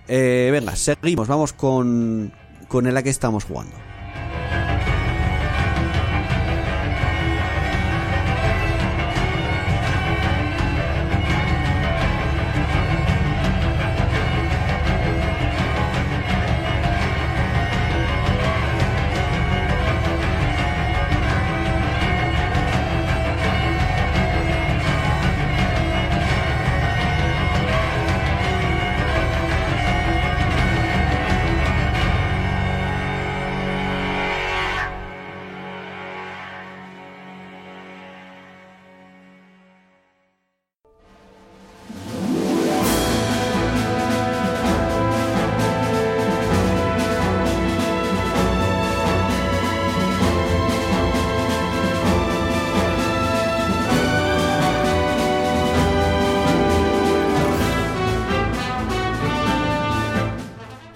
Eh, 0.08 0.48
venga, 0.50 0.74
seguimos, 0.74 1.28
vamos 1.28 1.52
con, 1.52 2.32
con 2.66 2.86
el 2.88 2.96
a 2.96 3.02
que 3.02 3.10
estamos 3.10 3.44
jugando. 3.44 3.76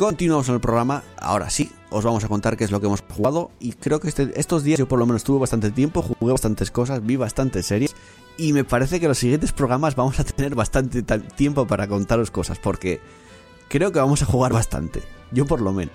Continuamos 0.09 0.47
en 0.51 0.57
el 0.57 0.61
programa. 0.61 1.03
Ahora 1.17 1.49
sí, 1.49 1.73
os 1.89 2.05
vamos 2.05 2.23
a 2.25 2.29
contar 2.29 2.59
qué 2.59 2.65
es 2.65 2.71
lo 2.71 2.79
que 2.79 2.87
hemos 2.89 3.01
jugado. 3.09 3.51
Y 3.59 3.73
creo 3.73 4.01
que 4.01 4.09
este- 4.09 4.39
estos 4.39 4.63
días 4.63 4.79
yo 4.79 4.87
por 4.87 4.99
lo 4.99 5.07
menos 5.07 5.25
tuve 5.25 5.39
bastante 5.41 5.71
tiempo, 5.71 6.03
jugué 6.03 6.31
bastantes 6.33 6.71
cosas, 6.71 7.03
vi 7.07 7.17
bastantes 7.17 7.65
series. 7.65 7.97
Y 8.37 8.53
me 8.53 8.65
parece 8.65 9.01
que 9.01 9.09
los 9.09 9.17
siguientes 9.17 9.53
programas 9.53 9.97
vamos 9.97 10.21
a 10.21 10.25
tener 10.25 10.55
bastante 10.55 11.03
ta- 11.03 11.19
tiempo 11.19 11.67
para 11.67 11.89
contaros 11.89 12.31
cosas. 12.31 12.59
Porque 12.59 13.01
creo 13.69 13.93
que 13.93 13.99
vamos 13.99 14.21
a 14.23 14.27
jugar 14.27 14.53
bastante. 14.53 15.03
Yo 15.33 15.47
por 15.47 15.63
lo 15.63 15.73
menos. 15.73 15.95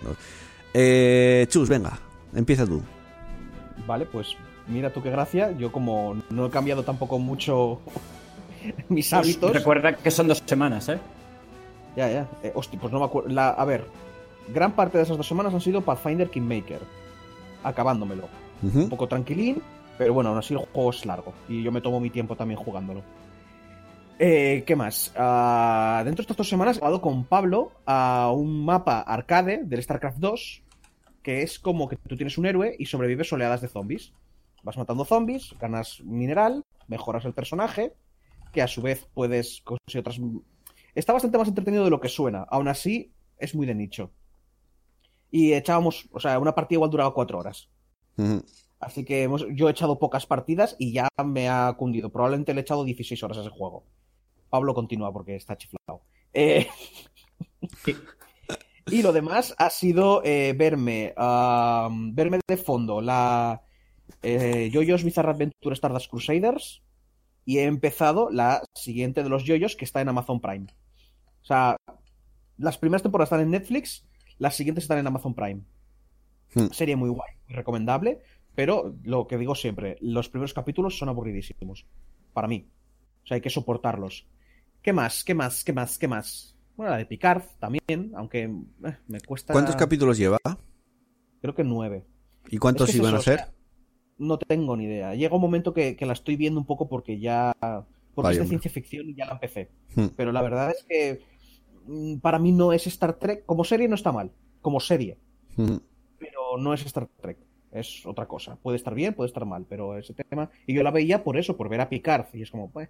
Eh, 0.74 1.46
Chus, 1.50 1.70
venga, 1.70 2.00
empieza 2.34 2.66
tú. 2.66 2.82
Vale, 3.86 4.08
pues 4.08 4.36
mira 4.68 4.92
tú 4.92 5.04
qué 5.04 5.12
gracia. 5.12 5.52
Yo 5.56 5.72
como 5.72 6.18
no 6.32 6.48
he 6.48 6.50
cambiado 6.50 6.82
tampoco 6.82 7.20
mucho 7.20 7.80
mis 8.90 9.14
hábitos. 9.14 9.54
Recuerda 9.54 9.96
que 9.98 10.10
son 10.10 10.28
dos 10.28 10.42
semanas, 10.48 10.90
¿eh? 10.90 11.00
Ya, 11.96 12.10
ya. 12.10 12.28
Eh, 12.44 12.52
hostia, 12.56 12.80
pues 12.80 12.92
no 12.94 13.00
me 13.00 13.06
acuerdo. 13.06 13.30
La- 13.30 13.50
a 13.50 13.66
ver, 13.66 13.86
gran 14.54 14.74
parte 14.74 14.98
de 14.98 15.04
esas 15.04 15.18
dos 15.18 15.28
semanas 15.28 15.54
han 15.54 15.62
sido 15.62 15.82
Pathfinder 15.82 16.30
Kingmaker. 16.30 16.80
Acabándomelo. 17.64 18.28
Ujú. 18.64 18.80
Un 18.82 18.90
poco 18.90 19.08
tranquilín, 19.08 19.62
pero 19.98 20.14
bueno, 20.14 20.30
aún 20.30 20.40
así 20.40 20.54
el 20.54 20.60
juego 20.60 20.90
es 20.92 21.06
largo. 21.06 21.34
Y 21.48 21.64
yo 21.64 21.72
me 21.72 21.82
tomo 21.82 22.00
mi 22.00 22.10
tiempo 22.10 22.36
también 22.36 22.60
jugándolo. 22.60 23.02
Eh, 24.22 24.64
¿Qué 24.68 24.76
más? 24.76 25.14
Ah, 25.16 26.02
dentro 26.04 26.18
de 26.22 26.24
estas 26.24 26.38
dos 26.38 26.50
semanas 26.50 26.76
he 26.76 26.80
jugado 26.80 27.02
con 27.02 27.24
Pablo 27.24 27.72
a 27.86 28.32
un 28.36 28.66
mapa 28.66 29.00
arcade 29.02 29.62
del 29.64 29.82
StarCraft 29.82 30.18
2, 30.18 30.62
que 31.24 31.42
es 31.42 31.58
como 31.58 31.88
que 31.88 31.96
tú 31.96 32.18
tienes 32.18 32.38
un 32.38 32.46
héroe 32.46 32.76
y 32.78 32.86
sobrevives 32.86 33.32
oleadas 33.32 33.62
de 33.62 33.70
zombies. 33.70 34.12
Vas 34.64 34.78
matando 34.78 35.06
zombies, 35.06 35.56
ganas 35.60 36.02
mineral, 36.04 36.66
mejoras 36.90 37.24
el 37.24 37.34
personaje, 37.34 37.94
que 38.52 38.62
a 38.62 38.68
su 38.68 38.82
vez 38.82 39.08
puedes 39.14 39.62
conseguir 39.62 40.00
otras... 40.02 40.20
Está 41.00 41.14
bastante 41.14 41.38
más 41.38 41.48
entretenido 41.48 41.84
de 41.86 41.90
lo 41.90 42.00
que 42.02 42.10
suena. 42.10 42.44
Aún 42.50 42.68
así, 42.68 43.14
es 43.38 43.56
muy 43.56 43.66
de 43.66 43.74
nicho. 43.74 44.12
Y 45.32 45.54
echábamos, 45.54 46.10
o 46.12 46.20
sea, 46.20 46.38
una 46.40 46.54
partida 46.54 46.76
igual 46.78 46.90
duraba 46.90 47.14
cuatro 47.14 47.40
horas. 47.40 47.70
Así 48.82 49.06
que 49.06 49.24
hemos- 49.24 49.46
yo 49.54 49.68
he 49.68 49.72
echado 49.72 49.98
pocas 49.98 50.26
partidas 50.26 50.76
y 50.78 50.92
ya 50.92 51.08
me 51.24 51.48
ha 51.50 51.72
cundido. 51.78 52.12
Probablemente 52.12 52.54
le 52.54 52.60
he 52.60 52.64
echado 52.64 52.84
16 52.84 53.24
horas 53.24 53.38
a 53.38 53.42
ese 53.42 53.50
juego. 53.50 53.86
Pablo 54.50 54.74
continúa 54.74 55.14
porque 55.14 55.36
está 55.36 55.58
chiflado. 55.58 56.02
Eh, 56.34 56.68
y 58.88 59.02
lo 59.02 59.14
demás 59.14 59.56
ha 59.58 59.70
sido 59.70 60.22
eh, 60.24 60.54
verme, 60.58 61.14
verme 62.14 62.40
de 62.48 62.58
fondo 62.58 63.02
la 63.02 63.62
eh, 64.24 64.70
JoJo's 64.74 65.04
Bizarre 65.04 65.32
Adventure 65.32 65.74
Stardust 65.76 66.10
Crusaders 66.10 66.82
y 67.46 67.60
he 67.60 67.64
empezado 67.66 68.30
la 68.32 68.64
siguiente 68.74 69.24
de 69.24 69.30
los 69.30 69.46
JoJo's 69.46 69.76
que 69.76 69.86
está 69.86 70.02
en 70.02 70.10
Amazon 70.10 70.40
Prime. 70.42 70.68
O 71.50 71.52
sea, 71.52 71.78
las 72.58 72.78
primeras 72.78 73.02
temporadas 73.02 73.30
están 73.30 73.42
en 73.42 73.50
Netflix, 73.50 74.06
las 74.38 74.56
siguientes 74.56 74.84
están 74.84 75.00
en 75.00 75.08
Amazon 75.08 75.34
Prime. 75.34 75.62
Hmm. 76.54 76.68
Serie 76.72 76.96
muy 76.96 77.10
guay, 77.10 77.32
muy 77.48 77.56
recomendable, 77.56 78.22
pero 78.54 78.96
lo 79.04 79.26
que 79.26 79.40
digo 79.40 79.56
siempre, 79.56 79.98
los 80.00 80.30
primeros 80.30 80.54
capítulos 80.54 80.96
son 81.00 81.10
aburridísimos. 81.10 81.88
Para 82.34 82.48
mí. 82.48 82.70
O 83.24 83.28
sea, 83.28 83.34
hay 83.36 83.42
que 83.42 83.50
soportarlos. 83.50 84.28
¿Qué 84.84 84.94
más? 84.94 85.24
¿Qué 85.24 85.34
más? 85.34 85.64
¿Qué 85.64 85.74
más? 85.74 85.98
¿Qué 85.98 86.08
más? 86.08 86.56
Bueno, 86.78 86.92
la 86.92 87.00
de 87.00 87.08
Picard 87.08 87.42
también, 87.58 88.12
aunque 88.16 88.44
eh, 88.44 88.98
me 89.08 89.20
cuesta. 89.22 89.52
¿Cuántos 89.52 89.76
capítulos 89.76 90.20
lleva? 90.20 90.38
Creo 91.42 91.56
que 91.56 91.64
nueve. 91.64 92.06
¿Y 92.50 92.60
cuántos 92.60 92.90
Es 92.90 92.94
que 92.94 92.98
es 93.00 93.04
iban 93.04 93.16
eso, 93.16 93.18
a 93.18 93.20
o 93.20 93.24
ser? 93.24 93.40
sea, 93.40 93.54
no 94.20 94.38
tengo 94.38 94.78
ni 94.78 94.84
idea. 94.84 95.16
Llega 95.16 95.34
un 95.36 95.42
momento 95.42 95.74
que, 95.74 95.96
que 95.96 96.06
la 96.06 96.14
estoy 96.14 96.36
viendo 96.36 96.60
un 96.60 96.68
poco 96.68 96.88
porque 96.88 97.20
ya. 97.20 97.54
Porque 97.60 98.28
Vaya, 98.28 98.32
es 98.32 98.38
de 98.38 98.42
hombre. 98.42 98.60
ciencia 98.60 98.72
ficción 98.72 99.10
y 99.10 99.16
ya 99.16 99.26
la 99.26 99.34
empecé. 99.34 99.72
Hmm. 99.96 100.08
Pero 100.16 100.32
la 100.32 100.42
verdad 100.44 100.72
es 100.72 100.84
que 100.88 101.22
para 102.22 102.40
mí 102.40 102.52
no 102.52 102.74
es 102.74 102.88
Star 102.88 103.14
Trek. 103.14 103.46
Como 103.46 103.64
serie 103.64 103.88
no 103.88 103.96
está 103.96 104.12
mal. 104.12 104.32
Como 104.62 104.80
serie. 104.80 105.18
Pero 105.56 106.58
no 106.58 106.74
es 106.74 106.86
Star 106.86 107.08
Trek. 107.22 107.38
Es 107.72 108.06
otra 108.06 108.28
cosa. 108.28 108.56
Puede 108.58 108.78
estar 108.78 108.94
bien, 108.96 109.14
puede 109.14 109.28
estar 109.28 109.46
mal. 109.46 109.66
Pero 109.70 109.98
ese 109.98 110.14
tema. 110.14 110.50
Y 110.66 110.74
yo 110.74 110.84
la 110.84 110.92
veía 110.92 111.24
por 111.24 111.38
eso, 111.38 111.56
por 111.56 111.70
ver 111.70 111.82
a 111.82 111.90
Picard. 111.90 112.28
Y 112.34 112.42
es 112.42 112.52
como, 112.52 112.70
pues. 112.72 112.90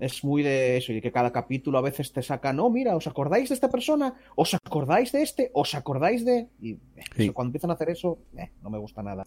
Es 0.00 0.24
muy 0.24 0.42
de 0.42 0.76
eso. 0.76 0.92
Y 0.92 1.00
que 1.00 1.12
cada 1.12 1.30
capítulo 1.32 1.78
a 1.78 1.82
veces 1.82 2.12
te 2.12 2.22
saca. 2.22 2.52
No, 2.52 2.68
mira, 2.70 2.96
¿os 2.96 3.06
acordáis 3.06 3.48
de 3.50 3.54
esta 3.54 3.70
persona? 3.70 4.14
¿Os 4.34 4.52
acordáis 4.54 5.12
de 5.12 5.22
este? 5.22 5.50
¿Os 5.54 5.74
acordáis 5.74 6.24
de.? 6.24 6.48
Y 6.60 6.72
eh, 6.72 6.78
Sí. 7.14 7.24
eso, 7.24 7.34
cuando 7.34 7.50
empiezan 7.50 7.70
a 7.70 7.74
hacer 7.74 7.90
eso, 7.90 8.18
eh, 8.36 8.50
no 8.62 8.70
me 8.70 8.78
gusta 8.78 9.02
nada. 9.02 9.26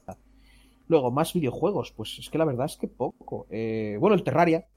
Luego, 0.89 1.11
más 1.11 1.33
videojuegos. 1.33 1.91
Pues 1.93 2.17
es 2.19 2.29
que 2.29 2.37
la 2.37 2.45
verdad 2.45 2.65
es 2.65 2.75
que 2.77 2.87
poco. 2.87 3.47
Eh, 3.49 3.97
bueno, 3.99 4.15
el 4.15 4.23
Terraria. 4.23 4.67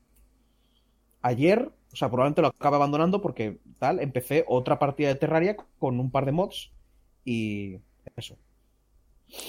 Ayer, 1.22 1.70
o 1.92 1.96
sea, 1.96 2.08
probablemente 2.08 2.42
lo 2.42 2.48
acabe 2.48 2.76
abandonando 2.76 3.20
porque 3.20 3.60
tal, 3.78 4.00
empecé 4.00 4.44
otra 4.48 4.78
partida 4.78 5.08
de 5.08 5.14
Terraria 5.16 5.56
con 5.78 5.98
un 6.00 6.10
par 6.10 6.24
de 6.26 6.32
mods 6.32 6.70
y 7.24 7.76
eso. 8.16 8.36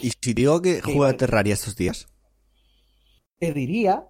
¿Y 0.01 0.11
si 0.21 0.33
digo 0.33 0.61
que 0.61 0.81
juega 0.81 0.99
vale. 1.07 1.17
Terraria 1.17 1.53
estos 1.53 1.75
días? 1.75 2.07
Te 3.39 3.53
diría 3.53 4.07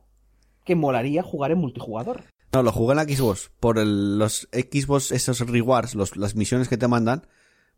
que 0.65 0.75
molaría 0.75 1.23
jugar 1.23 1.51
en 1.51 1.59
multijugador. 1.59 2.23
No, 2.53 2.63
lo 2.63 2.71
jugué 2.73 2.91
en 2.91 2.97
la 2.97 3.03
Xbox. 3.03 3.51
Por 3.59 3.79
el- 3.79 4.19
los 4.19 4.49
Xbox, 4.51 5.11
esos 5.11 5.39
rewards, 5.39 5.95
los- 5.95 6.17
las 6.17 6.35
misiones 6.35 6.67
que 6.67 6.77
te 6.77 6.87
mandan, 6.87 7.25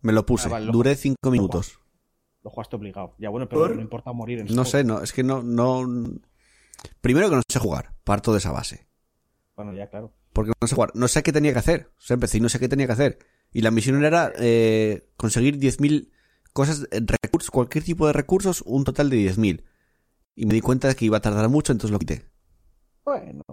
me 0.01 0.13
lo 0.13 0.25
puse. 0.25 0.47
Ah, 0.47 0.53
vale, 0.53 0.65
lo 0.65 0.71
Duré 0.71 0.95
cinco 0.95 1.17
Lo 1.23 1.31
minutos. 1.31 1.79
Lo 2.43 2.49
jugaste 2.49 2.75
obligado. 2.75 3.13
Ya 3.19 3.29
bueno, 3.29 3.47
pero 3.47 3.61
¿Por? 3.61 3.75
no 3.75 3.81
importa 3.81 4.11
morir 4.11 4.39
en 4.39 4.47
No 4.53 4.65
sé, 4.65 4.83
no, 4.83 5.01
es 5.01 5.13
que 5.13 5.23
no, 5.23 5.43
no. 5.43 5.83
Primero 7.01 7.29
que 7.29 7.35
no 7.35 7.41
sé 7.47 7.59
jugar, 7.59 7.93
parto 8.03 8.31
de 8.33 8.39
esa 8.39 8.51
base. 8.51 8.87
Bueno, 9.55 9.73
ya 9.73 9.87
claro. 9.89 10.11
Porque 10.33 10.51
no 10.59 10.67
sé 10.67 10.75
jugar, 10.75 10.91
no 10.95 11.07
sé 11.07 11.21
qué 11.23 11.31
tenía 11.31 11.53
que 11.53 11.59
hacer. 11.59 11.89
O 11.97 12.01
sea, 12.01 12.15
empecé 12.15 12.37
y 12.37 12.41
no 12.41 12.49
sé 12.49 12.59
qué 12.59 12.67
tenía 12.67 12.87
que 12.87 12.93
hacer. 12.93 13.19
Y 13.51 13.61
la 13.61 13.71
misión 13.71 14.03
era 14.03 14.31
eh, 14.37 15.07
conseguir 15.15 15.57
10.000 15.59 16.09
cosas, 16.53 16.87
eh, 16.91 17.01
recursos, 17.23 17.51
cualquier 17.51 17.83
tipo 17.83 18.07
de 18.07 18.13
recursos, 18.13 18.63
un 18.65 18.83
total 18.83 19.09
de 19.09 19.17
10.000. 19.17 19.63
Y 20.35 20.45
me 20.47 20.53
di 20.55 20.61
cuenta 20.61 20.87
de 20.87 20.95
que 20.95 21.05
iba 21.05 21.17
a 21.17 21.21
tardar 21.21 21.47
mucho, 21.49 21.71
entonces 21.71 21.91
lo 21.91 21.99
quité. 21.99 22.25
Bueno, 23.05 23.43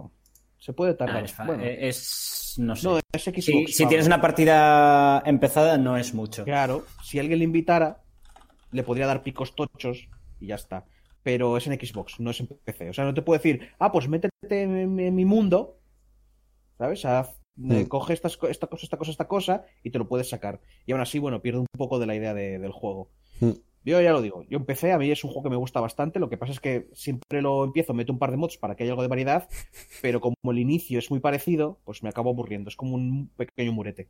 se 0.57 0.73
puede 0.73 0.91
Ah, 0.93 0.97
tardar. 0.97 1.23
es, 1.25 1.33
fa- 1.33 1.45
bueno, 1.45 1.63
eh, 1.63 1.87
es- 1.89 2.55
no 2.57 2.75
sé. 2.75 2.87
no, 2.87 2.97
es 2.97 3.23
Xbox. 3.23 3.75
si, 3.75 3.85
tienes 3.85 4.07
una 4.07 4.19
partida 4.21 5.21
empezada, 5.25 5.77
no 5.77 5.97
es 5.97 6.13
mucho. 6.13 6.43
Claro, 6.45 6.85
si 7.03 7.19
alguien 7.19 7.39
le 7.39 7.45
invitara, 7.45 8.01
le 8.71 8.83
podría 8.83 9.05
dar 9.07 9.21
picos 9.23 9.55
tochos 9.55 10.07
y 10.39 10.47
ya 10.47 10.55
está. 10.55 10.85
Pero 11.23 11.55
es 11.57 11.67
en 11.67 11.73
Xbox, 11.79 12.19
no 12.19 12.31
es 12.31 12.39
en 12.39 12.47
PC. 12.47 12.89
O 12.89 12.93
sea, 12.93 13.05
no 13.05 13.13
te 13.13 13.21
puedo 13.21 13.37
decir, 13.37 13.69
ah, 13.77 13.91
pues 13.91 14.07
métete 14.07 14.63
en 14.63 14.95
mi 15.15 15.25
mundo, 15.25 15.80
¿sabes? 16.81 17.05
Haz- 17.05 17.37
eh, 17.69 17.87
coge 17.87 18.13
estas 18.13 18.37
co- 18.37 18.47
esta 18.47 18.65
cosa, 18.67 18.83
esta 18.83 18.97
cosa, 18.97 19.11
esta 19.11 19.27
cosa 19.27 19.65
y 19.83 19.91
te 19.91 19.99
lo 19.99 20.07
puedes 20.07 20.29
sacar. 20.29 20.61
Y 20.87 20.93
aún 20.93 21.01
así, 21.01 21.19
bueno, 21.19 21.41
pierde 21.41 21.59
un 21.59 21.67
poco 21.77 21.99
de 21.99 22.07
la 22.07 22.15
idea 22.15 22.33
de- 22.33 22.57
del 22.57 22.71
juego. 22.71 23.09
Yo 23.83 23.99
ya 23.99 24.11
lo 24.11 24.21
digo, 24.21 24.43
yo 24.49 24.57
empecé, 24.57 24.91
a 24.91 24.97
mí 24.99 25.09
es 25.11 25.23
un 25.23 25.29
juego 25.31 25.43
que 25.43 25.49
me 25.49 25.55
gusta 25.57 25.79
bastante, 25.79 26.19
lo 26.19 26.29
que 26.29 26.37
pasa 26.37 26.51
es 26.53 26.59
que 26.59 26.87
siempre 26.93 27.41
lo 27.41 27.63
empiezo, 27.63 27.93
meto 27.95 28.13
un 28.13 28.19
par 28.19 28.29
de 28.31 28.37
mods 28.37 28.57
para 28.57 28.75
que 28.75 28.83
haya 28.83 28.91
algo 28.93 29.01
de 29.01 29.07
variedad, 29.07 29.47
pero 30.03 30.21
como 30.21 30.35
el 30.51 30.59
inicio 30.59 30.99
es 30.99 31.09
muy 31.09 31.19
parecido, 31.19 31.79
pues 31.83 32.03
me 32.03 32.09
acabo 32.09 32.29
aburriendo, 32.29 32.69
es 32.69 32.75
como 32.75 32.93
un 32.95 33.29
pequeño 33.35 33.73
murete 33.73 34.09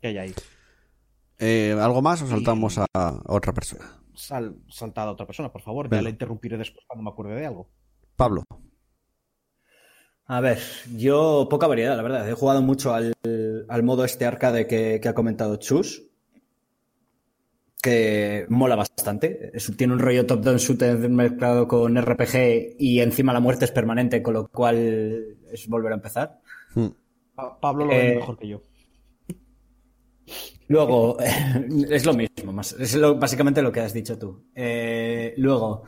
que 0.00 0.08
hay 0.08 0.18
ahí. 0.18 0.34
Eh, 1.38 1.76
¿Algo 1.80 2.00
más 2.02 2.22
o 2.22 2.26
saltamos 2.26 2.78
a, 2.78 2.86
a 2.94 3.20
otra 3.26 3.52
persona? 3.52 4.00
Sal, 4.14 4.56
saltada 4.68 5.08
a 5.08 5.12
otra 5.12 5.26
persona, 5.26 5.52
por 5.52 5.62
favor, 5.62 5.90
ya 5.90 6.02
la 6.02 6.10
interrumpiré 6.10 6.56
después 6.56 6.84
cuando 6.86 7.02
me 7.04 7.10
acuerde 7.10 7.34
de 7.34 7.46
algo. 7.46 7.68
Pablo. 8.16 8.44
A 10.26 10.40
ver, 10.40 10.58
yo 10.96 11.46
poca 11.50 11.66
variedad, 11.66 11.96
la 11.96 12.02
verdad. 12.02 12.28
He 12.28 12.34
jugado 12.34 12.62
mucho 12.62 12.92
al, 12.94 13.14
al 13.68 13.82
modo 13.82 14.04
este 14.04 14.24
arcade 14.26 14.66
que, 14.66 14.98
que 15.02 15.08
ha 15.08 15.14
comentado 15.14 15.56
Chus, 15.56 16.02
que 17.82 18.46
mola 18.48 18.76
bastante. 18.76 19.50
Es- 19.52 19.72
tiene 19.76 19.92
un 19.92 19.98
rollo 19.98 20.26
top-down 20.26 20.56
shooter 20.56 20.96
mezclado 21.10 21.68
con 21.68 21.96
RPG 21.96 22.76
y 22.78 23.00
encima 23.00 23.32
la 23.32 23.40
muerte 23.40 23.66
es 23.66 23.72
permanente, 23.72 24.22
con 24.22 24.34
lo 24.34 24.48
cual 24.48 25.36
es 25.52 25.68
volver 25.68 25.92
a 25.92 25.96
empezar. 25.96 26.40
Mm. 26.74 26.86
Pa- 27.34 27.60
Pablo 27.60 27.84
lo 27.84 27.90
ve 27.90 28.12
Eh, 28.12 28.14
mejor 28.16 28.38
que 28.38 28.48
yo. 28.48 28.62
Luego, 30.68 31.18
es 31.90 32.06
lo 32.06 32.14
mismo, 32.14 32.52
más, 32.52 32.72
es 32.78 32.94
lo- 32.94 33.16
básicamente 33.16 33.62
lo 33.62 33.72
que 33.72 33.80
has 33.80 33.92
dicho 33.92 34.18
tú. 34.18 34.46
Eh, 34.54 35.34
luego, 35.36 35.82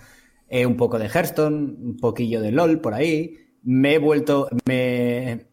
eh, 0.48 0.66
un 0.66 0.76
poco 0.76 0.98
de 0.98 1.06
Hearthstone, 1.08 1.76
un 1.80 1.96
poquillo 1.96 2.40
de 2.42 2.52
LOL 2.52 2.80
por 2.80 2.94
ahí. 2.94 3.36
Me 3.68 3.94
he 3.94 3.98
vuelto, 3.98 4.48
me, 4.64 5.46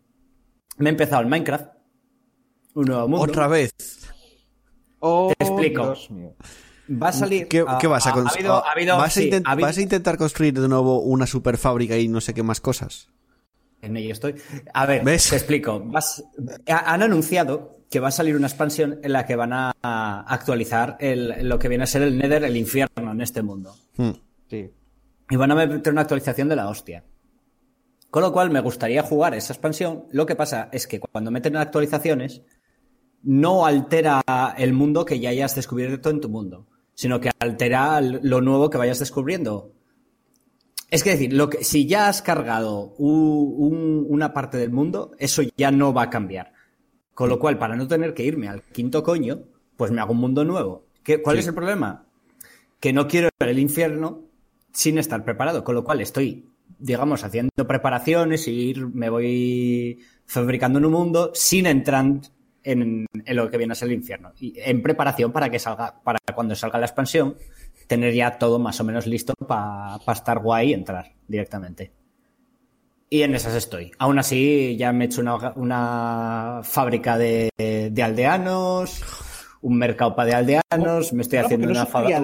me 0.77 0.89
he 0.89 0.91
empezado 0.91 1.21
el 1.21 1.27
Minecraft. 1.27 1.65
Un 2.75 2.85
nuevo 2.85 3.07
mundo. 3.07 3.23
Otra 3.25 3.47
vez. 3.47 3.71
Oh, 4.99 5.33
te 5.37 5.43
explico. 5.45 5.83
Dios 5.87 6.11
mío. 6.11 6.35
Va 7.01 7.07
a 7.09 7.11
salir. 7.13 7.47
¿Qué, 7.47 7.63
vas 7.63 8.05
a 8.05 8.09
ha- 8.09 8.13
ha 8.13 8.15
cons- 8.15 8.31
habido- 8.33 8.65
ha 8.65 8.71
habido- 8.71 8.97
¿Vas, 8.97 9.17
a 9.17 9.19
sí, 9.19 9.29
intent- 9.29 9.43
ha 9.45 9.51
habido- 9.53 9.67
vas 9.67 9.77
a 9.77 9.81
intentar 9.81 10.17
construir 10.17 10.53
de 10.59 10.67
nuevo 10.67 10.99
una 11.01 11.25
super 11.25 11.57
fábrica 11.57 11.97
y 11.97 12.07
no 12.07 12.21
sé 12.21 12.33
qué 12.33 12.43
más 12.43 12.61
cosas? 12.61 13.09
En 13.81 13.97
ello 13.97 14.11
estoy. 14.13 14.35
A 14.73 14.85
ver, 14.85 15.03
¿Ves? 15.03 15.29
te 15.29 15.35
explico. 15.35 15.79
Vas- 15.83 16.23
han 16.67 17.01
anunciado 17.01 17.79
que 17.89 17.99
va 17.99 18.09
a 18.09 18.11
salir 18.11 18.35
una 18.35 18.47
expansión 18.47 18.99
en 19.03 19.11
la 19.11 19.25
que 19.25 19.35
van 19.35 19.51
a, 19.53 19.71
actualizar 20.27 20.97
el- 20.99 21.47
lo 21.49 21.57
que 21.59 21.67
viene 21.67 21.83
a 21.83 21.87
ser 21.87 22.01
el 22.03 22.17
Nether, 22.17 22.43
el 22.43 22.55
infierno 22.57 23.11
en 23.11 23.21
este 23.21 23.41
mundo. 23.43 23.75
Mm. 23.97 24.11
Sí. 24.49 24.69
Y 25.29 25.35
van 25.35 25.51
a 25.51 25.55
meter 25.55 25.91
una 25.91 26.01
actualización 26.01 26.47
de 26.47 26.55
la 26.55 26.69
hostia. 26.69 27.03
Con 28.13 28.21
lo 28.21 28.31
cual 28.31 28.51
me 28.51 28.61
gustaría 28.61 29.01
jugar 29.01 29.33
esa 29.33 29.53
expansión. 29.53 30.03
Lo 30.11 30.27
que 30.27 30.35
pasa 30.35 30.69
es 30.71 30.85
que 30.85 30.99
cuando 30.99 31.31
meten 31.31 31.55
actualizaciones, 31.57 32.43
no 33.23 33.65
altera 33.65 34.21
el 34.55 34.71
mundo 34.73 35.03
que 35.03 35.19
ya 35.19 35.31
hayas 35.31 35.55
descubierto 35.55 36.11
en 36.11 36.21
tu 36.21 36.29
mundo, 36.29 36.67
sino 36.93 37.19
que 37.19 37.31
altera 37.39 37.99
lo 38.01 38.39
nuevo 38.39 38.69
que 38.69 38.77
vayas 38.77 38.99
descubriendo. 38.99 39.71
Es 40.91 41.03
que 41.03 41.09
decir, 41.09 41.33
lo 41.33 41.49
que, 41.49 41.63
si 41.63 41.87
ya 41.87 42.07
has 42.07 42.21
cargado 42.21 42.93
un- 42.99 43.55
un- 43.57 44.05
una 44.07 44.31
parte 44.31 44.59
del 44.59 44.69
mundo, 44.69 45.15
eso 45.17 45.41
ya 45.57 45.71
no 45.71 45.91
va 45.91 46.03
a 46.03 46.09
cambiar. 46.11 46.53
Con 47.15 47.29
lo 47.29 47.39
cual, 47.39 47.57
para 47.57 47.75
no 47.75 47.87
tener 47.87 48.13
que 48.13 48.25
irme 48.25 48.47
al 48.47 48.61
quinto 48.61 49.01
coño, 49.01 49.39
pues 49.75 49.89
me 49.89 50.01
hago 50.01 50.11
un 50.11 50.19
mundo 50.19 50.45
nuevo. 50.45 50.85
¿Qué, 51.03 51.19
¿Cuál 51.19 51.37
Sí. 51.37 51.39
es 51.39 51.47
el 51.47 51.55
problema? 51.55 52.05
Que 52.79 52.93
no 52.93 53.07
quiero 53.07 53.29
ver 53.39 53.49
el 53.49 53.57
infierno 53.57 54.21
sin 54.71 54.99
estar 54.99 55.25
preparado, 55.25 55.63
con 55.63 55.73
lo 55.73 55.83
cual 55.83 55.99
estoy, 55.99 56.47
digamos, 56.83 57.23
haciendo 57.23 57.65
preparaciones 57.65 58.45
y 58.49 58.51
ir, 58.51 58.87
me 58.87 59.09
voy 59.09 59.99
fabricando 60.25 60.79
en 60.79 60.85
un 60.85 60.91
mundo 60.91 61.31
sin 61.33 61.65
entrar 61.65 62.05
en, 62.61 63.05
en 63.13 63.35
lo 63.37 63.49
que 63.49 63.57
viene 63.57 63.71
a 63.71 63.75
ser 63.75 63.87
el 63.87 63.95
infierno. 63.95 64.33
Y 64.37 64.53
en 64.57 64.81
preparación 64.81 65.31
para 65.31 65.49
que 65.49 65.59
salga, 65.59 66.01
para 66.03 66.19
cuando 66.35 66.55
salga 66.55 66.79
la 66.79 66.85
expansión, 66.85 67.37
tener 67.87 68.13
ya 68.13 68.37
todo 68.37 68.59
más 68.59 68.81
o 68.81 68.83
menos 68.83 69.07
listo 69.07 69.33
para 69.47 69.97
estar 70.11 70.39
guay 70.39 70.71
y 70.71 70.73
entrar 70.73 71.13
directamente. 71.25 71.93
Y 73.09 73.21
en 73.21 73.33
esas 73.33 73.55
estoy. 73.55 73.91
Aún 73.99 74.19
así, 74.19 74.75
ya 74.77 74.91
me 74.91 75.05
he 75.05 75.07
hecho 75.07 75.21
una, 75.21 75.53
una 75.55 76.59
fábrica 76.63 77.17
de, 77.17 77.49
de 77.57 78.03
aldeanos, 78.03 79.01
un 79.61 79.77
mercado 79.77 80.15
para 80.15 80.27
de 80.27 80.35
aldeanos, 80.35 81.13
me 81.13 81.21
estoy 81.21 81.39
No, 81.39 81.45
haciendo 81.45 81.67
no 81.67 81.71
una 81.71 81.85
fábrica. 81.85 82.19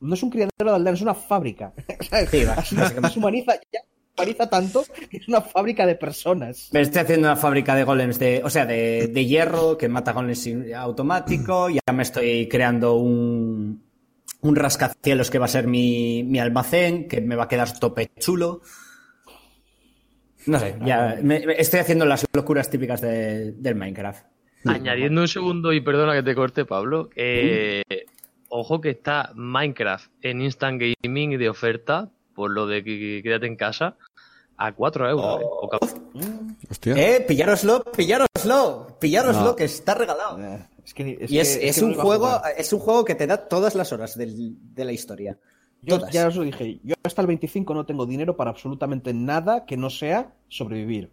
No 0.00 0.14
es 0.14 0.22
un 0.22 0.30
criadero 0.30 0.70
de 0.70 0.70
aldeanos, 0.76 1.00
es 1.00 1.02
una 1.02 1.14
fábrica. 1.14 1.72
Sí, 2.30 2.44
va, 2.44 2.62
se 2.64 3.18
humaniza, 3.18 3.54
ya 3.72 3.80
humaniza 4.16 4.48
tanto 4.50 4.84
que 5.10 5.16
es 5.18 5.28
una 5.28 5.40
fábrica 5.40 5.86
de 5.86 5.94
personas. 5.96 6.68
Me 6.72 6.80
estoy 6.80 7.02
haciendo 7.02 7.28
una 7.28 7.36
fábrica 7.36 7.74
de 7.74 7.84
golems 7.84 8.18
de, 8.18 8.42
o 8.44 8.50
sea, 8.50 8.66
de, 8.66 9.08
de 9.08 9.26
hierro 9.26 9.76
que 9.78 9.88
mata 9.88 10.12
golems 10.12 10.48
automático. 10.76 11.68
Ya 11.70 11.92
me 11.92 12.02
estoy 12.02 12.48
creando 12.48 12.94
un, 12.96 13.82
un 14.40 14.56
rascacielos 14.56 15.30
que 15.30 15.38
va 15.38 15.44
a 15.46 15.48
ser 15.48 15.66
mi, 15.66 16.22
mi 16.24 16.38
almacén, 16.38 17.06
que 17.08 17.20
me 17.20 17.36
va 17.36 17.44
a 17.44 17.48
quedar 17.48 17.78
tope 17.78 18.10
chulo. 18.18 18.60
No 20.46 20.58
sé, 20.58 20.76
ya 20.84 21.18
me- 21.22 21.44
me- 21.46 21.60
estoy 21.60 21.80
haciendo 21.80 22.06
las 22.06 22.24
locuras 22.32 22.70
típicas 22.70 23.00
de- 23.00 23.52
del 23.52 23.74
Minecraft. 23.74 24.24
Añadiendo 24.64 25.20
un 25.20 25.28
segundo, 25.28 25.72
y 25.72 25.80
perdona 25.80 26.14
que 26.14 26.22
te 26.22 26.34
corte, 26.34 26.64
Pablo. 26.64 27.10
eh, 27.14 27.82
Ojo 28.48 28.80
que 28.80 28.90
está 28.90 29.32
Minecraft 29.34 30.10
en 30.22 30.40
Instant 30.42 30.80
Gaming 31.02 31.38
de 31.38 31.48
oferta, 31.48 32.10
por 32.34 32.50
lo 32.50 32.66
de 32.66 32.82
que 32.82 33.20
quédate 33.22 33.46
en 33.46 33.56
casa, 33.56 33.96
a 34.56 34.72
4 34.72 35.08
euros. 35.10 35.40
eh. 35.40 35.44
Poca- 35.60 35.78
Hostia. 36.70 36.94
Eh, 36.96 37.20
pillároslo, 37.26 37.84
pillároslo, 37.84 38.96
pillároslo, 39.00 39.44
No. 39.44 39.56
que 39.56 39.64
está 39.64 39.94
regalado. 39.94 40.38
Eh, 40.40 40.66
Es 40.84 40.94
que, 40.94 41.18
es 41.20 41.30
Y 41.30 41.38
es, 41.38 41.58
que- 41.58 41.68
es 41.68 41.74
que 41.76 41.82
no 41.82 41.88
un 41.88 41.94
juego, 41.94 42.40
es 42.56 42.72
un 42.72 42.78
juego 42.80 43.04
que 43.04 43.14
te 43.14 43.26
da 43.26 43.36
todas 43.48 43.74
las 43.74 43.92
horas 43.92 44.16
del- 44.16 44.56
de 44.74 44.84
la 44.86 44.92
historia. 44.92 45.38
Yo 45.82 45.98
Todas. 45.98 46.12
ya 46.14 46.26
os 46.26 46.34
lo 46.36 46.42
dije, 46.44 46.80
yo 46.82 46.94
hasta 47.04 47.20
el 47.20 47.26
25 47.28 47.74
no 47.74 47.84
tengo 47.84 48.06
dinero 48.06 48.36
para 48.36 48.50
absolutamente 48.50 49.12
nada 49.12 49.66
que 49.66 49.76
no 49.76 49.90
sea 49.90 50.32
sobrevivir. 50.48 51.10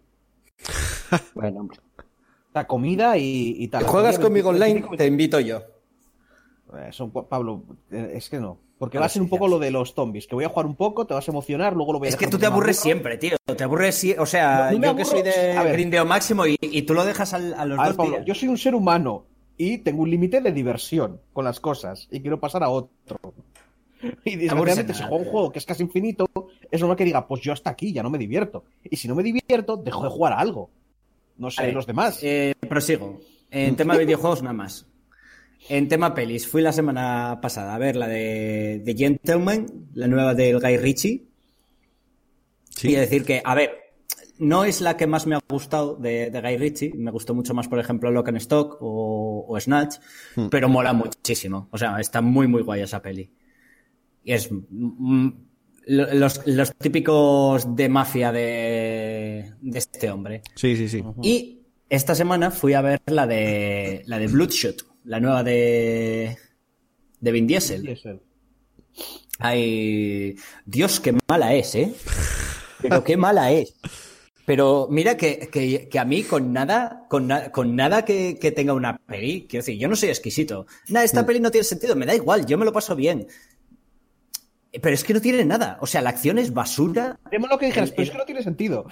Bueno, 1.34 1.60
hombre. 1.60 1.78
La 2.54 2.66
comida 2.66 3.16
y, 3.18 3.54
y 3.62 3.68
tal. 3.68 3.82
La 3.82 3.88
¿Juegas 3.88 4.18
conmigo 4.18 4.50
25, 4.50 4.86
online? 4.86 4.96
Te 4.98 5.06
invito 5.06 5.38
yo. 5.40 5.62
Eso, 6.88 7.08
Pablo, 7.10 7.62
eh, 7.90 8.12
es 8.14 8.28
que 8.28 8.38
no. 8.40 8.58
Porque 8.78 8.98
va 8.98 9.06
a 9.06 9.08
ser 9.08 9.22
un 9.22 9.28
poco 9.30 9.48
lo 9.48 9.58
de 9.58 9.70
los 9.70 9.94
zombies, 9.94 10.26
que 10.26 10.34
voy 10.34 10.44
a 10.44 10.48
jugar 10.50 10.66
un 10.66 10.74
poco, 10.76 11.06
te 11.06 11.14
vas 11.14 11.26
a 11.26 11.30
emocionar, 11.30 11.74
luego 11.74 11.94
lo 11.94 11.98
voy 11.98 12.08
a 12.08 12.10
Es 12.10 12.16
que 12.16 12.26
tú 12.26 12.38
te 12.38 12.44
aburres 12.46 12.78
siempre, 12.78 13.16
tío. 13.16 13.36
Te 13.56 13.64
aburres 13.64 13.94
siempre. 13.94 14.22
O 14.22 14.26
sea, 14.26 14.66
No, 14.70 14.72
no 14.72 14.78
me 14.78 14.86
yo 14.88 14.96
que 14.96 15.04
soy 15.06 15.22
de 15.22 15.52
A 15.56 15.62
ver. 15.62 15.72
grindeo 15.72 16.04
máximo 16.04 16.46
y, 16.46 16.56
y 16.60 16.82
tú 16.82 16.92
lo 16.92 17.04
dejas 17.04 17.32
al- 17.32 17.54
a 17.54 17.64
los 17.64 17.78
A 17.78 17.82
ver, 17.84 17.88
dos 17.92 17.96
Pablo, 17.96 18.24
yo 18.24 18.34
soy 18.34 18.48
un 18.48 18.58
ser 18.58 18.74
humano 18.74 19.24
y 19.56 19.78
tengo 19.78 20.02
un 20.02 20.10
límite 20.10 20.42
de 20.42 20.52
diversión 20.52 21.20
con 21.32 21.44
las 21.46 21.58
cosas 21.60 22.06
y 22.10 22.20
quiero 22.20 22.38
pasar 22.38 22.62
a 22.64 22.68
otro. 22.68 23.16
Y 24.24 24.36
desgraciadamente, 24.36 24.92
si 24.92 25.02
juego 25.02 25.16
un 25.16 25.24
juego 25.24 25.52
que 25.52 25.58
es 25.58 25.64
casi 25.64 25.82
infinito, 25.82 26.26
es 26.70 26.80
normal 26.80 26.98
que 26.98 27.04
diga, 27.04 27.26
pues 27.26 27.40
yo 27.40 27.54
hasta 27.54 27.70
aquí 27.70 27.92
ya 27.94 28.02
no 28.02 28.10
me 28.10 28.18
divierto. 28.18 28.64
Y 28.84 28.96
si 28.96 29.08
no 29.08 29.14
me 29.14 29.22
divierto, 29.22 29.78
dejo 29.78 30.04
de 30.04 30.10
jugar 30.10 30.34
a 30.34 30.38
algo. 30.40 30.68
No 31.38 31.50
sé, 31.50 31.62
A 31.62 31.64
ver, 31.66 31.74
los 31.74 31.86
demás. 31.86 32.18
eh, 32.22 32.54
prosigo. 32.68 33.20
En 33.50 33.74
tema 33.76 33.94
de 33.96 34.04
videojuegos, 34.04 34.42
nada 34.42 34.52
más. 34.52 34.86
En 35.68 35.88
tema 35.88 36.14
pelis, 36.14 36.46
fui 36.46 36.62
la 36.62 36.72
semana 36.72 37.38
pasada 37.42 37.74
a 37.74 37.78
ver 37.78 37.96
la 37.96 38.06
de, 38.06 38.80
de 38.84 38.94
Gentleman, 38.94 39.66
la 39.94 40.06
nueva 40.06 40.34
del 40.34 40.60
Guy 40.60 40.76
Ritchie. 40.76 41.26
Sí. 42.70 42.90
Y 42.90 42.94
decir 42.94 43.24
que, 43.24 43.42
a 43.44 43.54
ver, 43.54 43.70
no 44.38 44.64
es 44.64 44.80
la 44.80 44.96
que 44.96 45.06
más 45.06 45.26
me 45.26 45.34
ha 45.34 45.40
gustado 45.48 45.96
de, 45.96 46.30
de 46.30 46.40
Guy 46.40 46.56
Ritchie. 46.56 46.92
Me 46.94 47.10
gustó 47.10 47.34
mucho 47.34 47.52
más, 47.54 47.66
por 47.68 47.78
ejemplo, 47.80 48.10
Lock 48.10 48.28
and 48.28 48.36
Stock 48.36 48.76
o, 48.80 49.44
o 49.48 49.60
Snatch, 49.60 49.96
Hmm. 50.36 50.48
pero 50.50 50.68
mola 50.68 50.92
muchísimo. 50.92 51.68
O 51.72 51.78
sea, 51.78 51.98
está 52.00 52.20
muy, 52.20 52.46
muy 52.46 52.62
guay 52.62 52.82
esa 52.82 53.02
peli. 53.02 53.28
Y 54.22 54.32
es 54.32 54.48
mm, 54.52 55.28
lo- 55.86 56.14
los, 56.14 56.46
los 56.46 56.74
típicos 56.76 57.74
de 57.74 57.88
mafia 57.88 58.30
de, 58.30 59.52
de 59.60 59.78
este 59.78 60.10
hombre. 60.10 60.42
Sí, 60.54 60.76
sí, 60.76 60.88
sí. 60.88 61.02
Y 61.22 61.62
esta 61.88 62.14
semana 62.14 62.50
fui 62.50 62.74
a 62.74 62.82
ver 62.82 63.00
la 63.06 63.26
de 63.26 64.02
la 64.06 64.18
de 64.18 64.26
Bloodshot, 64.26 64.84
la 65.06 65.20
nueva 65.20 65.42
de 65.42 66.36
de 67.20 67.32
Vin 67.32 67.46
Diesel. 67.46 67.82
Diesel. 67.82 68.20
Ay, 69.38 70.36
Dios, 70.64 71.00
qué 71.00 71.14
mala 71.28 71.54
es, 71.54 71.74
¿eh? 71.74 71.92
Pero 72.80 73.04
qué 73.04 73.16
mala 73.16 73.52
es. 73.52 73.74
Pero 74.46 74.86
mira 74.90 75.16
que, 75.16 75.48
que- 75.52 75.88
que 75.88 75.98
a 75.98 76.04
mí 76.04 76.22
con 76.22 76.52
nada, 76.52 77.04
con, 77.08 77.26
na- 77.26 77.50
con 77.50 77.74
nada 77.74 78.04
que, 78.04 78.38
que 78.40 78.52
tenga 78.52 78.72
una 78.74 78.96
peli, 78.98 79.46
quiero 79.48 79.64
decir, 79.64 79.78
yo 79.78 79.88
no 79.88 79.96
soy 79.96 80.10
exquisito. 80.10 80.66
Nada, 80.88 81.04
esta 81.04 81.26
peli 81.26 81.40
no 81.40 81.50
tiene 81.50 81.64
sentido, 81.64 81.96
me 81.96 82.06
da 82.06 82.14
igual, 82.14 82.46
yo 82.46 82.56
me 82.56 82.64
lo 82.64 82.72
paso 82.72 82.94
bien. 82.94 83.26
Pero 84.70 84.94
es 84.94 85.02
que 85.04 85.14
no 85.14 85.20
tiene 85.20 85.44
nada. 85.44 85.78
O 85.80 85.86
sea, 85.86 86.00
la 86.02 86.10
acción 86.10 86.38
es 86.38 86.52
basura, 86.52 87.18
Haremos 87.24 87.50
lo 87.50 87.58
que 87.58 87.66
dijeras, 87.66 87.90
pero 87.90 88.02
es 88.04 88.10
que 88.10 88.18
no 88.18 88.24
tiene 88.24 88.42
sentido. 88.42 88.86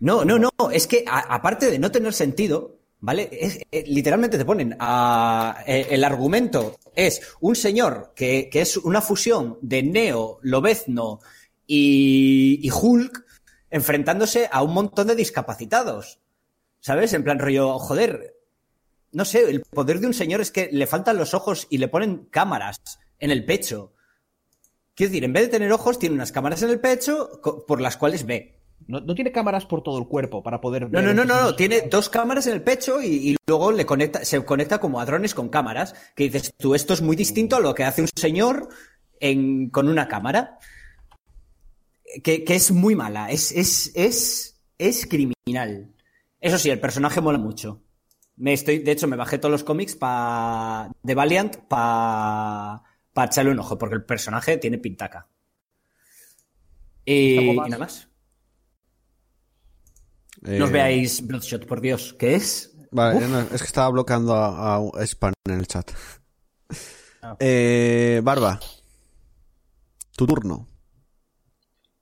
no, 0.00 0.24
no, 0.24 0.38
no, 0.38 0.50
es 0.72 0.86
que 0.86 1.04
a- 1.06 1.34
aparte 1.34 1.70
de 1.70 1.78
no 1.78 1.90
tener 1.92 2.12
sentido, 2.12 2.75
¿vale? 3.06 3.28
Eh, 3.70 3.84
literalmente 3.86 4.36
te 4.36 4.44
ponen 4.44 4.76
a, 4.80 5.62
eh, 5.64 5.86
el 5.90 6.02
argumento 6.02 6.76
es 6.96 7.22
un 7.38 7.54
señor 7.54 8.12
que, 8.16 8.48
que 8.50 8.62
es 8.62 8.76
una 8.78 9.00
fusión 9.00 9.58
de 9.62 9.84
Neo, 9.84 10.40
Lobezno 10.42 11.20
y, 11.68 12.58
y 12.60 12.68
Hulk 12.68 13.24
enfrentándose 13.70 14.48
a 14.50 14.60
un 14.64 14.74
montón 14.74 15.06
de 15.06 15.14
discapacitados. 15.14 16.18
¿Sabes? 16.80 17.12
En 17.12 17.22
plan 17.22 17.38
rollo, 17.38 17.78
joder, 17.78 18.34
no 19.12 19.24
sé, 19.24 19.50
el 19.50 19.60
poder 19.60 20.00
de 20.00 20.08
un 20.08 20.14
señor 20.14 20.40
es 20.40 20.50
que 20.50 20.68
le 20.72 20.88
faltan 20.88 21.16
los 21.16 21.32
ojos 21.32 21.68
y 21.70 21.78
le 21.78 21.86
ponen 21.86 22.26
cámaras 22.32 22.80
en 23.20 23.30
el 23.30 23.44
pecho. 23.44 23.92
Quiero 24.96 25.10
decir, 25.10 25.24
en 25.24 25.32
vez 25.32 25.44
de 25.44 25.50
tener 25.50 25.72
ojos, 25.72 26.00
tiene 26.00 26.16
unas 26.16 26.32
cámaras 26.32 26.60
en 26.62 26.70
el 26.70 26.80
pecho 26.80 27.40
por 27.68 27.80
las 27.80 27.96
cuales 27.96 28.26
ve. 28.26 28.55
No, 28.88 29.00
no 29.00 29.14
tiene 29.14 29.32
cámaras 29.32 29.66
por 29.66 29.82
todo 29.82 29.98
el 29.98 30.06
cuerpo 30.06 30.42
para 30.42 30.60
poder 30.60 30.88
No, 30.88 31.00
ver 31.00 31.04
no, 31.04 31.12
no, 31.14 31.24
no, 31.24 31.40
no, 31.40 31.54
tiene 31.56 31.82
dos 31.82 32.08
cámaras 32.08 32.46
en 32.46 32.52
el 32.54 32.62
pecho 32.62 33.02
y, 33.02 33.30
y 33.32 33.36
luego 33.46 33.72
le 33.72 33.84
conecta, 33.84 34.24
se 34.24 34.44
conecta 34.44 34.78
como 34.78 35.00
a 35.00 35.04
drones 35.04 35.34
con 35.34 35.48
cámaras, 35.48 35.94
que 36.14 36.24
dices 36.24 36.52
tú, 36.56 36.74
esto 36.74 36.94
es 36.94 37.02
muy 37.02 37.16
distinto 37.16 37.56
a 37.56 37.60
lo 37.60 37.74
que 37.74 37.84
hace 37.84 38.02
un 38.02 38.08
señor 38.14 38.68
en- 39.18 39.70
con 39.70 39.88
una 39.88 40.06
cámara, 40.06 40.58
que, 42.22 42.44
que 42.44 42.54
es 42.54 42.70
muy 42.70 42.94
mala, 42.94 43.30
es, 43.30 43.52
es, 43.52 43.92
es, 43.94 44.60
es 44.78 45.06
criminal. 45.06 45.92
Eso 46.40 46.58
sí, 46.58 46.70
el 46.70 46.80
personaje 46.80 47.20
mola 47.20 47.38
mucho. 47.38 47.82
Me 48.36 48.52
estoy, 48.52 48.78
de 48.80 48.92
hecho, 48.92 49.08
me 49.08 49.16
bajé 49.16 49.38
todos 49.38 49.50
los 49.52 49.64
cómics 49.64 49.96
pa, 49.96 50.90
de 51.02 51.14
Valiant 51.14 51.56
para 51.68 52.82
pa 53.12 53.24
echarle 53.24 53.50
un 53.50 53.58
ojo, 53.58 53.78
porque 53.78 53.94
el 53.96 54.04
personaje 54.04 54.58
tiene 54.58 54.78
pintaca. 54.78 55.26
Y, 57.04 57.38
¿Algo 57.38 57.54
y 57.54 57.56
más? 57.56 57.68
nada 57.70 57.78
más. 57.80 58.08
Eh, 60.46 60.58
No 60.58 60.66
os 60.66 60.70
veáis 60.72 61.26
Bloodshot, 61.26 61.66
por 61.66 61.80
Dios. 61.80 62.14
¿Qué 62.18 62.34
es? 62.36 62.72
Vale, 62.92 63.26
no, 63.26 63.40
es 63.40 63.60
que 63.60 63.66
estaba 63.66 63.90
bloqueando 63.90 64.34
a, 64.34 64.76
a 64.76 65.06
Spam 65.06 65.32
en 65.46 65.54
el 65.58 65.66
chat. 65.66 65.90
Ah. 67.20 67.36
Eh, 67.40 68.20
Barba. 68.22 68.60
Tu 70.16 70.26
turno. 70.26 70.68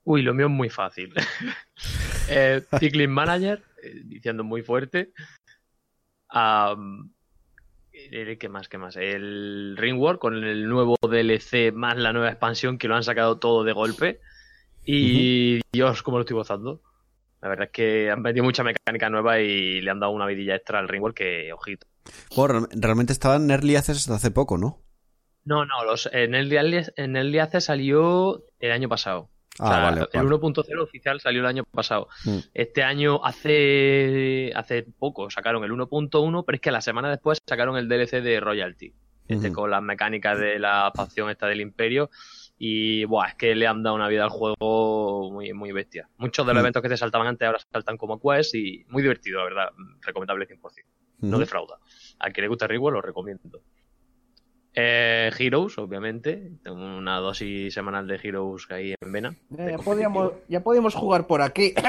Uy, 0.03 0.21
lo 0.21 0.33
mío 0.33 0.45
es 0.45 0.51
muy 0.51 0.69
fácil. 0.69 1.13
eh, 2.29 2.61
Cycling 2.79 3.09
Manager, 3.09 3.63
eh, 3.81 4.01
diciendo 4.05 4.43
muy 4.43 4.61
fuerte. 4.61 5.11
Eh, 7.91 8.37
¿Qué 8.39 8.49
más? 8.49 8.69
¿Qué 8.69 8.77
más? 8.77 8.95
El 8.97 9.75
Ringworld 9.77 10.19
con 10.19 10.43
el 10.43 10.69
nuevo 10.69 10.95
DLC 11.01 11.73
más 11.73 11.97
la 11.97 12.13
nueva 12.13 12.29
expansión 12.29 12.77
que 12.77 12.87
lo 12.87 12.95
han 12.95 13.03
sacado 13.03 13.39
todo 13.39 13.63
de 13.63 13.73
golpe. 13.73 14.21
Y 14.85 15.61
Dios, 15.73 16.03
cómo 16.03 16.17
lo 16.17 16.21
estoy 16.21 16.35
gozando. 16.35 16.81
La 17.45 17.49
verdad 17.49 17.65
es 17.67 17.71
que 17.73 18.09
han 18.09 18.23
metido 18.23 18.43
mucha 18.43 18.63
mecánica 18.63 19.07
nueva 19.07 19.39
y 19.39 19.79
le 19.79 19.91
han 19.91 19.99
dado 19.99 20.11
una 20.13 20.25
vidilla 20.25 20.55
extra 20.55 20.79
al 20.79 20.87
Ringworld 20.87 21.15
que, 21.15 21.53
ojito. 21.53 21.85
Bueno, 22.35 22.53
real- 22.61 22.69
realmente 22.75 23.13
estaba 23.13 23.35
en 23.35 23.51
Early 23.51 23.75
Access 23.75 24.09
hace 24.09 24.31
poco, 24.31 24.57
¿no? 24.57 24.81
No, 25.43 25.63
no, 25.63 25.85
los, 25.85 26.09
en, 26.11 26.33
Early- 26.33 26.91
en 26.95 27.15
el 27.15 27.31
DLC 27.31 27.61
salió 27.61 28.45
el 28.59 28.71
año 28.71 28.89
pasado. 28.89 29.29
Ah, 29.59 29.63
O 29.63 29.67
sea, 29.67 29.79
vale, 29.83 30.01
el 30.11 30.23
vale. 30.23 30.29
1.0 30.37 30.81
oficial 30.81 31.21
salió 31.21 31.41
el 31.41 31.45
año 31.45 31.63
pasado. 31.65 32.07
Mm. 32.25 32.37
Este 32.55 32.81
año, 32.81 33.23
hace, 33.23 34.51
hace 34.55 34.81
poco, 34.97 35.29
sacaron 35.29 35.63
el 35.63 35.71
1.1, 35.71 36.43
pero 36.47 36.55
es 36.55 36.61
que 36.61 36.71
la 36.71 36.81
semana 36.81 37.11
después 37.11 37.37
sacaron 37.47 37.77
el 37.77 37.87
DLC 37.87 38.21
de 38.23 38.39
Royalty. 38.39 38.91
Este 39.27 39.51
con 39.51 39.69
las 39.71 39.81
mecánicas 39.81 40.39
de 40.39 40.57
la 40.59 40.91
facción 40.95 41.29
esta 41.31 41.47
del 41.47 41.61
Imperio. 41.61 42.09
Y 42.57 43.03
buah, 43.05 43.27
es 43.29 43.35
que 43.35 43.53
le 43.53 43.67
han 43.67 43.83
dado 43.83 43.95
una 43.95 44.07
vida 44.07 44.23
al 44.23 44.29
juego 44.29 45.29
muy, 45.31 45.51
muy 45.53 45.71
bestia. 45.73 46.07
Muchos 46.17 46.45
de 46.47 46.53
los 46.53 46.61
Mm. 46.61 46.63
eventos 46.65 46.81
que 46.81 46.89
te 46.89 46.97
saltaban 46.97 47.27
antes 47.27 47.45
ahora 47.45 47.59
saltan 47.71 47.97
como 47.97 48.19
quest 48.19 48.55
y 48.55 48.85
muy 48.89 49.01
divertido, 49.01 49.39
la 49.39 49.43
verdad. 49.45 49.69
Recomendable 50.01 50.47
100%. 50.47 50.85
No 51.19 51.29
Ujú. 51.31 51.39
defrauda. 51.39 51.79
A 52.19 52.29
quien 52.31 52.43
le 52.43 52.47
gusta 52.49 52.67
Rigwell 52.67 52.93
lo 52.93 53.01
recomiendo. 53.01 53.61
Eh, 54.73 55.31
Heroes, 55.37 55.77
obviamente. 55.77 56.51
Tengo 56.63 56.77
una 56.97 57.17
dosis 57.19 57.73
semanal 57.73 58.07
de 58.07 58.19
Heroes 58.21 58.65
ahí 58.69 58.93
en 59.01 59.11
vena. 59.11 59.35
Ya, 59.49 59.71
ya 59.71 59.77
podíamos, 59.77 60.33
ya 60.49 60.61
podíamos 60.61 60.93
jugar 60.95 61.27
por 61.27 61.41
aquí. 61.41 61.73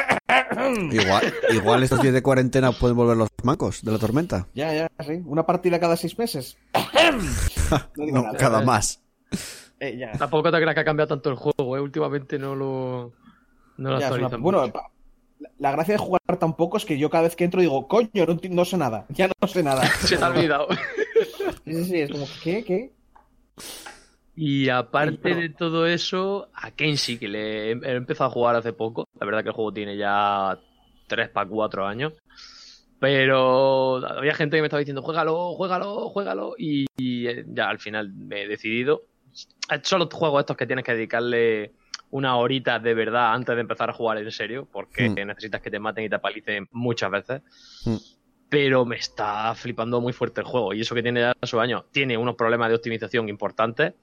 Igual, 0.91 1.33
igual 1.51 1.83
estos 1.83 2.01
días 2.01 2.15
de 2.15 2.23
cuarentena 2.23 2.73
pueden 2.73 2.97
volver 2.97 3.17
los 3.17 3.29
mancos 3.45 3.83
de 3.83 3.93
la 3.93 3.99
tormenta. 3.99 4.47
ya, 4.55 4.73
ya, 4.73 4.89
sí. 5.05 5.21
Una 5.25 5.45
partida 5.47 5.79
cada 5.79 5.97
seis 5.97 6.19
meses. 6.19 6.57
No 7.97 8.23
No, 8.23 8.33
cada 8.39 8.61
más. 8.63 9.03
Eh, 9.81 9.97
ya. 9.97 10.13
Tampoco 10.13 10.51
te 10.51 10.57
creas 10.59 10.75
que 10.75 10.81
ha 10.81 10.85
cambiado 10.85 11.09
tanto 11.09 11.31
el 11.31 11.37
juego, 11.37 11.77
¿eh? 11.77 11.81
Últimamente 11.81 12.39
no 12.39 12.55
lo, 12.55 13.13
no 13.77 13.91
lo 13.93 13.99
Ya, 14.01 14.13
una- 14.13 14.29
bueno, 14.39 14.73
la- 15.59 15.73
gracia 15.73 15.95
de 15.95 15.99
jugar 15.99 16.21
tampoco 16.39 16.77
es 16.79 16.85
que 16.85 16.99
yo 16.99 17.11
cada 17.11 17.25
vez 17.25 17.37
que 17.37 17.45
entro 17.45 17.61
digo, 17.61 17.87
coño, 17.87 18.09
no, 18.51 18.65
sé 18.65 18.77
nada. 18.77 19.07
Ya 19.15 19.29
no 19.41 19.49
sé 19.49 19.63
nada. 19.63 19.83
Se 20.01 20.17
te 20.17 20.25
ha 20.25 20.29
olvidado. 20.29 20.69
Sí, 21.65 21.75
sí, 21.75 21.85
sí, 21.85 22.01
es 22.01 22.11
como, 22.11 22.27
¿qué? 22.45 22.63
¿Qué? 22.65 22.93
Y 24.37 24.69
aparte 24.69 25.35
de 25.35 25.49
todo 25.49 25.87
eso, 25.87 26.49
a 26.55 26.71
Kenshi, 26.71 27.19
que 27.19 27.27
le 27.27 27.71
he 27.71 27.97
empezado 27.97 28.31
a 28.31 28.33
jugar 28.33 28.55
hace 28.55 28.73
poco. 28.73 29.07
La 29.19 29.25
verdad 29.27 29.43
que 29.43 29.49
el 29.49 29.55
juego 29.55 29.73
tiene 29.73 29.97
ya 29.97 30.61
3 31.09 31.29
para 31.31 31.49
4 31.49 31.87
años. 31.87 32.13
Pero 33.01 33.97
había 34.07 34.35
gente 34.35 34.57
que 34.57 34.63
me 34.63 34.67
estaba 34.67 34.79
diciendo, 34.81 35.03
juégalo, 35.03 35.55
juégalo, 35.55 36.09
juégalo. 36.11 36.55
Y, 36.59 36.87
y, 36.97 37.27
eh, 37.27 37.45
ya 37.49 37.69
al 37.69 37.79
final 37.79 38.13
me 38.13 38.43
he 38.43 38.49
decidido. 38.49 39.03
Son 39.83 39.99
los 40.01 40.09
juegos 40.13 40.41
estos 40.41 40.57
que 40.57 40.67
tienes 40.67 40.85
que 40.85 40.95
dedicarle 40.95 41.73
una 42.11 42.37
horita 42.37 42.79
de 42.79 42.95
verdad 42.95 43.33
antes 43.35 43.55
de 43.55 43.61
empezar 43.61 43.91
a 43.91 43.93
jugar 43.93 44.19
en 44.19 44.31
serio, 44.31 44.69
porque 44.73 45.09
Hmm. 45.11 45.15
necesitas 45.27 45.61
que 45.61 45.71
te 45.71 45.79
maten 45.81 46.05
y 46.05 46.09
te 46.09 46.15
apalicen 46.17 46.69
muchas 46.73 47.11
veces. 47.11 47.43
Hmm. 47.85 47.97
Pero 48.49 48.85
me 48.85 48.97
está 48.97 49.55
flipando 49.57 50.01
muy 50.01 50.13
fuerte 50.13 50.41
el 50.41 50.47
juego. 50.47 50.73
Y 50.73 50.81
eso 50.83 50.95
que 50.95 51.03
tiene 51.03 51.21
ya 51.21 51.35
su 51.43 51.59
año. 51.61 51.85
Tiene 51.91 52.17
unos 52.17 52.37
problemas 52.37 52.69
de 52.69 52.77
optimización 52.77 53.29
importantes. 53.29 53.95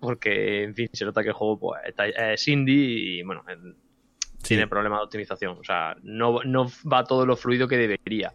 Porque, 0.00 0.62
en 0.64 0.74
fin, 0.76 0.88
se 0.92 1.04
nota 1.04 1.22
que 1.22 1.28
el 1.28 1.34
juego 1.34 1.58
pues, 1.58 1.80
está, 1.86 2.06
es 2.06 2.46
indie 2.48 2.74
y, 3.18 3.22
bueno, 3.22 3.44
en- 3.48 3.74
Sí. 4.38 4.48
tiene 4.54 4.66
problemas 4.68 5.00
de 5.00 5.04
optimización. 5.06 5.58
O 5.58 5.64
sea, 5.64 5.96
no, 6.02 6.40
no 6.44 6.70
va 6.92 7.02
todo 7.04 7.24
lo 7.26 7.36
fluido 7.36 7.66
que 7.66 7.76
debería. 7.76 8.32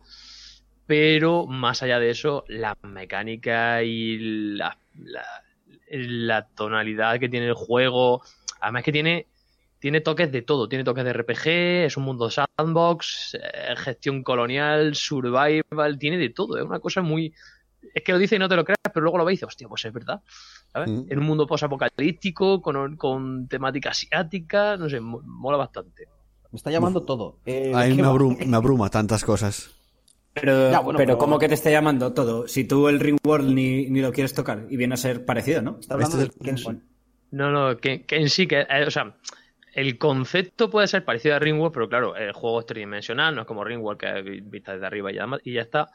Pero, 0.86 1.46
más 1.48 1.82
allá 1.84 2.00
de 2.00 2.10
eso, 2.10 2.44
la 2.50 2.78
mecánica 2.84 3.82
y 3.84 4.18
la, 4.58 4.78
la, 4.96 5.24
la 6.00 6.48
tonalidad 6.48 7.20
que 7.20 7.30
tiene 7.30 7.48
el 7.48 7.54
juego. 7.54 8.22
Además 8.62 8.84
que 8.84 8.92
tiene, 8.92 9.28
tiene 9.80 10.02
toques 10.02 10.32
de 10.32 10.42
todo. 10.42 10.68
Tiene 10.70 10.84
toques 10.84 11.04
de 11.04 11.12
RPG, 11.14 11.86
es 11.86 11.98
un 11.98 12.04
mundo 12.04 12.30
sandbox, 12.30 13.36
eh, 13.42 13.76
gestión 13.78 14.24
colonial, 14.24 14.96
survival, 14.96 15.98
tiene 16.00 16.18
de 16.18 16.30
todo. 16.30 16.58
Es 16.58 16.64
una 16.64 16.80
cosa 16.80 17.02
muy... 17.02 17.34
Es 17.94 18.02
que 18.04 18.14
lo 18.14 18.18
dice 18.18 18.38
y 18.38 18.40
no 18.40 18.48
te 18.48 18.56
lo 18.56 18.64
creas, 18.64 18.78
pero 18.94 19.02
luego 19.04 19.18
lo 19.18 19.26
ves 19.26 19.34
y 19.34 19.36
dices, 19.36 19.48
hostia, 19.50 19.68
pues 19.68 19.84
es 19.86 19.92
verdad. 19.94 20.22
¿sabes? 20.72 20.90
Mm. 20.90 21.06
En 21.12 21.20
un 21.20 21.26
mundo 21.26 21.46
posapocalíptico, 21.46 22.62
con, 22.62 22.96
con 22.96 23.48
temática 23.48 23.90
asiática, 23.90 24.78
no 24.78 24.90
sé, 24.90 25.00
mo- 25.02 25.22
mola 25.24 25.58
bastante. 25.58 26.08
Me 26.52 26.58
está 26.58 26.72
llamando 26.72 27.04
todo. 27.04 27.40
Eh, 27.46 27.72
A 27.76 27.84
mí 27.86 27.96
¿qué 27.96 28.02
me, 28.04 28.46
me 28.48 28.56
abruma 28.56 28.90
tantas 28.90 29.24
cosas. 29.26 29.72
Pero, 30.34 30.72
Ya, 30.72 30.80
bueno, 30.80 30.98
pero, 30.98 31.08
pero- 31.14 31.18
¿cómo 31.20 31.38
que 31.40 31.48
te 31.48 31.54
está 31.54 31.70
llamando 31.70 32.14
todo? 32.14 32.48
Si 32.48 32.64
tú 32.66 32.88
el 32.90 33.00
Ring 33.00 33.20
World 33.24 33.54
ni, 33.54 33.90
ni 33.90 34.02
lo 34.02 34.12
quieres 34.12 34.34
tocar 34.34 34.66
y 34.70 34.78
viene 34.78 34.96
a 34.96 34.98
ser 34.98 35.26
parecido, 35.26 35.62
¿no? 35.62 35.78
Está 35.80 35.94
hablando 35.94 36.22
Este 36.22 36.52
es. 36.52 36.68
No, 37.32 37.52
no, 37.52 37.78
que, 37.78 38.04
que 38.04 38.18
en 38.18 38.30
sí, 38.30 38.48
que, 38.48 38.62
eh, 38.62 38.86
o 38.88 38.92
sea, 38.92 39.16
el 39.74 39.98
concepto 39.98 40.70
puede 40.70 40.88
ser 40.88 41.04
parecido 41.04 41.36
a 41.36 41.40
Ringworld, 41.40 41.74
pero 41.74 41.90
claro, 41.90 42.16
el 42.16 42.32
juego 42.32 42.60
es 42.60 42.66
tridimensional, 42.68 43.34
no 43.36 43.42
es 43.42 43.48
como 43.48 43.64
Ringworld 43.64 44.00
que 44.00 44.20
es 44.20 44.24
vi- 44.24 44.42
vista 44.42 44.74
desde 44.74 44.86
arriba 44.86 45.12
y 45.12 45.16
ya, 45.16 45.28
y 45.44 45.54
ya 45.54 45.62
está. 45.62 45.90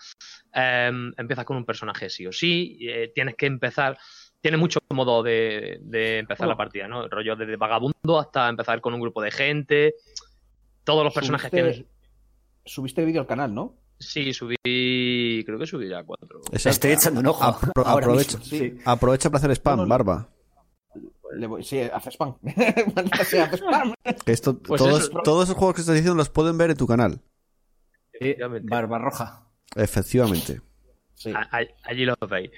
Eh, 0.54 0.90
empiezas 1.16 1.44
con 1.44 1.56
un 1.56 1.64
personaje 1.64 2.08
sí 2.10 2.26
o 2.26 2.32
sí, 2.32 2.78
eh, 2.82 3.12
tienes 3.14 3.36
que 3.36 3.46
empezar, 3.46 3.96
tiene 4.40 4.56
muchos 4.56 4.82
modos 4.90 5.24
de, 5.24 5.78
de 5.82 6.18
empezar 6.18 6.46
Bueno. 6.46 6.52
la 6.52 6.56
partida, 6.56 6.88
¿no? 6.88 7.04
El 7.04 7.10
rollo 7.10 7.36
desde 7.36 7.56
vagabundo 7.56 8.18
hasta 8.18 8.48
empezar 8.48 8.80
con 8.80 8.94
un 8.94 9.00
grupo 9.00 9.20
de 9.22 9.30
gente. 9.30 9.94
Todos 10.84 11.04
los 11.04 11.12
personajes 11.14 11.50
Subiste- 11.50 11.72
tienen... 11.72 11.86
Subiste 12.64 13.04
vídeo 13.04 13.20
al 13.20 13.26
canal, 13.26 13.54
¿no? 13.54 13.76
Sí, 14.00 14.32
subí, 14.32 14.56
creo 15.44 15.58
que 15.58 15.66
subí 15.66 15.88
ya 15.88 16.04
cuatro. 16.04 16.40
Estoy 16.52 16.92
echando 16.92 17.20
un 17.20 17.26
ojo. 17.26 17.42
Apro- 17.44 17.82
ahora 17.84 18.06
aprovecha, 18.06 18.38
mismo. 18.38 18.58
Sí. 18.58 18.78
aprovecha 18.84 19.28
para 19.30 19.38
hacer 19.38 19.50
spam, 19.52 19.76
No, 19.76 19.82
no, 19.82 19.86
no. 19.86 19.88
barba. 19.90 20.28
Le 21.36 21.46
voy- 21.46 21.62
Sí, 21.64 21.80
hace 21.80 22.10
spam. 22.10 22.36
Hace 23.12 23.46
esto, 24.26 24.58
Pues 24.58 24.80
todos, 24.80 25.00
eso. 25.08 25.20
todos 25.24 25.44
esos 25.44 25.56
juegos 25.56 25.74
que 25.74 25.80
estás 25.82 25.94
diciendo 25.96 26.14
los 26.16 26.30
pueden 26.30 26.56
ver 26.56 26.70
en 26.70 26.76
tu 26.76 26.86
canal. 26.86 27.20
Sí, 28.12 28.18
Efectivamente. 28.20 28.68
Barba 28.70 28.98
roja. 28.98 29.46
Efectivamente. 29.76 30.60
Sí. 31.14 31.30
A- 31.34 31.48
a- 31.58 31.66
allí 31.84 32.04
lo 32.04 32.14
veis. 32.30 32.50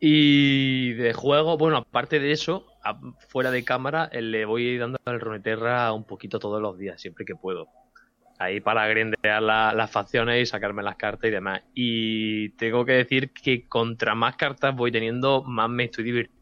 Y 0.00 0.92
de 0.94 1.12
juego, 1.12 1.56
bueno, 1.56 1.78
aparte 1.78 2.18
de 2.18 2.32
eso, 2.32 2.66
a- 2.84 3.00
fuera 3.28 3.50
de 3.50 3.64
cámara, 3.64 4.08
eh, 4.12 4.20
le 4.20 4.44
voy 4.44 4.76
dando 4.78 4.98
al 5.04 5.20
Runeterra 5.20 5.92
un 5.92 6.04
poquito 6.04 6.38
todos 6.38 6.60
los 6.60 6.76
días, 6.78 7.00
siempre 7.00 7.24
que 7.24 7.34
puedo. 7.36 7.68
Ahí 8.38 8.60
para 8.60 8.86
grindear 8.86 9.42
la- 9.42 9.72
las 9.72 9.90
facciones 9.90 10.42
y 10.42 10.46
sacarme 10.46 10.82
las 10.82 10.96
cartas 10.96 11.28
y 11.28 11.32
demás. 11.32 11.62
Y 11.74 12.50
tengo 12.50 12.84
que 12.84 12.92
decir 12.92 13.32
que 13.32 13.66
contra 13.66 14.14
más 14.14 14.36
cartas 14.36 14.76
voy 14.76 14.92
teniendo, 14.92 15.42
más 15.42 15.70
me 15.70 15.84
estoy 15.84 16.04
divirtiendo. 16.04 16.36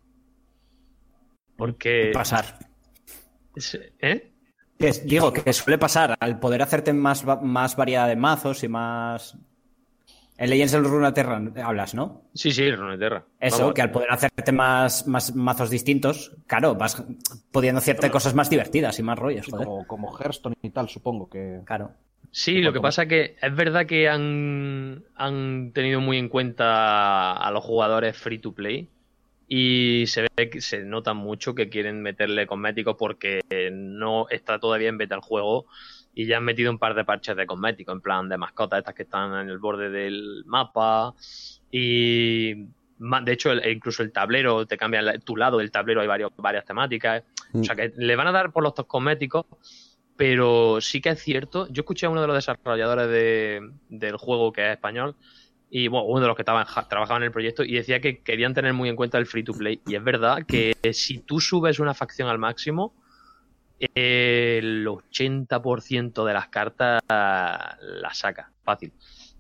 Porque... 1.56 2.10
Pasar. 2.12 2.58
¿Eh? 4.00 4.32
Es- 4.78 5.06
digo, 5.06 5.32
que 5.32 5.52
suele 5.52 5.78
pasar 5.78 6.16
al 6.18 6.40
poder 6.40 6.62
hacerte 6.62 6.92
más, 6.92 7.24
más 7.42 7.76
variedad 7.76 8.08
de 8.08 8.16
mazos 8.16 8.64
y 8.64 8.68
más. 8.68 9.38
En 10.36 10.50
Legends 10.50 10.74
of 10.74 10.86
Runeterra 10.86 11.40
hablas, 11.62 11.94
¿no? 11.94 12.22
Sí, 12.34 12.50
sí, 12.50 12.64
el 12.64 12.76
Runeterra. 12.76 13.24
Eso, 13.38 13.58
Vamos, 13.58 13.74
que 13.74 13.82
al 13.82 13.90
poder 13.92 14.10
hacerte 14.10 14.50
más, 14.50 15.06
más 15.06 15.34
mazos 15.34 15.70
distintos, 15.70 16.32
claro, 16.46 16.74
vas 16.74 17.04
pudiendo 17.52 17.78
hacerte 17.78 18.10
cosas 18.10 18.34
más 18.34 18.50
divertidas 18.50 18.98
y 18.98 19.02
más 19.04 19.18
rollos, 19.18 19.46
joder. 19.48 19.66
como, 19.66 19.86
como 19.86 20.18
Hearthstone 20.18 20.56
y 20.60 20.70
tal, 20.70 20.88
supongo 20.88 21.28
que. 21.28 21.60
Claro. 21.64 21.92
Sí, 22.32 22.60
lo 22.62 22.72
que 22.72 22.80
pasa 22.80 23.06
que 23.06 23.36
es 23.40 23.54
verdad 23.54 23.86
que 23.86 24.08
han, 24.08 25.04
han 25.14 25.70
tenido 25.72 26.00
muy 26.00 26.18
en 26.18 26.28
cuenta 26.28 27.32
a 27.32 27.50
los 27.52 27.62
jugadores 27.62 28.16
free 28.16 28.38
to 28.38 28.52
play 28.52 28.88
y 29.46 30.04
se 30.08 30.22
ve 30.36 30.50
que 30.50 30.60
se 30.60 30.80
nota 30.84 31.14
mucho 31.14 31.54
que 31.54 31.68
quieren 31.68 32.02
meterle 32.02 32.48
cosméticos 32.48 32.96
porque 32.98 33.40
no 33.72 34.28
está 34.30 34.58
todavía 34.58 34.88
en 34.88 34.98
beta 34.98 35.14
el 35.14 35.20
juego 35.20 35.66
y 36.14 36.26
ya 36.26 36.36
han 36.36 36.44
metido 36.44 36.70
un 36.70 36.78
par 36.78 36.94
de 36.94 37.04
parches 37.04 37.36
de 37.36 37.46
cosméticos 37.46 37.94
en 37.94 38.00
plan 38.00 38.28
de 38.28 38.38
mascotas 38.38 38.78
estas 38.78 38.94
que 38.94 39.02
están 39.02 39.34
en 39.40 39.48
el 39.48 39.58
borde 39.58 39.90
del 39.90 40.44
mapa. 40.46 41.14
Y 41.70 42.54
de 42.98 43.32
hecho 43.32 43.50
el- 43.52 43.68
incluso 43.70 44.02
el 44.02 44.12
tablero 44.12 44.66
te 44.66 44.76
cambia 44.76 45.02
la- 45.02 45.18
tu 45.18 45.36
lado 45.36 45.58
del 45.58 45.70
tablero 45.70 46.00
hay 46.00 46.06
varios, 46.06 46.30
varias 46.36 46.64
temáticas. 46.64 47.24
O 47.52 47.64
sea 47.64 47.74
que 47.74 47.92
le 47.96 48.16
van 48.16 48.26
a 48.28 48.32
dar 48.32 48.52
por 48.52 48.62
los 48.62 48.74
cosméticos 48.86 49.46
pero 50.16 50.80
sí 50.80 51.00
que 51.00 51.08
es 51.08 51.20
cierto, 51.20 51.66
yo 51.70 51.80
escuché 51.80 52.06
a 52.06 52.08
uno 52.08 52.20
de 52.20 52.28
los 52.28 52.36
desarrolladores 52.36 53.08
de- 53.08 53.68
del 53.88 54.16
juego 54.16 54.52
que 54.52 54.64
es 54.64 54.70
español, 54.74 55.16
y 55.68 55.88
bueno, 55.88 56.06
uno 56.06 56.20
de 56.20 56.28
los 56.28 56.36
que 56.36 56.42
estaban, 56.42 56.64
ja- 56.66 56.86
trabajaban 56.88 57.22
en 57.22 57.26
el 57.26 57.32
proyecto, 57.32 57.64
y 57.64 57.72
decía 57.74 58.00
que 58.00 58.22
querían 58.22 58.54
tener 58.54 58.74
muy 58.74 58.88
en 58.88 58.94
cuenta 58.94 59.18
el 59.18 59.26
free 59.26 59.42
to 59.42 59.54
play. 59.54 59.80
Y 59.88 59.96
es 59.96 60.04
verdad 60.04 60.46
que 60.46 60.72
si 60.92 61.18
tú 61.18 61.40
subes 61.40 61.80
una 61.80 61.94
facción 61.94 62.28
al 62.28 62.38
máximo, 62.38 62.94
el 63.78 64.86
80% 64.86 66.24
de 66.24 66.32
las 66.32 66.48
cartas 66.48 67.02
las 67.08 68.18
saca, 68.18 68.52
fácil. 68.62 68.92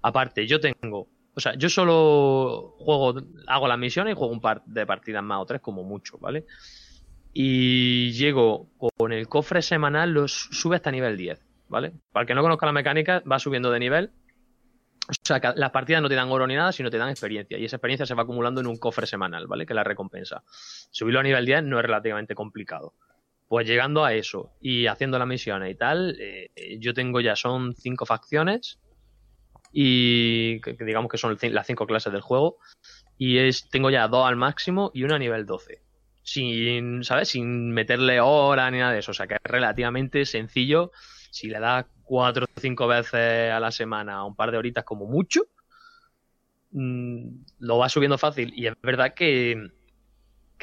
Aparte, 0.02 0.46
yo 0.46 0.60
tengo, 0.60 1.08
o 1.34 1.40
sea, 1.40 1.54
yo 1.54 1.68
solo 1.68 2.74
juego, 2.78 3.14
hago 3.46 3.68
las 3.68 3.78
misiones 3.78 4.12
y 4.12 4.16
juego 4.16 4.32
un 4.32 4.40
par 4.40 4.62
de 4.66 4.86
partidas 4.86 5.22
más 5.22 5.40
o 5.40 5.46
tres 5.46 5.60
como 5.60 5.82
mucho, 5.82 6.18
¿vale? 6.18 6.44
y 7.34 8.12
llego 8.12 8.68
con 8.96 9.12
el 9.12 9.28
cofre 9.28 9.60
semanal, 9.60 10.12
los 10.12 10.32
sube 10.32 10.76
hasta 10.76 10.92
nivel 10.92 11.16
10, 11.16 11.44
¿vale? 11.68 11.92
Para 12.12 12.22
el 12.22 12.26
que 12.28 12.34
no 12.34 12.42
conozca 12.42 12.64
la 12.64 12.72
mecánica, 12.72 13.22
va 13.30 13.40
subiendo 13.40 13.72
de 13.72 13.80
nivel. 13.80 14.12
O 15.08 15.12
sea, 15.22 15.40
las 15.56 15.70
partidas 15.70 16.00
no 16.00 16.08
te 16.08 16.14
dan 16.14 16.30
oro 16.30 16.46
ni 16.46 16.54
nada, 16.54 16.72
sino 16.72 16.90
te 16.90 16.96
dan 16.96 17.10
experiencia. 17.10 17.58
Y 17.58 17.64
esa 17.64 17.76
experiencia 17.76 18.06
se 18.06 18.14
va 18.14 18.22
acumulando 18.22 18.60
en 18.60 18.68
un 18.68 18.76
cofre 18.76 19.06
semanal, 19.06 19.48
¿vale? 19.48 19.66
Que 19.66 19.74
la 19.74 19.84
recompensa. 19.84 20.44
Subirlo 20.46 21.20
a 21.20 21.22
nivel 21.24 21.44
10 21.44 21.64
no 21.64 21.78
es 21.78 21.84
relativamente 21.84 22.36
complicado. 22.36 22.94
Pues 23.54 23.68
llegando 23.68 24.04
a 24.04 24.12
eso 24.12 24.50
y 24.60 24.88
haciendo 24.88 25.16
las 25.16 25.28
misiones 25.28 25.70
y 25.70 25.76
tal, 25.76 26.16
eh, 26.18 26.50
yo 26.80 26.92
tengo 26.92 27.20
ya, 27.20 27.36
son 27.36 27.72
cinco 27.76 28.04
facciones 28.04 28.80
y 29.72 30.60
que- 30.60 30.76
digamos 30.84 31.08
que 31.10 31.18
son 31.18 31.38
las 31.40 31.66
cinco 31.66 31.86
clases 31.86 32.12
del 32.12 32.22
juego 32.22 32.58
y 33.18 33.38
es 33.38 33.68
tengo 33.70 33.90
ya 33.90 34.08
dos 34.08 34.26
al 34.28 34.36
máximo 34.36 34.90
y 34.94 35.04
una 35.04 35.16
a 35.16 35.18
nivel 35.20 35.46
12. 35.46 35.82
sin, 36.24 37.04
¿sabes? 37.04 37.28
Sin 37.30 37.72
meterle 37.72 38.20
hora 38.20 38.70
ni 38.70 38.78
nada 38.78 38.92
de 38.92 39.00
eso. 39.00 39.12
O 39.12 39.14
sea, 39.14 39.26
que 39.28 39.34
es 39.34 39.40
relativamente 39.44 40.24
sencillo. 40.26 40.92
Si 41.30 41.48
le 41.48 41.60
das 41.60 41.86
cuatro 42.04 42.46
o 42.46 42.60
cinco 42.60 42.86
veces 42.88 43.50
a 43.52 43.60
la 43.60 43.70
semana, 43.72 44.24
un 44.24 44.36
par 44.36 44.50
de 44.52 44.58
horitas 44.58 44.84
como 44.84 45.06
mucho, 45.06 45.42
mm, 46.70 47.28
lo 47.60 47.78
va 47.78 47.88
subiendo 47.88 48.18
fácil. 48.18 48.52
Y 48.54 48.66
es 48.66 48.74
verdad 48.82 49.14
que, 49.14 49.70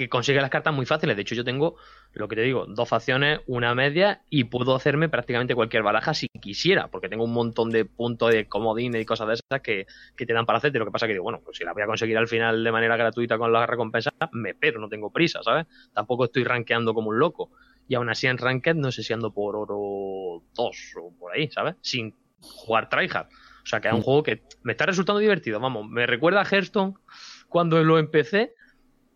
que 0.02 0.10
consigue 0.10 0.42
las 0.42 0.50
cartas 0.50 0.74
muy 0.74 0.88
fáciles. 0.88 1.16
De 1.16 1.22
hecho, 1.22 1.36
yo 1.36 1.44
tengo, 1.44 1.76
lo 2.14 2.28
que 2.28 2.36
te 2.36 2.42
digo, 2.42 2.66
dos 2.66 2.90
facciones, 2.90 3.42
una 3.46 3.76
media, 3.76 4.24
y 4.32 4.46
puedo 4.46 4.76
hacerme 4.76 5.10
prácticamente 5.10 5.54
cualquier 5.54 5.84
baraja 5.84 6.16
si 6.16 6.28
quisiera, 6.28 6.88
porque 6.88 7.08
tengo 7.08 7.24
un 7.24 7.34
montón 7.34 7.70
de 7.70 7.86
puntos 7.86 8.32
de 8.32 8.48
comodines 8.48 9.00
y 9.00 9.06
cosas 9.06 9.28
de 9.28 9.34
esas 9.36 9.62
que, 9.62 9.86
que 10.16 10.26
te 10.26 10.34
dan 10.34 10.48
para 10.48 10.58
hacerte. 10.58 10.80
Lo 10.80 10.86
que 10.86 10.92
pasa 10.92 11.06
que 11.06 11.14
digo, 11.14 11.24
bueno, 11.24 11.42
pues 11.46 11.58
si 11.58 11.64
la 11.64 11.74
voy 11.74 11.84
a 11.84 11.86
conseguir 11.86 12.18
al 12.18 12.28
final 12.28 12.64
de 12.64 12.72
manera 12.72 12.98
gratuita 12.98 13.38
con 13.38 13.54
las 13.54 13.70
recompensas, 13.70 14.14
me 14.32 14.56
pero, 14.56 14.80
no 14.80 14.90
tengo 14.90 15.12
prisa, 15.12 15.44
¿sabes? 15.44 15.68
Tampoco 15.94 16.26
estoy 16.26 16.44
rankeando 16.44 16.96
como 16.96 17.10
un 17.10 17.20
loco. 17.20 17.52
Y 17.88 17.94
aún 17.94 18.10
así 18.10 18.26
en 18.26 18.40
Ranked 18.40 18.76
no 18.76 18.92
sé 18.92 19.04
si 19.04 19.14
ando 19.14 19.32
por 19.32 19.56
oro 19.56 20.44
2 20.56 20.78
o 21.00 21.14
por 21.20 21.34
ahí, 21.34 21.52
¿sabes? 21.52 21.76
Sin 21.82 22.16
jugar 22.40 22.90
tryhard. 22.90 23.28
O 23.28 23.66
sea 23.68 23.80
que 23.80 23.90
es 23.90 23.94
un 23.94 24.02
juego 24.02 24.24
que 24.24 24.42
me 24.64 24.72
está 24.72 24.88
resultando 24.88 25.20
divertido, 25.20 25.60
vamos. 25.60 25.88
Me 25.88 26.08
recuerda 26.08 26.42
a 26.42 26.46
Hearthstone 26.46 26.96
cuando 27.48 27.84
lo 27.84 28.00
empecé, 28.00 28.56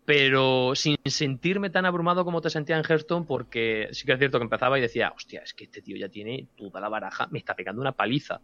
pero 0.05 0.73
sin 0.75 0.97
sentirme 1.05 1.69
tan 1.71 1.85
abrumado 1.85 2.23
como 2.23 2.39
te 2.41 2.49
sentía 2.49 2.77
en 2.77 2.83
Hearthstone, 2.87 3.25
porque 3.25 3.89
sí 3.91 4.05
que 4.05 4.13
es 4.13 4.19
cierto 4.19 4.37
que 4.39 4.43
empezaba 4.43 4.77
y 4.77 4.81
decía, 4.81 5.11
hostia, 5.15 5.41
es 5.43 5.53
que 5.53 5.63
este 5.65 5.81
tío 5.81 5.97
ya 5.97 6.09
tiene 6.09 6.47
toda 6.55 6.79
la 6.79 6.89
baraja, 6.89 7.27
me 7.31 7.39
está 7.39 7.55
pegando 7.55 7.81
una 7.81 7.91
paliza. 7.91 8.39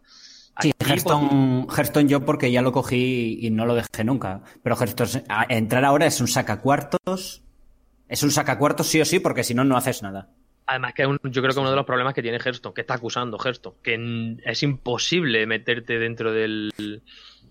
Sí, 0.60 0.72
pues, 0.76 0.90
Hearthstone, 0.90 2.08
yo 2.08 2.24
porque 2.26 2.52
ya 2.52 2.60
lo 2.60 2.72
cogí 2.72 3.38
y 3.40 3.50
no 3.50 3.64
lo 3.64 3.74
dejé 3.74 4.04
nunca. 4.04 4.42
Pero 4.62 4.76
Hearthstone, 4.76 5.24
a- 5.28 5.46
entrar 5.48 5.84
ahora 5.84 6.04
es 6.06 6.20
un 6.20 6.28
sacacuartos. 6.28 7.42
Es 8.08 8.22
un 8.22 8.30
sacacuartos 8.30 8.86
sí 8.88 9.00
o 9.00 9.04
sí, 9.06 9.18
porque 9.20 9.44
si 9.44 9.54
no, 9.54 9.64
no 9.64 9.76
haces 9.78 10.02
nada. 10.02 10.28
Además 10.66 10.92
que 10.94 11.06
un- 11.06 11.18
yo 11.24 11.40
creo 11.42 11.54
que 11.54 11.60
uno 11.60 11.70
de 11.70 11.76
los 11.76 11.86
problemas 11.86 12.12
que 12.12 12.20
tiene 12.22 12.36
Hearthstone, 12.38 12.74
que 12.74 12.82
está 12.82 12.94
acusando 12.94 13.38
Hearthstone, 13.42 13.76
que 13.82 14.36
es 14.44 14.62
imposible 14.62 15.46
meterte 15.46 15.98
dentro 15.98 16.32
del, 16.32 17.02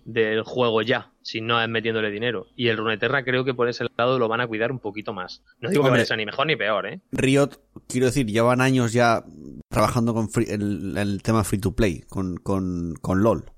del 0.04 0.42
juego 0.42 0.82
ya, 0.82 1.12
si 1.22 1.40
no 1.40 1.62
es 1.62 1.68
metiéndole 1.68 2.10
dinero. 2.10 2.46
Y 2.56 2.68
el 2.68 2.76
Runeterra 2.76 3.24
creo 3.24 3.44
que 3.44 3.54
por 3.54 3.68
ese 3.68 3.86
lado 3.96 4.18
lo 4.18 4.28
van 4.28 4.40
a 4.40 4.46
cuidar 4.46 4.72
un 4.72 4.78
poquito 4.80 5.12
más. 5.12 5.42
No 5.60 5.68
digo 5.70 5.82
que 5.82 5.88
Hombre. 5.88 5.90
vaya 5.92 6.02
a 6.02 6.06
ser 6.06 6.16
ni 6.18 6.26
mejor 6.26 6.46
ni 6.46 6.56
peor, 6.56 6.86
¿eh? 6.86 7.00
Riot, 7.12 7.50
quiero 7.88 8.06
decir, 8.06 8.26
llevan 8.26 8.60
años 8.60 8.92
ya 8.92 9.24
trabajando 9.68 10.12
con 10.14 10.28
free- 10.28 10.50
el, 10.50 10.96
el 10.96 11.22
tema 11.22 11.44
free 11.44 11.60
to 11.60 11.72
play, 11.74 12.00
con, 12.08 12.36
con, 12.38 12.94
con 13.00 13.22
LOL. 13.22 13.50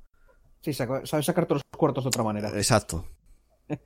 Sí, 0.61 0.73
sabes 0.73 1.09
sacar 1.27 1.47
todos 1.47 1.63
los 1.71 1.79
cuartos 1.79 2.05
de 2.05 2.09
otra 2.09 2.23
manera. 2.23 2.49
Exacto. 2.51 3.07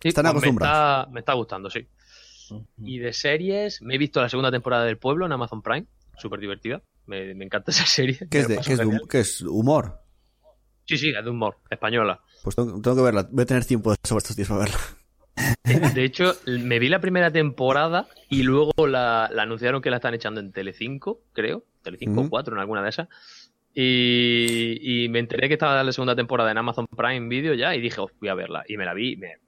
Sí, 0.00 0.08
Están 0.08 0.24
pues 0.24 0.34
me 0.34 0.38
acostumbrados. 0.38 1.02
está, 1.04 1.12
me 1.12 1.20
está 1.20 1.32
gustando, 1.34 1.70
sí. 1.70 1.86
Y 2.78 2.98
de 2.98 3.12
series, 3.12 3.80
me 3.82 3.94
he 3.94 3.98
visto 3.98 4.20
la 4.20 4.28
segunda 4.28 4.50
temporada 4.50 4.84
del 4.84 4.98
Pueblo 4.98 5.26
en 5.26 5.32
Amazon 5.32 5.62
Prime, 5.62 5.86
súper 6.18 6.40
divertida. 6.40 6.82
Me, 7.06 7.34
me 7.34 7.44
encanta 7.44 7.70
esa 7.70 7.86
serie. 7.86 8.18
¿Qué 8.30 8.40
es, 8.40 8.48
Me 8.48 8.56
de, 8.56 8.60
qué 8.62 8.72
es, 8.72 8.78
de 8.78 9.00
qué 9.08 9.20
es 9.20 9.40
humor? 9.42 10.00
Sí, 10.92 10.98
sí, 10.98 11.08
es 11.16 11.24
de 11.24 11.30
humor, 11.30 11.56
española. 11.70 12.20
Pues 12.44 12.54
tengo, 12.54 12.78
tengo 12.82 12.96
que 12.96 13.02
verla. 13.02 13.26
Voy 13.30 13.44
a 13.44 13.46
tener 13.46 13.64
tiempo 13.64 13.94
sobre 14.02 14.18
estos 14.18 14.36
días 14.36 14.48
para 14.48 14.60
verla. 14.60 14.78
De 15.94 16.04
hecho, 16.04 16.34
me 16.46 16.78
vi 16.78 16.90
la 16.90 17.00
primera 17.00 17.30
temporada 17.30 18.06
y 18.28 18.42
luego 18.42 18.86
la, 18.86 19.30
la 19.32 19.44
anunciaron 19.44 19.80
que 19.80 19.88
la 19.88 19.96
están 19.96 20.12
echando 20.12 20.40
en 20.40 20.52
Telecinco, 20.52 21.22
creo. 21.32 21.64
Telecinco 21.82 22.20
Ujú. 22.20 22.28
4, 22.28 22.54
en 22.54 22.60
alguna 22.60 22.82
de 22.82 22.90
esas. 22.90 23.08
Y, 23.74 25.04
y 25.04 25.08
me 25.08 25.18
enteré 25.18 25.48
que 25.48 25.54
estaba 25.54 25.82
la 25.82 25.92
segunda 25.92 26.14
temporada 26.14 26.50
en 26.50 26.58
Amazon 26.58 26.86
Prime 26.94 27.26
Video 27.28 27.54
ya 27.54 27.74
y 27.74 27.80
dije, 27.80 28.02
"Oh, 28.02 28.10
voy 28.20 28.28
a 28.28 28.34
verla. 28.34 28.64
Y 28.68 28.76
me 28.76 28.84
la 28.84 28.92
vi, 28.92 29.16
me, 29.16 29.38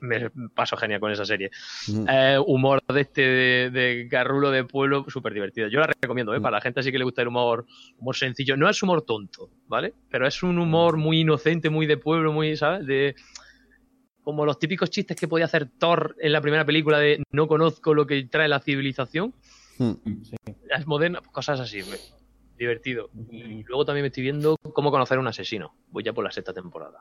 me, 0.00 0.30
paso 0.54 0.76
genial 0.76 1.00
con 1.00 1.10
esa 1.10 1.24
serie. 1.24 1.50
Eh, 2.08 2.38
humor 2.46 2.80
de 2.86 3.00
este 3.00 3.22
de, 3.22 3.70
de 3.70 4.08
garrulo 4.08 4.50
de 4.50 4.64
pueblo, 4.64 5.04
súper 5.08 5.34
divertido. 5.34 5.68
Yo 5.68 5.80
la 5.80 5.86
recomiendo, 6.00 6.34
¿eh? 6.34 6.40
para 6.40 6.56
la 6.56 6.60
gente 6.60 6.80
así 6.80 6.92
que 6.92 6.98
le 6.98 7.04
gusta 7.04 7.22
el 7.22 7.28
humor, 7.28 7.66
humor 7.98 8.16
sencillo. 8.16 8.56
No 8.56 8.68
es 8.68 8.82
humor 8.82 9.02
tonto, 9.02 9.50
¿vale? 9.66 9.94
Pero 10.10 10.26
es 10.26 10.42
un 10.42 10.58
humor 10.58 10.96
muy 10.96 11.20
inocente, 11.20 11.70
muy 11.70 11.86
de 11.86 11.96
pueblo, 11.96 12.32
muy, 12.32 12.56
¿sabes? 12.56 12.86
De 12.86 13.14
como 14.22 14.44
los 14.44 14.58
típicos 14.58 14.90
chistes 14.90 15.16
que 15.16 15.28
podía 15.28 15.46
hacer 15.46 15.68
Thor 15.78 16.14
en 16.20 16.32
la 16.32 16.40
primera 16.40 16.64
película 16.64 16.98
de 16.98 17.22
no 17.32 17.48
conozco 17.48 17.94
lo 17.94 18.06
que 18.06 18.24
trae 18.24 18.48
la 18.48 18.60
civilización. 18.60 19.34
Mm. 19.78 19.92
Es 20.68 20.86
moderna, 20.86 21.20
pues 21.20 21.32
cosas 21.32 21.60
así. 21.60 21.80
divertido. 22.56 23.10
Y 23.30 23.64
luego 23.64 23.84
también 23.84 24.04
me 24.04 24.08
estoy 24.08 24.22
viendo 24.22 24.56
cómo 24.74 24.90
conocer 24.90 25.16
a 25.16 25.20
un 25.20 25.26
asesino. 25.26 25.74
Voy 25.88 26.04
ya 26.04 26.12
por 26.12 26.24
la 26.24 26.30
sexta 26.30 26.52
temporada. 26.52 27.00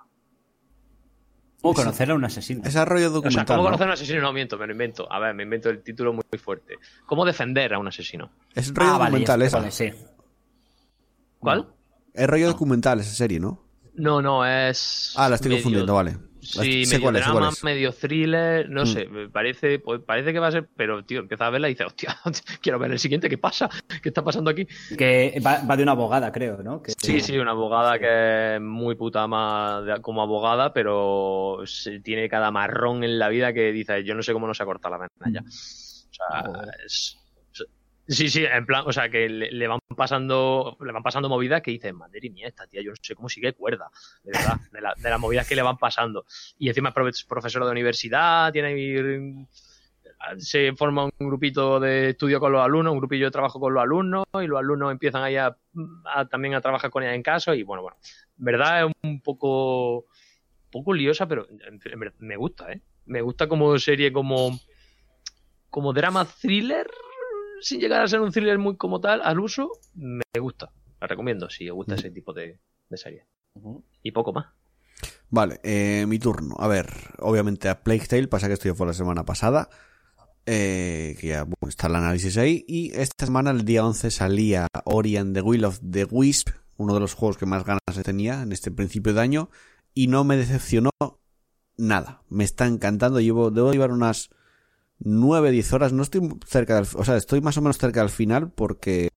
¿Cómo 1.61 1.73
conocer 1.73 2.09
a 2.11 2.15
un 2.15 2.23
asesino? 2.23 2.61
Es 2.63 2.73
rollo 2.75 3.07
O 3.07 3.09
sea, 3.09 3.09
documental. 3.09 3.45
¿cómo 3.47 3.57
¿no? 3.57 3.63
conocer 3.65 3.83
a 3.85 3.89
un 3.89 3.93
asesino? 3.93 4.21
No, 4.21 4.31
miento, 4.33 4.57
me 4.57 4.65
lo 4.65 4.71
invento. 4.71 5.11
A 5.11 5.19
ver, 5.19 5.33
me 5.35 5.43
invento 5.43 5.69
el 5.69 5.81
título 5.83 6.13
muy 6.13 6.23
fuerte. 6.41 6.75
¿Cómo 7.05 7.25
defender 7.25 7.73
a 7.73 7.79
un 7.79 7.87
asesino? 7.87 8.31
Es 8.55 8.73
rollo 8.73 8.91
Ah, 8.93 8.97
vale, 8.97 9.09
documental 9.25 9.39
sé 9.41 9.45
esa. 9.47 9.67
es, 9.67 9.73
sí. 9.75 9.91
¿Cuál? 11.39 11.67
Es 12.13 12.27
rollo 12.27 12.47
documental 12.47 12.99
esa 12.99 13.13
serie, 13.13 13.39
¿no? 13.39 13.63
No, 13.95 14.21
no, 14.21 14.45
es. 14.45 15.13
Ah, 15.17 15.27
la 15.29 15.35
estoy 15.35 15.49
medio- 15.49 15.63
confundiendo, 15.63 15.95
vale. 15.95 16.17
Sí, 16.41 16.85
sé 16.85 16.95
medio 16.95 17.03
cuál 17.05 17.15
es, 17.17 17.23
sé 17.25 17.31
cuál 17.31 17.41
drama, 17.43 17.49
es. 17.53 17.63
medio 17.63 17.91
thriller, 17.93 18.69
no 18.69 18.83
Mm. 18.83 18.85
sé, 18.85 19.09
parece, 19.31 19.79
pues, 19.79 20.01
parece 20.01 20.31
que 20.33 20.39
va 20.39 20.47
a 20.47 20.51
ser, 20.51 20.69
pero 20.75 21.03
tío, 21.03 21.19
empieza 21.19 21.45
a 21.45 21.49
verla 21.49 21.67
y 21.69 21.73
dice, 21.73 21.83
hostia, 21.85 22.17
quiero 22.61 22.79
ver 22.79 22.91
el 22.91 22.99
siguiente, 22.99 23.29
¿qué 23.29 23.37
pasa? 23.37 23.69
¿Qué 24.01 24.09
está 24.09 24.23
pasando 24.23 24.49
aquí? 24.49 24.65
Que 24.97 25.41
va, 25.45 25.61
va 25.69 25.75
de 25.77 25.83
una 25.83 25.91
abogada, 25.91 26.31
creo, 26.31 26.63
¿no? 26.63 26.81
Que- 26.81 26.93
Sí, 26.97 27.19
sí, 27.21 27.37
una 27.37 27.51
abogada 27.51 27.99
que 27.99 28.55
es 28.55 28.61
muy 28.61 28.95
puta 28.95 29.27
más 29.27 29.83
como 30.01 30.21
abogada, 30.21 30.73
pero 30.73 31.61
se- 31.65 31.99
tiene 31.99 32.29
cada 32.29 32.51
marrón 32.51 33.03
en 33.03 33.19
la 33.19 33.29
vida 33.29 33.53
que 33.53 33.71
dice, 33.71 34.03
yo 34.03 34.15
no 34.15 34.23
sé 34.23 34.33
cómo 34.33 34.47
no 34.47 34.53
se 34.53 34.63
ha 34.63 34.65
cortado 34.65 34.97
la 34.97 35.07
vena 35.21 35.41
ya. 35.41 35.47
O 35.47 35.51
sea, 35.51 36.51
es- 36.85 37.18
sí, 38.09 38.29
sí, 38.29 38.43
en 38.45 38.65
plan, 38.65 38.83
o 38.85 38.91
sea, 38.91 39.09
que 39.09 39.29
le, 39.29 39.67
van 39.67 39.79
pasando, 39.95 40.77
le 40.81 40.91
van 40.91 41.03
pasando 41.03 41.29
movidas 41.29 41.61
que 41.61 41.71
dices, 41.71 41.93
madre 41.93 42.29
mía, 42.29 42.47
esta 42.47 42.67
tía, 42.67 42.81
yo 42.81 42.91
no 42.91 42.95
sé 43.01 43.15
cómo 43.15 43.29
sigue 43.29 43.53
cuerda, 43.53 43.89
de 44.23 44.31
verdad, 44.31 44.57
de, 44.71 44.81
la- 44.81 44.93
de 44.97 45.09
las 45.09 45.19
movidas 45.19 45.47
que 45.47 45.55
le 45.55 45.61
van 45.61 45.77
pasando. 45.77 46.25
Y 46.57 46.67
encima 46.69 46.89
es 46.89 46.95
profe- 46.95 47.27
profesora 47.27 47.65
de 47.65 47.71
universidad, 47.71 48.51
tiene 48.51 49.47
se 50.37 50.73
forma 50.73 51.05
un 51.05 51.27
grupito 51.29 51.79
de 51.79 52.09
estudio 52.09 52.39
con 52.39 52.51
los 52.51 52.61
alumnos, 52.63 52.91
un 52.93 52.99
grupillo 52.99 53.25
de 53.25 53.31
trabajo 53.31 53.59
con 53.59 53.73
los 53.73 53.81
alumnos, 53.81 54.25
y 54.33 54.47
los 54.47 54.59
alumnos 54.59 54.91
empiezan 54.91 55.23
ahí 55.23 55.37
a, 55.37 55.55
también 56.29 56.55
a 56.55 56.61
trabajar 56.61 56.89
con 56.91 57.03
ella 57.03 57.15
en 57.15 57.23
caso, 57.23 57.53
y 57.53 57.63
bueno, 57.63 57.81
bueno, 57.83 57.97
en 58.37 58.45
verdad 58.45 58.85
es 58.85 58.91
un 59.03 59.21
poco, 59.21 60.05
poco 60.71 60.93
liosa, 60.93 61.27
pero 61.27 61.47
me 62.19 62.35
gusta, 62.35 62.71
¿eh? 62.71 62.81
Me 63.05 63.21
gusta 63.21 63.47
como 63.47 63.77
serie, 63.79 64.11
como, 64.11 64.59
como 65.69 65.93
drama 65.93 66.25
thriller, 66.25 66.89
sin 67.61 67.79
llegar 67.79 68.01
a 68.01 68.07
ser 68.07 68.21
un 68.21 68.31
thriller 68.31 68.57
muy 68.57 68.77
como 68.77 68.99
tal, 69.01 69.21
al 69.23 69.39
uso, 69.39 69.71
me 69.95 70.23
gusta. 70.39 70.71
La 71.01 71.07
recomiendo 71.07 71.49
si 71.49 71.69
os 71.69 71.75
gusta 71.75 71.95
ese 71.95 72.11
tipo 72.11 72.33
de, 72.33 72.59
de 72.89 72.97
serie. 72.97 73.25
Y 74.03 74.11
poco 74.11 74.33
más. 74.33 74.47
Vale, 75.29 75.59
eh, 75.63 76.05
mi 76.07 76.19
turno. 76.19 76.55
A 76.59 76.67
ver, 76.67 76.87
obviamente 77.19 77.69
a 77.69 77.81
Plague 77.83 78.07
Tale, 78.07 78.27
pasa 78.27 78.47
que 78.47 78.53
esto 78.53 78.67
ya 78.67 78.75
fue 78.75 78.87
la 78.87 78.93
semana 78.93 79.23
pasada. 79.25 79.69
eh, 80.45 81.15
que 81.19 81.27
ya 81.27 81.43
bueno, 81.43 81.67
está 81.69 81.87
el 81.87 81.95
análisis 81.95 82.37
ahí. 82.37 82.65
Y 82.67 82.91
esta 82.97 83.25
semana, 83.25 83.51
el 83.51 83.63
día 83.65 83.85
11, 83.85 84.11
salía 84.11 84.67
Ori 84.85 85.17
and 85.17 85.35
the 85.35 85.41
Will 85.41 85.65
of 85.65 85.79
the 85.87 86.05
Wisp, 86.05 86.49
uno 86.77 86.93
de 86.93 86.99
los 86.99 87.13
juegos 87.13 87.37
que 87.37 87.45
más 87.45 87.63
ganas 87.63 87.81
tenía 88.03 88.41
en 88.41 88.51
este 88.51 88.71
principio 88.71 89.13
de 89.13 89.21
año. 89.21 89.49
Y 89.93 90.07
no 90.07 90.23
me 90.23 90.35
decepcionó 90.37 90.89
nada. 91.77 92.23
Me 92.29 92.43
está 92.43 92.65
encantando. 92.67 93.19
Llevo, 93.19 93.51
debo 93.51 93.71
llevar 93.71 93.91
unas 93.91 94.29
9, 94.99 95.51
10 95.51 95.73
horas. 95.73 95.93
No 95.93 96.03
estoy 96.03 96.21
cerca 96.45 96.75
del. 96.75 96.87
O 96.95 97.03
sea, 97.03 97.17
estoy 97.17 97.41
más 97.41 97.57
o 97.57 97.61
menos 97.61 97.77
cerca 97.77 98.01
del 98.01 98.09
final 98.09 98.51
porque 98.51 99.09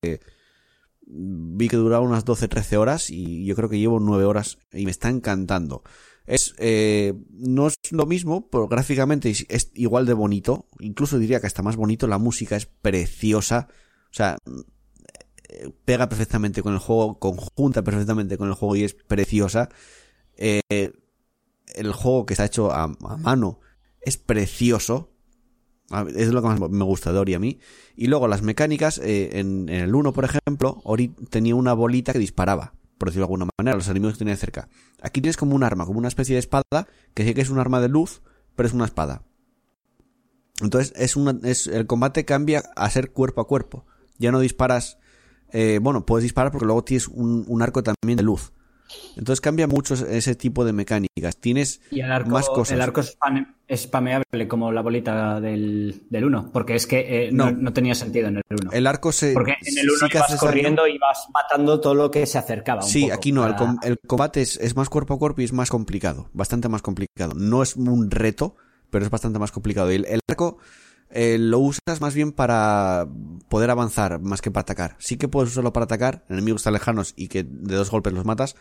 vi 1.07 1.69
que 1.69 1.77
duraba 1.77 2.05
unas 2.05 2.25
12, 2.25 2.49
13 2.49 2.77
horas 2.77 3.11
y 3.11 3.45
yo 3.45 3.55
creo 3.55 3.69
que 3.69 3.79
llevo 3.79 4.01
9 4.01 4.25
horas 4.25 4.59
y 4.73 4.85
me 4.85 4.91
está 4.91 5.09
encantando. 5.09 5.83
Es, 6.27 6.55
eh, 6.59 7.15
no 7.31 7.67
es 7.67 7.75
lo 7.91 8.07
mismo, 8.07 8.49
pero 8.49 8.69
gráficamente 8.69 9.31
es, 9.31 9.71
igual 9.75 10.07
de 10.07 10.15
bonito, 10.15 10.69
incluso 10.79 11.19
diría 11.19 11.41
que 11.41 11.49
hasta 11.49 11.63
más 11.63 11.77
bonito, 11.77 12.07
la 12.07 12.19
música 12.19 12.57
es 12.57 12.67
preciosa, 12.67 13.69
o 14.11 14.15
sea, 14.15 14.39
eh, 15.49 15.71
pega 15.85 16.09
perfectamente 16.09 16.63
con 16.63 16.75
el 16.75 16.79
juego, 16.79 17.19
conjunta 17.19 17.83
perfectamente 17.83 18.39
con 18.39 18.49
el 18.49 18.55
juego 18.55 18.77
y 18.77 18.85
es 18.85 18.95
preciosa. 18.95 19.69
Eh, 20.37 20.93
el 21.75 21.93
juego 21.93 22.25
que 22.25 22.35
está 22.35 22.45
hecho 22.45 22.71
a, 22.73 22.89
mano 23.19 23.61
es 24.01 24.17
precioso, 24.17 25.12
es 26.15 26.29
lo 26.29 26.43
que 26.43 26.49
más 26.49 26.71
me 26.71 26.85
gusta 26.85 27.13
de 27.13 27.19
Ori 27.19 27.35
a 27.35 27.39
mí. 27.39 27.59
Y 27.97 28.07
luego 28.07 28.29
las 28.29 28.43
mecánicas, 28.43 28.99
eh, 28.99 29.39
en, 29.39 29.69
el 29.69 29.95
1, 29.95 30.13
por 30.13 30.25
ejemplo, 30.25 30.81
Ori 30.85 31.09
tenía 31.31 31.55
una 31.55 31.75
bolita 31.75 32.13
que 32.13 32.19
disparaba, 32.19 32.75
por 32.99 33.09
decirlo 33.09 33.27
de 33.27 33.33
alguna 33.33 33.49
manera, 33.59 33.77
los 33.77 33.89
enemigos 33.89 34.15
que 34.15 34.21
tenía 34.21 34.37
cerca. 34.37 34.69
Aquí 35.01 35.21
tienes 35.21 35.37
como 35.37 35.55
un 35.55 35.65
arma, 35.65 35.87
como 35.87 35.99
una 35.99 36.09
especie 36.09 36.35
de 36.35 36.41
espada, 36.41 36.89
que 37.15 37.25
sí 37.25 37.35
que 37.35 37.41
es 37.41 37.51
un 37.51 37.59
arma 37.59 37.81
de 37.81 37.89
luz, 37.89 38.23
pero 38.57 38.67
es 38.67 38.75
una 38.75 38.85
espada. 38.85 39.23
Entonces, 40.61 40.93
es 40.97 41.17
una, 41.17 41.39
es, 41.43 41.67
el 41.67 41.87
combate 41.87 42.25
cambia 42.25 42.63
a 42.77 42.89
ser 42.91 43.11
cuerpo 43.11 43.41
a 43.41 43.47
cuerpo. 43.47 43.85
Ya 44.19 44.31
no 44.31 44.41
disparas, 44.41 44.99
eh, 45.51 45.81
bueno, 45.83 46.07
puedes 46.07 46.23
disparar 46.23 46.53
porque 46.53 46.67
luego 46.67 46.85
tienes 46.85 47.09
un 47.09 47.63
arco 47.63 47.83
también 47.83 48.17
de 48.17 48.23
luz. 48.23 48.53
Entonces 49.17 49.41
cambia 49.41 49.67
mucho 49.67 49.95
ese 49.95 50.35
tipo 50.35 50.65
de 50.65 50.73
mecánicas. 50.73 51.37
Tienes 51.39 51.81
Y 51.91 52.01
el 52.01 52.11
arco, 52.11 52.31
más 52.31 52.49
cosas. 52.49 52.73
el 52.75 52.81
arco 52.81 53.01
es 53.01 53.19
spam- 53.19 53.55
es 53.69 53.83
spameable 53.83 54.49
como 54.49 54.71
la 54.73 54.81
bolita 54.83 55.41
del, 55.41 56.03
del 56.11 56.25
1, 56.25 56.51
porque 56.53 56.75
es 56.75 56.87
que 56.87 57.27
eh, 57.27 57.31
no. 57.33 57.51
No. 57.51 57.59
no 57.59 57.73
tenía 57.73 57.95
sentido 57.95 58.29
en 58.29 58.37
el 58.37 58.43
1. 58.51 58.73
El 58.73 58.87
arco 58.87 59.13
se. 59.13 59.33
Porque 59.33 59.57
en 59.63 59.79
el 59.79 59.91
1 59.91 59.99
sí 60.09 60.17
ibas 60.17 60.37
corriendo 60.37 60.87
y 60.87 60.99
vas 60.99 61.27
matando 61.33 61.81
todo 61.81 61.95
lo 61.95 62.11
que 62.11 62.27
se 62.27 62.39
acercaba. 62.39 62.83
un 62.85 62.89
Sí, 62.89 63.03
poco 63.03 63.15
aquí 63.15 63.33
no, 63.33 63.47
el, 63.47 63.55
com- 63.55 63.79
el 63.83 63.99
combate 64.07 64.41
es, 64.43 64.57
es 64.59 64.77
más 64.77 64.89
cuerpo 64.89 65.15
a 65.15 65.19
cuerpo 65.19 65.41
y 65.41 65.45
es 65.45 65.53
más 65.53 65.71
complicado, 65.71 66.29
bastante 66.33 66.69
más 66.69 66.83
complicado. 66.83 67.35
No 67.35 67.63
es 67.63 67.77
un 67.77 68.11
reto, 68.11 68.57
pero 68.91 69.05
es 69.05 69.11
bastante 69.11 69.39
más 69.39 69.53
complicado. 69.53 69.91
Y 69.93 69.97
el, 69.97 70.05
el 70.07 70.21
arco 70.29 70.59
eh, 71.11 71.37
lo 71.39 71.59
usas 71.59 72.01
más 72.01 72.15
bien 72.15 72.33
para 72.33 73.07
poder 73.49 73.71
avanzar, 73.71 74.19
más 74.21 74.41
que 74.41 74.51
para 74.51 74.63
atacar. 74.63 74.97
Sí 74.99 75.17
que 75.19 75.29
puedes 75.29 75.51
usarlo 75.51 75.73
para 75.73 75.85
atacar, 75.85 76.25
enemigos 76.31 76.63
tan 76.63 76.73
lejanos 76.73 77.13
y 77.17 77.29
que 77.29 77.43
de 77.45 77.75
dos 77.75 77.91
golpes 77.91 78.13
los 78.15 78.25
matas, 78.25 78.57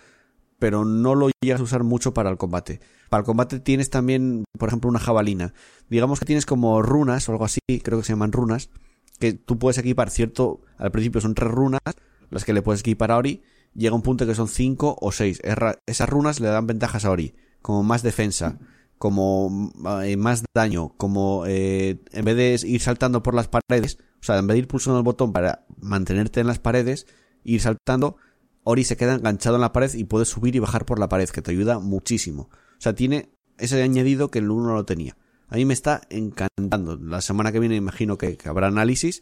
pero 0.61 0.85
no 0.85 1.15
lo 1.15 1.31
llegas 1.41 1.59
a 1.59 1.63
usar 1.63 1.83
mucho 1.83 2.13
para 2.13 2.29
el 2.29 2.37
combate. 2.37 2.81
Para 3.09 3.21
el 3.21 3.25
combate 3.25 3.59
tienes 3.59 3.89
también, 3.89 4.43
por 4.59 4.69
ejemplo, 4.69 4.91
una 4.91 4.99
jabalina. 4.99 5.55
Digamos 5.89 6.19
que 6.19 6.27
tienes 6.27 6.45
como 6.45 6.83
runas 6.83 7.27
o 7.27 7.31
algo 7.31 7.45
así, 7.45 7.59
creo 7.83 7.97
que 7.97 8.05
se 8.05 8.13
llaman 8.13 8.31
runas, 8.31 8.69
que 9.17 9.33
tú 9.33 9.57
puedes 9.57 9.79
equipar 9.79 10.11
cierto, 10.11 10.61
al 10.77 10.91
principio 10.91 11.19
son 11.19 11.33
tres 11.33 11.49
runas, 11.49 11.81
las 12.29 12.45
que 12.45 12.53
le 12.53 12.61
puedes 12.61 12.81
equipar 12.81 13.09
a 13.09 13.17
Ori, 13.17 13.41
llega 13.73 13.95
un 13.95 14.03
punto 14.03 14.27
que 14.27 14.35
son 14.35 14.47
cinco 14.47 14.95
o 15.01 15.11
seis. 15.11 15.41
Esas 15.87 16.07
runas 16.07 16.39
le 16.39 16.47
dan 16.49 16.67
ventajas 16.67 17.05
a 17.05 17.09
Ori, 17.09 17.33
como 17.63 17.81
más 17.81 18.03
defensa, 18.03 18.59
como 18.99 19.71
eh, 20.03 20.15
más 20.15 20.43
daño, 20.53 20.93
como 20.95 21.45
eh, 21.47 22.03
en 22.11 22.23
vez 22.23 22.35
de 22.35 22.67
ir 22.69 22.81
saltando 22.81 23.23
por 23.23 23.33
las 23.33 23.47
paredes, 23.47 23.97
o 24.21 24.23
sea, 24.23 24.37
en 24.37 24.45
vez 24.45 24.53
de 24.53 24.59
ir 24.59 24.67
pulsando 24.67 24.99
el 24.99 25.03
botón 25.03 25.33
para 25.33 25.65
mantenerte 25.79 26.39
en 26.39 26.45
las 26.45 26.59
paredes, 26.59 27.07
ir 27.43 27.61
saltando, 27.61 28.17
Ori 28.63 28.83
se 28.83 28.95
queda 28.97 29.15
enganchado 29.15 29.55
en 29.55 29.61
la 29.61 29.73
pared 29.73 29.93
y 29.93 30.03
puedes 30.03 30.29
subir 30.29 30.55
y 30.55 30.59
bajar 30.59 30.85
por 30.85 30.99
la 30.99 31.09
pared, 31.09 31.29
que 31.29 31.41
te 31.41 31.51
ayuda 31.51 31.79
muchísimo. 31.79 32.43
O 32.51 32.79
sea, 32.81 32.93
tiene 32.93 33.29
ese 33.57 33.81
añadido 33.81 34.29
que 34.31 34.39
el 34.39 34.49
1 34.51 34.67
no 34.67 34.73
lo 34.75 34.85
tenía. 34.85 35.17
A 35.47 35.55
mí 35.55 35.65
me 35.65 35.73
está 35.73 36.01
encantando. 36.09 36.95
La 36.97 37.21
semana 37.21 37.51
que 37.51 37.59
viene 37.59 37.75
imagino 37.75 38.17
que, 38.17 38.37
que 38.37 38.47
habrá 38.49 38.67
análisis. 38.67 39.21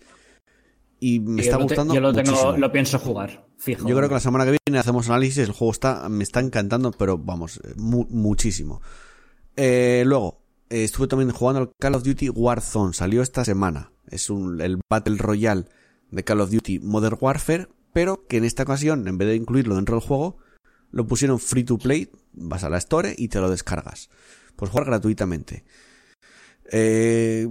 Y 1.00 1.22
me 1.22 1.38
Yo 1.38 1.44
está 1.44 1.54
lo 1.54 1.60
te- 1.60 1.64
gustando 1.76 1.94
Yo 1.96 2.02
lo, 2.02 2.14
tengo, 2.14 2.58
lo 2.58 2.72
pienso 2.72 3.00
jugar, 3.00 3.48
fijo. 3.58 3.88
Yo 3.88 3.96
creo 3.96 4.10
que 4.10 4.16
la 4.16 4.20
semana 4.20 4.44
que 4.46 4.58
viene 4.66 4.80
hacemos 4.80 5.08
análisis. 5.10 5.38
El 5.40 5.52
juego 5.54 5.72
está, 5.72 6.08
me 6.10 6.24
está 6.24 6.42
encantando, 6.42 6.92
pero 6.92 7.18
vamos, 7.18 7.62
eh, 7.64 7.74
mu- 7.78 8.06
muchísimo. 8.10 8.82
Eh, 9.56 10.04
luego, 10.06 10.42
eh, 10.70 10.84
estuve 10.84 11.08
también 11.08 11.32
jugando 11.32 11.62
al 11.62 11.72
Call 11.80 11.96
of 11.96 12.04
Duty 12.04 12.30
Warzone. 12.30 12.94
Salió 12.94 13.22
esta 13.22 13.46
semana. 13.46 13.92
Es 14.10 14.30
un, 14.30 14.60
el 14.62 14.80
Battle 14.90 15.18
Royale 15.18 15.66
de 16.12 16.24
Call 16.24 16.42
of 16.42 16.52
Duty 16.52 16.80
Modern 16.80 17.18
Warfare. 17.20 17.68
Pero 17.94 18.28
que 18.28 18.38
en 18.38 18.46
esta 18.46 18.64
ocasión, 18.64 19.08
en 19.08 19.18
vez 19.18 19.28
de 19.28 19.36
incluirlo 19.36 19.76
dentro 19.76 19.96
del 19.96 20.08
juego, 20.08 20.38
lo 20.92 21.08
pusieron 21.08 21.40
free 21.40 21.64
to 21.64 21.78
play. 21.78 22.10
Vas 22.34 22.64
a 22.64 22.70
la 22.70 22.78
Store 22.78 23.14
y 23.18 23.28
te 23.28 23.40
lo 23.40 23.50
descargas. 23.50 24.10
Pues 24.56 24.72
jugar 24.72 24.86
gratuitamente. 24.86 25.64
Eh, 26.72 27.48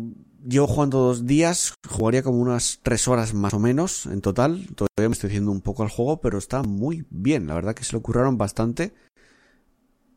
llevo 0.47 0.67
jugando 0.67 0.99
dos 0.99 1.27
días, 1.27 1.75
jugaría 1.89 2.23
como 2.23 2.39
unas 2.39 2.81
tres 2.83 3.09
horas 3.09 3.35
más 3.35 3.55
o 3.55 3.59
menos 3.59 4.07
en 4.07 4.21
total. 4.21 4.67
Todavía 4.75 5.09
me 5.09 5.13
estoy 5.13 5.29
haciendo 5.29 5.51
un 5.51 5.61
poco 5.61 5.83
al 5.83 5.89
juego, 5.89 6.21
pero 6.21 6.39
está 6.39 6.63
muy 6.63 7.07
bien. 7.11 7.47
La 7.47 7.55
verdad 7.55 7.75
que 7.75 7.85
se 7.85 7.93
lo 7.93 8.03
curraron 8.03 8.39
bastante. 8.39 8.95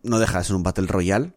No 0.04 0.20
deja 0.20 0.40
de 0.40 0.44
ser 0.44 0.56
un 0.56 0.64
Battle 0.64 0.88
Royale. 0.88 1.34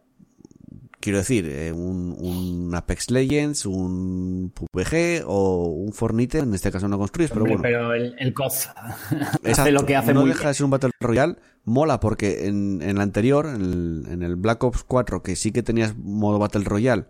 Quiero 1.05 1.19
decir, 1.19 1.45
eh, 1.51 1.71
un, 1.71 2.17
un 2.19 2.75
Apex 2.75 3.11
Legends, 3.11 3.67
un 3.67 4.51
PUBG 4.55 5.23
o 5.27 5.67
un 5.67 5.93
Fornite. 5.93 6.39
En 6.39 6.55
este 6.55 6.73
caso 6.73 6.89
no 6.89 6.97
construyes, 6.97 7.31
pero 7.31 7.43
Hombre, 7.43 7.59
bueno. 7.59 7.63
pero 7.63 7.93
el, 7.93 8.15
el 8.19 8.33
COF 8.33 8.69
hace 9.45 9.71
lo 9.71 9.85
que 9.85 9.97
hace 9.97 10.15
no 10.15 10.21
muy 10.23 10.31
deja 10.31 10.41
bien. 10.41 10.49
de 10.49 10.55
ser 10.55 10.65
un 10.65 10.71
Battle 10.71 10.91
Royale. 11.01 11.37
Mola 11.67 12.01
porque 12.01 12.47
en, 12.47 12.81
en 12.81 12.89
el 12.89 13.01
anterior, 13.03 13.45
en 13.45 13.61
el, 13.61 14.05
en 14.09 14.23
el 14.23 14.37
Black 14.37 14.65
Ops 14.65 14.83
4, 14.85 15.23
que 15.23 15.37
sí 15.37 15.53
que 15.53 15.63
tenías 15.63 15.95
modo 15.95 16.39
Battle 16.39 16.65
Royale, 16.65 17.05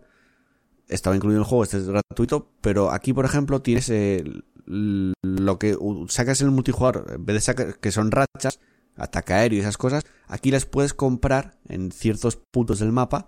estaba 0.89 1.15
incluido 1.15 1.37
en 1.39 1.43
el 1.43 1.47
juego, 1.47 1.63
este 1.63 1.77
es 1.77 1.87
gratuito, 1.87 2.51
pero 2.59 2.91
aquí, 2.91 3.13
por 3.13 3.23
ejemplo, 3.23 3.61
tienes 3.61 3.89
el- 3.89 4.43
l- 4.67 5.13
lo 5.23 5.57
que 5.57 5.77
sacas 6.09 6.41
en 6.41 6.47
el 6.47 6.53
multijugador, 6.53 7.05
en 7.15 7.25
vez 7.25 7.33
de 7.35 7.39
sacar, 7.41 7.79
que 7.79 7.91
son 7.93 8.11
rachas, 8.11 8.59
ataque 8.97 9.33
aéreo 9.33 9.57
y 9.57 9.61
esas 9.61 9.77
cosas, 9.77 10.03
aquí 10.27 10.51
las 10.51 10.65
puedes 10.65 10.93
comprar 10.93 11.57
en 11.69 11.91
ciertos 11.93 12.37
puntos 12.51 12.79
del 12.79 12.91
mapa. 12.91 13.27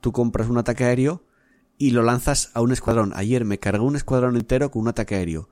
Tú 0.00 0.12
compras 0.12 0.48
un 0.48 0.58
ataque 0.58 0.84
aéreo 0.84 1.24
y 1.76 1.90
lo 1.90 2.02
lanzas 2.02 2.50
a 2.54 2.60
un 2.60 2.72
escuadrón. 2.72 3.12
Ayer 3.14 3.44
me 3.44 3.58
cargué 3.58 3.80
un 3.84 3.96
escuadrón 3.96 4.36
entero 4.36 4.70
con 4.70 4.82
un 4.82 4.88
ataque 4.88 5.14
aéreo. 5.16 5.48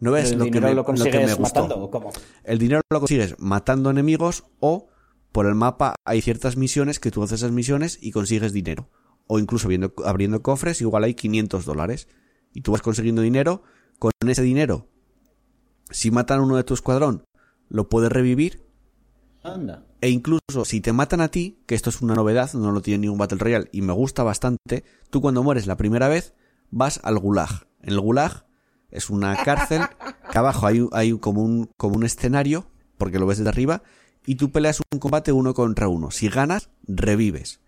No 0.00 0.12
ves 0.12 0.36
lo 0.36 0.44
que, 0.44 0.60
me, 0.60 0.68
lo 0.70 0.74
lo 0.76 0.84
que 0.84 0.92
me 0.92 0.98
consigues 0.98 1.36
gustó. 1.36 1.62
matando, 1.62 1.84
¿o 1.84 1.90
cómo? 1.90 2.10
El 2.44 2.58
dinero 2.58 2.82
lo 2.90 3.00
consigues 3.00 3.34
matando 3.38 3.90
enemigos 3.90 4.44
o 4.60 4.88
por 5.32 5.46
el 5.46 5.54
mapa 5.56 5.96
hay 6.04 6.20
ciertas 6.22 6.56
misiones 6.56 7.00
que 7.00 7.10
tú 7.10 7.22
haces 7.22 7.40
esas 7.40 7.50
misiones 7.52 7.98
y 8.00 8.12
consigues 8.12 8.52
dinero. 8.52 8.88
O 9.26 9.38
incluso 9.38 9.68
viendo- 9.68 9.92
abriendo 10.04 10.42
cofres, 10.42 10.80
igual 10.80 11.04
hay 11.04 11.14
500 11.14 11.64
dólares. 11.64 12.08
Y 12.54 12.60
tú 12.62 12.72
vas 12.72 12.80
consiguiendo 12.82 13.22
dinero. 13.22 13.62
Con 13.98 14.12
ese 14.26 14.42
dinero, 14.42 14.86
si 15.90 16.10
matan 16.10 16.38
a 16.38 16.42
uno 16.42 16.56
de 16.56 16.64
tu 16.64 16.74
escuadrón, 16.74 17.24
lo 17.68 17.88
puedes 17.88 18.10
revivir. 18.12 18.62
Anda. 19.42 19.84
E 20.00 20.10
incluso 20.10 20.64
si 20.64 20.80
te 20.80 20.92
matan 20.92 21.20
a 21.20 21.28
ti, 21.28 21.58
que 21.66 21.74
esto 21.74 21.90
es 21.90 22.00
una 22.02 22.14
novedad, 22.14 22.52
no 22.54 22.72
lo 22.72 22.82
tiene 22.82 23.02
ningún 23.02 23.18
Battle 23.18 23.38
Royale 23.38 23.68
y 23.72 23.82
me 23.82 23.92
gusta 23.92 24.22
bastante, 24.22 24.84
tú 25.10 25.20
cuando 25.20 25.42
mueres 25.42 25.66
la 25.66 25.76
primera 25.76 26.08
vez 26.08 26.34
vas 26.70 27.00
al 27.02 27.18
gulag. 27.18 27.66
En 27.82 27.90
el 27.90 28.00
gulag 28.00 28.46
es 28.90 29.10
una 29.10 29.36
cárcel 29.44 29.82
que 30.30 30.38
abajo 30.38 30.66
hay, 30.92 31.18
como, 31.18 31.42
un, 31.42 31.70
como 31.76 31.96
un 31.96 32.04
escenario, 32.04 32.70
porque 32.96 33.18
lo 33.18 33.26
ves 33.26 33.38
desde 33.38 33.50
arriba, 33.50 33.82
y 34.26 34.36
tú 34.36 34.50
peleas 34.50 34.80
un 34.92 34.98
combate 34.98 35.32
uno 35.32 35.54
contra 35.54 35.88
uno. 35.88 36.10
Si 36.10 36.28
ganas, 36.28 36.70
revives. 36.86 37.60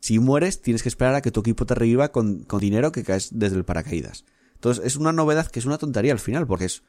Si 0.00 0.18
mueres, 0.18 0.62
tienes 0.62 0.82
que 0.82 0.88
esperar 0.88 1.14
a 1.14 1.22
que 1.22 1.30
tu 1.30 1.40
equipo 1.40 1.66
te 1.66 1.74
reviva 1.74 2.10
con, 2.10 2.44
con 2.44 2.60
dinero 2.60 2.90
que 2.92 3.04
caes 3.04 3.28
desde 3.32 3.56
el 3.56 3.64
paracaídas. 3.64 4.24
Entonces 4.54 4.84
es 4.84 4.96
una 4.96 5.12
novedad 5.12 5.46
que 5.46 5.58
es 5.58 5.66
una 5.66 5.78
tontería 5.78 6.12
al 6.12 6.18
final, 6.18 6.46
porque 6.46 6.66
es, 6.66 6.82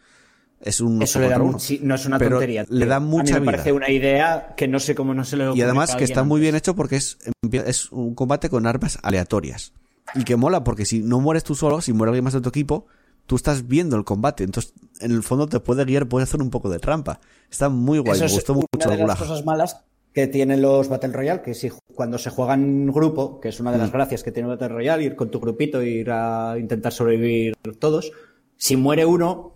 es 0.61 0.79
un 0.81 1.01
Eso 1.01 1.19
le 1.19 1.29
da 1.29 1.37
no 1.37 1.95
es 1.95 2.05
una 2.05 2.17
Pero 2.17 2.31
tontería. 2.37 2.65
le 2.69 2.85
da 2.85 2.97
A 2.97 2.99
mí 2.99 3.07
mucha 3.07 3.35
me 3.35 3.39
vida. 3.41 3.51
parece 3.51 3.71
una 3.71 3.89
idea 3.89 4.53
que 4.55 4.67
no 4.67 4.79
sé 4.79 4.95
cómo 4.95 5.13
no 5.13 5.23
se 5.25 5.37
le 5.37 5.51
Y 5.55 5.61
además 5.61 5.95
que 5.95 6.03
está 6.03 6.23
muy 6.23 6.37
antes. 6.37 6.41
bien 6.43 6.55
hecho 6.55 6.75
porque 6.75 6.95
es, 6.97 7.17
es 7.51 7.91
un 7.91 8.15
combate 8.15 8.49
con 8.49 8.65
armas 8.67 8.99
aleatorias. 9.03 9.73
Y 10.15 10.23
que 10.23 10.35
mola 10.35 10.63
porque 10.63 10.85
si 10.85 10.99
no 11.01 11.19
mueres 11.19 11.43
tú 11.43 11.55
solo, 11.55 11.81
si 11.81 11.93
muere 11.93 12.09
alguien 12.09 12.23
más 12.23 12.33
de 12.33 12.41
tu 12.41 12.49
equipo, 12.49 12.85
tú 13.25 13.35
estás 13.35 13.67
viendo 13.67 13.95
el 13.95 14.03
combate. 14.03 14.43
Entonces, 14.43 14.73
en 14.99 15.11
el 15.11 15.23
fondo 15.23 15.47
te 15.47 15.59
puede 15.59 15.85
guiar, 15.85 16.07
puedes 16.07 16.29
hacer 16.29 16.41
un 16.41 16.49
poco 16.49 16.69
de 16.69 16.79
trampa. 16.79 17.19
Está 17.49 17.69
muy 17.69 17.99
guay, 17.99 18.13
Eso 18.15 18.21
me 18.23 18.27
es 18.27 18.33
gustó 18.33 18.53
mucho 18.55 18.67
una 18.87 18.95
de 18.97 19.07
las 19.07 19.19
cosas 19.19 19.45
malas 19.45 19.77
que 20.13 20.27
tienen 20.27 20.61
los 20.61 20.89
Battle 20.89 21.13
Royale, 21.13 21.41
que 21.41 21.53
si 21.53 21.69
cuando 21.95 22.17
se 22.17 22.29
juega 22.29 22.53
en 22.55 22.87
grupo, 22.91 23.39
que 23.39 23.47
es 23.49 23.59
una 23.61 23.71
de 23.71 23.77
Mm. 23.77 23.81
las 23.81 23.91
gracias 23.93 24.23
que 24.23 24.31
tiene 24.33 24.49
Battle 24.49 24.67
Royale, 24.67 25.03
ir 25.05 25.15
con 25.15 25.31
tu 25.31 25.39
grupito, 25.39 25.81
ir 25.81 26.11
a 26.11 26.55
intentar 26.59 26.91
sobrevivir 26.91 27.55
todos, 27.79 28.11
si 28.57 28.75
muere 28.75 29.05
uno 29.05 29.53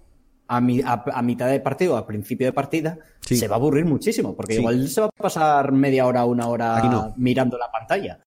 a, 0.48 0.62
mi- 0.62 0.82
a- 0.82 1.04
a 1.14 1.22
mitad 1.22 1.48
de 1.50 1.60
partido, 1.60 1.98
a 1.98 2.06
principio 2.06 2.48
de 2.48 2.54
partida, 2.54 2.98
Sí. 3.22 3.36
se 3.38 3.48
va 3.48 3.56
a 3.56 3.60
aburrir 3.60 3.86
muchísimo, 3.86 4.36
porque 4.36 4.54
Sí. 4.56 4.60
igual 4.60 4.88
se 4.88 5.02
va 5.02 5.08
a 5.08 5.10
pasar 5.12 5.72
media 5.72 6.06
hora, 6.06 6.26
una 6.26 6.48
hora 6.48 6.82
no. 6.84 7.14
mirando 7.18 7.58
la 7.58 7.72
pantalla, 7.72 8.20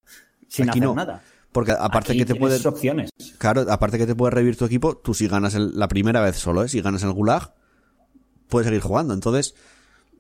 sin 0.49 0.69
Aquí 0.69 0.78
hacer 0.81 0.89
no. 0.89 0.95
nada. 0.95 1.23
Porque 1.53 1.73
aparte 1.73 2.12
Aquí 2.12 2.19
que 2.20 2.24
te 2.27 2.35
tienes 2.35 2.61
puede... 2.61 2.69
opciones. 2.69 3.11
Claro, 3.39 3.65
aparte 3.70 3.99
que 3.99 4.07
te 4.07 4.15
puede 4.15 4.32
revivir 4.32 4.57
tu 4.57 4.65
equipo, 4.65 4.97
tú 4.97 5.15
si 5.15 5.28
ganas 5.28 5.55
el- 5.55 5.78
la 5.78 5.89
primera 5.89 6.20
vez 6.20 6.36
solo, 6.36 6.62
¿eh? 6.65 6.69
si 6.69 6.81
ganas 6.82 7.03
el 7.05 7.12
Gulag, 7.12 7.55
puedes 8.49 8.66
seguir 8.66 8.82
jugando. 8.82 9.15
Entonces, 9.15 9.55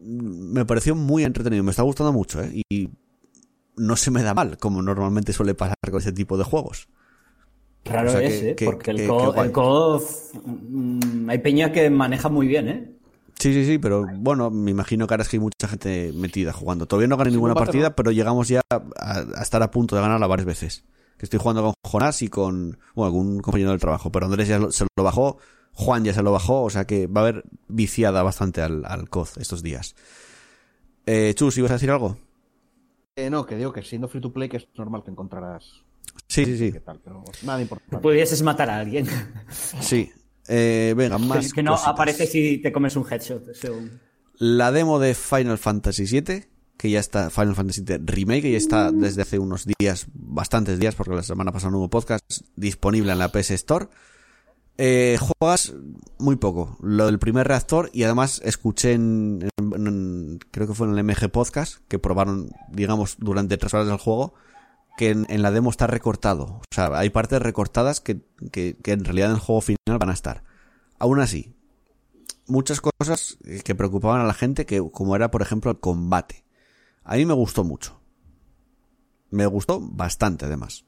mm, 0.00 0.52
me 0.52 0.64
pareció 0.64 0.94
muy 0.94 1.24
entretenido, 1.24 1.62
me 1.64 1.70
está 1.70 1.82
gustando 1.82 2.12
mucho, 2.12 2.40
¿eh? 2.42 2.62
Y 2.70 2.90
no 3.76 3.96
se 3.96 4.10
me 4.10 4.22
da 4.22 4.34
mal, 4.34 4.56
como 4.58 4.82
normalmente 4.82 5.32
suele 5.32 5.54
pasar 5.54 5.76
con 5.90 6.00
ese 6.00 6.12
tipo 6.12 6.36
de 6.38 6.44
juegos. 6.44 6.88
Raro 7.84 8.08
O 8.08 8.12
sea, 8.12 8.22
es, 8.22 8.40
que- 8.40 8.50
¿eh? 8.50 8.56
que- 8.56 8.64
porque 8.66 8.94
que- 8.94 9.02
el, 9.02 9.08
co 9.08 9.18
que 9.18 9.26
guay. 9.36 9.46
el 9.46 9.52
COF, 9.52 10.34
mm, 10.44 11.30
hay 11.30 11.38
peña 11.38 11.72
que 11.72 11.88
maneja 11.90 12.28
muy 12.28 12.46
bien, 12.46 12.68
¿eh? 12.68 12.92
Sí, 13.38 13.52
sí, 13.54 13.64
sí, 13.64 13.78
pero 13.78 14.04
bueno, 14.16 14.50
me 14.50 14.72
imagino 14.72 15.06
que 15.06 15.14
ahora 15.14 15.22
es 15.22 15.28
que 15.28 15.36
hay 15.36 15.40
mucha 15.40 15.68
gente 15.68 16.12
metida 16.14 16.52
jugando. 16.52 16.86
Todavía 16.86 17.06
no 17.08 17.16
gané 17.16 17.30
ninguna 17.30 17.54
partida, 17.54 17.94
pero 17.94 18.10
llegamos 18.10 18.48
ya 18.48 18.60
a, 18.68 18.82
a 19.36 19.42
estar 19.42 19.62
a 19.62 19.70
punto 19.70 19.94
de 19.94 20.02
ganarla 20.02 20.26
varias 20.26 20.46
veces. 20.46 20.84
Que 21.16 21.26
estoy 21.26 21.38
jugando 21.38 21.62
con 21.62 21.72
Jonás 21.84 22.20
y 22.22 22.28
con, 22.28 22.78
bueno, 22.94 23.06
algún 23.06 23.38
compañero 23.40 23.70
del 23.70 23.78
trabajo, 23.80 24.10
pero 24.10 24.26
Andrés 24.26 24.48
ya 24.48 24.60
se 24.70 24.86
lo 24.96 25.04
bajó, 25.04 25.38
Juan 25.72 26.04
ya 26.04 26.12
se 26.14 26.22
lo 26.24 26.32
bajó, 26.32 26.62
o 26.64 26.70
sea 26.70 26.84
que 26.84 27.06
va 27.06 27.20
a 27.20 27.28
haber 27.28 27.44
viciada 27.68 28.22
bastante 28.24 28.60
al, 28.60 28.84
al 28.84 29.08
COD 29.08 29.28
estos 29.40 29.62
días. 29.62 29.94
Eh, 31.06 31.32
Chus, 31.36 31.56
¿ibas 31.58 31.70
a 31.70 31.74
decir 31.74 31.90
algo? 31.92 32.16
Eh, 33.16 33.30
no, 33.30 33.46
que 33.46 33.56
digo 33.56 33.72
que 33.72 33.82
siendo 33.82 34.08
free 34.08 34.20
to 34.20 34.32
play 34.32 34.48
que 34.48 34.58
es 34.58 34.68
normal 34.76 35.02
que 35.04 35.10
encontrarás 35.10 35.82
Sí, 36.44 36.44
sí, 36.52 36.58
sí, 36.58 36.72
qué 36.72 36.80
tal, 36.80 37.00
pero 37.04 37.24
nada 37.42 37.60
importante. 37.60 37.98
Pudieses 37.98 38.42
matar 38.42 38.70
a 38.70 38.78
alguien. 38.78 39.06
sí. 39.80 40.10
Eh, 40.50 40.94
venga, 40.96 41.18
más 41.18 41.48
que, 41.48 41.52
que 41.56 41.62
no 41.62 41.72
cositas. 41.72 41.92
aparece 41.92 42.26
si 42.26 42.58
te 42.58 42.72
comes 42.72 42.96
un 42.96 43.04
headshot. 43.10 43.54
según. 43.54 44.00
La 44.38 44.72
demo 44.72 44.98
de 44.98 45.14
Final 45.14 45.58
Fantasy 45.58 46.04
VII, 46.04 46.44
que 46.76 46.90
ya 46.90 47.00
está, 47.00 47.28
Final 47.28 47.54
Fantasy 47.54 47.82
VII 47.82 47.98
Remake, 48.04 48.42
que 48.42 48.52
ya 48.52 48.56
está 48.58 48.90
desde 48.92 49.22
hace 49.22 49.38
unos 49.38 49.66
días, 49.78 50.06
bastantes 50.14 50.78
días, 50.78 50.94
porque 50.94 51.14
la 51.14 51.22
semana 51.22 51.52
pasada 51.52 51.72
no 51.72 51.78
hubo 51.78 51.90
podcast, 51.90 52.22
disponible 52.56 53.12
en 53.12 53.18
la 53.18 53.30
PS 53.30 53.50
Store. 53.50 53.88
Eh, 54.80 55.18
juegas 55.40 55.74
muy 56.18 56.36
poco. 56.36 56.78
Lo 56.80 57.06
del 57.06 57.18
primer 57.18 57.48
reactor 57.48 57.90
y 57.92 58.04
además 58.04 58.40
escuché 58.44 58.92
en, 58.92 59.48
en- 59.58 59.86
en- 59.86 60.38
creo 60.52 60.68
que 60.68 60.74
fue 60.74 60.86
en 60.86 60.96
el 60.96 61.02
MG 61.04 61.28
Podcast 61.30 61.78
que 61.88 61.98
probaron, 61.98 62.48
digamos, 62.70 63.16
durante 63.18 63.56
tres 63.56 63.74
horas 63.74 63.88
del 63.88 63.98
juego 63.98 64.34
que 64.98 65.10
en, 65.10 65.42
la 65.42 65.52
demo 65.52 65.70
está 65.70 65.86
recortado. 65.86 66.44
O 66.44 66.74
sea, 66.74 66.90
hay 66.98 67.08
partes 67.10 67.40
recortadas 67.40 68.00
que, 68.00 68.20
que, 68.50 68.76
que 68.82 68.92
en 68.92 69.04
realidad 69.04 69.30
en 69.30 69.36
el 69.36 69.40
juego 69.40 69.60
final 69.60 69.98
van 69.98 70.10
a 70.10 70.12
estar. 70.12 70.42
Aún 70.98 71.20
así, 71.20 71.54
muchas 72.48 72.80
cosas 72.80 73.38
que 73.64 73.74
preocupaban 73.76 74.20
a 74.20 74.24
la 74.26 74.34
gente, 74.34 74.66
que 74.66 74.82
como 74.90 75.14
era, 75.14 75.30
por 75.30 75.40
ejemplo, 75.40 75.70
el 75.70 75.78
combate. 75.78 76.44
A 77.04 77.14
mí 77.14 77.24
me 77.24 77.32
gustó 77.32 77.62
mucho. 77.62 78.00
Me 79.30 79.46
gustó 79.46 79.80
bastante, 79.80 80.46
además. 80.46 80.84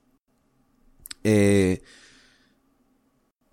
Eh, 1.22 1.80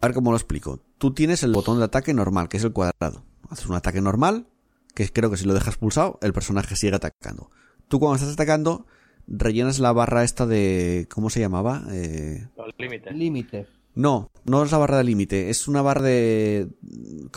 a 0.01 0.07
ver 0.07 0.15
cómo 0.15 0.31
lo 0.31 0.37
explico. 0.37 0.81
Tú 0.97 1.13
tienes 1.13 1.43
el 1.43 1.51
botón 1.51 1.77
de 1.77 1.85
ataque 1.85 2.15
normal, 2.15 2.49
que 2.49 2.57
es 2.57 2.63
el 2.63 2.73
cuadrado. 2.73 3.23
Haces 3.51 3.67
un 3.67 3.75
ataque 3.75 4.01
normal, 4.01 4.47
que 4.95 5.07
creo 5.13 5.29
que 5.29 5.37
si 5.37 5.45
lo 5.45 5.53
dejas 5.53 5.77
pulsado, 5.77 6.17
el 6.23 6.33
personaje 6.33 6.75
sigue 6.75 6.95
atacando. 6.95 7.51
Tú 7.87 7.99
cuando 7.99 8.15
estás 8.15 8.33
atacando, 8.33 8.87
rellenas 9.27 9.79
la 9.79 9.91
barra 9.93 10.23
esta 10.23 10.45
de... 10.45 11.07
¿Cómo 11.13 11.29
se 11.29 11.39
llamaba? 11.39 11.83
Eh, 11.91 12.47
Los 12.57 12.67
límites. 12.77 13.15
Límite. 13.15 13.67
no, 13.95 14.31
no 14.45 14.63
es 14.63 14.71
la 14.71 14.77
barra 14.77 14.97
de 14.97 15.03
límite, 15.03 15.49
es 15.49 15.67
una 15.67 15.81
barra 15.81 16.01
de... 16.03 16.69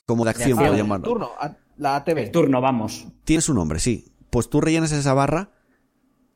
como 0.06 0.24
de 0.24 0.30
acción, 0.30 0.52
acción. 0.52 0.66
por 0.68 0.74
Ah, 0.74 0.78
llamarlo. 0.78 1.04
Turno, 1.08 1.30
a- 1.38 1.56
la 1.76 1.96
ATV. 1.96 2.18
El 2.18 2.30
turno, 2.30 2.60
vamos. 2.60 3.06
Tiene 3.24 3.40
su 3.40 3.54
nombre, 3.54 3.78
sí. 3.80 4.12
Pues 4.30 4.48
tú 4.50 4.60
rellenas 4.60 4.92
esa 4.92 5.14
barra, 5.14 5.50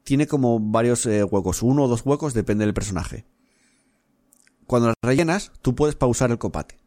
tiene 0.03 0.27
como 0.27 0.59
varios 0.59 1.05
eh, 1.07 1.23
huecos, 1.25 1.63
uno 1.63 1.85
o 1.85 1.89
dos 1.89 2.03
huecos, 2.05 2.35
depende 2.35 2.65
del 2.65 2.75
personaje. 2.75 3.27
Cuando 4.67 4.89
las 4.89 4.97
rellenas, 5.03 5.53
tú 5.63 5.75
puedes 5.75 5.95
pausar 5.95 6.31
el 6.31 6.39
combate. 6.39 6.79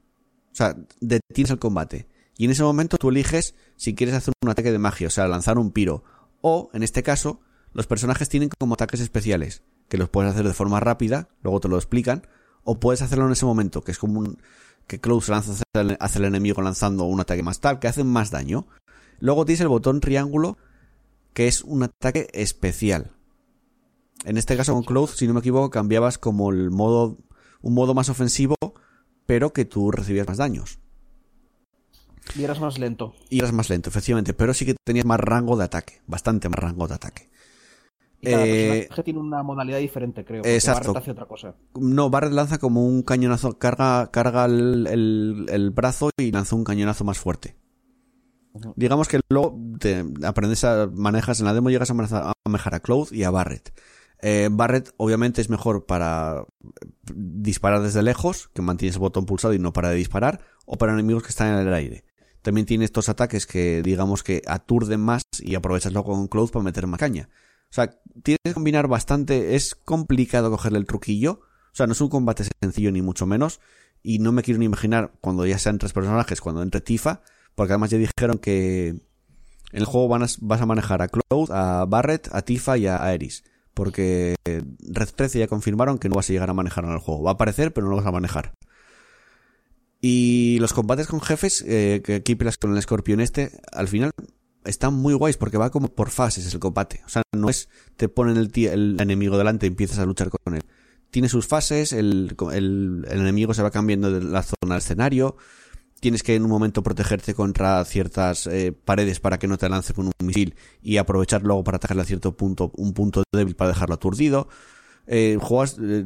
O 0.52 0.56
sea, 0.58 0.76
detienes 1.00 1.52
el 1.52 1.60
combate. 1.60 2.08
Y 2.38 2.46
en 2.46 2.52
ese 2.52 2.64
momento 2.64 2.98
tú 2.98 3.10
eliges 3.10 3.56
si 3.76 3.94
quieres 3.96 4.16
hacer 4.16 4.34
un 4.44 4.50
ataque 4.50 4.72
de 4.72 4.80
magia, 4.80 5.08
o 5.08 5.12
sea, 5.12 5.28
lanzar 5.28 5.58
un 5.60 5.72
piro. 5.72 6.04
O, 6.42 6.70
en 6.74 6.82
este 6.84 7.04
caso, 7.04 7.40
los 7.78 7.86
personajes 7.86 8.28
tienen 8.28 8.50
como 8.58 8.74
ataques 8.74 9.02
especiales, 9.02 9.62
que 9.88 10.00
los 10.00 10.10
puedes 10.10 10.32
hacer 10.32 10.48
de 10.48 10.56
forma 10.56 10.80
rápida, 10.80 11.30
luego 11.44 11.60
te 11.60 11.68
lo 11.68 11.76
explican, 11.76 12.26
o 12.64 12.80
puedes 12.80 13.04
hacerlo 13.04 13.28
en 13.28 13.34
ese 13.34 13.46
momento, 13.46 13.84
que 13.84 13.92
es 13.92 14.00
como 14.00 14.20
un... 14.20 14.40
que 14.88 15.00
Close 15.00 15.32
lanza 15.32 15.52
hacia 16.00 16.18
el, 16.18 16.26
enemigo 16.26 16.64
lanzando 16.64 17.04
un 17.04 17.20
ataque 17.20 17.44
más 17.44 17.60
tal, 17.60 17.78
que 17.78 17.88
hacen 17.88 18.08
más 18.08 18.32
daño. 18.32 18.66
Luego 19.20 19.46
tienes 19.46 19.62
el 19.62 19.68
botón 19.68 20.00
triángulo, 20.00 20.58
que 21.36 21.48
es 21.48 21.62
un 21.62 21.84
ataque 21.84 22.28
especial. 22.34 23.12
En 24.26 24.40
este 24.40 24.58
caso 24.58 24.74
con 24.74 24.82
Cloud, 24.82 25.10
si 25.10 25.28
no 25.28 25.36
me 25.36 25.42
equivoco, 25.42 25.70
cambiabas 25.70 26.18
como 26.18 26.50
el 26.50 26.72
modo, 26.72 27.20
un 27.62 27.76
modo 27.76 27.94
más 27.94 28.10
ofensivo, 28.10 28.56
pero 29.28 29.54
que 29.54 29.66
tú 29.66 29.92
recibías 29.92 30.28
más 30.28 30.38
daños. 30.38 30.80
Y 32.36 32.44
eras 32.44 32.60
más 32.60 32.80
lento. 32.80 33.14
Y 33.30 33.38
eras 33.38 33.54
más 33.54 33.70
lento, 33.70 33.92
efectivamente, 33.92 34.34
pero 34.34 34.56
sí 34.56 34.66
que 34.66 34.76
tenías 34.84 35.06
más 35.06 35.20
rango 35.20 35.56
de 35.58 35.66
ataque, 35.66 36.02
bastante 36.08 36.50
más 36.50 36.58
rango 36.58 36.88
de 36.88 36.96
ataque. 36.96 37.37
Y 38.28 38.32
cada 38.32 38.46
Eh, 38.46 38.78
personaje 38.80 39.04
tiene 39.04 39.20
una 39.20 39.44
modalidad 39.44 39.80
diferente, 39.80 40.24
creo. 40.26 40.44
exacto. 40.46 40.90
Barret 40.94 41.02
hace 41.04 41.12
otra 41.12 41.26
cosa. 41.26 41.56
No, 41.80 42.10
Barret 42.10 42.32
lanza 42.34 42.58
como 42.58 42.86
un 42.86 43.02
cañonazo, 43.04 43.58
carga, 43.58 44.10
carga 44.12 44.46
el, 44.46 44.88
el- 44.88 45.46
el 45.50 45.72
brazo 45.72 46.10
y 46.18 46.32
lanza 46.32 46.56
un 46.56 46.64
cañonazo 46.64 47.04
más 47.04 47.20
fuerte. 47.20 47.56
Digamos 48.76 49.08
que 49.08 49.20
luego 49.30 49.60
te 49.80 50.04
aprendes 50.24 50.64
a 50.64 50.88
manejas 50.92 51.40
en 51.40 51.46
la 51.46 51.54
demo 51.54 51.70
llegas 51.70 51.92
a 51.92 51.94
manejar 51.94 52.24
a, 52.24 52.34
manejar 52.50 52.74
a 52.76 52.80
Cloud 52.80 53.12
y 53.12 53.24
a 53.24 53.30
Barret. 53.30 53.72
Eh, 54.24 54.50
Barret 54.52 54.92
obviamente 54.98 55.42
es 55.42 55.50
mejor 55.52 55.86
para 55.86 56.44
disparar 57.14 57.82
desde 57.84 58.02
lejos, 58.02 58.48
que 58.56 58.64
mantienes 58.64 58.96
el 58.96 59.02
botón 59.02 59.28
pulsado 59.28 59.54
y 59.54 59.60
no 59.60 59.74
para 59.74 59.90
de 59.90 59.98
disparar, 59.98 60.42
o 60.66 60.76
para 60.78 60.94
enemigos 60.94 61.22
que 61.22 61.30
están 61.30 61.54
en 61.54 61.68
el 61.68 61.74
aire. 61.74 62.04
También 62.42 62.66
tiene 62.66 62.86
estos 62.86 63.10
ataques 63.10 63.46
que 63.46 63.82
digamos 63.84 64.24
que 64.24 64.42
aturden 64.48 65.02
más 65.02 65.22
y 65.40 65.54
aprovechas 65.54 65.94
luego 65.94 66.14
con 66.14 66.28
Cloud 66.28 66.50
para 66.50 66.64
meter 66.64 66.88
más 66.88 67.00
caña. 67.00 67.30
O 67.72 67.74
sea, 67.74 67.90
tienes 68.24 68.40
que 68.44 68.54
combinar 68.54 68.88
bastante, 68.88 69.56
es 69.56 69.76
complicado 69.76 70.50
cogerle 70.50 70.80
el 70.80 70.86
truquillo. 70.86 71.42
O 71.42 71.76
sea, 71.78 71.86
no 71.86 71.94
es 71.94 72.02
un 72.02 72.10
combate 72.10 72.46
sencillo 72.62 72.92
ni 72.92 73.02
mucho 73.02 73.26
menos. 73.26 73.60
Y 74.04 74.20
no 74.20 74.32
me 74.32 74.44
quiero 74.44 74.60
ni 74.60 74.66
imaginar 74.66 75.12
cuando 75.22 75.46
ya 75.46 75.60
sean 75.60 75.80
tres 75.80 75.94
personajes, 75.94 76.40
cuando 76.40 76.62
entre 76.62 76.82
Tifa, 76.82 77.22
porque 77.56 77.74
además 77.74 77.90
ya 77.90 77.98
dijeron 77.98 78.38
que 78.38 78.88
en 78.90 79.02
el 79.72 79.86
juego 79.86 80.08
vas 80.08 80.62
a 80.62 80.66
manejar 80.66 81.02
a 81.02 81.10
Cloud, 81.10 81.52
a 81.52 81.86
Barret, 81.86 82.30
a 82.32 82.42
Tifa 82.42 82.78
y 82.78 82.88
a 82.88 83.04
Aeris. 83.04 83.44
Porque 83.74 84.36
Red 84.46 85.10
13 85.16 85.40
ya 85.40 85.48
confirmaron 85.48 86.00
que 86.00 86.10
no 86.10 86.16
vas 86.16 86.30
a 86.30 86.34
llegar 86.34 86.50
a 86.50 86.54
manejar 86.54 86.86
en 86.86 86.92
el 86.92 87.00
juego. 87.00 87.24
Va 87.24 87.32
a 87.32 87.34
aparecer, 87.34 87.74
pero 87.74 87.86
no 87.86 87.92
lo 87.92 87.98
vas 87.98 88.08
a 88.08 88.12
manejar. 88.12 88.54
Y 90.00 90.58
los 90.60 90.74
combates 90.74 91.08
con 91.08 91.22
jefes, 91.22 91.64
eh, 91.68 92.02
que 92.04 92.16
aquí 92.16 92.38
con 92.60 92.72
el 92.72 92.78
escorpión 92.78 93.20
este, 93.20 93.52
al 93.72 93.88
final 93.88 94.12
están 94.68 94.94
muy 94.94 95.14
guays 95.14 95.38
porque 95.38 95.58
va 95.58 95.70
como 95.72 95.88
por 95.90 96.10
fases 96.10 96.54
el 96.54 96.60
combate. 96.60 97.02
O 97.06 97.10
sea, 97.10 97.22
no 97.36 97.50
es 97.50 97.70
te 97.96 98.10
ponen 98.10 98.38
el, 98.38 98.52
ti- 98.52 98.68
el 98.68 98.98
enemigo 99.00 99.38
delante 99.38 99.66
y 99.66 99.70
empiezas 99.70 100.00
a 100.00 100.06
luchar 100.06 100.30
con 100.30 100.56
él. 100.56 100.64
Tiene 101.10 101.30
sus 101.30 101.48
fases, 101.48 101.94
el, 101.94 102.36
el- 102.54 103.06
el 103.10 103.20
enemigo 103.22 103.54
se 103.54 103.64
va 103.64 103.72
cambiando 103.72 104.12
de 104.12 104.22
la 104.24 104.44
zona 104.44 104.76
del 104.76 104.78
escenario. 104.78 105.38
Tienes 106.00 106.22
que 106.22 106.36
en 106.36 106.44
un 106.44 106.50
momento 106.52 106.84
protegerte 106.84 107.34
contra 107.34 107.84
ciertas 107.86 108.46
eh, 108.46 108.72
paredes 108.72 109.20
para 109.20 109.40
que 109.40 109.48
no 109.48 109.58
te 109.58 109.68
lance 109.68 109.96
con 109.96 110.06
un 110.06 110.14
misil 110.22 110.54
y 110.82 110.98
aprovechar 110.98 111.42
luego 111.42 111.64
para 111.64 111.78
atacarle 111.78 112.04
a 112.04 112.06
cierto 112.06 112.38
punto, 112.38 112.72
un 112.76 112.94
punto 112.94 113.24
débil 113.34 113.56
para 113.56 113.70
dejarlo 113.72 113.96
aturdido. 113.96 114.48
Eh, 115.08 115.40
eh, 115.40 116.06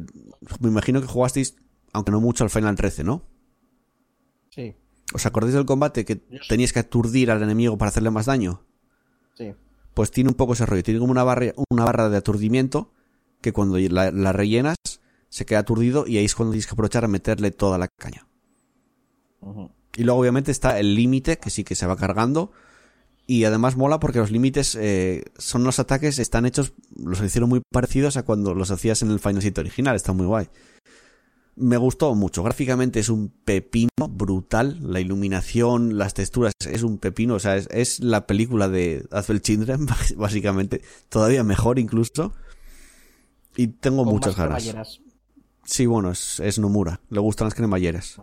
me 0.60 0.68
imagino 0.68 1.00
que 1.02 1.06
jugasteis, 1.08 1.56
aunque 1.92 2.10
no 2.10 2.20
mucho, 2.22 2.42
al 2.44 2.48
Final 2.50 2.74
13, 2.74 3.04
¿no? 3.04 3.28
Sí, 4.48 4.74
¿Os 5.12 5.26
acordáis 5.26 5.54
del 5.54 5.66
combate 5.66 6.04
que 6.04 6.16
tenías 6.48 6.72
que 6.72 6.80
aturdir 6.80 7.30
al 7.30 7.42
enemigo 7.42 7.78
para 7.78 7.90
hacerle 7.90 8.10
más 8.10 8.26
daño? 8.26 8.62
sí. 9.34 9.54
Pues 9.94 10.10
tiene 10.10 10.30
un 10.30 10.36
poco 10.36 10.54
ese 10.54 10.64
rollo. 10.64 10.82
Tiene 10.82 11.00
como 11.00 11.12
una 11.12 11.22
barra, 11.22 11.52
una 11.68 11.84
barra 11.84 12.08
de 12.08 12.16
aturdimiento 12.16 12.90
que 13.42 13.52
cuando 13.52 13.78
la, 13.78 14.10
la 14.10 14.32
rellenas 14.32 14.76
se 15.28 15.44
queda 15.44 15.58
aturdido 15.60 16.06
y 16.06 16.16
ahí 16.16 16.24
es 16.24 16.34
cuando 16.34 16.52
tienes 16.52 16.66
que 16.66 16.72
aprovechar 16.72 17.04
a 17.04 17.08
meterle 17.08 17.50
toda 17.50 17.76
la 17.76 17.88
caña. 17.88 18.26
Y 19.96 20.04
luego 20.04 20.20
obviamente 20.20 20.50
está 20.50 20.78
el 20.78 20.94
límite 20.94 21.38
que 21.38 21.50
sí 21.50 21.64
que 21.64 21.74
se 21.74 21.86
va 21.86 21.96
cargando 21.96 22.52
y 23.26 23.44
además 23.44 23.76
mola 23.76 24.00
porque 24.00 24.18
los 24.18 24.30
límites 24.30 24.76
eh, 24.78 25.24
son 25.38 25.64
los 25.64 25.78
ataques, 25.78 26.18
están 26.18 26.44
hechos, 26.44 26.74
los 26.96 27.20
hicieron 27.22 27.48
muy 27.48 27.62
parecidos 27.70 28.16
a 28.16 28.24
cuando 28.24 28.54
los 28.54 28.70
hacías 28.70 29.02
en 29.02 29.10
el 29.10 29.20
Final 29.20 29.42
original, 29.56 29.96
está 29.96 30.12
muy 30.12 30.26
guay. 30.26 30.48
Me 31.54 31.76
gustó 31.76 32.14
mucho, 32.14 32.42
gráficamente 32.42 32.98
es 33.00 33.10
un 33.10 33.28
pepino 33.44 33.90
brutal, 34.10 34.78
la 34.82 35.00
iluminación, 35.00 35.98
las 35.98 36.14
texturas, 36.14 36.54
es 36.66 36.82
un 36.82 36.96
pepino, 36.96 37.34
o 37.34 37.38
sea, 37.38 37.56
es, 37.56 37.68
es 37.70 38.00
la 38.00 38.26
película 38.26 38.68
de 38.68 39.04
Advent 39.10 39.42
Children, 39.42 39.86
básicamente, 40.16 40.80
todavía 41.10 41.44
mejor 41.44 41.78
incluso. 41.78 42.32
Y 43.54 43.66
tengo 43.66 44.04
Con 44.04 44.14
muchas 44.14 44.34
ganas. 44.34 44.62
cremalleras. 44.62 45.00
Sí, 45.64 45.84
bueno, 45.84 46.10
es, 46.10 46.40
es 46.40 46.58
Nomura, 46.58 47.00
le 47.10 47.20
gustan 47.20 47.46
las 47.48 47.54
cremalleras. 47.54 48.16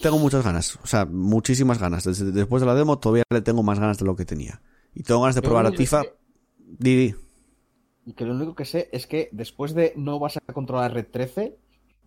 Tengo 0.00 0.18
muchas 0.18 0.42
ganas, 0.42 0.76
o 0.82 0.86
sea, 0.86 1.04
muchísimas 1.04 1.78
ganas. 1.78 2.04
Desde- 2.04 2.32
después 2.32 2.60
de 2.62 2.66
la 2.66 2.74
demo 2.74 2.98
todavía 2.98 3.22
le 3.30 3.42
tengo 3.42 3.62
más 3.62 3.78
ganas 3.78 3.98
de 3.98 4.06
lo 4.06 4.16
que 4.16 4.24
tenía. 4.24 4.62
Y 4.94 5.02
tengo 5.02 5.20
ganas 5.20 5.34
de 5.34 5.42
probar 5.42 5.66
a 5.66 5.72
Tifa. 5.72 6.02
que- 6.02 6.14
Didi, 6.58 7.14
Y 8.06 8.14
que 8.14 8.24
lo 8.24 8.34
único 8.34 8.54
que 8.54 8.64
sé 8.64 8.88
es 8.92 9.06
que 9.06 9.28
después 9.32 9.74
de 9.74 9.92
no 9.96 10.18
vas 10.18 10.38
a 10.38 10.52
controlar 10.52 10.92
Red 10.94 11.06
13, 11.12 11.56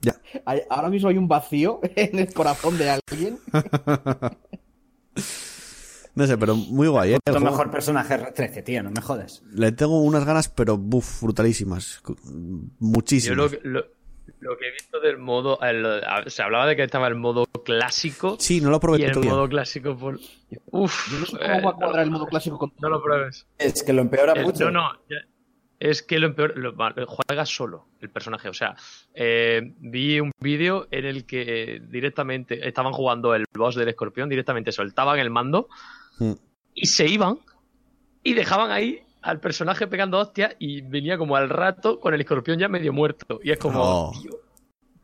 Ya. 0.02 0.15
hay- 0.45 0.61
ahora 0.69 0.90
mismo 0.90 1.10
hay 1.10 1.18
un 1.18 1.28
vacío 1.28 1.80
en 1.95 2.19
el 2.19 2.34
corazón 2.34 2.78
de 2.78 2.90
alguien. 2.91 3.40
no 6.15 6.26
sé, 6.28 6.38
pero 6.38 6.56
muy 6.56 6.88
guay, 6.88 7.14
¿eh? 7.14 7.19
El 7.26 7.41
mejor 7.41 7.69
personaje 7.72 8.15
R13, 8.15 8.64
tío, 8.64 8.84
no 8.84 8.91
me 8.91 9.02
jodes. 9.02 9.44
Le 9.53 9.72
tengo 9.72 10.02
unas 10.02 10.26
ganas, 10.26 10.49
pero 10.49 10.78
buf, 10.78 11.22
brutalísimas. 11.22 12.02
Yo 12.07 12.15
Muchísimas. 12.80 13.38
lo, 13.38 13.49
que- 13.49 13.60
lo, 13.64 13.86
lo 14.40 14.57
que 14.57 14.68
he 14.68 14.72
visto 14.72 14.99
del 14.99 15.18
modo. 15.18 15.60
el- 15.61 16.02
se 16.28 16.41
hablaba 16.41 16.65
de 16.68 16.76
que 16.76 16.84
estaba 16.84 17.07
el 17.07 17.15
modo 17.15 17.45
clásico. 17.65 18.38
Sí, 18.40 18.61
no 18.61 18.69
lo 18.69 18.80
probé 18.80 18.99
y 18.99 19.03
el 19.03 19.11
todavía. 19.11 19.32
modo 19.34 19.48
clásico 19.49 19.98
por. 19.98 20.19
Uf. 20.72 21.11
Yo 21.11 21.19
no 21.19 21.26
sé 21.26 21.36
eh, 21.38 21.40
cómo 21.56 21.64
va 21.64 21.72
a 21.72 21.76
cuadrar 21.76 22.03
el 22.03 22.11
modo 22.11 22.26
clásico 22.28 22.57
con 22.57 22.72
No 22.80 22.90
lo 22.90 23.02
pruebes. 23.02 23.45
Es 23.57 23.84
que 23.84 23.94
lo 23.94 24.02
empeora 24.02 24.34
El- 24.34 24.44
mucho. 24.45 24.65
no, 24.72 24.72
no. 24.72 24.90
ya- 25.10 25.28
Es 25.80 26.02
que 26.02 26.18
lo 26.20 26.28
empeor, 26.28 26.58
lo- 26.58 26.74
juega 27.06 27.45
solo 27.45 27.86
el 28.02 28.10
personaje. 28.10 28.49
O 28.49 28.54
sea, 28.54 28.76
eh, 29.14 29.74
vi 29.80 30.20
un 30.20 30.32
vídeo 30.40 30.88
en 30.91 31.06
el 31.06 31.26
que 31.26 31.82
directamente 31.88 32.68
estaban 32.68 32.94
jugando 32.94 33.36
el 33.36 33.45
boss 33.54 33.76
del 33.76 33.90
escorpión, 33.90 34.28
directamente 34.30 34.72
soltaban 34.72 35.20
el 35.20 35.30
mando 35.30 35.68
Mm. 36.20 36.32
y 36.74 36.86
se 36.88 37.08
iban 37.08 37.38
y 38.24 38.34
dejaban 38.34 38.72
ahí 38.72 39.02
al 39.22 39.40
personaje 39.40 39.86
pegando 39.88 40.18
hostias 40.18 40.56
y 40.58 40.82
venía 40.82 41.18
como 41.18 41.36
al 41.36 41.49
rato 41.49 41.99
con 41.99 42.14
el 42.14 42.22
escorpión 42.22 42.58
ya 42.58 42.68
medio 42.70 42.91
muerto. 42.94 43.40
Y 43.44 43.52
es 43.52 43.60
como, 43.60 43.80
Oh. 43.84 44.12
tío, 44.20 44.32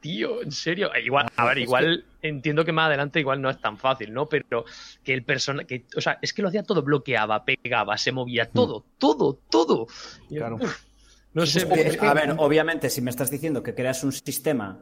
tío, 0.03 0.43
en 0.43 0.51
serio. 0.51 0.93
Eh, 0.93 1.01
Igual, 1.05 1.27
a 1.37 1.45
ver, 1.45 1.57
igual 1.59 2.03
entiendo 2.21 2.65
que 2.65 2.73
más 2.73 2.87
adelante 2.87 3.21
igual 3.21 3.41
no 3.41 3.49
es 3.49 3.59
tan 3.59 3.77
fácil, 3.77 4.13
¿no? 4.13 4.27
Pero 4.27 4.65
que 5.01 5.13
el 5.13 5.23
personaje, 5.23 5.65
que, 5.65 5.85
o 5.95 6.01
sea, 6.01 6.19
es 6.21 6.33
que 6.33 6.41
lo 6.41 6.49
hacía 6.49 6.63
todo, 6.63 6.83
bloqueaba, 6.83 7.45
pegaba, 7.45 7.97
se 7.97 8.11
movía, 8.11 8.49
todo, 8.51 8.83
todo, 8.97 9.39
todo. 9.49 9.87
Y, 10.29 10.35
Claro. 10.35 10.59
no 11.33 11.45
sé, 11.45 11.59
Es 11.59 11.97
que- 11.97 12.05
a 12.05 12.13
ver, 12.13 12.35
obviamente, 12.37 12.89
si 12.89 13.01
me 13.01 13.09
estás 13.11 13.31
diciendo 13.31 13.63
que 13.63 13.73
creas 13.73 14.03
un 14.03 14.11
sistema 14.11 14.79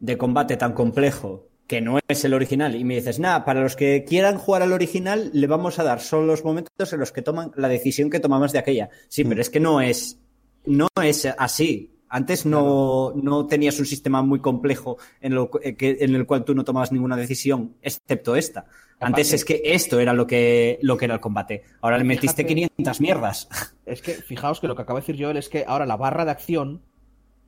de 0.00 0.18
combate 0.18 0.56
tan 0.56 0.72
complejo 0.72 1.48
que 1.68 1.80
no 1.80 1.98
es 2.08 2.24
el 2.24 2.34
original, 2.34 2.74
y 2.74 2.84
me 2.84 2.96
dices, 2.96 3.18
nada, 3.20 3.44
para 3.44 3.62
los 3.62 3.74
que 3.76 4.04
quieran 4.04 4.36
jugar 4.36 4.60
al 4.62 4.72
original, 4.72 5.30
le 5.32 5.46
vamos 5.46 5.78
a 5.78 5.84
dar 5.84 6.00
solo 6.00 6.26
los 6.26 6.44
momentos 6.44 6.92
en 6.92 6.98
los 7.00 7.12
que 7.12 7.22
toman 7.22 7.52
la 7.56 7.68
decisión 7.68 8.10
que 8.10 8.20
tomamos 8.20 8.52
de 8.52 8.58
aquella. 8.58 8.90
Sí, 9.08 9.24
pero 9.24 9.40
es 9.40 9.48
que 9.48 9.60
no 9.60 9.80
es, 9.80 10.20
no 10.66 10.88
es 11.02 11.24
así. 11.38 11.93
Antes 12.14 12.46
no, 12.46 13.12
no 13.16 13.46
tenías 13.48 13.76
un 13.80 13.86
sistema 13.86 14.22
muy 14.22 14.38
complejo 14.38 14.98
en, 15.20 15.34
lo, 15.34 15.50
eh, 15.62 15.74
que, 15.74 15.96
en 16.00 16.14
el 16.14 16.26
cual 16.26 16.44
tú 16.44 16.54
no 16.54 16.62
tomabas 16.62 16.92
ninguna 16.92 17.16
decisión, 17.16 17.74
excepto 17.82 18.36
esta. 18.36 18.66
Antes 19.00 19.32
es 19.32 19.44
que 19.44 19.60
esto 19.64 19.98
era 19.98 20.12
lo 20.12 20.24
que, 20.24 20.78
lo 20.80 20.96
que 20.96 21.06
era 21.06 21.14
el 21.14 21.20
combate. 21.20 21.64
Ahora 21.80 21.98
le 21.98 22.04
metiste 22.04 22.44
Fíjate- 22.44 22.68
500 22.76 23.00
mierdas. 23.00 23.48
Es 23.84 24.00
que 24.00 24.12
fijaos 24.14 24.60
que 24.60 24.68
lo 24.68 24.76
que 24.76 24.82
acaba 24.82 25.00
de 25.00 25.06
decir 25.06 25.22
Joel 25.22 25.36
es 25.38 25.48
que 25.48 25.64
ahora 25.66 25.86
la 25.86 25.96
barra 25.96 26.24
de 26.24 26.30
acción 26.30 26.82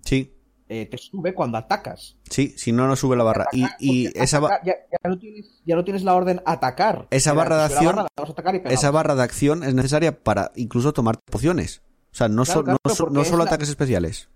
Sí, 0.05 0.33
eh, 0.69 0.87
te 0.87 0.99
sube 0.99 1.33
cuando 1.33 1.59
atacas. 1.59 2.17
sí, 2.29 2.53
si 2.57 2.73
no, 2.73 2.89
no 2.89 2.97
sube 2.97 3.17
la 3.17 3.23
barra. 3.23 3.47
Y, 3.53 3.65
y 3.79 4.07
esa, 4.19 4.41
ya, 4.65 4.75
ya 4.91 5.09
no 5.09 5.17
tienes, 5.17 5.63
ya 5.65 5.77
no 5.77 5.85
tienes 5.85 6.03
la 6.03 6.15
orden 6.15 6.43
atacar. 6.45 7.07
Esa 7.11 7.31
Era, 7.31 7.39
barra 7.39 7.57
de 7.59 7.65
acción- 7.75 7.95
barra, 7.97 8.09
vamos 8.17 8.31
a 8.31 8.33
atacar 8.33 8.55
y 8.57 8.59
pegamos. 8.59 8.79
esa 8.81 8.91
barra 8.91 9.15
de 9.15 9.23
acción 9.23 9.63
es 9.63 9.75
necesaria 9.75 10.19
para 10.25 10.51
incluso 10.57 10.93
tomar 10.93 11.21
pociones. 11.21 11.83
O 12.11 12.17
sea, 12.17 12.29
no, 12.29 12.43
Claro, 12.45 12.61
so- 12.61 12.65
claro, 12.65 13.11
no 13.13 13.25
solo 13.25 13.39
la- 13.39 13.45
ataques 13.45 13.69
especiales. 13.69 14.29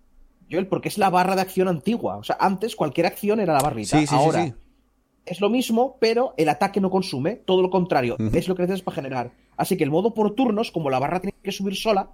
Joel, 0.51 0.67
porque 0.67 0.89
es 0.89 0.99
la 0.99 1.11
barra 1.11 1.37
de 1.37 1.43
acción 1.43 1.69
antigua. 1.69 2.17
O 2.17 2.25
sea, 2.25 2.37
antes 2.41 2.77
cualquier 2.77 3.07
acción 3.07 3.41
era 3.41 3.53
la 3.53 3.61
barrita. 3.61 3.99
Sí, 3.99 4.07
sí, 4.07 4.15
Ahora 4.15 4.45
sí. 4.45 4.55
es 5.27 5.41
lo 5.41 5.51
mismo, 5.51 5.97
pero 6.01 6.35
el 6.37 6.49
ataque 6.49 6.81
no 6.81 6.91
consume. 6.91 7.37
Todo 7.37 7.63
lo 7.63 7.71
contrario. 7.71 8.17
Es 8.33 8.49
lo 8.49 8.55
que 8.55 8.63
necesitas 8.63 8.85
para 8.85 8.97
generar. 8.97 9.33
Así 9.57 9.77
que 9.77 9.85
el 9.85 9.91
modo 9.91 10.15
por 10.15 10.35
turnos, 10.35 10.71
como 10.71 10.91
la 10.91 10.99
barra 10.99 11.21
tiene 11.21 11.37
que 11.43 11.53
subir 11.53 11.77
sola, 11.77 12.11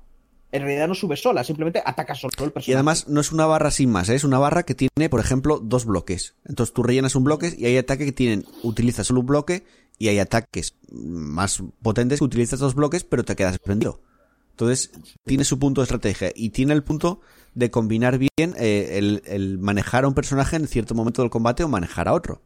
en 0.53 0.63
realidad 0.63 0.89
no 0.89 0.95
sube 0.95 1.17
sola. 1.17 1.45
Simplemente 1.45 1.83
ataca 1.85 2.15
solo 2.15 2.33
el 2.39 2.53
personaje. 2.53 2.71
Y 2.71 2.75
además 2.75 3.09
no 3.09 3.21
es 3.21 3.33
una 3.33 3.47
barra 3.47 3.71
sin 3.71 3.91
más, 3.91 4.09
¿eh? 4.09 4.15
es 4.15 4.25
una 4.25 4.39
barra 4.39 4.65
que 4.65 4.75
tiene, 4.75 5.09
por 5.09 5.21
ejemplo, 5.21 5.59
dos 5.59 5.85
bloques. 5.85 6.35
Entonces 6.45 6.73
tú 6.75 6.83
rellenas 6.83 7.15
un 7.15 7.25
bloque 7.25 7.55
y 7.57 7.67
hay 7.67 7.77
ataques 7.77 8.07
que 8.07 8.13
tienen, 8.13 8.45
utilizas 8.63 9.07
solo 9.07 9.21
un 9.21 9.27
bloque 9.27 9.65
y 9.99 10.09
hay 10.09 10.19
ataques 10.19 10.77
más 10.91 11.63
potentes 11.83 12.19
que 12.19 12.25
utilizas 12.25 12.61
dos 12.61 12.75
bloques 12.75 13.05
pero 13.05 13.25
te 13.25 13.37
quedas 13.37 13.59
prendido. 13.59 14.03
Entonces 14.51 14.91
tiene 15.25 15.45
su 15.45 15.59
punto 15.59 15.81
de 15.81 15.85
estrategia 15.85 16.33
y 16.35 16.51
tiene 16.51 16.73
el 16.73 16.83
punto 16.83 17.21
de 17.57 17.71
combinar 17.71 18.19
bien 18.19 18.55
eh, 18.57 18.91
el, 18.99 19.23
el 19.27 19.59
manejar 19.59 20.05
a 20.05 20.09
un 20.09 20.15
personaje 20.15 20.55
en 20.57 20.69
cierto 20.69 20.95
momento 20.95 21.23
del 21.23 21.31
combate 21.31 21.65
o 21.65 21.69
manejar 21.69 22.07
a 22.07 22.13
otro. 22.13 22.43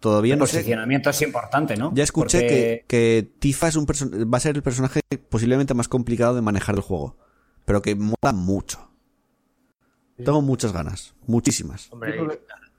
Todavía 0.00 0.34
El 0.34 0.40
no 0.40 0.46
sé. 0.46 0.56
posicionamiento 0.58 1.10
es 1.10 1.22
importante, 1.22 1.76
¿no? 1.76 1.92
Ya 1.94 2.02
escuché 2.04 2.40
Porque- 2.40 2.84
que, 2.88 3.22
que 3.22 3.30
Tifa 3.38 3.68
es 3.68 3.76
un 3.76 3.86
va 3.86 4.36
a 4.36 4.40
ser 4.40 4.56
el 4.56 4.62
personaje 4.62 5.00
posiblemente 5.30 5.74
más 5.74 5.88
complicado 5.88 6.34
de 6.34 6.42
manejar 6.42 6.74
del 6.74 6.82
juego. 6.82 7.16
Pero 7.64 7.82
que 7.82 7.94
mola 7.94 8.32
mucho. 8.34 8.90
Tengo 10.16 10.40
muchas 10.42 10.72
ganas. 10.72 11.14
Muchísimas. 11.26 11.92
Hombre, 11.92 12.18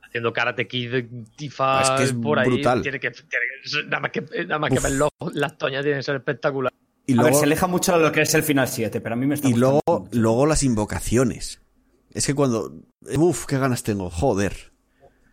haciendo 0.07 0.33
Karate 0.33 0.67
Kid, 0.67 1.05
Tifa 1.35 1.81
Es 1.83 1.89
que 1.91 2.03
es 2.03 2.13
por 2.13 2.39
ahí. 2.39 2.47
brutal. 2.49 2.81
Tiene 2.81 2.99
que, 2.99 3.11
tiene 3.11 3.27
que- 3.63 3.83
nada 3.85 3.99
más 3.99 4.11
que, 4.11 4.21
nada 4.45 4.59
más 4.59 4.69
que 4.71 4.79
verlo, 4.79 5.09
las 5.33 5.57
toñas 5.57 5.83
tienen 5.83 5.99
que 5.99 6.03
ser 6.03 6.15
espectacular. 6.15 6.73
Y 7.05 7.13
a 7.13 7.15
luego, 7.17 7.29
ver, 7.29 7.35
se 7.35 7.45
aleja 7.45 7.67
mucho 7.67 7.95
de 7.97 8.03
lo 8.03 8.11
que 8.11 8.21
es 8.21 8.33
el 8.33 8.43
final 8.43 8.67
7, 8.67 8.99
pero 9.01 9.13
a 9.13 9.17
mí 9.17 9.25
me 9.27 9.35
está 9.35 9.47
y 9.47 9.53
luego, 9.53 9.81
mucho. 9.87 10.09
luego 10.11 10.45
las 10.45 10.63
invocaciones. 10.63 11.61
Es 12.17 12.25
que 12.25 12.33
cuando... 12.33 12.71
Uf, 13.15 13.45
qué 13.45 13.59
ganas 13.59 13.83
tengo. 13.83 14.09
Joder. 14.09 14.71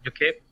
Yo 0.03 0.13
es 0.13 0.13
que 0.13 0.43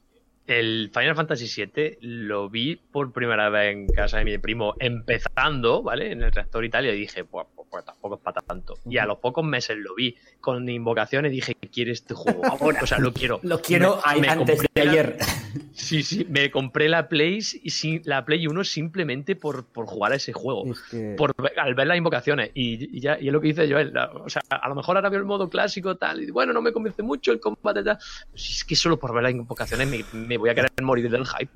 el 0.46 0.90
Final 0.94 1.14
Fantasy 1.14 1.66
VII 1.66 1.98
lo 2.00 2.48
vi 2.48 2.76
por 2.76 3.12
primera 3.12 3.50
vez 3.50 3.74
en 3.74 3.86
casa 3.88 4.16
de 4.16 4.24
mi 4.24 4.38
primo 4.38 4.74
empezando, 4.78 5.82
¿vale? 5.82 6.10
En 6.10 6.22
el 6.22 6.32
reactor 6.32 6.64
y 6.64 6.70
y 6.74 6.92
dije, 6.92 7.24
pues, 7.24 7.46
pues, 7.72 7.84
pues 7.84 7.84
tampoco 7.86 8.16
es 8.16 8.20
para 8.20 8.40
tanto. 8.42 8.74
Y 8.88 8.98
a 8.98 9.06
los 9.06 9.18
pocos 9.18 9.42
meses 9.44 9.76
lo 9.78 9.94
vi 9.94 10.14
con 10.40 10.68
invocaciones 10.68 11.32
y 11.32 11.36
dije, 11.36 11.54
quiero 11.72 11.90
este 11.90 12.12
juego. 12.14 12.42
O 12.82 12.86
sea, 12.86 12.98
lo 12.98 13.12
quiero. 13.14 13.40
Lo 13.42 13.60
quiero 13.62 13.98
Me- 14.14 14.20
me 14.20 14.28
antes 14.28 14.60
de 14.74 14.84
la- 14.84 14.90
ayer. 14.90 15.18
Sí, 15.74 16.02
sí, 16.02 16.26
me 16.30 16.50
compré 16.50 16.88
la 16.88 17.08
Play, 17.08 17.38
y 17.62 17.70
sin, 17.70 18.00
la 18.04 18.24
Play 18.24 18.46
1 18.46 18.64
simplemente 18.64 19.36
por, 19.36 19.64
por 19.66 19.86
jugar 19.86 20.12
a 20.12 20.16
ese 20.16 20.32
juego. 20.32 20.64
Es 20.70 20.80
que- 20.90 21.14
Por, 21.16 21.34
al 21.56 21.74
ver 21.74 21.86
las 21.86 21.96
invocaciones. 21.96 22.50
Y, 22.54 22.96
y 22.96 23.00
ya, 23.00 23.18
y 23.18 23.26
es 23.28 23.32
lo 23.32 23.40
que 23.40 23.48
dice 23.48 23.70
Joel. 23.70 23.92
la- 23.92 24.10
o 24.12 24.28
sea, 24.28 24.42
a 24.50 24.68
lo 24.68 24.74
mejor 24.74 24.96
ahora 24.96 25.08
veo 25.08 25.18
el 25.20 25.26
modo 25.26 25.48
clásico, 25.48 25.96
tal. 25.96 26.22
Y 26.22 26.30
bueno, 26.30 26.52
no 26.52 26.60
me 26.62 26.72
convence 26.72 27.02
mucho 27.02 27.32
el 27.32 27.40
combate, 27.40 27.82
tal. 27.82 27.98
Si 28.34 28.52
es 28.54 28.64
que 28.64 28.76
solo 28.76 28.98
por 28.98 29.12
ver 29.14 29.22
las 29.24 29.32
invocaciones 29.32 29.88
me, 29.88 30.04
me 30.12 30.36
voy 30.36 30.50
a 30.50 30.54
querer 30.54 30.70
morir 30.82 31.10
del 31.10 31.26
hype. 31.26 31.50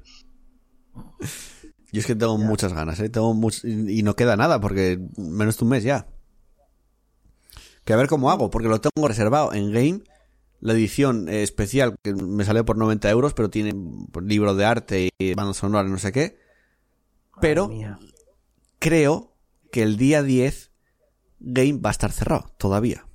Yo 1.93 2.01
es 2.01 2.07
que 2.07 2.15
tengo 2.17 2.37
muchas 2.39 2.73
ganas, 2.73 2.99
¿eh? 3.01 3.09
Tengo 3.09 3.33
much- 3.35 3.65
y 3.65 4.03
no 4.03 4.17
queda 4.17 4.37
nada 4.37 4.61
porque 4.61 4.99
menos 5.17 5.57
de 5.59 5.65
un 5.65 5.71
mes 5.71 5.85
ya. 5.85 6.07
Que 7.85 7.93
a 7.93 7.97
ver 7.97 8.09
cómo 8.09 8.31
hago, 8.31 8.51
porque 8.51 8.69
lo 8.69 8.81
tengo 8.81 9.07
reservado 9.07 9.53
en 9.53 9.73
Game. 9.73 10.01
La 10.61 10.73
edición 10.73 11.29
eh, 11.29 11.43
especial 11.43 11.97
que 12.03 12.15
me 12.15 12.45
sale 12.45 12.65
por 12.65 12.77
90 12.79 13.09
euros, 13.11 13.35
pero 13.35 13.51
tiene 13.51 13.75
pues, 14.11 14.25
libro 14.27 14.55
de 14.55 14.65
arte 14.65 15.11
y 15.19 15.35
banda 15.35 15.55
sonora, 15.55 15.89
no 15.89 15.99
sé 15.99 16.13
qué. 16.13 16.39
Pero 17.41 17.69
creo 18.79 19.37
que 19.71 19.83
el 19.83 19.97
día 19.97 20.23
10 20.23 20.73
Game 21.39 21.79
va 21.81 21.91
a 21.91 21.93
estar 21.93 22.11
cerrado 22.11 22.51
todavía. 22.59 23.07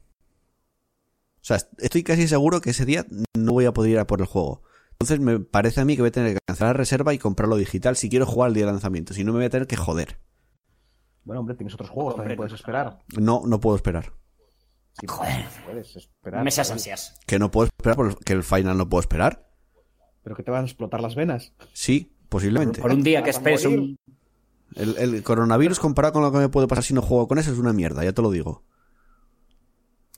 O 1.41 1.43
sea, 1.43 1.57
estoy 1.79 2.03
casi 2.03 2.27
seguro 2.27 2.61
que 2.61 2.69
ese 2.69 2.85
día 2.85 3.05
no 3.35 3.51
voy 3.53 3.65
a 3.65 3.73
poder 3.73 3.91
ir 3.91 3.99
a 3.99 4.05
por 4.07 4.21
el 4.21 4.27
juego. 4.27 4.61
Entonces 5.01 5.19
me 5.19 5.39
parece 5.39 5.81
a 5.81 5.85
mí 5.85 5.95
que 5.95 6.01
voy 6.01 6.09
a 6.09 6.11
tener 6.11 6.33
que 6.33 6.39
cancelar 6.45 6.75
la 6.75 6.77
reserva 6.79 7.13
y 7.13 7.17
comprarlo 7.17 7.55
digital 7.55 7.95
si 7.95 8.09
quiero 8.09 8.25
jugar 8.25 8.49
el 8.49 8.53
día 8.55 8.65
de 8.65 8.71
lanzamiento. 8.71 9.13
Si 9.13 9.23
no, 9.23 9.31
me 9.31 9.39
voy 9.39 9.45
a 9.45 9.49
tener 9.49 9.67
que 9.67 9.75
joder. 9.75 10.19
Bueno, 11.23 11.41
hombre, 11.41 11.55
tienes 11.55 11.73
otros 11.73 11.89
juegos, 11.89 12.15
también 12.15 12.37
puedes 12.37 12.53
esperar. 12.53 12.99
No, 13.17 13.43
no 13.45 13.59
puedo 13.59 13.75
esperar. 13.75 14.13
Sí, 14.99 15.07
Puedes 15.65 15.95
esperar. 15.95 16.43
Mesas 16.43 16.67
Joel. 16.67 16.77
ansias. 16.77 17.15
Que 17.25 17.39
no 17.39 17.49
puedo 17.51 17.67
esperar 17.67 17.95
porque 17.95 18.33
el 18.33 18.43
final 18.43 18.77
no 18.77 18.89
puedo 18.89 18.99
esperar. 19.01 19.49
Pero 20.23 20.35
que 20.35 20.43
te 20.43 20.51
van 20.51 20.63
a 20.63 20.67
explotar 20.67 21.01
las 21.01 21.15
venas. 21.15 21.53
Sí, 21.73 22.15
posiblemente. 22.29 22.81
Por 22.81 22.91
un 22.91 23.03
día 23.03 23.23
que 23.23 23.29
esperes 23.29 23.65
un... 23.65 23.97
El, 24.75 24.97
el 24.97 25.23
coronavirus 25.23 25.79
comparado 25.79 26.13
con 26.13 26.23
lo 26.23 26.31
que 26.31 26.37
me 26.37 26.49
puede 26.49 26.67
pasar 26.67 26.83
si 26.83 26.93
no 26.93 27.01
juego 27.01 27.27
con 27.27 27.37
eso 27.39 27.51
es 27.51 27.57
una 27.57 27.73
mierda, 27.73 28.03
ya 28.03 28.13
te 28.13 28.21
lo 28.21 28.31
digo. 28.31 28.63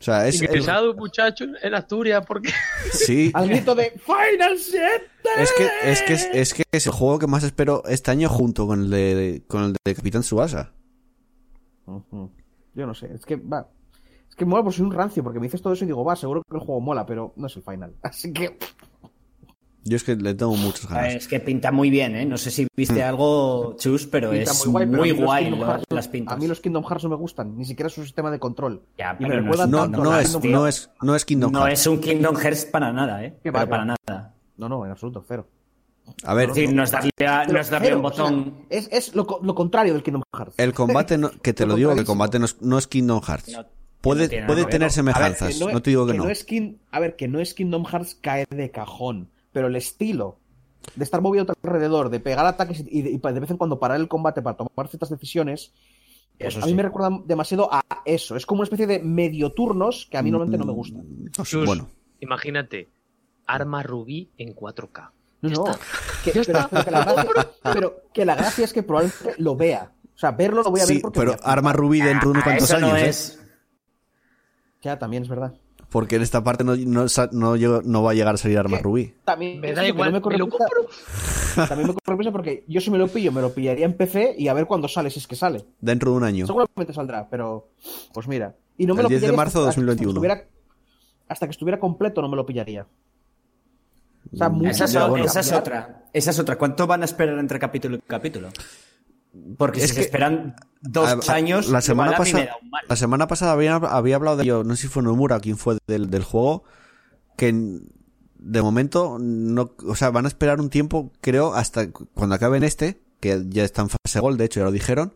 O 0.04 0.06
sea, 0.06 0.28
es... 0.28 0.36
es- 0.36 0.42
Ingresado, 0.42 0.94
muchacho, 0.96 1.46
en 1.62 1.74
Asturias, 1.74 2.26
porque. 2.28 2.50
sí, 2.92 3.32
Al 3.34 3.48
grito 3.48 3.74
de 3.74 3.92
Final 3.92 4.58
7. 4.58 5.06
es 5.38 5.52
que, 5.54 5.70
es 5.90 6.02
que 6.02 6.14
es, 6.14 6.30
es 6.34 6.54
que 6.54 6.64
es 6.74 6.86
el 6.88 6.92
juego 6.92 7.20
que 7.20 7.28
más 7.28 7.46
espero 7.46 7.84
este 7.88 8.12
año 8.12 8.28
junto 8.28 8.68
con 8.68 8.82
el 8.82 8.90
de, 8.90 9.44
con 9.48 9.64
el 9.64 9.76
de 9.86 9.96
Capitán 9.96 10.22
Subasa. 10.24 10.74
Yo 12.76 12.86
no 12.86 12.94
sé, 12.94 13.14
es 13.14 13.26
que 13.26 13.38
va. 13.38 13.70
Es 14.28 14.36
que 14.36 14.44
mola 14.46 14.62
por 14.64 14.74
soy 14.74 14.84
un 14.86 14.92
rancio, 14.92 15.24
porque 15.24 15.40
me 15.40 15.46
dices 15.46 15.62
todo 15.62 15.72
eso 15.72 15.86
y 15.86 15.88
digo, 15.88 16.04
va, 16.04 16.18
seguro 16.18 16.42
que 16.50 16.58
el 16.58 16.62
juego 16.64 16.82
mola, 16.82 17.06
pero 17.06 17.32
no 17.38 17.48
es 17.48 17.56
el 17.56 17.64
final. 17.64 17.94
Así 18.02 18.34
que. 18.34 18.58
Yo 19.86 19.98
es 19.98 20.04
que 20.06 20.16
le 20.16 20.34
tengo 20.34 20.56
muchas 20.56 20.88
ganas. 20.90 21.16
Es 21.16 21.28
que 21.28 21.40
pinta 21.42 21.72
muy 21.72 21.90
bien, 21.90 22.16
¿eh? 22.16 22.26
No 22.26 22.38
sé 22.38 22.52
si 22.52 22.68
viste 22.76 23.04
algo, 23.04 23.76
Chus, 23.78 24.08
pero 24.08 24.32
pinta 24.32 24.52
es 24.52 24.66
muy 24.66 24.86
muy 24.86 25.12
guay, 25.12 25.50
pero 25.52 25.66
Hearts- 25.66 25.84
las 25.90 26.08
pintas. 26.08 26.36
A 26.36 26.38
mí 26.40 26.48
los 26.48 26.62
Kingdom 26.62 26.84
Hearts 26.86 27.04
no 27.04 27.10
me 27.10 27.16
gustan, 27.18 27.58
ni 27.58 27.66
siquiera 27.66 27.90
su 27.90 28.02
sistema 28.04 28.32
de 28.32 28.40
control. 28.40 28.82
Ya, 28.98 29.18
pero 29.20 29.42
no 29.42 29.52
es- 29.52 29.58
No, 29.60 29.66
no 29.68 29.84
Kingdom 29.84 30.04
no 30.04 30.12
Hearts. 30.14 30.30
es, 30.30 30.90
no 31.02 31.16
es 31.16 31.26
Kingdom 31.26 31.52
No 31.52 31.60
Hearts. 31.66 31.80
es 31.82 31.88
un 31.88 32.00
Kingdom 32.00 32.36
Hearts 32.38 32.66
para 32.66 32.94
nada, 32.94 33.24
¿eh? 33.26 33.34
Pero 33.44 33.54
para 33.70 33.84
nada. 33.86 34.34
No, 34.58 34.70
no, 34.70 34.86
en 34.86 34.92
absoluto, 34.92 35.24
cero. 35.28 35.48
A 36.24 36.34
ver, 36.34 36.50
Es 36.50 36.56
decir, 36.56 36.74
no 36.74 36.84
es 36.84 36.92
darle, 36.92 37.12
a- 37.28 37.46
no 37.46 37.60
es 37.60 37.70
darle 37.70 37.88
Cero, 37.88 38.00
un 38.00 38.06
o 38.06 38.12
sea, 38.14 38.24
botón... 38.26 38.56
es 38.70 38.90
es 38.92 39.16
lo, 39.16 39.26
co- 39.26 39.40
lo 39.42 39.56
contrario 39.56 39.94
del 39.94 40.04
Kingdom 40.04 40.24
Hearts. 40.34 40.56
el 40.60 40.74
combate, 40.74 41.18
no- 41.18 41.32
que 41.32 41.54
te 41.54 41.64
Lo 41.64 41.70
lo 41.74 41.76
digo, 41.78 41.94
que 41.94 42.02
el 42.02 42.06
combate 42.06 42.40
no 42.40 42.46
es, 42.46 42.62
no 42.62 42.78
es 42.78 42.88
Kingdom 42.88 43.22
Hearts. 43.22 43.52
No, 43.54 43.66
Puede, 44.02 44.28
tener 44.66 44.92
semejanzas, 44.92 45.60
no, 45.62 45.82
te 45.82 45.92
digo 45.92 46.06
que, 46.06 46.12
que 46.12 46.18
no. 46.18 46.30
es 46.30 46.44
King- 46.44 46.76
a 46.92 47.00
ver, 47.00 47.16
que 47.16 47.30
no 47.30 47.40
es 47.40 47.54
Kingdom 47.54 47.86
Hearts 47.86 48.16
caer 48.16 48.48
de 48.50 48.70
cajón, 48.70 49.30
pero 49.54 49.68
el 49.68 49.76
estilo 49.76 50.40
de 50.96 51.04
estar 51.04 51.22
movido 51.22 51.46
alrededor, 51.64 52.10
de 52.10 52.20
pegar 52.20 52.46
ataques 52.46 52.84
y 52.86 53.02
de, 53.02 53.12
y 53.12 53.18
de 53.18 53.40
vez 53.40 53.50
en 53.50 53.58
cuando 53.58 53.80
parar 53.80 54.00
el 54.00 54.10
combate 54.10 54.42
para 54.42 54.58
tomar 54.58 54.90
ciertas 54.90 55.10
decisiones, 55.10 55.74
Eso 56.38 56.60
a 56.60 56.66
mí 56.66 56.72
sí. 56.72 56.76
me 56.76 56.84
recuerda 56.84 57.22
demasiado 57.26 57.74
a 57.74 57.82
eso. 58.04 58.36
Es 58.36 58.46
como 58.46 58.60
una 58.60 58.66
especie 58.66 58.88
de 58.88 59.00
medio 59.00 59.52
turnos 59.52 60.08
que 60.12 60.18
a 60.18 60.22
mí 60.22 60.30
normalmente 60.32 60.58
no 60.58 60.66
me 60.66 60.74
gustan. 60.74 61.06
No 61.38 61.46
sé, 61.46 61.52
Chus, 61.52 61.66
bueno, 61.66 61.88
Imagínate, 62.20 62.90
arma 63.46 63.84
rubí 63.84 64.32
en 64.38 64.56
4K. 64.56 65.12
No. 65.42 65.66
Que, 66.24 66.32
pero, 66.32 66.68
pero 66.70 66.84
que 66.86 66.92
la 66.92 67.04
gracia, 67.04 67.52
pero 67.74 67.96
que 68.14 68.26
la 68.26 68.36
gracia 68.36 68.64
es 68.66 68.74
que 68.74 68.84
probablemente 68.84 69.36
lo 69.38 69.56
vea. 69.56 69.92
O 70.16 70.18
sea, 70.18 70.32
verlo 70.32 70.64
lo 70.64 70.72
voy 70.72 70.80
a 70.80 70.86
ver 70.86 70.96
sí, 70.96 71.02
porque 71.02 71.20
pero 71.20 71.36
Arma 71.44 71.74
Rubí 71.74 72.00
dentro 72.00 72.30
de 72.30 72.32
unos 72.32 72.44
Ah, 72.44 72.46
cuantos 72.46 72.70
eso 72.70 72.80
no 72.80 72.94
años, 72.94 73.30
¿eh? 73.30 73.40
Ya, 74.84 75.00
también 75.00 75.24
es 75.24 75.30
verdad. 75.30 75.54
Porque 75.94 76.16
en 76.18 76.24
esta 76.24 76.44
parte 76.44 76.64
no, 76.66 76.76
no, 76.76 77.06
no, 77.84 78.04
va 78.04 78.12
a 78.12 78.14
llegar 78.16 78.34
a 78.34 78.38
salir 78.38 78.58
Arma. 78.58 78.80
Rubí. 78.80 79.14
También 79.24 79.62
Me 79.62 79.72
da 79.74 79.88
igual, 79.88 80.12
no 80.12 80.22
corre 80.22 80.36
me 80.36 80.40
lo 80.40 80.48
prisa- 80.48 80.66
compro. 80.68 81.66
También 81.70 81.88
me 81.88 81.94
corre 81.94 82.18
prisa 82.18 82.32
porque 82.32 82.66
yo 82.68 82.82
si 82.82 82.90
me 82.92 82.98
lo 82.98 83.08
pillo, 83.08 83.32
me 83.32 83.42
lo 83.42 83.54
pillaría 83.54 83.86
en 83.86 83.94
PC 83.94 84.36
y 84.38 84.48
a 84.50 84.54
ver 84.54 84.66
cuándo 84.66 84.88
sale, 84.88 85.10
si 85.12 85.20
es 85.20 85.28
que 85.28 85.36
sale. 85.36 85.64
Dentro 85.80 86.12
de 86.12 86.18
un 86.18 86.24
año. 86.24 86.48
Seguramente 86.48 86.94
saldrá, 86.94 87.30
pero 87.30 87.70
pues 88.14 88.28
mira. 88.28 88.56
Y 88.78 88.88
no 88.88 88.96
me 88.96 89.02
El 89.02 89.04
lo 89.04 89.10
10 89.10 89.22
de 89.22 89.28
pillaría 89.28 89.38
marzo 89.38 89.64
de 89.64 89.70
hasta- 89.70 89.80
hasta 89.80 89.82
que 89.82 89.86
2021. 89.86 90.12
estuviera- 90.12 90.50
Hasta 91.30 91.46
que 91.48 91.52
estuviera 91.52 91.80
completo 91.80 92.22
no 92.22 92.28
me 92.28 92.36
lo 92.36 92.46
pillaría. 92.46 92.88
O 94.34 94.36
sea, 94.36 94.50
muy- 94.50 94.68
Esa 94.68 94.86
es, 94.86 94.94
bueno. 95.10 95.26
esa 95.26 95.40
es 95.42 95.52
otra. 95.52 96.06
Esa 96.12 96.32
es 96.32 96.40
otra. 96.40 96.58
¿Cuánto 96.58 96.88
van 96.88 97.04
a 97.04 97.06
esperar 97.06 97.38
entre 97.38 97.60
capítulo 97.60 97.98
y 97.98 98.00
capítulo? 98.00 98.50
Porque 99.58 99.80
Es 99.82 99.90
si 99.90 99.96
que- 99.96 100.02
se 100.02 100.06
esperan 100.08 100.56
dos 100.82 101.10
A- 101.28 101.32
a- 101.32 101.36
años, 101.36 101.68
la 101.70 101.82
semana, 101.82 102.12
igual 102.14 102.22
a 102.22 102.26
mí 102.26 102.34
me 102.34 102.40
pasada, 102.40 102.52
da 102.52 102.64
un 102.64 102.70
mal. 102.70 102.84
la 102.88 102.96
semana 102.96 103.28
pasada 103.28 103.52
había, 103.54 103.76
había 103.76 104.16
hablado 104.16 104.38
de 104.38 104.44
ello, 104.44 104.64
no 104.64 104.76
sé 104.76 104.84
si 104.84 104.88
fue 104.90 105.02
Nomura 105.04 105.40
quien 105.40 105.58
fue 105.58 105.78
del, 105.88 106.10
del 106.12 106.24
juego, 106.24 106.64
que 107.36 107.52
de 108.38 108.62
momento, 108.62 109.18
no, 109.20 109.74
o 109.88 109.96
sea, 109.96 110.12
van 110.12 110.26
a 110.26 110.28
esperar 110.28 110.60
un 110.60 110.70
tiempo, 110.70 111.12
creo, 111.22 111.56
hasta 111.56 111.90
cuando 111.92 112.36
acaben 112.36 112.64
este, 112.64 113.02
que 113.22 113.44
ya 113.48 113.64
está 113.64 113.82
en 113.84 113.90
fase 113.90 114.20
gol, 114.20 114.38
de 114.38 114.46
hecho, 114.46 114.60
ya 114.60 114.66
lo 114.66 114.72
dijeron, 114.72 115.14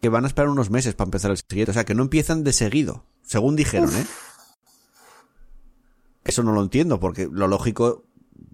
que 0.00 0.08
van 0.10 0.24
a 0.24 0.26
esperar 0.26 0.50
unos 0.50 0.70
meses 0.70 0.94
para 0.94 1.06
empezar 1.06 1.30
el 1.30 1.38
siguiente. 1.38 1.70
O 1.70 1.74
sea, 1.74 1.84
que 1.84 1.94
no 1.94 2.02
empiezan 2.02 2.42
de 2.44 2.52
seguido, 2.52 3.04
según 3.22 3.54
dijeron, 3.56 3.88
¿eh? 3.96 4.04
Eso 6.24 6.42
no 6.42 6.52
lo 6.52 6.62
entiendo, 6.62 7.00
porque 7.00 7.28
lo 7.30 7.48
lógico 7.48 8.04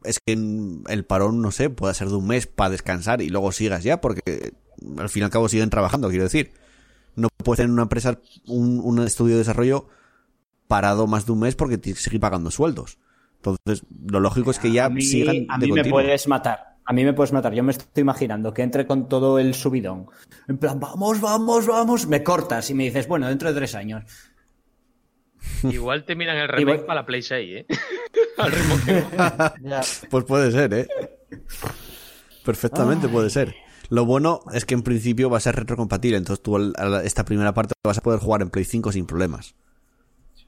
es 0.04 0.18
que 0.24 0.32
el 0.34 1.04
parón, 1.06 1.40
no 1.40 1.50
sé, 1.50 1.70
pueda 1.70 1.94
ser 1.94 2.08
de 2.08 2.14
un 2.16 2.26
mes 2.26 2.46
para 2.46 2.70
descansar 2.70 3.22
y 3.22 3.28
luego 3.30 3.52
sigas 3.52 3.84
ya, 3.84 4.00
porque 4.00 4.52
al 4.98 5.08
fin 5.08 5.22
y 5.22 5.24
al 5.24 5.30
cabo 5.30 5.48
siguen 5.48 5.70
trabajando, 5.70 6.08
quiero 6.08 6.24
decir. 6.24 6.52
No 7.16 7.28
puedes 7.44 7.58
tener 7.58 7.70
una 7.72 7.82
empresa, 7.82 8.18
un, 8.46 8.80
un 8.82 9.00
estudio 9.00 9.34
de 9.34 9.38
desarrollo 9.40 9.88
parado 10.68 11.06
más 11.06 11.26
de 11.26 11.32
un 11.32 11.40
mes 11.40 11.56
porque 11.56 11.76
tienes 11.78 11.98
que 11.98 12.04
seguir 12.04 12.20
pagando 12.20 12.50
sueldos. 12.50 12.98
Entonces, 13.36 13.84
lo 14.06 14.20
lógico 14.20 14.50
es 14.50 14.58
que 14.58 14.70
ya 14.70 14.84
a 14.86 14.90
mí, 14.90 15.02
sigan 15.02 15.46
a 15.48 15.58
de 15.58 15.66
mí 15.66 15.72
me 15.72 15.78
continuo. 15.80 15.90
puedes 16.00 16.28
matar. 16.28 16.76
A 16.84 16.92
mí 16.92 17.04
me 17.04 17.12
puedes 17.12 17.32
matar. 17.32 17.52
Yo 17.54 17.62
me 17.62 17.72
estoy 17.72 18.00
imaginando 18.02 18.52
que 18.54 18.62
entre 18.62 18.86
con 18.86 19.08
todo 19.08 19.38
el 19.38 19.54
subidón. 19.54 20.06
En 20.48 20.58
plan, 20.58 20.78
vamos, 20.80 21.20
vamos, 21.20 21.66
vamos. 21.66 22.06
Me 22.06 22.22
cortas 22.22 22.68
y 22.70 22.74
me 22.74 22.84
dices, 22.84 23.06
bueno, 23.08 23.28
dentro 23.28 23.48
de 23.48 23.54
tres 23.58 23.74
años. 23.74 24.04
Igual 25.64 26.04
te 26.04 26.14
miran 26.16 26.36
el 26.36 26.48
remake 26.48 26.78
voy- 26.80 26.86
para 26.86 27.00
la 27.00 27.06
Play 27.06 27.22
6, 27.22 27.50
¿eh? 27.56 27.66
Al. 28.38 28.52
Pues 30.10 30.24
puede 30.24 30.50
ser, 30.52 30.72
¿eh? 30.74 30.88
Perfectamente 32.44 33.08
puede 33.08 33.30
ser. 33.30 33.54
Lo 33.90 34.04
bueno 34.06 34.40
es 34.54 34.64
que 34.64 34.74
en 34.74 34.82
principio 34.82 35.28
va 35.28 35.36
a 35.38 35.40
ser 35.40 35.56
retrocompatible, 35.56 36.16
entonces 36.16 36.42
tú 36.42 36.56
al- 36.56 36.74
a 36.78 37.02
esta 37.04 37.24
primera 37.24 37.52
parte 37.52 37.74
vas 37.84 37.98
a 37.98 38.02
poder 38.02 38.20
jugar 38.20 38.40
en 38.42 38.50
Play 38.50 38.64
5 38.64 38.92
sin 38.92 39.04
problemas. 39.04 39.54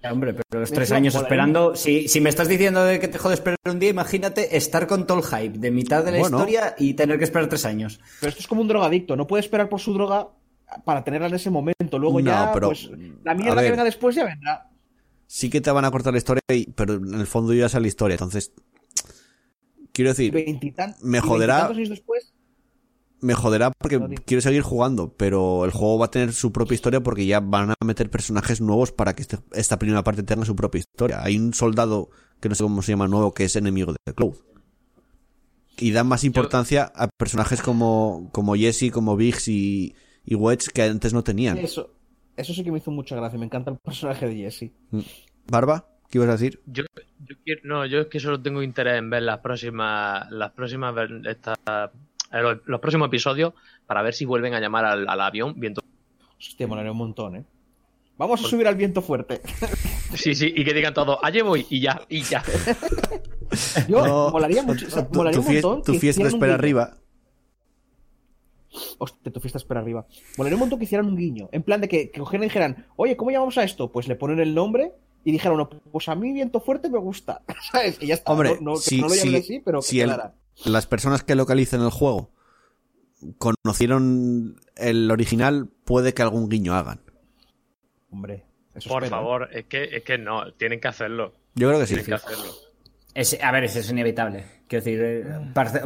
Ya, 0.02 0.12
hombre, 0.12 0.35
pero 0.35 0.60
los 0.60 0.73
tres 0.73 0.90
años 0.90 1.14
ahí. 1.14 1.23
esperando. 1.23 1.77
Si, 1.77 2.09
si 2.09 2.20
me 2.20 2.28
estás 2.28 2.48
diciendo 2.48 2.82
de 2.85 2.98
que 2.98 3.06
te 3.06 3.19
jodes 3.19 3.39
esperar 3.39 3.56
un 3.66 3.78
día, 3.78 3.90
imagínate 3.90 4.56
estar 4.56 4.86
con 4.89 5.06
todo 5.06 5.19
el 5.19 5.24
hype 5.24 5.59
de 5.59 5.70
mitad 5.70 6.05
de 6.05 6.10
la 6.12 6.19
Bueno. 6.19 6.39
historia 6.39 6.74
y 6.78 6.94
tener 6.94 7.19
que 7.19 7.24
esperar 7.24 7.48
tres 7.48 7.64
años. 7.66 8.01
Pero 8.20 8.31
esto 8.31 8.40
es 8.40 8.48
como 8.48 8.62
un 8.62 8.69
drogadicto, 8.69 9.14
no 9.16 9.27
puede 9.28 9.43
esperar 9.43 9.69
por 9.69 9.78
su 9.81 9.93
droga 9.94 10.28
para 10.85 11.05
tenerla 11.05 11.28
en 11.28 11.35
ese 11.35 11.51
momento. 11.51 11.98
Luego 12.01 12.20
No, 12.20 12.27
ya, 12.27 12.51
pero, 12.52 12.69
pues, 12.69 12.90
la 13.23 13.35
mierda 13.35 13.55
ver. 13.56 13.64
que 13.66 13.70
venga 13.70 13.85
después 13.85 14.16
ya 14.16 14.24
vendrá. 14.24 14.69
Sí 15.28 15.51
que 15.51 15.60
te 15.60 15.70
van 15.70 15.85
a 15.85 15.90
cortar 15.93 16.12
la 16.12 16.19
historia, 16.19 16.43
y- 16.52 16.66
pero 16.73 16.94
en 16.94 17.14
el 17.14 17.27
fondo 17.27 17.55
ya 17.55 17.69
sale 17.69 17.82
la 17.82 17.89
historia, 17.89 18.14
entonces... 18.14 18.52
Quiero 19.93 20.10
decir, 20.10 20.32
Veintitan- 20.32 20.97
me 21.02 21.20
joderá- 21.20 21.69
veintitantos 21.69 21.77
años 21.77 21.89
después, 21.90 22.32
me 23.23 23.35
joderá 23.35 23.70
porque 23.78 23.99
quiero 24.27 24.40
seguir 24.40 24.62
jugando, 24.62 25.15
pero 25.16 25.65
el 25.65 25.70
juego 25.70 25.99
va 25.99 26.07
a 26.07 26.11
tener 26.11 26.32
su 26.32 26.53
propia 26.53 26.74
historia 26.74 27.01
porque 27.01 27.24
ya 27.24 27.40
van 27.40 27.70
a 27.70 27.74
meter 27.85 28.11
personajes 28.11 28.61
nuevos 28.61 28.93
para 28.93 29.15
que 29.15 29.23
este- 29.23 29.39
esta 29.53 29.78
primera 29.78 30.03
parte 30.05 30.23
tenga 30.23 30.44
su 30.44 30.55
propia 30.57 30.81
historia. 30.81 31.23
Hay 31.23 31.39
un 31.39 31.55
soldado 31.55 32.11
que 32.40 32.49
no 32.49 32.55
sé 32.55 32.65
cómo 32.65 32.82
se 32.82 32.93
llama 32.93 33.09
nuevo 33.09 33.32
que 33.32 33.44
es 33.44 33.57
enemigo 33.57 33.93
de 34.07 34.15
Cloud. 34.15 34.35
Y 35.78 35.93
dan 35.93 36.07
más 36.07 36.23
importancia 36.24 36.93
a 36.94 37.09
personajes 37.09 37.62
como, 37.62 38.28
como 38.32 38.55
Jesse, 38.55 38.90
como 38.93 39.16
Biggs 39.16 39.49
y, 39.49 39.94
y 40.24 40.35
Wedge 40.35 40.69
que 40.73 40.82
antes 40.82 41.12
no 41.15 41.23
tenían. 41.24 41.57
eso, 41.59 41.90
eso 42.36 42.53
sí 42.53 42.62
que 42.62 42.70
me 42.70 42.78
hizo 42.78 42.90
mucha 42.90 43.16
gracia. 43.16 43.39
Me 43.39 43.47
encanta 43.47 43.70
el 43.70 43.78
personaje 43.78 44.27
de 44.28 44.35
Jesse. 44.36 44.70
Barba, 45.49 45.89
¿qué 46.11 46.19
ibas 46.19 46.28
a 46.28 46.32
decir? 46.32 46.61
Yo, 46.66 46.85
yo 47.24 47.36
quiero, 47.44 47.61
no, 47.65 47.86
yo 47.86 48.01
es 48.01 48.07
que 48.09 48.20
solo 48.20 48.40
tengo 48.40 48.62
interés 48.62 48.99
en 48.99 49.11
ver 49.11 49.23
las 49.23 49.39
próximas, 49.39 50.31
las 50.31 50.53
próximas, 50.53 50.94
ver- 50.94 51.23
esta- 51.27 51.55
eh, 51.66 51.89
los, 52.41 52.59
los 52.65 52.81
próximos 52.81 53.09
episodios 53.09 53.53
para 53.87 54.01
ver 54.03 54.15
si 54.15 54.25
vuelven 54.25 54.55
a 54.55 54.61
llamar 54.61 54.85
al, 54.85 55.09
al 55.09 55.21
avión 55.21 55.55
viento. 55.59 55.83
Hostia, 56.39 56.67
molaría 56.67 56.93
un 56.93 56.99
montón, 56.99 57.37
¿eh? 57.37 57.45
Vamos 58.17 58.45
a 58.45 58.49
subir 58.49 58.67
al 58.69 58.77
viento 58.77 59.03
fuerte. 59.03 59.41
Sí, 60.15 60.35
sí, 60.35 60.53
y 60.55 60.63
que 60.63 60.75
digan 60.75 60.93
todos, 60.93 61.19
allí 61.23 61.41
voy, 61.41 61.67
y 61.71 61.81
ya, 61.81 62.03
y 62.07 62.21
ya. 62.21 62.43
Yo, 63.89 64.07
No, 64.07 64.29
molaría 64.31 64.63
mucho. 64.63 64.87
o 64.87 64.91
sea, 64.91 65.09
tu, 65.09 65.15
molaría 65.21 65.41
tu 65.41 65.47
un 65.47 65.51
fies- 65.55 65.63
montón. 65.63 65.83
tu 65.85 65.93
que 65.93 65.99
fiesta 66.01 66.29
espera 66.29 66.53
arriba. 66.53 66.99
Hostia, 68.99 69.33
tu 69.33 69.41
fiesta 69.41 69.57
espera 69.59 69.81
arriba. 69.81 70.07
Molaría 70.37 70.57
un 70.57 70.61
montón 70.61 70.79
que 70.79 70.85
hicieran 70.85 71.07
un 71.07 71.17
guiño. 71.17 71.49
En 71.53 71.63
plan 71.63 71.81
de 71.81 71.89
que, 71.89 72.11
que 72.11 72.21
cogieran 72.21 72.45
y 72.45 72.49
dijeran, 72.49 72.87
oye, 72.97 73.17
¿cómo 73.17 73.31
llamamos 73.31 73.57
a 73.57 73.65
esto? 73.65 73.91
Pues 73.91 74.07
le 74.07 74.15
ponen 74.17 74.39
el 74.41 74.55
nombre 74.55 74.93
y 75.25 75.33
dijeron, 75.33 75.57
no, 75.57 75.71
pues 75.71 76.09
a 76.11 76.15
mí 76.15 76.31
viento 76.33 76.61
fuerte 76.61 76.91
me 76.91 76.99
gusta. 76.99 77.41
¿Sabes? 77.73 77.97
Y 78.03 78.09
ya 78.09 78.15
está. 78.15 78.33
Hombre, 78.33 78.59
no, 78.61 78.73
no, 78.75 78.81
que 78.87 78.97
no 78.99 79.09
lo 79.09 79.15
si- 79.15 79.37
así, 79.37 79.61
pero 79.65 79.81
que 79.81 80.01
el- 80.03 80.09
quedara. 80.09 80.35
Las 80.65 80.87
personas 80.87 81.23
que 81.24 81.35
localicen 81.35 81.81
el 81.83 81.91
juego 81.91 82.31
conocieron 83.39 84.61
el 84.77 85.11
original, 85.11 85.69
puede 85.85 86.15
que 86.15 86.23
algún 86.23 86.49
guiño 86.49 86.74
hagan. 86.74 87.01
Hombre, 88.11 88.45
eso 88.74 88.89
Por 88.89 89.05
espero. 89.05 89.20
favor, 89.23 89.49
es 89.53 89.66
que, 89.66 89.85
es 89.97 90.03
que 90.03 90.19
no, 90.19 90.53
tienen 90.55 90.81
que 90.81 90.89
hacerlo. 90.89 91.33
Yo 91.55 91.69
creo 91.69 91.81
que 91.81 91.87
sí. 91.87 91.95
Tienen 91.95 92.07
que 92.07 92.15
hacerlo. 92.15 92.53
Es- 93.15 93.39
a 93.43 93.53
ver, 93.53 93.65
eso 93.65 93.79
es 93.79 93.91
inevitable. 93.91 94.45
Quiero 94.66 94.85
decir, 94.85 95.01
eh, 95.03 95.51
parte- 95.53 95.83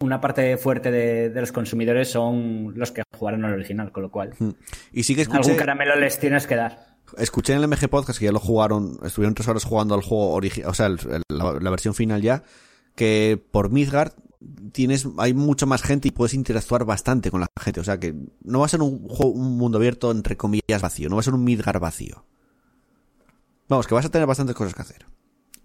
una 0.00 0.20
parte 0.20 0.56
fuerte 0.56 0.90
de, 0.90 1.30
de 1.30 1.40
los 1.40 1.52
consumidores 1.52 2.10
son 2.10 2.72
los 2.76 2.90
que 2.90 3.02
jugaron 3.16 3.44
al 3.44 3.52
original, 3.54 3.92
con 3.92 4.02
lo 4.02 4.10
cual 4.10 4.34
Y 4.92 5.04
sí 5.04 5.14
que 5.14 5.22
algún 5.22 5.36
escuché, 5.36 5.56
caramelo 5.56 5.94
les 5.96 6.18
tienes 6.18 6.46
que 6.46 6.56
dar. 6.56 6.96
escuché 7.16 7.52
en 7.54 7.60
el 7.62 7.68
MG 7.68 7.88
Podcast 7.88 8.18
que 8.18 8.24
ya 8.26 8.32
lo 8.32 8.40
jugaron, 8.40 8.98
estuvieron 9.04 9.34
tres 9.34 9.46
horas 9.48 9.64
jugando 9.64 9.94
al 9.94 10.02
juego 10.02 10.32
original, 10.32 10.70
o 10.70 10.74
sea, 10.74 10.86
el- 10.86 10.98
el- 11.10 11.22
la, 11.28 11.58
la 11.60 11.70
versión 11.70 11.94
final 11.94 12.20
ya, 12.22 12.42
que 12.98 13.40
por 13.52 13.70
Midgard 13.70 14.12
tienes, 14.72 15.06
hay 15.18 15.32
mucha 15.34 15.66
más 15.66 15.82
gente 15.82 16.08
y 16.08 16.10
puedes 16.10 16.34
interactuar 16.34 16.84
bastante 16.84 17.30
con 17.30 17.40
la 17.40 17.46
gente. 17.60 17.78
O 17.80 17.84
sea 17.84 17.98
que 18.00 18.12
no 18.42 18.58
va 18.58 18.66
a 18.66 18.68
ser 18.68 18.82
un, 18.82 19.06
juego, 19.08 19.32
un 19.32 19.56
mundo 19.56 19.78
abierto 19.78 20.10
entre 20.10 20.36
comillas 20.36 20.82
vacío, 20.82 21.08
no 21.08 21.14
va 21.16 21.20
a 21.20 21.22
ser 21.22 21.34
un 21.34 21.44
Midgard 21.44 21.80
vacío. 21.80 22.24
Vamos, 23.68 23.86
que 23.86 23.94
vas 23.94 24.04
a 24.04 24.10
tener 24.10 24.26
bastantes 24.26 24.56
cosas 24.56 24.74
que 24.74 24.82
hacer. 24.82 25.06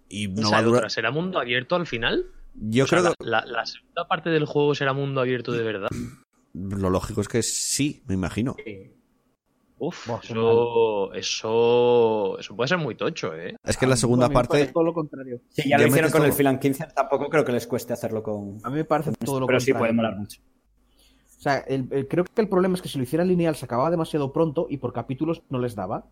Y 0.10 0.28
no 0.28 0.42
Esa 0.42 0.52
va 0.52 0.58
a 0.58 0.60
es 0.60 0.66
durar. 0.66 0.78
otra, 0.82 0.90
¿Será 0.90 1.10
mundo 1.12 1.40
abierto 1.40 1.76
al 1.76 1.88
final? 1.88 2.26
Yo 2.56 2.84
O 2.84 2.88
sea, 2.88 3.00
creo 3.00 3.14
la, 3.20 3.42
la- 3.42 3.52
la 3.52 3.66
segunda 3.66 4.08
parte 4.08 4.30
del 4.30 4.46
juego 4.46 4.76
será 4.76 4.94
mundo 4.94 5.22
abierto 5.22 5.52
de 5.54 5.64
verdad. 5.64 5.90
que 5.90 5.98
lo 6.54 6.90
lógico 6.92 7.22
es 7.22 7.28
que 7.28 7.42
sí, 7.42 8.04
me 8.06 8.14
imagino. 8.14 8.56
Uf, 9.86 10.08
Buah, 10.08 10.20
eso, 10.24 11.14
eso, 11.14 12.40
eso 12.40 12.56
puede 12.56 12.68
ser 12.70 12.78
muy 12.78 12.96
tocho, 12.96 13.34
¿eh? 13.36 13.56
Es 13.64 13.76
que 13.76 13.86
la 13.86 13.94
A 13.94 13.96
mí 13.96 14.00
segunda 14.00 14.30
parte 14.30 14.68
Todo 14.68 14.84
lo 14.86 14.94
contrario. 14.94 15.42
Si 15.50 15.64
ya, 15.70 15.78
Ya 15.78 15.84
lo 15.84 15.88
hicieron 15.90 16.12
con 16.12 16.24
el. 16.24 16.32
Filan 16.34 16.58
15, 16.60 16.88
tampoco 16.96 17.30
creo 17.30 17.44
que 17.44 17.52
les 17.52 17.68
cueste 17.68 17.92
hacerlo 17.92 18.24
con. 18.24 18.60
A 18.64 18.70
mí 18.70 18.76
me 18.78 18.86
parece 18.86 19.12
todo 19.26 19.42
lo 19.42 19.48
Pero 19.48 19.60
sí 19.60 19.72
contrario. 19.74 19.80
puede 19.82 19.94
molar 19.94 20.18
mucho. 20.18 20.40
O 21.38 21.42
sea, 21.44 21.58
el- 21.68 21.88
el- 21.92 22.08
creo 22.08 22.24
que 22.24 22.42
el 22.42 22.48
problema 22.48 22.76
es 22.76 22.82
que 22.82 22.88
si 22.88 22.98
lo 22.98 23.04
hicieran 23.04 23.28
lineal 23.28 23.56
se 23.58 23.66
acababa 23.66 23.92
demasiado 23.92 24.32
pronto 24.32 24.68
y 24.70 24.78
por 24.78 24.94
capítulos 24.94 25.44
no 25.50 25.60
les 25.60 25.76
daba. 25.76 26.06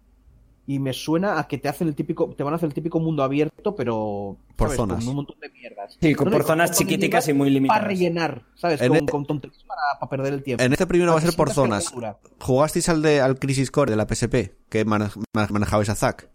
Y 0.67 0.77
me 0.79 0.93
suena 0.93 1.39
a 1.39 1.47
que 1.47 1.57
te 1.57 1.67
hacen 1.67 1.87
el 1.87 1.95
típico, 1.95 2.33
te 2.37 2.43
van 2.43 2.53
a 2.53 2.55
hacer 2.57 2.67
el 2.67 2.73
típico 2.73 2.99
mundo 2.99 3.23
abierto, 3.23 3.75
pero 3.75 4.37
Por 4.55 4.67
¿sabes? 4.67 4.77
zonas. 4.77 4.99
Con 4.99 5.07
un 5.09 5.15
montón 5.15 5.39
de 5.39 5.49
mierdas. 5.49 5.97
Sí, 5.99 6.13
con- 6.13 6.25
No, 6.25 6.31
no, 6.31 6.37
por 6.37 6.45
zonas 6.45 6.71
chiquiticas 6.77 7.27
y 7.27 7.33
muy 7.33 7.49
limitadas. 7.49 7.79
Para 7.81 7.89
rellenar, 7.89 8.45
¿sabes? 8.55 8.79
En 8.81 8.89
Con, 8.89 8.97
e- 8.97 9.05
con 9.07 9.25
tonterías 9.25 9.63
para, 9.63 9.81
para 9.99 10.09
perder 10.09 10.33
el 10.33 10.43
tiempo. 10.43 10.63
En 10.63 10.71
este 10.71 10.85
primero 10.85 11.11
va 11.13 11.17
a 11.17 11.21
ser 11.21 11.35
por 11.35 11.49
zonas. 11.51 11.91
¿Jugasteis 12.39 12.89
al 12.89 13.01
de 13.01 13.21
al 13.21 13.39
Crisis 13.39 13.71
Core 13.71 13.89
de 13.91 13.97
la 13.97 14.05
PSP 14.07 14.55
que 14.69 14.85
mane- 14.85 15.09
mane- 15.35 15.51
manejabais 15.51 15.89
a 15.89 15.95
Zack? 15.95 16.29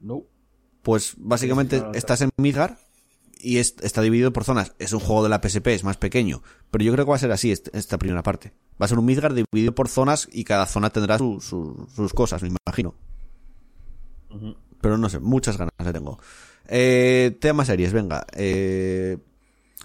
No. 0.00 0.24
Pues 0.82 1.14
básicamente 1.16 1.78
Sí, 1.78 1.84
sí, 1.92 1.98
estás 1.98 2.20
en 2.20 2.30
Midgar 2.36 2.78
y 3.40 3.56
es- 3.58 3.76
está 3.82 4.02
dividido 4.02 4.32
por 4.32 4.44
zonas. 4.44 4.74
Es 4.78 4.92
un 4.92 5.00
juego 5.00 5.22
de 5.22 5.30
la 5.30 5.40
PSP, 5.40 5.68
es 5.74 5.84
más 5.84 5.96
pequeño. 5.96 6.42
Pero 6.70 6.84
yo 6.84 6.92
creo 6.92 7.06
que 7.06 7.10
va 7.10 7.16
a 7.16 7.20
ser 7.20 7.32
así 7.32 7.50
est- 7.50 7.74
esta 7.74 7.98
primera 7.98 8.22
parte. 8.22 8.52
Va 8.80 8.84
a 8.84 8.88
ser 8.88 8.98
un 8.98 9.06
Midgar 9.06 9.32
dividido 9.34 9.74
por 9.74 9.88
zonas 9.88 10.28
y 10.30 10.44
cada 10.44 10.66
zona 10.66 10.90
tendrá 10.90 11.16
su- 11.18 11.40
su- 11.40 11.88
sus 11.94 12.12
cosas, 12.12 12.42
me 12.42 12.50
imagino. 12.66 12.94
Pero 14.80 14.98
no 14.98 15.08
sé, 15.08 15.18
muchas 15.18 15.56
ganas 15.56 15.72
le 15.84 15.92
tengo. 15.92 16.18
Eh, 16.68 17.36
tema 17.40 17.64
series, 17.64 17.92
venga. 17.92 18.26
Eh, 18.34 19.18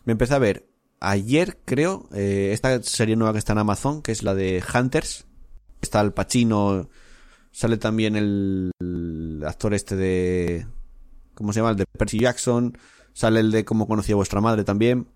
me 0.05 0.11
empecé 0.11 0.33
a 0.35 0.39
ver 0.39 0.67
ayer, 0.99 1.57
creo, 1.65 2.07
eh, 2.13 2.51
esta 2.53 2.81
serie 2.83 3.15
nueva 3.15 3.33
que 3.33 3.39
está 3.39 3.53
en 3.53 3.59
Amazon, 3.59 4.01
que 4.01 4.11
es 4.11 4.23
la 4.23 4.33
de 4.33 4.63
Hunters. 4.73 5.25
Está 5.81 6.01
el 6.01 6.13
Pacino, 6.13 6.89
sale 7.51 7.77
también 7.77 8.15
el, 8.15 8.71
el 8.79 9.43
actor 9.45 9.73
este 9.73 9.95
de... 9.95 10.65
¿Cómo 11.33 11.51
se 11.51 11.59
llama? 11.59 11.71
El 11.71 11.77
de 11.77 11.85
Percy 11.85 12.19
Jackson. 12.19 12.77
Sale 13.13 13.39
el 13.39 13.51
de 13.51 13.65
Cómo 13.65 13.87
conocía 13.87 14.15
vuestra 14.15 14.39
madre 14.39 14.63
también. 14.63 15.07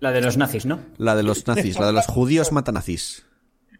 La 0.00 0.10
de 0.12 0.20
los 0.20 0.36
nazis, 0.36 0.66
¿no? 0.66 0.80
La 0.98 1.14
de 1.14 1.22
los 1.22 1.46
nazis, 1.46 1.78
la 1.78 1.86
de 1.86 1.92
los 1.92 2.06
judíos 2.06 2.50
matanazis. 2.50 3.24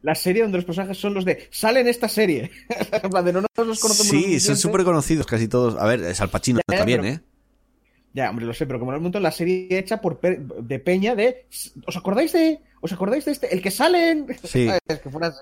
La 0.03 0.15
serie 0.15 0.43
donde 0.43 0.59
los 0.59 0.65
personajes 0.65 0.99
son 0.99 1.15
los 1.15 1.24
de. 1.24 1.49
Sale 1.51 1.81
en 1.81 1.89
esta 1.89 2.09
serie. 2.09 2.51
De 3.24 3.33
no 3.33 3.41
nos 3.43 3.66
los 3.66 3.79
conocemos. 3.81 3.95
Sí, 4.09 4.20
son 4.23 4.23
suficiente. 4.23 4.57
súper 4.57 4.85
conocidos 4.85 5.27
casi 5.27 5.47
todos. 5.49 5.77
A 5.81 5.87
ver, 5.87 6.03
es 6.03 6.20
Al 6.20 6.29
Pacino 6.29 6.61
Ya, 6.69 6.79
también, 6.79 7.01
pero- 7.03 7.12
¿eh? 7.15 7.20
Ya, 8.15 8.29
hombre, 8.29 8.45
lo 8.45 8.53
sé, 8.53 8.66
pero 8.66 8.79
como 8.79 8.91
en 8.93 8.97
un 8.97 9.03
momento 9.05 9.20
la 9.20 9.31
serie 9.31 9.69
hecha 9.70 10.01
por 10.01 10.19
Pe- 10.19 10.39
de 10.61 10.79
Peña 10.81 11.15
de. 11.15 11.47
¿Os 11.87 11.97
acordáis 11.97 12.33
de.? 12.33 12.61
¿Os 12.81 12.93
acordáis 12.93 13.24
de 13.24 13.33
este? 13.33 13.55
El 13.55 13.62
que 13.62 13.70
sale 13.70 14.11
en. 14.11 14.27
Sí. 14.45 14.69
Es 14.89 14.99
que 14.99 15.09
fuera 15.11 15.29
así. 15.29 15.39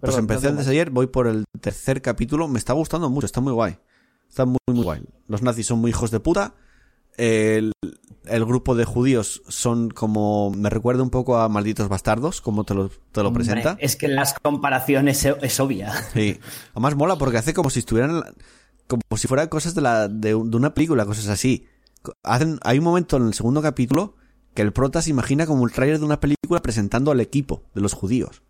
Pues 0.00 0.16
empecé 0.16 0.46
no 0.46 0.50
antes 0.50 0.64
tengo 0.64 0.64
de 0.64 0.70
ayer, 0.70 0.90
voy 0.90 1.08
por 1.08 1.26
el 1.26 1.44
tercer 1.60 2.00
capítulo. 2.00 2.48
Me 2.48 2.58
está 2.58 2.72
gustando 2.72 3.10
mucho, 3.10 3.26
está 3.26 3.40
muy 3.40 3.52
guay. 3.52 3.76
Está 4.28 4.44
muy, 4.44 4.58
muy 4.68 4.82
guay. 4.84 5.02
Los 5.26 5.42
nazis 5.42 5.66
son 5.66 5.78
muy 5.80 5.90
hijos 5.90 6.10
de 6.10 6.20
puta. 6.20 6.54
El, 7.18 7.72
el 8.24 8.44
grupo 8.44 8.74
de 8.74 8.84
judíos 8.84 9.42
son 9.48 9.90
como. 9.90 10.50
Me 10.50 10.70
recuerda 10.70 11.02
un 11.02 11.10
poco 11.10 11.36
a 11.36 11.48
malditos 11.48 11.88
bastardos, 11.88 12.40
como 12.40 12.64
te 12.64 12.74
lo, 12.74 12.88
te 12.88 13.22
lo 13.22 13.28
Hombre, 13.28 13.44
presenta. 13.44 13.76
Es 13.80 13.96
que 13.96 14.08
las 14.08 14.34
comparaciones 14.34 15.24
es, 15.24 15.34
es 15.42 15.60
obvia. 15.60 15.92
Sí. 16.14 16.38
Además 16.72 16.94
mola 16.94 17.16
porque 17.16 17.38
hace 17.38 17.52
como 17.52 17.70
si 17.70 17.80
estuvieran. 17.80 18.22
Como 18.86 19.02
si 19.16 19.28
fueran 19.28 19.48
cosas 19.48 19.74
de, 19.74 19.82
la, 19.82 20.08
de, 20.08 20.30
de 20.30 20.34
una 20.34 20.72
película, 20.72 21.04
cosas 21.04 21.28
así. 21.28 21.66
hacen, 22.22 22.58
hay 22.62 22.78
un 22.78 22.84
momento 22.84 23.18
en 23.18 23.26
el 23.26 23.34
segundo 23.34 23.60
capítulo 23.60 24.14
que 24.54 24.62
el 24.62 24.72
prota 24.72 25.02
se 25.02 25.10
imagina 25.10 25.46
como 25.46 25.66
el 25.66 25.72
tráiler 25.72 25.98
de 25.98 26.04
una 26.04 26.20
película 26.20 26.62
presentando 26.62 27.10
al 27.10 27.20
equipo 27.20 27.64
de 27.74 27.80
los 27.80 27.92
judíos. 27.92 28.42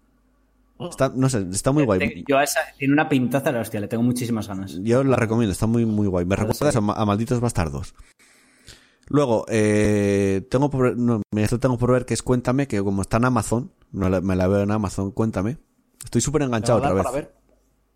Está, 0.79 1.13
no 1.15 1.29
sé, 1.29 1.45
está 1.51 1.73
muy 1.73 1.85
guay. 1.85 2.25
Yo 2.29 2.39
a 2.39 2.45
esa 2.45 2.61
tiene 2.79 2.95
una 2.95 3.09
pintaza 3.09 3.51
la 3.51 3.61
hostia, 3.61 3.81
le 3.81 3.89
tengo 3.89 4.05
muchísimas 4.05 4.47
ganas. 4.47 4.79
Yo 4.83 5.03
la 5.03 5.17
recomiendo, 5.17 5.53
está 5.53 5.67
muy, 5.67 5.85
muy 5.85 6.07
guay. 6.07 6.25
Me 6.25 6.37
recuerda 6.37 6.69
eso, 6.69 6.79
a 6.79 7.05
Malditos 7.05 7.41
Bastardos. 7.41 7.95
Luego, 9.09 9.45
eh, 9.49 10.47
tengo 10.51 10.71
por, 10.71 10.97
no, 10.97 11.23
esto 11.37 11.59
tengo 11.59 11.79
por 11.79 11.93
ver 11.93 12.05
que 12.07 12.15
es 12.15 12.23
Cuéntame, 12.23 12.67
que 12.69 12.83
como 12.83 13.03
está 13.03 13.17
en 13.17 13.25
Amazon, 13.27 13.73
no 13.93 14.09
la- 14.09 14.21
me 14.21 14.37
la 14.37 14.47
veo 14.49 14.61
en 14.63 14.71
Amazon, 14.71 15.11
Cuéntame. 15.13 15.59
Estoy 16.05 16.21
súper 16.21 16.43
enganchado 16.43 16.79
otra 16.79 16.93
vez. 16.93 17.03
para 17.05 17.15
ver. 17.15 17.35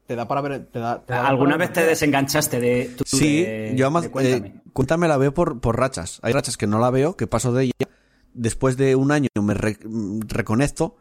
Te 0.06 0.16
da 0.16 0.26
para 0.26 0.40
ver. 0.40 0.66
Te 0.66 0.78
da, 0.78 1.01
te 1.05 1.12
da 1.12 1.26
¿Alguna 1.28 1.56
vez 1.56 1.72
te 1.72 1.84
desenganchaste 1.86 2.59
de 2.60 2.84
tu 2.97 3.05
Sí, 3.06 3.43
de- 3.43 3.74
yo 3.76 3.86
además, 3.86 4.02
de 4.05 4.10
Cuéntame? 4.10 4.48
eh, 4.48 4.55
Cuéntame 4.72 5.06
la 5.09 5.16
veo 5.18 5.32
por, 5.34 5.60
por 5.60 5.78
rachas. 5.78 6.18
Hay 6.22 6.32
rachas 6.32 6.56
que 6.56 6.66
no 6.66 6.78
la 6.78 6.90
veo, 6.90 7.16
que 7.16 7.26
paso 7.26 7.52
de 7.52 7.64
ella. 7.64 7.72
Después 8.34 8.76
de 8.78 8.97
un 8.97 9.12
año 9.12 9.28
me 9.43 9.55
re- 9.55 9.78
reconecto, 10.26 10.97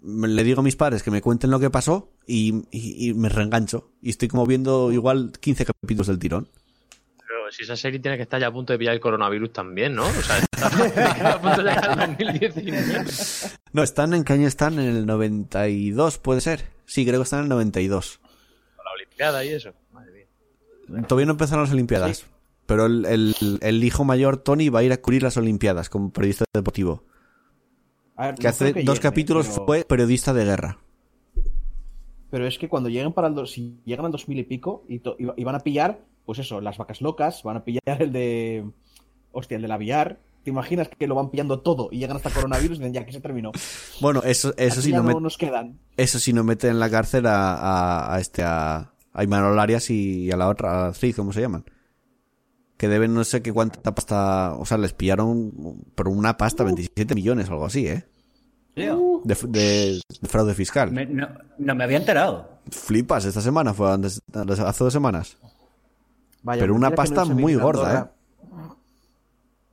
me- 0.00 0.28
le 0.28 0.44
digo 0.44 0.60
a 0.60 0.62
mis 0.64 0.76
padres 0.76 1.02
que 1.02 1.10
me 1.10 1.20
cuenten 1.20 1.50
lo 1.50 1.58
que 1.60 1.68
pasó 1.70 2.12
y, 2.26 2.64
y- 2.70 3.08
y 3.10 3.14
me 3.14 3.28
reengancho. 3.28 3.90
Y 4.00 4.10
estoy 4.10 4.28
como 4.28 4.46
viendo 4.46 4.92
igual 4.92 5.32
15 5.40 5.64
capítulos 5.64 6.06
del 6.06 6.18
tirón. 6.18 6.48
Si 7.52 7.62
esa 7.64 7.76
serie 7.76 8.00
tiene 8.00 8.16
que 8.16 8.22
estar 8.24 8.40
ya 8.40 8.46
a 8.48 8.52
punto 8.52 8.72
de 8.72 8.78
pillar 8.78 8.94
el 8.94 9.00
coronavirus 9.00 9.52
también, 9.52 9.94
¿no? 9.94 10.06
O 10.06 10.12
sea, 10.22 10.38
está 10.38 10.66
a 11.34 11.40
punto 11.40 11.62
de 11.62 11.70
llegar 11.70 12.00
al 12.00 12.16
2019. 12.16 13.04
No, 13.72 13.82
están 13.82 14.14
en 14.14 14.24
qué 14.24 14.32
año 14.32 14.46
están? 14.48 14.78
En 14.78 14.96
el 14.96 15.06
92, 15.06 16.18
puede 16.18 16.40
ser. 16.40 16.64
Sí, 16.86 17.04
creo 17.06 17.20
que 17.20 17.24
están 17.24 17.40
en 17.40 17.44
el 17.44 17.48
92. 17.50 18.20
Con 18.76 18.84
la 18.84 18.90
Olimpiada 18.92 19.44
y 19.44 19.48
eso. 19.50 19.72
Madre 19.92 20.26
mía. 20.88 21.02
Todavía 21.06 21.26
no 21.26 21.32
empezaron 21.32 21.64
las 21.64 21.72
Olimpiadas. 21.72 22.26
Pero 22.66 22.86
el, 22.86 23.04
el- 23.06 23.58
el 23.60 23.84
hijo 23.84 24.04
mayor, 24.04 24.36
Tony, 24.38 24.68
va 24.68 24.80
a 24.80 24.82
ir 24.84 24.92
a 24.92 24.96
cubrir 24.98 25.22
las 25.22 25.36
Olimpiadas 25.36 25.90
como 25.90 26.10
periodista 26.12 26.44
deportivo. 26.54 27.04
A 28.16 28.26
ver, 28.26 28.34
Que 28.36 28.44
no 28.44 28.48
hace 28.48 28.64
dos 28.72 28.74
llegue, 28.74 29.00
capítulos 29.00 29.48
pero- 29.48 29.66
fue 29.66 29.84
periodista 29.84 30.32
de 30.32 30.44
guerra. 30.44 30.78
Pero 32.30 32.46
es 32.46 32.58
que 32.58 32.68
cuando 32.68 32.88
lleguen 32.88 33.12
para 33.12 33.28
el 33.28 33.34
dos- 33.34 33.50
si 33.50 33.78
llegan 33.84 34.06
al 34.06 34.12
2000 34.12 34.38
y 34.38 34.44
pico 34.44 34.84
to- 35.02 35.16
y 35.18 35.44
van 35.44 35.54
a 35.54 35.60
pillar, 35.60 36.00
pues 36.24 36.38
eso, 36.38 36.60
las 36.60 36.78
vacas 36.78 37.00
locas, 37.00 37.42
van 37.42 37.56
a 37.58 37.64
pillar 37.64 38.00
el 38.02 38.12
de. 38.12 38.70
Hostia, 39.32 39.56
el 39.56 39.62
de 39.62 39.68
la 39.68 39.76
VR. 39.76 40.18
¿Te 40.44 40.50
imaginas 40.50 40.88
que 40.88 41.06
lo 41.06 41.14
van 41.14 41.30
pillando 41.30 41.60
todo 41.60 41.88
y 41.92 41.98
llegan 41.98 42.16
hasta 42.16 42.28
coronavirus 42.30 42.76
y 42.78 42.80
dicen 42.80 42.92
ya 42.94 43.06
que 43.06 43.12
se 43.12 43.20
terminó? 43.20 43.52
Bueno, 44.00 44.22
eso, 44.24 44.52
eso 44.56 44.82
sí 44.82 44.90
ya 44.90 45.00
no, 45.00 45.04
met- 45.08 45.20
nos 45.22 45.38
quedan. 45.38 45.78
eso 45.96 46.18
sí 46.18 46.32
no 46.32 46.42
mete 46.42 46.66
en 46.68 46.80
la 46.80 46.90
cárcel 46.90 47.26
a, 47.26 47.54
a, 47.54 48.14
a 48.14 48.18
este 48.20 48.42
a, 48.42 48.92
a 49.12 49.24
Imanol 49.24 49.56
Arias 49.60 49.88
y 49.90 50.32
a 50.32 50.36
la 50.36 50.48
otra, 50.48 50.72
a 50.72 50.82
la 50.82 50.88
actriz, 50.88 51.14
¿cómo 51.14 51.32
se 51.32 51.42
llaman? 51.42 51.64
Que 52.76 52.88
deben 52.88 53.14
no 53.14 53.22
sé 53.22 53.40
qué 53.40 53.52
cuánta 53.52 53.94
pasta, 53.94 54.54
o 54.58 54.66
sea, 54.66 54.78
les 54.78 54.92
pillaron 54.92 55.52
por 55.94 56.08
una 56.08 56.36
pasta 56.36 56.64
27 56.64 57.14
millones 57.14 57.48
o 57.48 57.52
algo 57.52 57.66
así, 57.66 57.86
¿eh? 57.86 58.04
Tío, 58.74 59.20
De, 59.22 59.36
de- 59.48 60.00
de 60.20 60.28
fraude 60.28 60.54
fiscal. 60.54 60.90
me- 60.90 61.06
no, 61.06 61.28
no 61.58 61.74
me 61.76 61.84
había 61.84 61.98
enterado. 61.98 62.58
Flipas, 62.68 63.24
esta 63.26 63.40
semana 63.40 63.72
fue 63.74 63.92
antes, 63.92 64.20
hace 64.34 64.82
dos 64.84 64.92
semanas. 64.92 65.38
Vaya, 66.42 66.60
Pero 66.60 66.72
pues 66.74 66.78
una 66.78 66.90
pasta 66.94 67.24
no 67.24 67.34
muy 67.34 67.54
gorda, 67.54 68.00
¿eh? 68.00 68.04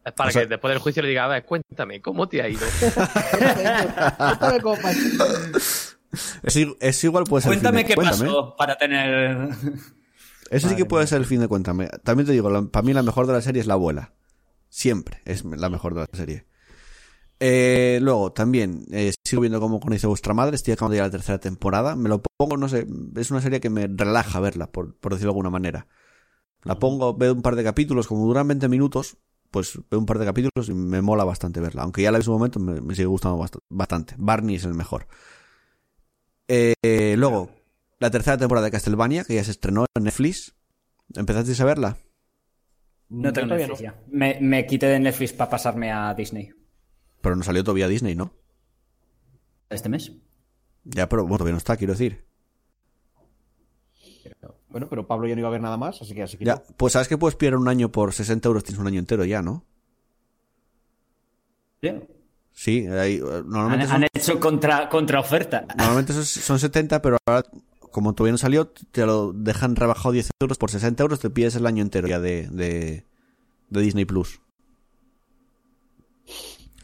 Es 0.06 0.14
para 0.14 0.30
O 0.30 0.32
sea- 0.32 0.42
que 0.44 0.48
después 0.48 0.72
del 0.72 0.80
juicio 0.80 1.02
le 1.04 1.10
diga, 1.10 1.26
a 1.26 1.28
ver, 1.28 1.46
cuéntame, 1.46 2.02
¿cómo 2.02 2.28
te 2.30 2.42
ha 2.42 2.48
ido? 2.50 2.66
Es, 6.44 6.58
es 6.80 7.04
igual 7.04 7.26
puede 7.26 7.44
ser 7.44 7.52
el 7.54 7.60
fin 7.60 7.64
Cuéntame 7.64 7.84
de- 7.84 7.86
qué 7.88 7.96
Cuéntame. 7.96 8.26
pasó 8.26 8.56
para 8.58 8.76
tener... 8.78 9.50
Eso 10.50 10.68
sí 10.70 10.76
que 10.76 10.86
puede 10.86 11.06
ser 11.06 11.20
el 11.20 11.26
fin 11.28 11.40
de 11.40 11.48
Cuéntame. 11.48 11.88
También 12.04 12.26
te 12.26 12.34
digo, 12.34 12.50
la- 12.50 12.64
para 12.64 12.84
mí 12.84 12.94
la 12.94 13.04
mejor 13.04 13.28
de 13.28 13.34
la 13.34 13.42
serie 13.42 13.62
es 13.62 13.68
la 13.68 13.76
abuela. 13.76 14.14
Siempre 14.70 15.22
es 15.26 15.46
la 15.46 15.70
mejor 15.70 15.94
de 15.94 16.00
la 16.02 16.08
serie. 16.12 16.48
Eh, 17.40 18.00
luego, 18.02 18.34
también, 18.34 18.86
eh, 18.92 19.14
sigo 19.24 19.42
viendo 19.44 19.60
cómo 19.60 19.80
conoce 19.80 20.08
vuestra 20.08 20.34
madre. 20.34 20.56
Estoy 20.56 20.74
acabando 20.74 20.96
ya 20.98 21.04
la 21.04 21.12
tercera 21.12 21.38
temporada. 21.38 21.96
Me 21.96 22.10
lo 22.10 22.24
pongo, 22.38 22.58
no 22.58 22.68
sé, 22.68 22.88
es 23.16 23.30
una 23.30 23.42
serie 23.42 23.60
que 23.60 23.70
me 23.70 23.86
relaja 23.88 24.40
verla, 24.40 24.72
por, 24.72 24.96
por 24.98 25.14
decirlo 25.14 25.30
de 25.34 25.34
alguna 25.34 25.52
manera. 25.52 25.86
La 26.64 26.78
pongo, 26.78 27.14
veo 27.16 27.34
un 27.34 27.42
par 27.42 27.56
de 27.56 27.64
capítulos, 27.64 28.08
como 28.08 28.26
duran 28.26 28.48
20 28.48 28.68
minutos, 28.68 29.18
pues 29.52 29.80
veo 29.90 30.00
un 30.00 30.06
par 30.06 30.20
de 30.20 30.26
capítulos 30.26 30.68
y 30.70 30.74
me 30.74 31.02
mola 31.02 31.24
bastante 31.24 31.60
verla. 31.60 31.84
Aunque 31.84 32.02
ya 32.02 32.12
la 32.12 32.18
vi 32.18 32.22
en 32.22 32.26
su 32.26 32.32
momento, 32.32 32.60
me, 32.60 32.82
me 32.82 32.96
sigue 32.96 33.08
gustando 33.08 33.38
bast- 33.38 33.60
bastante. 33.70 34.16
Barney 34.18 34.56
es 34.56 34.66
el 34.66 34.74
mejor. 34.74 35.08
Eh, 36.48 37.16
luego, 37.18 37.50
la 38.00 38.10
tercera 38.12 38.38
temporada 38.38 38.66
de 38.66 38.72
Castlevania, 38.72 39.24
que 39.24 39.36
ya 39.36 39.44
se 39.44 39.52
estrenó 39.52 39.86
en 39.96 40.04
Netflix. 40.04 40.56
¿Empezasteis 41.16 41.60
a 41.62 41.66
verla? 41.66 41.98
No 43.10 43.34
tengo 43.34 43.48
Todavía 43.48 43.68
Netflix 43.68 43.82
ya. 43.94 44.04
Me, 44.12 44.38
me 44.42 44.66
quité 44.68 44.86
de 44.88 45.00
Netflix 45.00 45.34
para 45.34 45.50
pasarme 45.50 45.92
a 45.92 46.14
Disney. 46.14 46.52
Pero 47.22 47.36
no 47.36 47.44
salió 47.44 47.64
todavía 47.64 47.88
Disney, 47.88 48.16
¿no? 48.16 48.34
¿Este 49.70 49.90
mes? 49.90 50.12
Ya, 50.84 51.10
pero 51.10 51.24
bueno, 51.24 51.38
todavía 51.38 51.54
no 51.54 51.58
está, 51.58 51.78
quiero 51.78 51.94
decir. 51.94 52.26
Bueno, 54.70 54.88
pero 54.90 55.08
Pablo 55.08 55.28
ya 55.28 55.34
no 55.36 55.40
iba 55.40 55.48
a 55.48 55.52
ver 55.52 55.62
nada 55.62 55.78
más, 55.78 56.02
así 56.02 56.14
que 56.14 56.24
así 56.24 56.38
que 56.38 56.46
Ya, 56.46 56.62
pues 56.78 56.94
sabes 56.94 57.08
que 57.08 57.18
puedes 57.18 57.36
pillar 57.36 57.56
un 57.56 57.68
año 57.68 57.92
por 57.92 58.14
60 58.14 58.48
euros, 58.48 58.64
tienes 58.64 58.80
un 58.80 58.88
año 58.88 59.00
entero 59.00 59.26
ya, 59.26 59.42
¿no? 59.42 59.64
Sí. 61.82 61.92
Sí, 62.52 62.88
ahí, 62.88 63.16
eh, 63.16 63.22
Han, 63.24 63.50
normalmente, 63.50 63.88
son, 63.88 63.96
han 63.96 64.04
hecho 64.14 64.40
contra, 64.40 64.90
oferta. 65.20 65.66
normalmente 65.78 66.14
son, 66.14 66.26
son 66.26 66.60
70, 66.60 67.02
pero 67.02 67.18
ahora, 67.26 67.44
como 67.92 68.14
todavía 68.14 68.34
no 68.34 68.38
salió, 68.38 68.68
te 68.68 69.06
lo 69.06 69.32
dejan 69.34 69.76
rebajado 69.76 70.12
10 70.12 70.30
euros 70.42 70.58
por 70.58 70.70
60 70.70 71.02
euros, 71.04 71.20
te 71.20 71.30
pides 71.30 71.56
el 71.56 71.66
año 71.66 71.82
entero 71.82 72.08
ya 72.08 72.20
de, 72.20 72.48
de, 72.50 73.06
de 73.70 73.82
Disney 73.82 74.06
Plus. 74.06 74.42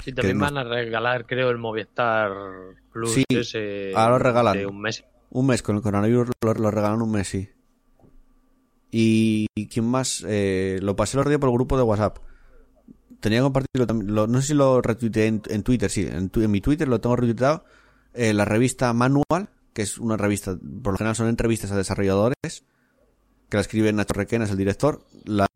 Sí, 0.03 0.13
también 0.13 0.37
Que 0.37 0.39
no- 0.39 0.45
van 0.45 0.57
a 0.57 0.63
regalar, 0.63 1.25
creo, 1.25 1.49
el 1.49 1.57
Movistar 1.57 2.31
Plus 2.93 3.11
Sí, 3.13 3.23
ese 3.29 3.91
ahora 3.95 4.11
lo 4.13 4.19
regalan. 4.19 4.57
de 4.57 4.65
un 4.65 4.79
mes. 4.81 5.03
Un 5.31 5.47
mes, 5.47 5.61
con 5.61 5.75
el 5.75 5.81
coronavirus 5.81 6.29
lo, 6.41 6.53
lo 6.53 6.71
regalan 6.71 7.01
un 7.01 7.11
mes, 7.11 7.27
sí. 7.27 7.49
Y, 8.97 9.47
¿quién 9.69 9.85
más? 9.85 10.23
Eh, 10.25 10.79
lo 10.81 10.95
pasé 10.95 11.17
el 11.17 11.19
otro 11.19 11.29
día 11.29 11.39
por 11.39 11.49
el 11.49 11.55
grupo 11.55 11.75
de 11.75 11.83
WhatsApp. 11.83 12.19
Tenía 13.19 13.39
que 13.39 13.43
compartirlo 13.43 13.85
también. 13.87 14.13
no 14.13 14.41
sé 14.41 14.47
si 14.47 14.53
lo 14.53 14.81
retuiteé 14.81 15.25
en, 15.27 15.41
en 15.49 15.63
Twitter, 15.63 15.89
sí. 15.89 16.07
En, 16.09 16.29
tu- 16.29 16.41
en 16.41 16.49
mi 16.49 16.61
Twitter 16.61 16.87
lo 16.87 17.01
tengo 17.01 17.17
retuiteado. 17.17 17.65
Eh, 18.13 18.33
la 18.33 18.45
revista 18.45 18.93
Manual, 18.93 19.49
que 19.73 19.81
es 19.81 19.97
una 19.97 20.15
revista, 20.15 20.57
por 20.81 20.93
lo 20.93 20.97
general 20.97 21.15
son 21.17 21.27
entrevistas 21.27 21.71
a 21.71 21.75
desarrolladores, 21.77 22.63
que 23.49 23.57
la 23.57 23.61
escribe 23.61 23.91
Nacho 23.91 24.13
Requena, 24.13 24.45
es 24.45 24.51
el 24.51 24.57
director. 24.57 25.05
La, 25.25 25.47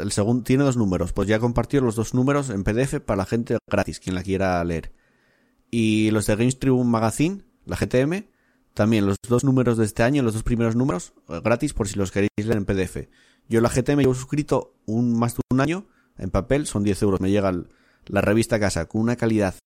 el 0.00 0.10
segundo 0.12 0.44
tiene 0.44 0.64
dos 0.64 0.78
números. 0.78 1.12
Pues 1.12 1.28
ya 1.28 1.38
compartió 1.38 1.82
los 1.82 1.94
dos 1.94 2.14
números 2.14 2.48
en 2.48 2.64
PDF 2.64 3.00
para 3.04 3.18
la 3.18 3.26
gente 3.26 3.58
gratis, 3.70 4.00
quien 4.00 4.14
la 4.14 4.22
quiera 4.22 4.64
leer. 4.64 4.92
Y 5.70 6.10
los 6.12 6.24
de 6.26 6.36
Games 6.36 6.58
Tribune 6.58 6.88
Magazine, 6.88 7.42
la 7.66 7.76
GTM, 7.76 8.24
también 8.78 9.06
los 9.06 9.16
dos 9.28 9.42
números 9.42 9.76
de 9.76 9.84
este 9.84 10.04
año, 10.04 10.22
los 10.22 10.34
dos 10.34 10.44
primeros 10.44 10.76
números, 10.76 11.12
eh, 11.28 11.40
gratis 11.42 11.74
por 11.74 11.88
si 11.88 11.98
los 11.98 12.12
queréis 12.12 12.30
leer 12.36 12.58
en 12.58 12.64
PDF. 12.64 13.08
Yo 13.48 13.60
la 13.60 13.70
GTM 13.70 14.02
llevo 14.02 14.14
suscrito 14.14 14.76
un, 14.86 15.18
más 15.18 15.34
de 15.34 15.40
un 15.50 15.60
año 15.60 15.88
en 16.16 16.30
papel, 16.30 16.64
son 16.68 16.84
10 16.84 17.02
euros. 17.02 17.20
Me 17.20 17.28
llega 17.28 17.52
la 18.06 18.20
revista 18.20 18.54
a 18.54 18.60
casa 18.60 18.86
con 18.86 19.00
una 19.00 19.16
calidad 19.16 19.56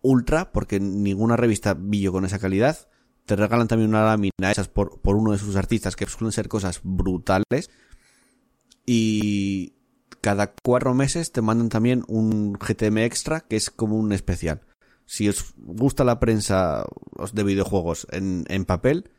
ultra, 0.00 0.52
porque 0.52 0.80
ninguna 0.80 1.36
revista 1.36 1.74
billo 1.74 2.12
con 2.12 2.24
esa 2.24 2.38
calidad. 2.38 2.88
Te 3.26 3.36
regalan 3.36 3.68
también 3.68 3.90
una 3.90 4.06
lámina 4.06 4.50
hechas 4.50 4.68
por, 4.68 5.02
por 5.02 5.16
uno 5.16 5.32
de 5.32 5.38
sus 5.38 5.56
artistas, 5.56 5.94
que 5.94 6.06
suelen 6.06 6.32
ser 6.32 6.48
cosas 6.48 6.80
brutales. 6.82 7.68
Y 8.86 9.74
cada 10.22 10.54
cuatro 10.64 10.94
meses 10.94 11.30
te 11.30 11.42
mandan 11.42 11.68
también 11.68 12.04
un 12.08 12.54
GTM 12.54 12.96
extra, 13.00 13.42
que 13.42 13.56
es 13.56 13.68
como 13.68 13.96
un 13.96 14.12
especial 14.12 14.62
si 15.12 15.28
os 15.28 15.52
gusta 15.58 16.04
la 16.04 16.18
prensa 16.18 16.86
de 17.34 17.44
videojuegos 17.44 18.06
en, 18.12 18.46
en 18.48 18.64
papel, 18.64 19.10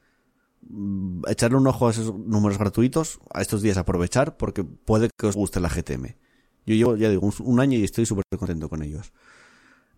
mm, 0.68 1.22
echarle 1.28 1.58
un 1.58 1.68
ojo 1.68 1.88
a 1.88 1.92
esos 1.92 2.16
números 2.18 2.58
gratuitos, 2.58 3.20
a 3.32 3.44
estos 3.44 3.62
días 3.62 3.78
aprovechar, 3.78 4.36
porque 4.36 4.64
puede 4.64 5.12
que 5.16 5.28
os 5.28 5.36
guste 5.36 5.60
la 5.60 5.70
GTM. 5.70 6.16
Yo 6.66 6.74
llevo, 6.74 6.96
ya 6.96 7.12
digo, 7.12 7.28
un, 7.28 7.34
un 7.42 7.60
año 7.60 7.78
y 7.78 7.84
estoy 7.84 8.08
súper 8.08 8.24
contento 8.40 8.70
con 8.70 8.82
ellos. 8.82 9.14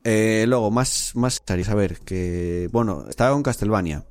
Eh, 0.04 0.44
luego, 0.50 0.70
más, 0.70 1.14
más 1.16 1.42
series, 1.48 1.70
a 1.70 1.76
ver, 1.76 2.00
que, 2.00 2.68
bueno, 2.74 3.06
estaba 3.08 3.32
con 3.32 3.44
Castlevania. 3.44 4.04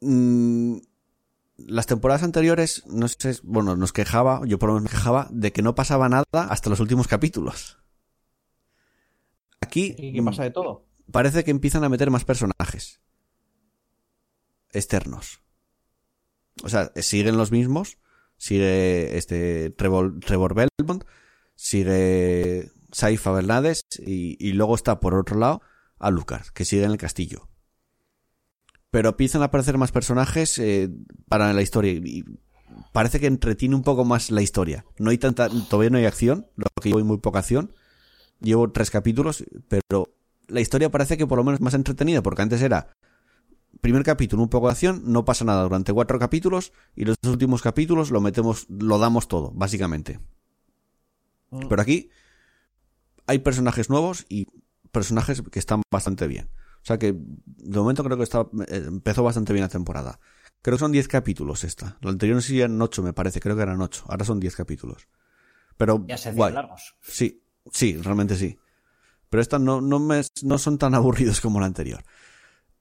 Mm, 0.00 0.76
las 1.56 1.86
temporadas 1.86 2.22
anteriores, 2.22 2.84
no 2.86 3.08
sé, 3.08 3.36
bueno, 3.42 3.74
nos 3.74 3.92
quejaba, 3.92 4.42
yo 4.46 4.60
por 4.60 4.68
lo 4.68 4.74
menos 4.76 4.92
me 4.92 4.96
quejaba, 4.96 5.26
de 5.32 5.52
que 5.52 5.62
no 5.62 5.74
pasaba 5.74 6.08
nada 6.08 6.24
hasta 6.32 6.70
los 6.70 6.78
últimos 6.78 7.08
capítulos. 7.08 7.80
Aquí 9.60 9.94
¿Y 9.98 10.12
qué 10.14 10.22
pasa 10.22 10.42
de 10.42 10.50
todo? 10.50 10.86
parece 11.10 11.44
que 11.44 11.50
empiezan 11.50 11.84
a 11.84 11.88
meter 11.88 12.10
más 12.10 12.24
personajes 12.24 13.00
externos. 14.72 15.40
O 16.62 16.68
sea, 16.68 16.92
siguen 16.96 17.36
los 17.36 17.50
mismos. 17.50 17.98
Sigue 18.36 19.18
este 19.18 19.70
Trevor, 19.70 20.18
Trevor 20.20 20.54
Belmont, 20.54 21.04
sigue 21.56 22.70
Saifa 22.90 23.32
Bernades 23.32 23.82
y, 23.98 24.36
y 24.40 24.52
luego 24.52 24.74
está 24.74 24.98
por 24.98 25.14
otro 25.14 25.38
lado 25.38 25.60
Alucard, 25.98 26.46
que 26.54 26.64
sigue 26.64 26.84
en 26.84 26.90
el 26.90 26.96
castillo. 26.96 27.50
Pero 28.90 29.10
empiezan 29.10 29.42
a 29.42 29.46
aparecer 29.46 29.76
más 29.76 29.92
personajes 29.92 30.58
eh, 30.58 30.88
para 31.28 31.52
la 31.52 31.60
historia 31.60 31.92
y 31.92 32.24
parece 32.92 33.20
que 33.20 33.26
entretiene 33.26 33.76
un 33.76 33.82
poco 33.82 34.06
más 34.06 34.30
la 34.30 34.40
historia. 34.40 34.86
No 34.98 35.10
hay 35.10 35.18
tanta, 35.18 35.48
todavía 35.68 35.90
no 35.90 35.98
hay 35.98 36.06
acción, 36.06 36.46
lo 36.56 36.66
que 36.80 36.88
llevo 36.88 36.98
hay 36.98 37.04
muy 37.04 37.18
poca 37.18 37.40
acción. 37.40 37.74
Llevo 38.40 38.70
tres 38.70 38.90
capítulos, 38.90 39.44
pero 39.68 40.08
la 40.48 40.60
historia 40.60 40.90
parece 40.90 41.16
que 41.16 41.26
por 41.26 41.38
lo 41.38 41.44
menos 41.44 41.60
más 41.60 41.74
entretenida, 41.74 42.22
porque 42.22 42.42
antes 42.42 42.62
era 42.62 42.88
primer 43.80 44.02
capítulo, 44.02 44.42
un 44.42 44.48
poco 44.48 44.66
de 44.66 44.72
acción, 44.72 45.02
no 45.06 45.24
pasa 45.24 45.44
nada 45.44 45.62
durante 45.62 45.92
cuatro 45.92 46.18
capítulos 46.18 46.72
y 46.94 47.04
los 47.04 47.16
dos 47.22 47.32
últimos 47.32 47.62
capítulos 47.62 48.10
lo 48.10 48.20
metemos, 48.20 48.66
lo 48.68 48.98
damos 48.98 49.28
todo, 49.28 49.52
básicamente. 49.54 50.20
Mm. 51.50 51.68
Pero 51.68 51.82
aquí 51.82 52.10
hay 53.26 53.38
personajes 53.38 53.90
nuevos 53.90 54.26
y 54.28 54.46
personajes 54.90 55.42
que 55.42 55.58
están 55.58 55.82
bastante 55.90 56.26
bien. 56.26 56.50
O 56.82 56.86
sea 56.86 56.98
que 56.98 57.14
de 57.14 57.78
momento 57.78 58.02
creo 58.02 58.16
que 58.16 58.24
está, 58.24 58.40
eh, 58.68 58.84
empezó 58.86 59.22
bastante 59.22 59.52
bien 59.52 59.62
la 59.62 59.68
temporada. 59.68 60.18
Creo 60.62 60.76
que 60.76 60.80
son 60.80 60.92
10 60.92 61.08
capítulos 61.08 61.64
esta. 61.64 61.96
La 62.00 62.10
anterior 62.10 62.36
no 62.36 62.42
sé 62.42 62.48
si 62.48 62.60
eran 62.60 62.80
8, 62.80 63.02
me 63.02 63.12
parece, 63.12 63.40
creo 63.40 63.56
que 63.56 63.62
eran 63.62 63.80
8. 63.80 64.04
Ahora 64.08 64.24
son 64.24 64.40
10 64.40 64.56
capítulos. 64.56 65.08
Pero 65.76 66.04
Ya 66.06 66.18
se 66.18 66.30
hacían 66.30 66.54
largos. 66.54 66.96
Sí, 67.00 67.42
sí, 67.70 67.96
realmente 67.96 68.36
sí. 68.36 68.58
Pero 69.28 69.40
estas 69.40 69.60
no, 69.60 69.80
no, 69.80 70.00
no 70.42 70.58
son 70.58 70.78
tan 70.78 70.94
aburridos 70.96 71.40
como 71.40 71.60
la 71.60 71.66
anterior. 71.66 72.04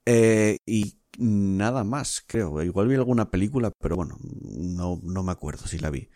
Eh, 0.05 0.57
y 0.65 0.97
nada 1.17 1.83
más, 1.83 2.23
creo. 2.25 2.61
Igual 2.63 2.87
vi 2.87 2.95
alguna 2.95 3.29
película, 3.29 3.71
pero 3.79 3.95
bueno, 3.95 4.17
no, 4.21 4.99
no 5.03 5.23
me 5.23 5.31
acuerdo 5.31 5.67
si 5.67 5.77
la 5.79 5.89
vi. 5.89 6.09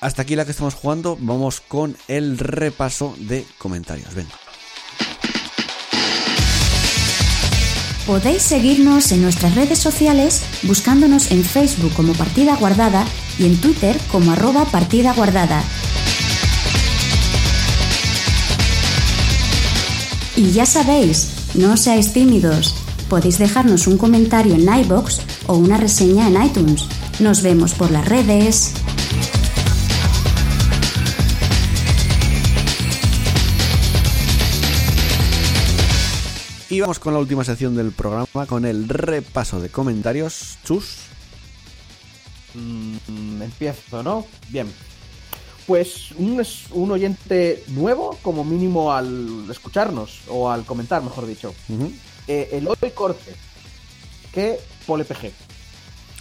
Hasta 0.00 0.22
aquí 0.22 0.36
la 0.36 0.44
que 0.44 0.52
estamos 0.52 0.74
jugando. 0.74 1.16
Vamos 1.20 1.60
con 1.60 1.96
el 2.08 2.38
repaso 2.38 3.14
de 3.18 3.44
comentarios. 3.58 4.14
Venga. 4.14 4.34
Podéis 8.06 8.42
seguirnos 8.42 9.12
en 9.12 9.20
nuestras 9.20 9.54
redes 9.54 9.78
sociales 9.78 10.42
buscándonos 10.62 11.30
en 11.30 11.44
Facebook 11.44 11.92
como 11.92 12.14
Partida 12.14 12.56
Guardada 12.56 13.04
y 13.38 13.44
en 13.44 13.60
Twitter 13.60 13.98
como 14.10 14.32
arroba 14.32 14.64
Partida 14.64 15.12
Guardada. 15.12 15.62
Y 20.38 20.52
ya 20.52 20.64
sabéis, 20.64 21.56
no 21.56 21.76
seáis 21.76 22.12
tímidos. 22.12 22.72
Podéis 23.08 23.38
dejarnos 23.38 23.88
un 23.88 23.98
comentario 23.98 24.54
en 24.54 24.72
iBox 24.84 25.20
o 25.48 25.56
una 25.56 25.76
reseña 25.76 26.28
en 26.28 26.40
iTunes. 26.40 26.86
Nos 27.18 27.42
vemos 27.42 27.74
por 27.74 27.90
las 27.90 28.08
redes. 28.08 28.72
Y 36.70 36.82
vamos 36.82 37.00
con 37.00 37.14
la 37.14 37.18
última 37.18 37.42
sección 37.42 37.74
del 37.74 37.90
programa, 37.90 38.46
con 38.46 38.64
el 38.64 38.88
repaso 38.88 39.58
de 39.60 39.70
comentarios. 39.70 40.58
Chus. 40.64 40.98
Mm, 42.54 43.42
empiezo, 43.42 44.04
¿no? 44.04 44.24
Bien. 44.50 44.68
Pues 45.68 46.12
un, 46.16 46.40
es- 46.40 46.64
un 46.72 46.90
oyente 46.90 47.62
nuevo, 47.68 48.18
como 48.22 48.42
mínimo 48.42 48.90
al 48.92 49.44
escucharnos, 49.50 50.22
o 50.28 50.50
al 50.50 50.64
comentar, 50.64 51.02
mejor 51.02 51.26
dicho. 51.26 51.54
Ujú. 51.68 51.92
Eh, 52.26 52.48
el 52.54 52.66
hoy 52.66 52.90
corte, 52.94 53.34
que 54.32 54.58
Pole 54.86 55.04
PG. 55.04 55.30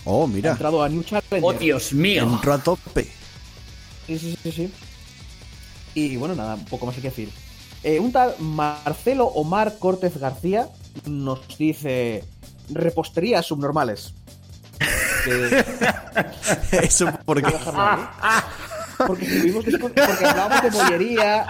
Oh, 0.03 0.25
Ha 0.25 0.27
mira. 0.27 0.51
entrado 0.51 0.83
a 0.83 0.89
New 0.89 1.01
Challenger. 1.03 1.39
¡Oh, 1.43 1.53
Dios 1.53 1.93
mío! 1.93 2.23
Entró 2.23 2.53
a 2.53 2.57
tope. 2.59 3.09
Sí, 4.05 4.19
sí, 4.19 4.37
sí, 4.43 4.51
sí. 4.51 4.71
Y 5.95 6.15
bueno, 6.17 6.35
nada, 6.35 6.55
un 6.55 6.65
poco 6.65 6.85
más 6.85 6.95
hay 6.95 7.01
que 7.01 7.09
decir. 7.09 7.29
Eh, 7.83 7.99
un 7.99 8.11
tal 8.11 8.35
Marcelo 8.39 9.25
Omar 9.27 9.77
Cortez 9.79 10.17
García 10.17 10.67
nos 11.05 11.39
dice 11.57 12.23
reposterías 12.69 13.45
subnormales. 13.45 14.13
Que- 15.25 15.65
Eso 16.83 17.07
porque. 17.25 17.51
Porque 19.05 19.25
estuvimos 19.25 19.65
discu- 19.65 19.91
porque 19.93 20.25
hablábamos 20.25 20.61
de 20.63 20.69
bollería. 20.69 21.45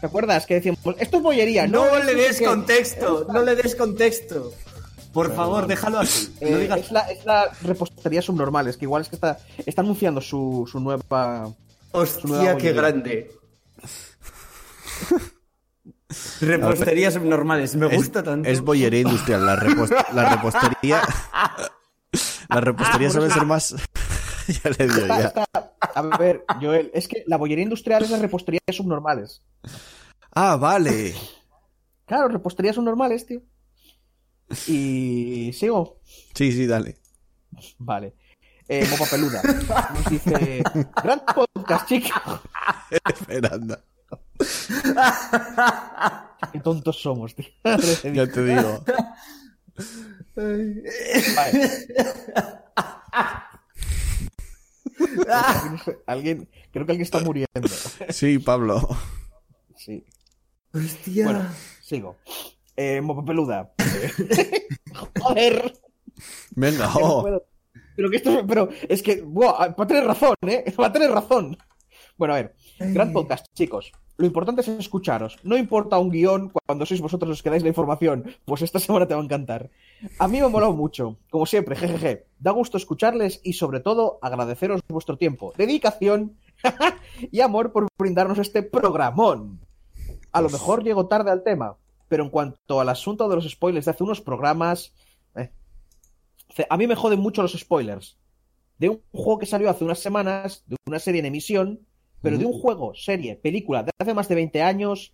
¿Te 0.00 0.06
acuerdas? 0.06 0.44
Que 0.46 0.54
decíamos, 0.54 0.80
esto 0.98 1.16
es 1.16 1.22
bollería, 1.22 1.66
no, 1.66 1.86
No 1.86 1.96
es 1.96 2.04
le 2.04 2.12
no 2.14 2.18
des 2.20 2.38
qué". 2.38 2.44
contexto, 2.44 3.26
no 3.32 3.42
le 3.42 3.56
des 3.56 3.74
contexto. 3.74 4.52
Por 5.12 5.34
favor, 5.34 5.66
déjalo 5.66 6.00
así. 6.00 6.34
Eh, 6.40 6.50
No 6.50 6.58
digas 6.58 6.80
es, 6.80 6.90
la, 6.92 7.00
es 7.10 7.24
la 7.24 7.50
repostería 7.62 8.20
subnormales, 8.20 8.76
que 8.76 8.84
igual 8.84 9.00
es 9.02 9.08
que 9.08 9.16
está, 9.16 9.38
está 9.64 9.80
anunciando 9.80 10.20
su, 10.20 10.68
su 10.70 10.78
nueva. 10.80 11.50
Hostia, 11.92 12.56
qué 12.58 12.72
grande. 12.74 13.30
Reposterías 16.40 17.14
subnormales, 17.14 17.74
me 17.74 17.86
Es, 17.86 17.96
gusta 17.96 18.22
tanto. 18.22 18.48
es 18.48 18.60
bollería 18.60 19.00
industrial. 19.00 19.44
La, 19.46 19.56
repos- 19.56 19.90
la 20.12 20.28
repostería. 20.28 21.02
La 22.48 22.60
repostería 22.60 23.10
suele 23.10 23.28
ser 23.30 23.44
más. 23.44 23.74
ya 24.64 24.70
le 24.70 24.86
digo, 24.88 25.14
Está- 25.16 25.46
ya. 25.52 25.72
a 25.94 26.02
ver, 26.18 26.44
Joel, 26.60 26.90
es 26.94 27.08
que 27.08 27.24
la 27.26 27.36
bollería 27.36 27.64
industrial 27.64 28.04
es 28.04 28.10
la 28.10 28.18
repostería 28.18 28.60
subnormales. 28.72 29.42
Ah, 30.32 30.56
vale. 30.56 31.14
Claro, 32.04 32.28
reposterías 32.28 32.74
subnormales, 32.76 33.26
tío. 33.26 33.42
Y 34.68 35.52
sigo. 35.54 36.00
Sí, 36.34 36.52
sí, 36.52 36.66
dale. 36.66 36.98
Vale. 37.78 38.14
Eh, 38.68 38.86
Mopa 38.90 39.06
Peluda. 39.10 39.42
Nos 39.94 40.04
dice. 40.10 40.62
Gran 41.02 41.22
podcast, 41.24 41.88
chica. 41.88 42.42
Espera, 43.08 43.50
anda. 43.54 43.80
Qué 46.52 46.60
tontos 46.60 47.00
somos, 47.00 47.34
tío. 47.34 47.46
Ya 48.12 48.26
te 48.26 48.44
digo. 48.44 48.84
Vale. 50.36 51.86
Alguien, 56.06 56.48
creo 56.72 56.86
que 56.86 56.92
alguien 56.92 57.02
está 57.02 57.20
muriendo. 57.20 57.68
Sí, 58.08 58.38
Pablo. 58.38 58.80
Sí. 59.76 60.04
Hostia. 60.72 61.24
Bueno, 61.24 61.48
sigo. 61.82 62.16
Eh, 62.76 63.00
Mopa 63.00 63.24
Peluda. 63.24 63.72
Joder. 65.20 65.72
Venga, 66.50 66.86
no 66.86 67.00
oh. 67.00 67.42
Pero 67.94 68.10
que 68.10 68.16
esto, 68.16 68.46
pero 68.46 68.68
es 68.88 69.02
que, 69.02 69.22
buah, 69.22 69.68
va 69.68 69.84
a 69.84 69.86
tener 69.86 70.04
razón, 70.04 70.34
¿eh? 70.46 70.64
Va 70.78 70.86
a 70.86 70.92
tener 70.92 71.10
razón. 71.10 71.56
Bueno, 72.18 72.34
a 72.34 72.36
ver, 72.36 72.54
gran 72.78 73.12
podcast, 73.12 73.46
chicos. 73.54 73.92
Lo 74.18 74.26
importante 74.26 74.62
es 74.62 74.68
escucharos. 74.68 75.38
No 75.42 75.58
importa 75.58 75.98
un 75.98 76.10
guion 76.10 76.50
cuando 76.66 76.86
sois 76.86 77.02
vosotros 77.02 77.28
los 77.28 77.42
que 77.42 77.50
dais 77.50 77.62
la 77.62 77.68
información, 77.68 78.24
pues 78.46 78.62
esta 78.62 78.78
semana 78.80 79.06
te 79.06 79.14
va 79.14 79.20
a 79.20 79.24
encantar. 79.24 79.70
A 80.18 80.28
mí 80.28 80.38
me 80.38 80.46
ha 80.46 80.48
molado 80.48 80.72
mucho, 80.72 81.18
como 81.30 81.44
siempre, 81.44 81.76
jejeje. 81.76 82.26
Da 82.38 82.50
gusto 82.50 82.78
escucharles 82.78 83.40
y 83.44 83.52
sobre 83.52 83.80
todo 83.80 84.18
agradeceros 84.22 84.80
vuestro 84.88 85.18
tiempo, 85.18 85.52
dedicación 85.56 86.36
y 87.30 87.40
amor 87.40 87.72
por 87.72 87.88
brindarnos 87.98 88.38
este 88.38 88.62
programón. 88.62 89.60
A 90.32 90.40
lo 90.40 90.48
mejor 90.48 90.82
llego 90.82 91.08
tarde 91.08 91.30
al 91.30 91.42
tema, 91.42 91.76
pero 92.08 92.24
en 92.24 92.30
cuanto 92.30 92.80
al 92.80 92.88
asunto 92.88 93.28
de 93.28 93.36
los 93.36 93.48
spoilers 93.48 93.84
de 93.84 93.90
hace 93.90 94.04
unos 94.04 94.20
programas, 94.20 94.94
eh, 95.34 95.50
a 96.68 96.76
mí 96.76 96.86
me 96.86 96.96
joden 96.96 97.20
mucho 97.20 97.42
los 97.42 97.52
spoilers. 97.52 98.16
De 98.78 98.90
un 98.90 99.02
juego 99.12 99.38
que 99.38 99.46
salió 99.46 99.70
hace 99.70 99.84
unas 99.84 99.98
semanas, 99.98 100.64
de 100.66 100.76
una 100.86 100.98
serie 100.98 101.20
en 101.20 101.26
emisión, 101.26 101.80
pero 102.22 102.38
de 102.38 102.44
un 102.44 102.52
juego, 102.52 102.94
serie, 102.94 103.36
película 103.36 103.82
de 103.82 103.90
hace 103.98 104.14
más 104.14 104.28
de 104.28 104.34
20 104.34 104.62
años, 104.62 105.12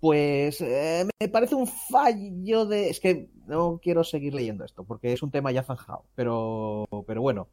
pues 0.00 0.60
eh, 0.60 1.06
me 1.20 1.28
parece 1.28 1.54
un 1.54 1.66
fallo 1.66 2.66
de... 2.66 2.90
Es 2.90 3.00
que 3.00 3.28
no 3.46 3.78
quiero 3.82 4.04
seguir 4.04 4.34
leyendo 4.34 4.64
esto, 4.64 4.84
porque 4.84 5.12
es 5.12 5.22
un 5.22 5.30
tema 5.30 5.52
ya 5.52 5.62
zanjado, 5.62 6.04
pero, 6.14 6.86
pero 7.06 7.20
bueno. 7.20 7.48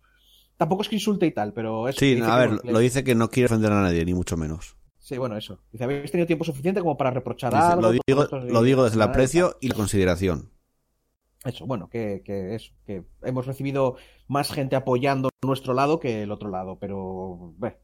Tampoco 0.58 0.84
es 0.84 0.90
que 0.90 0.96
insulte 0.96 1.26
y 1.26 1.32
tal, 1.32 1.54
pero 1.54 1.88
es... 1.88 1.96
Sí, 1.96 2.20
a 2.24 2.38
ver, 2.38 2.60
lo 2.64 2.80
dice 2.80 3.04
que 3.04 3.16
no 3.16 3.30
quiere 3.30 3.48
ofender 3.48 3.72
a 3.72 3.82
nadie, 3.82 4.06
ni 4.06 4.14
mucho 4.14 4.38
menos. 4.38 4.78
Sí, 5.00 5.18
bueno, 5.18 5.36
eso. 5.36 5.60
Dice, 5.72 5.84
habéis 5.84 6.12
tenido 6.12 6.28
tiempo 6.28 6.46
suficiente 6.46 6.80
como 6.82 6.98
para 6.98 7.10
reprochar 7.10 7.52
Dice, 7.52 7.66
algo. 7.66 7.82
lo, 7.82 7.92
digo, 7.92 8.28
lo 8.48 8.62
digo 8.62 8.84
desde 8.84 8.98
el 8.98 9.02
aprecio 9.02 9.58
y 9.60 9.70
la 9.70 9.76
consideración. 9.76 10.52
Eso, 11.44 11.66
bueno, 11.66 11.90
que, 11.90 12.22
que 12.24 12.54
eso, 12.54 12.72
que 12.86 13.04
hemos 13.24 13.48
recibido 13.48 13.96
más 14.28 14.52
gente 14.52 14.76
apoyando 14.76 15.30
nuestro 15.42 15.74
lado 15.74 16.00
que 16.00 16.22
el 16.24 16.32
otro 16.32 16.50
lado, 16.50 16.78
pero... 16.80 17.56
ve. 17.58 17.80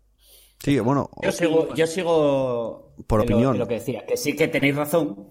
Sí, 0.60 0.80
bueno, 0.80 1.10
Yo 1.22 1.32
sigo, 1.32 1.74
yo 1.76 1.88
sigo 1.88 2.94
Por 3.08 3.20
lo- 3.20 3.24
opinión. 3.26 3.58
lo 3.58 3.68
que 3.68 3.76
decía, 3.76 4.06
que 4.06 4.18
sí 4.18 4.36
que 4.36 4.48
tenéis 4.48 4.76
razón, 4.76 5.28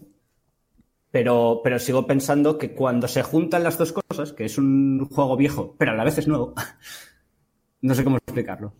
pero, 1.11 1.61
pero 1.65 1.78
sigo 1.78 2.07
pensando 2.07 2.59
que 2.59 2.74
cuando 2.74 3.09
se 3.09 3.23
juntan 3.23 3.62
las 3.65 3.78
dos 3.78 3.93
cosas, 3.93 4.32
que 4.32 4.44
es 4.44 4.59
un 4.59 5.09
juego 5.11 5.36
viejo, 5.36 5.74
pero 5.78 5.93
a 5.93 5.94
la 5.94 6.05
vez 6.05 6.19
es 6.19 6.28
nuevo, 6.28 6.55
no 7.81 7.94
sé 7.94 8.05
cómo 8.05 8.16
explicarlo. 8.19 8.73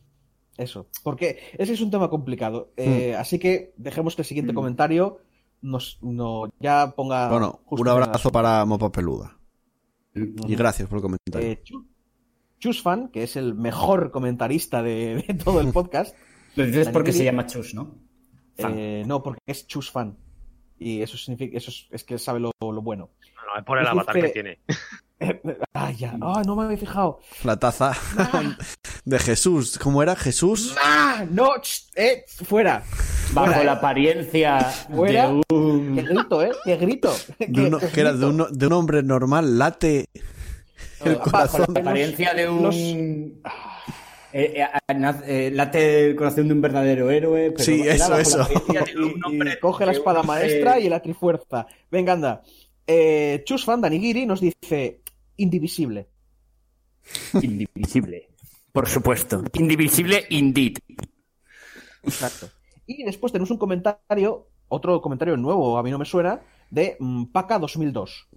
Eso, 0.57 0.87
porque 1.03 1.39
ese 1.59 1.75
es 1.75 1.81
un 1.83 1.91
tema 1.91 2.09
complicado. 2.09 2.73
Eh, 2.77 3.13
Hmm. 3.15 3.21
Así 3.21 3.39
que 3.39 3.75
dejemos 3.77 4.17
que 4.17 4.23
el 4.23 4.27
siguiente 4.27 4.55
comentario 4.55 5.19
nos, 5.61 5.99
no, 6.03 6.45
ya 6.61 6.95
ponga... 6.97 7.29
bueno, 7.29 7.61
justo 7.67 7.83
un 7.83 7.89
abrazo 7.89 8.31
para 8.31 8.65
Mopa 8.65 8.91
Peluda. 8.91 9.37
Ujú. 10.15 10.49
Y 10.49 10.57
gracias 10.57 10.89
por 10.89 10.97
el 10.99 11.03
comentario. 11.03 11.47
Eh, 11.51 11.61
Chu- 11.63 11.87
Chusfan, 12.59 13.09
que 13.09 13.23
es 13.25 13.37
el 13.37 13.55
mejor 13.55 14.11
comentarista 14.11 14.83
de, 14.83 15.23
de 15.29 15.35
todo 15.35 15.61
el 15.61 15.73
podcast. 15.73 16.17
Lo 16.57 16.65
dices 16.67 16.89
porque 16.89 17.13
se 17.13 17.25
llama 17.25 17.47
Chus, 17.47 17.75
¿no? 17.75 17.95
Fan. 18.59 18.75
eh, 18.77 19.05
no, 19.07 19.23
porque 19.23 19.41
es 19.47 19.67
Chusfan. 19.67 20.17
Y 20.79 21.01
eso 21.03 21.17
significa, 21.17 21.57
eso 21.57 21.71
es, 21.71 21.87
es 21.91 22.05
que 22.05 22.19
sabe 22.19 22.41
lo, 22.41 22.51
lo 22.61 22.83
bueno. 22.83 23.11
No, 23.47 23.59
es 23.59 23.65
por 23.65 23.79
el 23.79 23.87
avatar 23.87 24.21
que 24.21 24.29
tiene. 24.31 24.59
Ah, 25.73 26.43
no 26.45 26.57
me 26.57 26.65
había 26.65 26.77
fijado. 26.77 27.21
La 27.43 27.57
taza 27.59 27.93
de 29.07 29.19
Jesús. 29.19 29.79
¿Cómo 29.79 30.03
era? 30.03 30.15
Jesús. 30.15 30.75
¡Ah! 30.83 31.25
No, 31.31 31.53
eh, 31.95 32.25
fuera. 32.45 32.83
Bajo 33.33 33.47
Fuera, 33.47 33.65
la 33.65 33.73
eh. 33.73 33.77
apariencia 33.77 34.61
Fuera. 34.61 35.29
de 35.29 35.43
un... 35.55 35.95
Qué 35.97 36.03
grito, 36.03 36.43
¿eh? 36.43 36.51
Qué 36.65 36.77
grito. 36.77 37.15
De 37.39 37.51
Qué 37.51 37.61
uno- 37.63 37.79
que 37.79 38.01
era 38.01 38.13
de 38.13 38.27
un, 38.27 38.47
de 38.51 38.67
un 38.67 38.73
hombre 38.75 39.03
normal, 39.03 39.59
late 39.59 40.05
el 41.03 41.15
Bajo 41.17 41.31
corazón. 41.31 41.67
La 41.75 41.81
apariencia 41.81 42.35
de 42.35 42.49
un... 42.51 42.63
los- 42.63 42.77
Eh, 44.39 44.61
eh, 44.61 45.15
eh, 45.27 45.51
late 45.51 46.11
el 46.11 46.15
corazón 46.15 46.49
de 46.49 46.53
un 46.53 46.61
verdadero 46.61 47.11
héroe. 47.11 47.53
Pero 47.53 47.65
Sí, 47.65 47.81
eso, 47.89 48.19
eso. 48.19 48.39
la 48.39 48.49
Y- 49.55 49.59
coge 49.61 49.87
la 49.87 49.93
espada 49.93 50.23
maestra 50.23 50.79
y 50.79 50.91
la 50.91 51.01
trifuerza. 51.01 51.67
Venga, 51.91 52.13
anda. 52.13 52.43
Eh, 52.87 53.43
Chus 53.47 53.65
Fan 53.65 53.81
Danigiri 53.81 54.27
nos 54.27 54.43
dice 54.43 55.01
indivisible. 55.39 56.11
Indivisible. 57.41 58.29
Por 58.73 58.87
supuesto. 58.89 59.43
Indivisible 59.55 60.27
indeed. 60.29 60.77
Exacto. 62.03 62.51
Y 62.87 63.05
después 63.05 63.33
tenemos 63.33 63.51
un 63.51 63.57
comentario, 63.57 64.49
otro 64.69 65.01
comentario 65.01 65.39
nuevo, 65.39 65.79
a 65.79 65.83
mí 65.83 65.91
no 65.91 65.99
me 65.99 66.05
suena, 66.05 66.43
de 66.71 66.99
Paca 67.33 67.59
2002. 67.59 68.29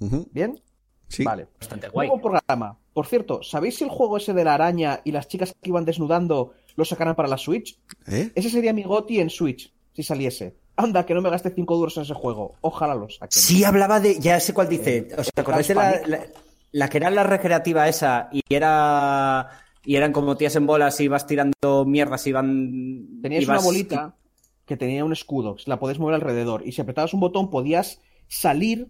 Ujú, 0.00 0.28
¿Bien? 0.32 0.60
Sí. 1.06 1.22
Vale. 1.22 1.46
Bastante 1.60 1.88
guay. 1.88 2.08
Nuevo 2.08 2.20
programa. 2.20 2.76
Por 2.96 3.06
cierto, 3.06 3.42
¿sabéis 3.42 3.76
si 3.76 3.84
el 3.84 3.90
juego 3.90 4.16
ese 4.16 4.32
de 4.32 4.42
la 4.42 4.54
araña 4.54 5.02
y 5.04 5.12
las 5.12 5.28
chicas 5.28 5.52
que 5.60 5.68
iban 5.68 5.84
desnudando 5.84 6.54
lo 6.76 6.84
sacarán 6.86 7.14
para 7.14 7.28
la 7.28 7.36
Switch? 7.36 7.78
¿Eh? 8.06 8.32
Ese 8.34 8.48
sería 8.48 8.72
mi 8.72 8.84
goti 8.84 9.20
en 9.20 9.28
Switch, 9.28 9.70
si 9.92 10.02
saliese. 10.02 10.56
Anda, 10.76 11.04
que 11.04 11.12
no 11.12 11.20
me 11.20 11.28
gaste 11.28 11.50
5 11.50 11.76
duros 11.76 11.94
en 11.98 12.04
ese 12.04 12.14
juego. 12.14 12.54
Ojalá 12.62 12.94
lo 12.94 13.06
saquen. 13.10 13.28
Sí, 13.42 13.64
hablaba 13.64 14.00
de. 14.00 14.18
Ya 14.18 14.40
sé 14.40 14.54
cuál 14.54 14.70
dice. 14.70 15.08
¿Os 15.18 15.28
acordáis 15.36 15.68
de 15.68 15.74
la, 15.74 15.82
Panic. 15.92 16.08
la, 16.08 16.26
la 16.72 16.88
que 16.88 16.96
era 16.96 17.10
la 17.10 17.22
recreativa 17.24 17.86
esa? 17.86 18.30
Y 18.32 18.40
era. 18.48 19.50
Y 19.84 19.96
eran 19.96 20.12
como 20.12 20.36
tías 20.38 20.56
en 20.56 20.66
bolas 20.66 20.98
y 21.00 21.04
ibas 21.04 21.26
tirando 21.26 21.84
mierdas 21.86 22.26
y 22.26 22.30
iban. 22.30 23.20
Tenías 23.20 23.42
ibas- 23.42 23.58
una 23.58 23.64
bolita 23.66 24.16
que 24.64 24.76
tenía 24.78 25.04
un 25.04 25.12
escudo, 25.12 25.56
la 25.66 25.78
podías 25.78 25.98
mover 25.98 26.14
alrededor. 26.14 26.66
Y 26.66 26.72
si 26.72 26.80
apretabas 26.80 27.12
un 27.12 27.20
botón 27.20 27.50
podías 27.50 28.00
salir 28.26 28.88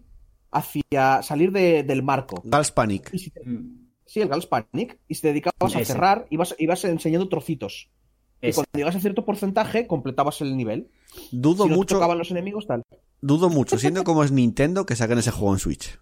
hacia. 0.52 1.22
salir 1.22 1.50
de- 1.52 1.82
del 1.82 2.02
marco. 2.04 2.40
Gals 2.44 2.70
Panic. 2.70 3.10
Y 3.12 3.18
si 3.18 3.30
te- 3.30 3.44
Mm, 3.44 3.85
sí, 4.06 4.20
el 4.20 4.28
Gals 4.28 4.46
Panic. 4.46 4.98
Y 5.08 5.14
si 5.14 5.22
te 5.22 5.28
dedicabas 5.28 5.74
a 5.74 5.78
cerrar, 5.84 6.26
ibas, 6.30 6.54
ibas 6.58 6.84
enseñando 6.84 7.28
trocitos. 7.28 7.90
Y 8.40 8.52
cuando 8.52 8.68
llegas 8.74 8.96
a 8.96 9.00
cierto 9.00 9.24
porcentaje, 9.24 9.86
completabas 9.86 10.40
el 10.40 10.56
nivel. 10.56 10.88
Dudo 11.32 11.64
si 11.64 11.68
no 11.70 11.74
te 11.74 11.78
mucho, 11.78 11.94
tocaban 11.96 12.18
los 12.18 12.30
enemigos, 12.30 12.66
tal. 12.66 12.82
dudo 13.20 13.48
mucho, 13.48 13.78
siendo 13.78 14.04
como 14.04 14.22
es 14.24 14.30
Nintendo, 14.32 14.84
que 14.86 14.94
saquen 14.96 15.18
ese 15.18 15.30
juego 15.30 15.54
en 15.54 15.58
Switch. 15.58 15.98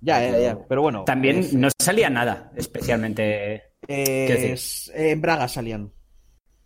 Ya, 0.00 0.20
ya, 0.22 0.38
ya. 0.38 0.58
Pero 0.68 0.82
bueno. 0.82 1.04
También 1.04 1.38
es- 1.38 1.52
no 1.54 1.68
salía 1.78 2.08
nada, 2.10 2.52
especialmente. 2.56 3.62
eh, 3.86 4.52
es- 4.52 4.90
eh, 4.94 5.10
en 5.10 5.20
Braga 5.20 5.46
salían. 5.48 5.92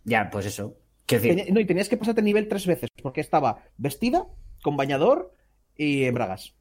Ya, 0.03 0.29
pues 0.31 0.45
eso. 0.45 0.77
Tenía- 1.05 1.45
no, 1.53 1.59
y 1.59 1.65
tenías 1.65 1.89
que 1.89 1.97
pasarte 1.97 2.21
nivel 2.21 2.47
tres 2.47 2.65
veces, 2.65 2.89
porque 3.01 3.21
estaba 3.21 3.63
vestida, 3.77 4.25
con 4.63 4.77
bañador 4.77 5.33
y 5.75 6.03
en 6.05 6.13
bragas. 6.13 6.55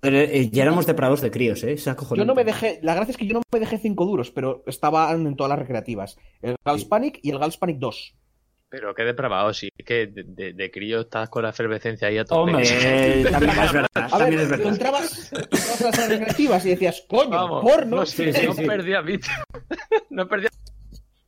Pero, 0.00 0.16
eh, 0.18 0.48
ya 0.50 0.62
éramos 0.62 0.86
depravados 0.86 1.20
de 1.20 1.30
críos, 1.30 1.62
¿eh? 1.64 1.76
Yo 1.76 2.24
no 2.24 2.34
me 2.34 2.44
dejé, 2.44 2.78
la 2.82 2.94
gracia 2.94 3.12
es 3.12 3.16
que 3.18 3.26
yo 3.26 3.34
no 3.34 3.42
me 3.52 3.60
dejé 3.60 3.78
cinco 3.78 4.06
duros, 4.06 4.30
pero 4.30 4.62
estaban 4.66 5.26
en 5.26 5.36
todas 5.36 5.50
las 5.50 5.58
recreativas. 5.58 6.16
El 6.42 6.56
Gals 6.64 6.84
Panic 6.84 7.18
y 7.22 7.30
el 7.30 7.38
Gals 7.38 7.56
Panic 7.56 7.78
2. 7.78 8.14
Pero 8.70 8.94
qué 8.94 9.02
depravado, 9.02 9.52
sí. 9.52 9.68
Es 9.76 9.84
que 9.84 10.06
de, 10.06 10.22
de- 10.22 10.52
de 10.52 10.70
crío 10.70 11.00
estás 11.00 11.28
con 11.28 11.42
la 11.42 11.50
efervescencia 11.50 12.06
ahí 12.06 12.18
a 12.18 12.24
tope. 12.24 12.52
Hombre, 12.52 12.64
también 13.30 13.50
es 13.58 13.72
verdad. 13.72 13.88
A 13.94 14.08
también 14.08 14.30
ver, 14.30 14.40
es 14.40 14.48
verdad. 14.48 14.66
entrabas, 14.68 15.30
tú 15.30 15.36
entrabas 15.56 15.98
a 15.98 16.00
las 16.02 16.08
recreativas 16.08 16.66
y 16.66 16.68
decías, 16.70 17.04
coño, 17.08 17.30
Vamos, 17.30 17.64
porno. 17.64 17.96
no, 17.96 18.06
sé, 18.06 18.32
Sí, 18.32 18.40
sí, 18.40 18.46
no 18.62 18.66
perdía 18.68 19.02
no 20.10 20.28
perdía. 20.28 20.50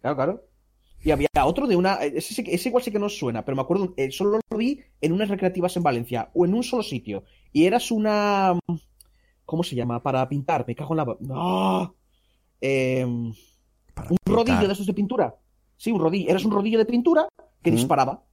Claro, 0.00 0.16
claro. 0.16 0.44
Y 1.04 1.10
había 1.10 1.28
otro 1.44 1.66
de 1.66 1.74
una. 1.74 1.94
Ese, 1.96 2.42
igual 2.68 2.82
sí 2.84 2.92
que 2.92 3.00
no 3.00 3.08
suena, 3.08 3.44
pero 3.44 3.56
me 3.56 3.62
acuerdo, 3.62 3.92
eh, 3.96 4.12
solo 4.12 4.38
lo 4.48 4.56
vi 4.56 4.80
en 5.00 5.12
unas 5.12 5.28
recreativas 5.28 5.76
en 5.76 5.82
Valencia, 5.82 6.30
o 6.34 6.44
en 6.46 6.54
un 6.54 6.62
solo 6.62 6.84
sitio. 6.84 7.24
Y 7.52 7.66
eras 7.66 7.90
una. 7.90 8.58
¿Cómo 9.44 9.62
se 9.62 9.74
llama? 9.76 10.02
Para 10.02 10.28
pintar, 10.28 10.64
me 10.66 10.74
cago 10.74 10.94
en 10.94 10.96
la. 10.96 11.16
¡Ah! 11.34 11.92
Em, 12.60 13.26
un 13.26 13.34
pintar. 13.94 14.34
rodillo 14.34 14.66
de 14.66 14.72
esos 14.72 14.86
de 14.86 14.94
pintura. 14.94 15.36
Sí, 15.76 15.90
un 15.92 16.00
rodillo. 16.00 16.30
Eras 16.30 16.44
un 16.44 16.52
rodillo 16.52 16.78
de 16.78 16.86
pintura 16.86 17.28
que 17.62 17.70
Mm. 17.70 17.74
disparaba. 17.74 18.24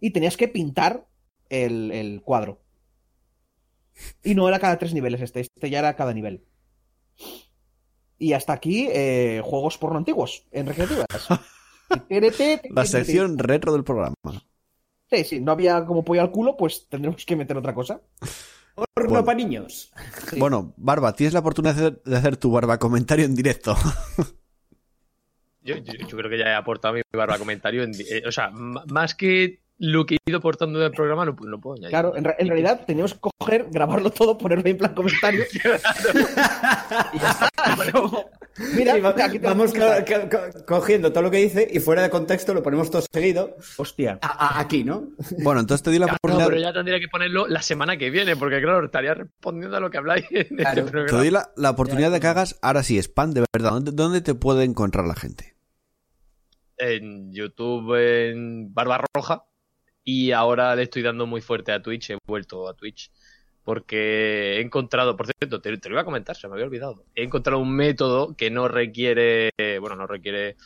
Y 0.00 0.10
tenías 0.10 0.36
que 0.36 0.48
pintar 0.48 1.06
el, 1.48 1.90
el 1.92 2.22
cuadro. 2.22 2.62
Y 4.24 4.34
no 4.34 4.48
era 4.48 4.58
cada 4.58 4.78
tres 4.78 4.94
niveles 4.94 5.20
este, 5.20 5.40
este 5.40 5.68
ya 5.68 5.80
era 5.80 5.94
cada 5.96 6.14
nivel. 6.14 6.44
Y 8.18 8.32
hasta 8.34 8.52
aquí, 8.54 8.88
eh, 8.90 9.42
juegos 9.44 9.76
porno 9.78 9.98
antiguos 9.98 10.46
en 10.52 10.66
recreativas. 10.66 11.06
La 12.70 12.84
sección 12.84 13.38
retro 13.38 13.72
del 13.72 13.84
programa. 13.84 14.14
Sí, 15.12 15.24
sí, 15.24 15.40
no 15.40 15.52
había 15.52 15.84
como 15.84 16.04
pollo 16.04 16.20
al 16.20 16.30
culo, 16.30 16.56
pues 16.56 16.86
tendremos 16.88 17.24
que 17.26 17.36
meter 17.36 17.56
otra 17.56 17.74
cosa. 17.74 18.00
Porno 18.74 19.10
Bueno. 19.10 19.24
para 19.24 19.36
niños. 19.36 19.92
Bueno, 20.38 20.72
Barba, 20.76 21.12
tienes 21.14 21.34
la 21.34 21.40
oportunidad 21.40 21.74
de 21.74 21.80
hacer, 21.86 22.02
de 22.04 22.16
hacer 22.16 22.36
tu 22.36 22.50
barba 22.52 22.78
comentario 22.78 23.24
en 23.24 23.34
directo. 23.34 23.76
Yo, 25.62 25.76
yo- 25.76 25.92
yo 26.08 26.16
creo 26.16 26.30
que 26.30 26.38
ya 26.38 26.46
he 26.46 26.54
aportado 26.54 26.94
mi 26.94 27.02
barba 27.12 27.38
comentario. 27.38 27.82
en 27.82 27.92
eh, 27.94 28.22
o 28.26 28.32
sea, 28.32 28.50
más 28.50 29.14
que 29.14 29.60
lo 29.82 30.04
que 30.04 30.16
he 30.16 30.18
ido 30.26 30.38
aportando 30.38 30.78
del 30.78 30.90
programa, 30.92 31.24
no, 31.24 31.34
pu- 31.34 31.48
no 31.48 31.58
puedo 31.58 31.76
añadir. 31.76 31.88
Claro, 31.90 32.14
en, 32.14 32.26
en 32.38 32.48
realidad 32.48 32.84
teníamos 32.86 33.14
que 33.14 33.20
coger, 33.38 33.66
grabarlo 33.70 34.10
todo, 34.10 34.36
ponerlo 34.36 34.68
en 34.68 34.76
plan 34.76 34.94
comentario. 34.94 35.42
y 35.54 37.18
ya 37.18 37.30
está. 37.30 37.48
Pero, 37.78 38.10
mira, 38.76 38.94
Sí, 38.94 39.00
va- 39.00 39.10
aquí 39.24 39.38
te- 39.38 39.46
vamos 39.46 39.72
co- 39.72 39.78
co- 39.80 40.28
co- 40.28 40.64
cogiendo 40.66 41.10
todo 41.12 41.22
lo 41.22 41.30
que 41.30 41.38
dice 41.38 41.66
y 41.70 41.80
fuera 41.80 42.02
de 42.02 42.10
contexto 42.10 42.52
lo 42.52 42.62
ponemos 42.62 42.90
todo 42.90 43.02
seguido. 43.10 43.56
Hostia. 43.78 44.18
A- 44.20 44.56
a- 44.56 44.60
aquí, 44.60 44.84
¿no? 44.84 45.08
Bueno, 45.42 45.60
entonces 45.60 45.82
te 45.82 45.90
di 45.90 45.98
la 45.98 46.06
No, 46.06 46.12
oportunidad. 46.12 46.48
pero 46.48 46.60
ya 46.60 46.72
tendría 46.74 47.00
que 47.00 47.08
ponerlo 47.08 47.46
la 47.48 47.62
semana 47.62 47.96
que 47.96 48.10
viene, 48.10 48.36
porque 48.36 48.60
claro, 48.60 48.84
estaría 48.84 49.14
respondiendo 49.14 49.76
a 49.76 49.80
lo 49.80 49.90
que 49.90 49.96
habláis 49.98 50.26
en 50.30 50.56
Claro. 50.58 50.84
este 50.86 51.04
Te 51.04 51.16
doy 51.16 51.30
la, 51.30 51.50
la 51.56 51.70
oportunidad 51.70 52.10
de 52.10 52.20
que 52.20 52.26
hagas, 52.26 52.58
ahora 52.60 52.82
sí, 52.82 52.98
spam 52.98 53.32
de 53.32 53.44
verdad. 53.54 53.70
¿Dónde, 53.70 53.92
dónde 53.92 54.20
te 54.20 54.34
puede 54.34 54.64
encontrar 54.64 55.06
la 55.06 55.14
gente? 55.14 55.54
En 56.76 57.32
YouTube, 57.32 57.94
en 57.94 58.72
Barba 58.74 59.02
Roja. 59.14 59.44
Y 60.04 60.32
ahora 60.32 60.74
le 60.76 60.84
estoy 60.84 61.02
dando 61.02 61.26
muy 61.26 61.40
fuerte 61.40 61.72
a 61.72 61.82
Twitch. 61.82 62.10
He 62.10 62.18
vuelto 62.26 62.68
a 62.68 62.74
Twitch. 62.74 63.10
Porque 63.62 64.56
he 64.56 64.60
encontrado, 64.62 65.16
por 65.16 65.26
cierto, 65.26 65.60
te, 65.60 65.76
te 65.76 65.88
lo 65.88 65.94
iba 65.94 66.02
a 66.02 66.04
comentar, 66.06 66.34
se 66.34 66.48
me 66.48 66.54
había 66.54 66.64
olvidado. 66.64 67.04
He 67.14 67.22
encontrado 67.22 67.60
un 67.60 67.74
método 67.74 68.34
que 68.34 68.50
no 68.50 68.68
requiere, 68.68 69.50
bueno, 69.80 69.96
no 69.96 70.06
requiere 70.06 70.56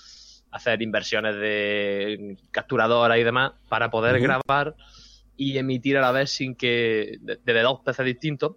hacer 0.52 0.80
inversiones 0.80 1.34
de 1.36 2.36
capturadora 2.52 3.18
y 3.18 3.24
demás 3.24 3.52
para 3.68 3.90
poder 3.90 4.20
grabar 4.20 4.76
y 5.36 5.58
emitir 5.58 5.98
a 5.98 6.00
la 6.02 6.12
vez 6.12 6.30
sin 6.30 6.54
que, 6.54 7.16
de- 7.20 7.40
desde 7.44 7.62
dos 7.62 7.80
PCs 7.84 8.04
distintos, 8.04 8.52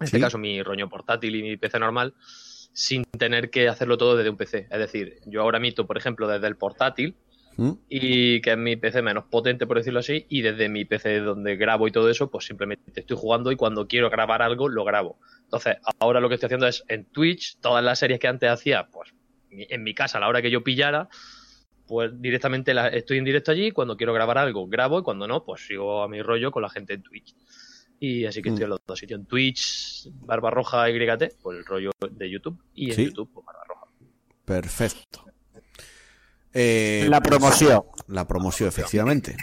en 0.00 0.04
este 0.06 0.16
caso 0.22 0.38
mi 0.38 0.62
roño 0.62 0.88
portátil 0.88 1.36
y 1.36 1.42
mi 1.42 1.56
PC 1.58 1.78
normal, 1.78 2.14
sin 2.72 3.04
tener 3.04 3.50
que 3.50 3.68
hacerlo 3.68 3.98
todo 3.98 4.16
desde 4.16 4.30
un 4.30 4.38
PC. 4.38 4.66
Es 4.70 4.78
decir, 4.78 5.18
yo 5.26 5.42
ahora 5.42 5.58
emito, 5.58 5.86
por 5.86 5.98
ejemplo, 5.98 6.26
desde 6.26 6.46
el 6.46 6.56
portátil, 6.56 7.14
¿Mm? 7.58 7.70
y 7.88 8.40
que 8.42 8.50
es 8.52 8.58
mi 8.58 8.76
PC 8.76 9.00
menos 9.00 9.24
potente, 9.24 9.66
por 9.66 9.78
decirlo 9.78 10.00
así, 10.00 10.26
y 10.28 10.42
desde 10.42 10.68
mi 10.68 10.84
PC 10.84 11.20
donde 11.20 11.56
grabo 11.56 11.88
y 11.88 11.90
todo 11.92 12.10
eso, 12.10 12.30
pues 12.30 12.44
simplemente 12.44 13.00
estoy 13.00 13.16
jugando 13.16 13.50
y 13.50 13.56
cuando 13.56 13.86
quiero 13.88 14.10
grabar 14.10 14.42
algo, 14.42 14.68
lo 14.68 14.84
grabo. 14.84 15.18
Entonces, 15.44 15.76
ahora 15.98 16.20
lo 16.20 16.28
que 16.28 16.34
estoy 16.34 16.48
haciendo 16.48 16.66
es 16.66 16.84
en 16.88 17.06
Twitch, 17.06 17.56
todas 17.60 17.82
las 17.82 17.98
series 17.98 18.20
que 18.20 18.28
antes 18.28 18.50
hacía, 18.50 18.86
pues 18.88 19.14
en 19.50 19.82
mi 19.82 19.94
casa, 19.94 20.18
a 20.18 20.20
la 20.20 20.28
hora 20.28 20.42
que 20.42 20.50
yo 20.50 20.62
pillara, 20.62 21.08
pues 21.86 22.10
directamente 22.20 22.74
la- 22.74 22.88
estoy 22.88 23.18
en 23.18 23.24
directo 23.24 23.52
allí, 23.52 23.70
cuando 23.70 23.96
quiero 23.96 24.12
grabar 24.12 24.36
algo, 24.38 24.66
grabo, 24.66 24.98
y 24.98 25.02
cuando 25.02 25.26
no, 25.26 25.44
pues 25.44 25.66
sigo 25.66 26.02
a 26.02 26.08
mi 26.08 26.20
rollo 26.20 26.50
con 26.50 26.62
la 26.62 26.68
gente 26.68 26.92
en 26.94 27.02
Twitch. 27.02 27.34
Y 27.98 28.26
así 28.26 28.42
que 28.42 28.50
estoy 28.50 28.64
Mm. 28.64 28.64
en 28.64 28.70
los 28.70 28.80
dos 28.86 28.98
sitios, 28.98 29.20
en 29.20 29.26
Twitch, 29.26 30.08
Barba 30.26 30.50
Roja 30.50 30.90
YT, 30.90 31.30
pues 31.42 31.56
el 31.58 31.64
rollo 31.64 31.92
de 32.10 32.28
YouTube, 32.30 32.60
y 32.74 32.90
en 32.90 32.96
Sí. 32.96 33.04
YouTube, 33.06 33.30
pues 33.32 33.46
Barba 33.46 33.62
Roja. 33.66 33.86
Perfecto. 34.44 35.24
Eh, 36.58 37.06
La 37.10 37.20
promoción. 37.20 37.82
la 38.08 38.26
promoción, 38.26 38.68
efectivamente. 38.68 39.36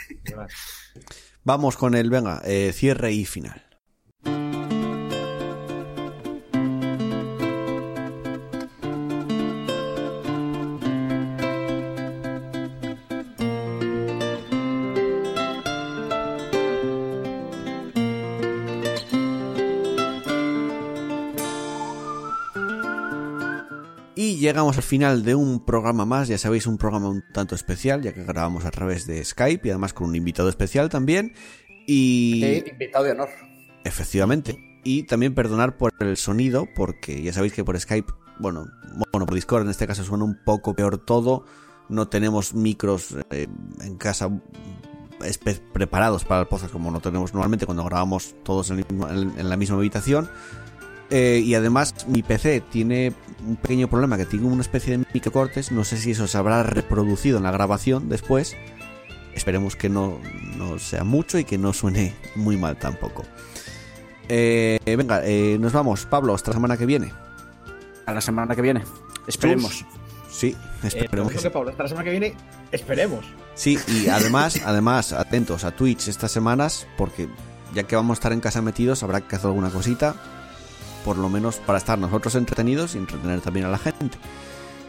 Vamos 1.44 1.76
con 1.76 1.94
el, 1.94 2.10
venga, 2.10 2.42
eh, 2.44 2.72
cierre 2.74 3.12
y 3.12 3.24
final. 3.24 3.62
Llegamos 24.54 24.76
al 24.76 24.84
final 24.84 25.24
de 25.24 25.34
un 25.34 25.64
programa 25.64 26.06
más, 26.06 26.28
ya 26.28 26.38
sabéis, 26.38 26.68
un 26.68 26.78
programa 26.78 27.08
un 27.08 27.24
tanto 27.32 27.56
especial, 27.56 28.02
ya 28.02 28.12
que 28.12 28.22
grabamos 28.22 28.64
a 28.64 28.70
través 28.70 29.04
de 29.04 29.24
Skype 29.24 29.66
y 29.66 29.70
además 29.72 29.92
con 29.92 30.08
un 30.08 30.14
invitado 30.14 30.48
especial 30.48 30.88
también. 30.90 31.32
Y 31.88 32.62
invitado 32.70 33.04
de 33.04 33.10
honor. 33.10 33.28
efectivamente, 33.82 34.56
Y 34.84 35.02
también 35.02 35.34
perdonar 35.34 35.76
por 35.76 35.92
el 35.98 36.16
sonido, 36.16 36.68
porque 36.76 37.20
ya 37.20 37.32
sabéis 37.32 37.52
que 37.52 37.64
por 37.64 37.78
Skype, 37.80 38.12
bueno, 38.38 38.66
bueno, 39.12 39.26
por 39.26 39.34
Discord 39.34 39.64
en 39.64 39.70
este 39.70 39.88
caso 39.88 40.04
suena 40.04 40.22
un 40.22 40.38
poco 40.44 40.74
peor 40.74 40.98
todo. 40.98 41.44
No 41.88 42.06
tenemos 42.06 42.54
micros 42.54 43.16
eh, 43.30 43.48
en 43.80 43.96
casa 43.96 44.30
preparados 45.72 46.24
para 46.24 46.42
el 46.42 46.46
podcast 46.46 46.72
como 46.72 46.90
no 46.92 47.00
tenemos 47.00 47.32
normalmente 47.34 47.66
cuando 47.66 47.82
grabamos 47.84 48.36
todos 48.44 48.70
en, 48.70 48.78
el 48.78 48.84
mismo- 48.88 49.08
en 49.08 49.48
la 49.48 49.56
misma 49.56 49.76
habitación. 49.78 50.28
Eh, 51.16 51.38
y 51.44 51.54
además 51.54 51.94
mi 52.08 52.24
PC 52.24 52.60
tiene 52.60 53.12
un 53.46 53.54
pequeño 53.54 53.88
problema 53.88 54.16
que 54.16 54.24
tiene 54.24 54.46
una 54.46 54.62
especie 54.62 54.98
de 54.98 55.04
microcortes. 55.14 55.70
No 55.70 55.84
sé 55.84 55.96
si 55.96 56.10
eso 56.10 56.26
se 56.26 56.36
habrá 56.36 56.64
reproducido 56.64 57.36
en 57.38 57.44
la 57.44 57.52
grabación 57.52 58.08
después. 58.08 58.56
Esperemos 59.32 59.76
que 59.76 59.88
no, 59.88 60.18
no 60.56 60.80
sea 60.80 61.04
mucho 61.04 61.38
y 61.38 61.44
que 61.44 61.56
no 61.56 61.72
suene 61.72 62.14
muy 62.34 62.56
mal 62.56 62.76
tampoco. 62.76 63.24
Eh, 64.28 64.80
venga, 64.84 65.22
eh, 65.24 65.56
nos 65.60 65.72
vamos. 65.72 66.04
Pablo, 66.04 66.34
hasta 66.34 66.50
la 66.50 66.54
semana 66.56 66.76
que 66.76 66.86
viene. 66.86 67.12
A 68.06 68.12
la 68.12 68.20
semana 68.20 68.56
que 68.56 68.62
viene. 68.62 68.82
Esperemos. 69.28 69.84
Sí, 70.32 70.56
Eh, 70.82 70.88
esperemos 70.88 71.30
que 71.30 71.36
que 71.36 71.42
sí. 71.42 71.48
Pablo, 71.48 71.70
hasta 71.70 71.84
la 71.84 71.88
semana 71.90 72.04
que 72.04 72.10
viene, 72.10 72.34
esperemos. 72.72 73.24
Sí, 73.54 73.78
y 73.86 74.08
además, 74.08 74.60
además, 74.66 75.12
atentos 75.12 75.62
a 75.62 75.70
Twitch 75.70 76.08
estas 76.08 76.32
semanas, 76.32 76.88
porque 76.98 77.28
ya 77.72 77.84
que 77.84 77.94
vamos 77.94 78.16
a 78.16 78.18
estar 78.18 78.32
en 78.32 78.40
casa 78.40 78.60
metidos, 78.62 79.04
habrá 79.04 79.20
que 79.20 79.36
hacer 79.36 79.46
alguna 79.46 79.70
cosita, 79.70 80.16
por 81.04 81.16
lo 81.18 81.28
menos 81.28 81.56
para 81.56 81.78
estar 81.78 81.98
nosotros 81.98 82.34
entretenidos 82.34 82.94
y 82.94 82.98
entretener 82.98 83.40
también 83.40 83.66
a 83.66 83.68
la 83.68 83.78
gente. 83.78 84.16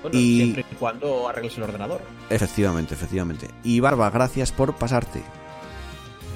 Bueno, 0.02 0.18
Y- 0.20 0.38
siempre 0.38 0.66
y 0.72 0.76
cuando 0.76 1.28
arregles 1.28 1.58
el 1.58 1.64
ordenador. 1.64 2.02
Efectivamente, 2.30 2.94
efectivamente. 2.94 3.50
Y 3.64 3.80
Barba, 3.80 4.10
gracias 4.10 4.52
por 4.52 4.76
pasarte. 4.76 5.24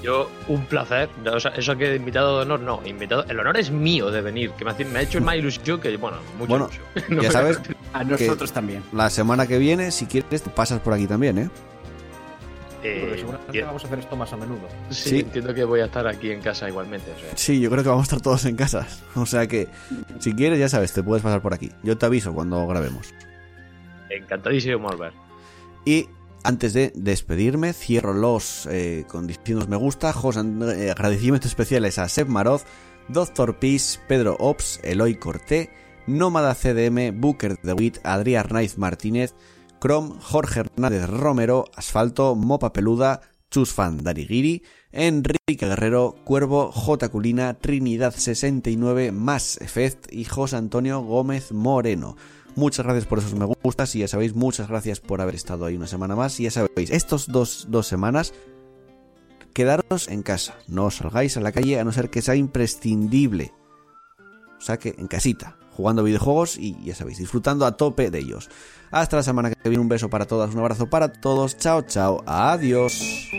Yo, 0.01 0.30
un 0.47 0.65
placer. 0.65 1.10
O 1.31 1.39
sea, 1.41 1.51
eso 1.51 1.76
que 1.77 1.93
invitado 1.95 2.38
de 2.38 2.43
honor, 2.43 2.61
no. 2.61 2.81
Invitado, 2.85 3.26
el 3.27 3.38
honor 3.39 3.57
es 3.57 3.69
mío 3.69 4.10
de 4.11 4.22
venir, 4.22 4.51
que 4.51 4.64
me, 4.64 4.72
hace- 4.72 4.85
me 4.85 4.99
ha 4.99 5.01
hecho 5.01 5.19
más 5.22 5.35
ilusión 5.38 5.80
que, 5.81 5.95
bueno, 5.97 6.18
mucha 6.38 6.49
Bueno, 6.49 6.69
ilusión. 6.72 7.06
No 7.18 7.22
Ya 7.23 7.31
sabes, 7.31 7.60
A 7.93 8.03
nosotros 8.03 8.51
también. 8.53 8.81
la 8.93 9.10
semana 9.10 9.45
que 9.45 9.57
viene, 9.57 9.91
si 9.91 10.06
quieres, 10.06 10.41
te 10.41 10.49
pasas 10.49 10.80
por 10.80 10.93
aquí 10.93 11.06
también, 11.06 11.38
¿eh? 11.38 11.49
Eh, 12.84 12.99
Porque 13.01 13.18
seguramente 13.19 13.61
vamos 13.64 13.84
a 13.84 13.88
hacer 13.88 13.99
esto 13.99 14.15
más 14.15 14.31
a 14.34 14.38
menudo. 14.38 14.61
sí, 14.89 15.10
sí. 15.10 15.19
entiendo 15.19 15.53
que 15.53 15.64
voy 15.65 15.81
a 15.81 15.85
estar 15.85 16.07
aquí 16.07 16.31
en 16.31 16.41
casa 16.41 16.68
igualmente. 16.69 17.11
O 17.11 17.19
sea, 17.19 17.30
Sí, 17.35 17.60
yo 17.60 17.69
creo 17.69 17.84
que 17.84 17.89
vamos 17.89 18.03
a 18.03 18.07
estar 18.07 18.22
todos 18.22 18.45
en 18.45 18.56
casa. 18.56 18.88
O 19.15 19.26
sea 19.26 19.47
que, 19.47 19.68
si 20.19 20.34
quieres, 20.34 20.60
ya 20.60 20.69
sabes, 20.69 20.93
te 20.93 21.03
puedes 21.03 21.22
pasar 21.23 21.41
por 21.41 21.53
aquí. 21.53 21.72
Yo 21.84 21.97
te 21.97 22.06
aviso 22.06 22.34
cuando 22.34 22.65
grabemos. 22.68 23.14
encantadísimo 24.10 24.80
volver. 24.80 25.14
Y 25.85 26.07
antes 26.43 26.73
de 26.73 26.91
despedirme, 26.95 27.73
cierro 27.73 28.14
los 28.14 28.65
eh, 28.72 29.06
con 29.07 29.27
diciendo 29.27 29.65
me 29.68 29.76
gusta. 29.77 30.14
José, 30.14 30.39
eh, 30.76 30.91
agradecimientos 30.91 31.51
especiales 31.51 31.97
a 31.99 32.07
Seb 32.07 32.27
Maroz, 32.27 32.64
Doctor 33.07 33.60
Peace, 33.60 33.99
Pedro 34.07 34.35
Ops, 34.39 34.80
Eloy 34.84 35.15
Corté, 35.15 35.69
Nómada 36.07 36.56
CDM, 36.56 37.11
Booker 37.19 37.57
de 37.61 37.73
Witt, 37.73 37.97
Adrián 38.03 38.45
Arnaiz 38.45 38.77
Martínez, 38.77 39.35
Chrome, 39.80 40.15
Jorge 40.22 40.61
Hernández 40.61 41.07
Romero, 41.10 41.65
Asfalto, 41.76 42.35
Mopa 42.35 42.73
Peluda, 42.73 43.22
Chusfan 43.49 44.03
Darigiri, 44.03 44.64
Enrique 44.91 45.65
Guerrero, 45.65 46.15
Cuervo, 46.23 46.72
J. 46.72 47.10
Culina, 47.10 47.56
Trinidad 47.56 48.14
69, 48.15 49.11
Más 49.11 49.60
Effect 49.61 50.11
y 50.11 50.26
José 50.26 50.57
Antonio 50.57 51.01
Gómez 51.01 51.51
Moreno. 51.51 52.15
Muchas 52.56 52.85
gracias 52.85 53.06
por 53.06 53.19
esos 53.19 53.35
me 53.35 53.45
gustas 53.45 53.95
y 53.95 53.99
ya 53.99 54.07
sabéis, 54.07 54.35
muchas 54.35 54.68
gracias 54.68 54.99
por 54.99 55.22
haber 55.22 55.35
estado 55.35 55.65
ahí 55.65 55.76
una 55.76 55.88
semana 55.88 56.15
más. 56.15 56.39
Y 56.39 56.43
ya 56.43 56.51
sabéis, 56.51 56.89
estos 56.89 57.27
dos, 57.27 57.68
dos 57.69 57.88
semanas, 57.88 58.34
quedaros 59.53 60.07
en 60.07 60.23
casa. 60.23 60.56
No 60.68 60.85
os 60.85 60.95
salgáis 60.95 61.38
a 61.38 61.41
la 61.41 61.51
calle 61.51 61.80
a 61.80 61.84
no 61.84 61.91
ser 61.91 62.10
que 62.10 62.22
sea 62.22 62.35
imprescindible. 62.35 63.53
O 64.57 64.61
sea 64.61 64.77
que 64.77 64.95
en 64.97 65.07
casita, 65.07 65.57
jugando 65.72 66.03
videojuegos 66.03 66.57
y 66.57 66.76
ya 66.84 66.95
sabéis, 66.95 67.19
disfrutando 67.19 67.65
a 67.65 67.77
tope 67.77 68.11
de 68.11 68.19
ellos. 68.19 68.49
Hasta 68.91 69.18
la 69.18 69.24
semana 69.24 69.52
que 69.52 69.70
viene, 69.70 69.82
un 69.82 69.90
beso 69.90 70.10
para 70.10 70.26
todas, 70.26 70.53
un 70.53 70.60
abrazo 70.60 70.90
para 70.90 71.11
todos. 71.11 71.57
Chao, 71.57 71.82
chao, 71.84 72.24
adiós. 72.26 73.30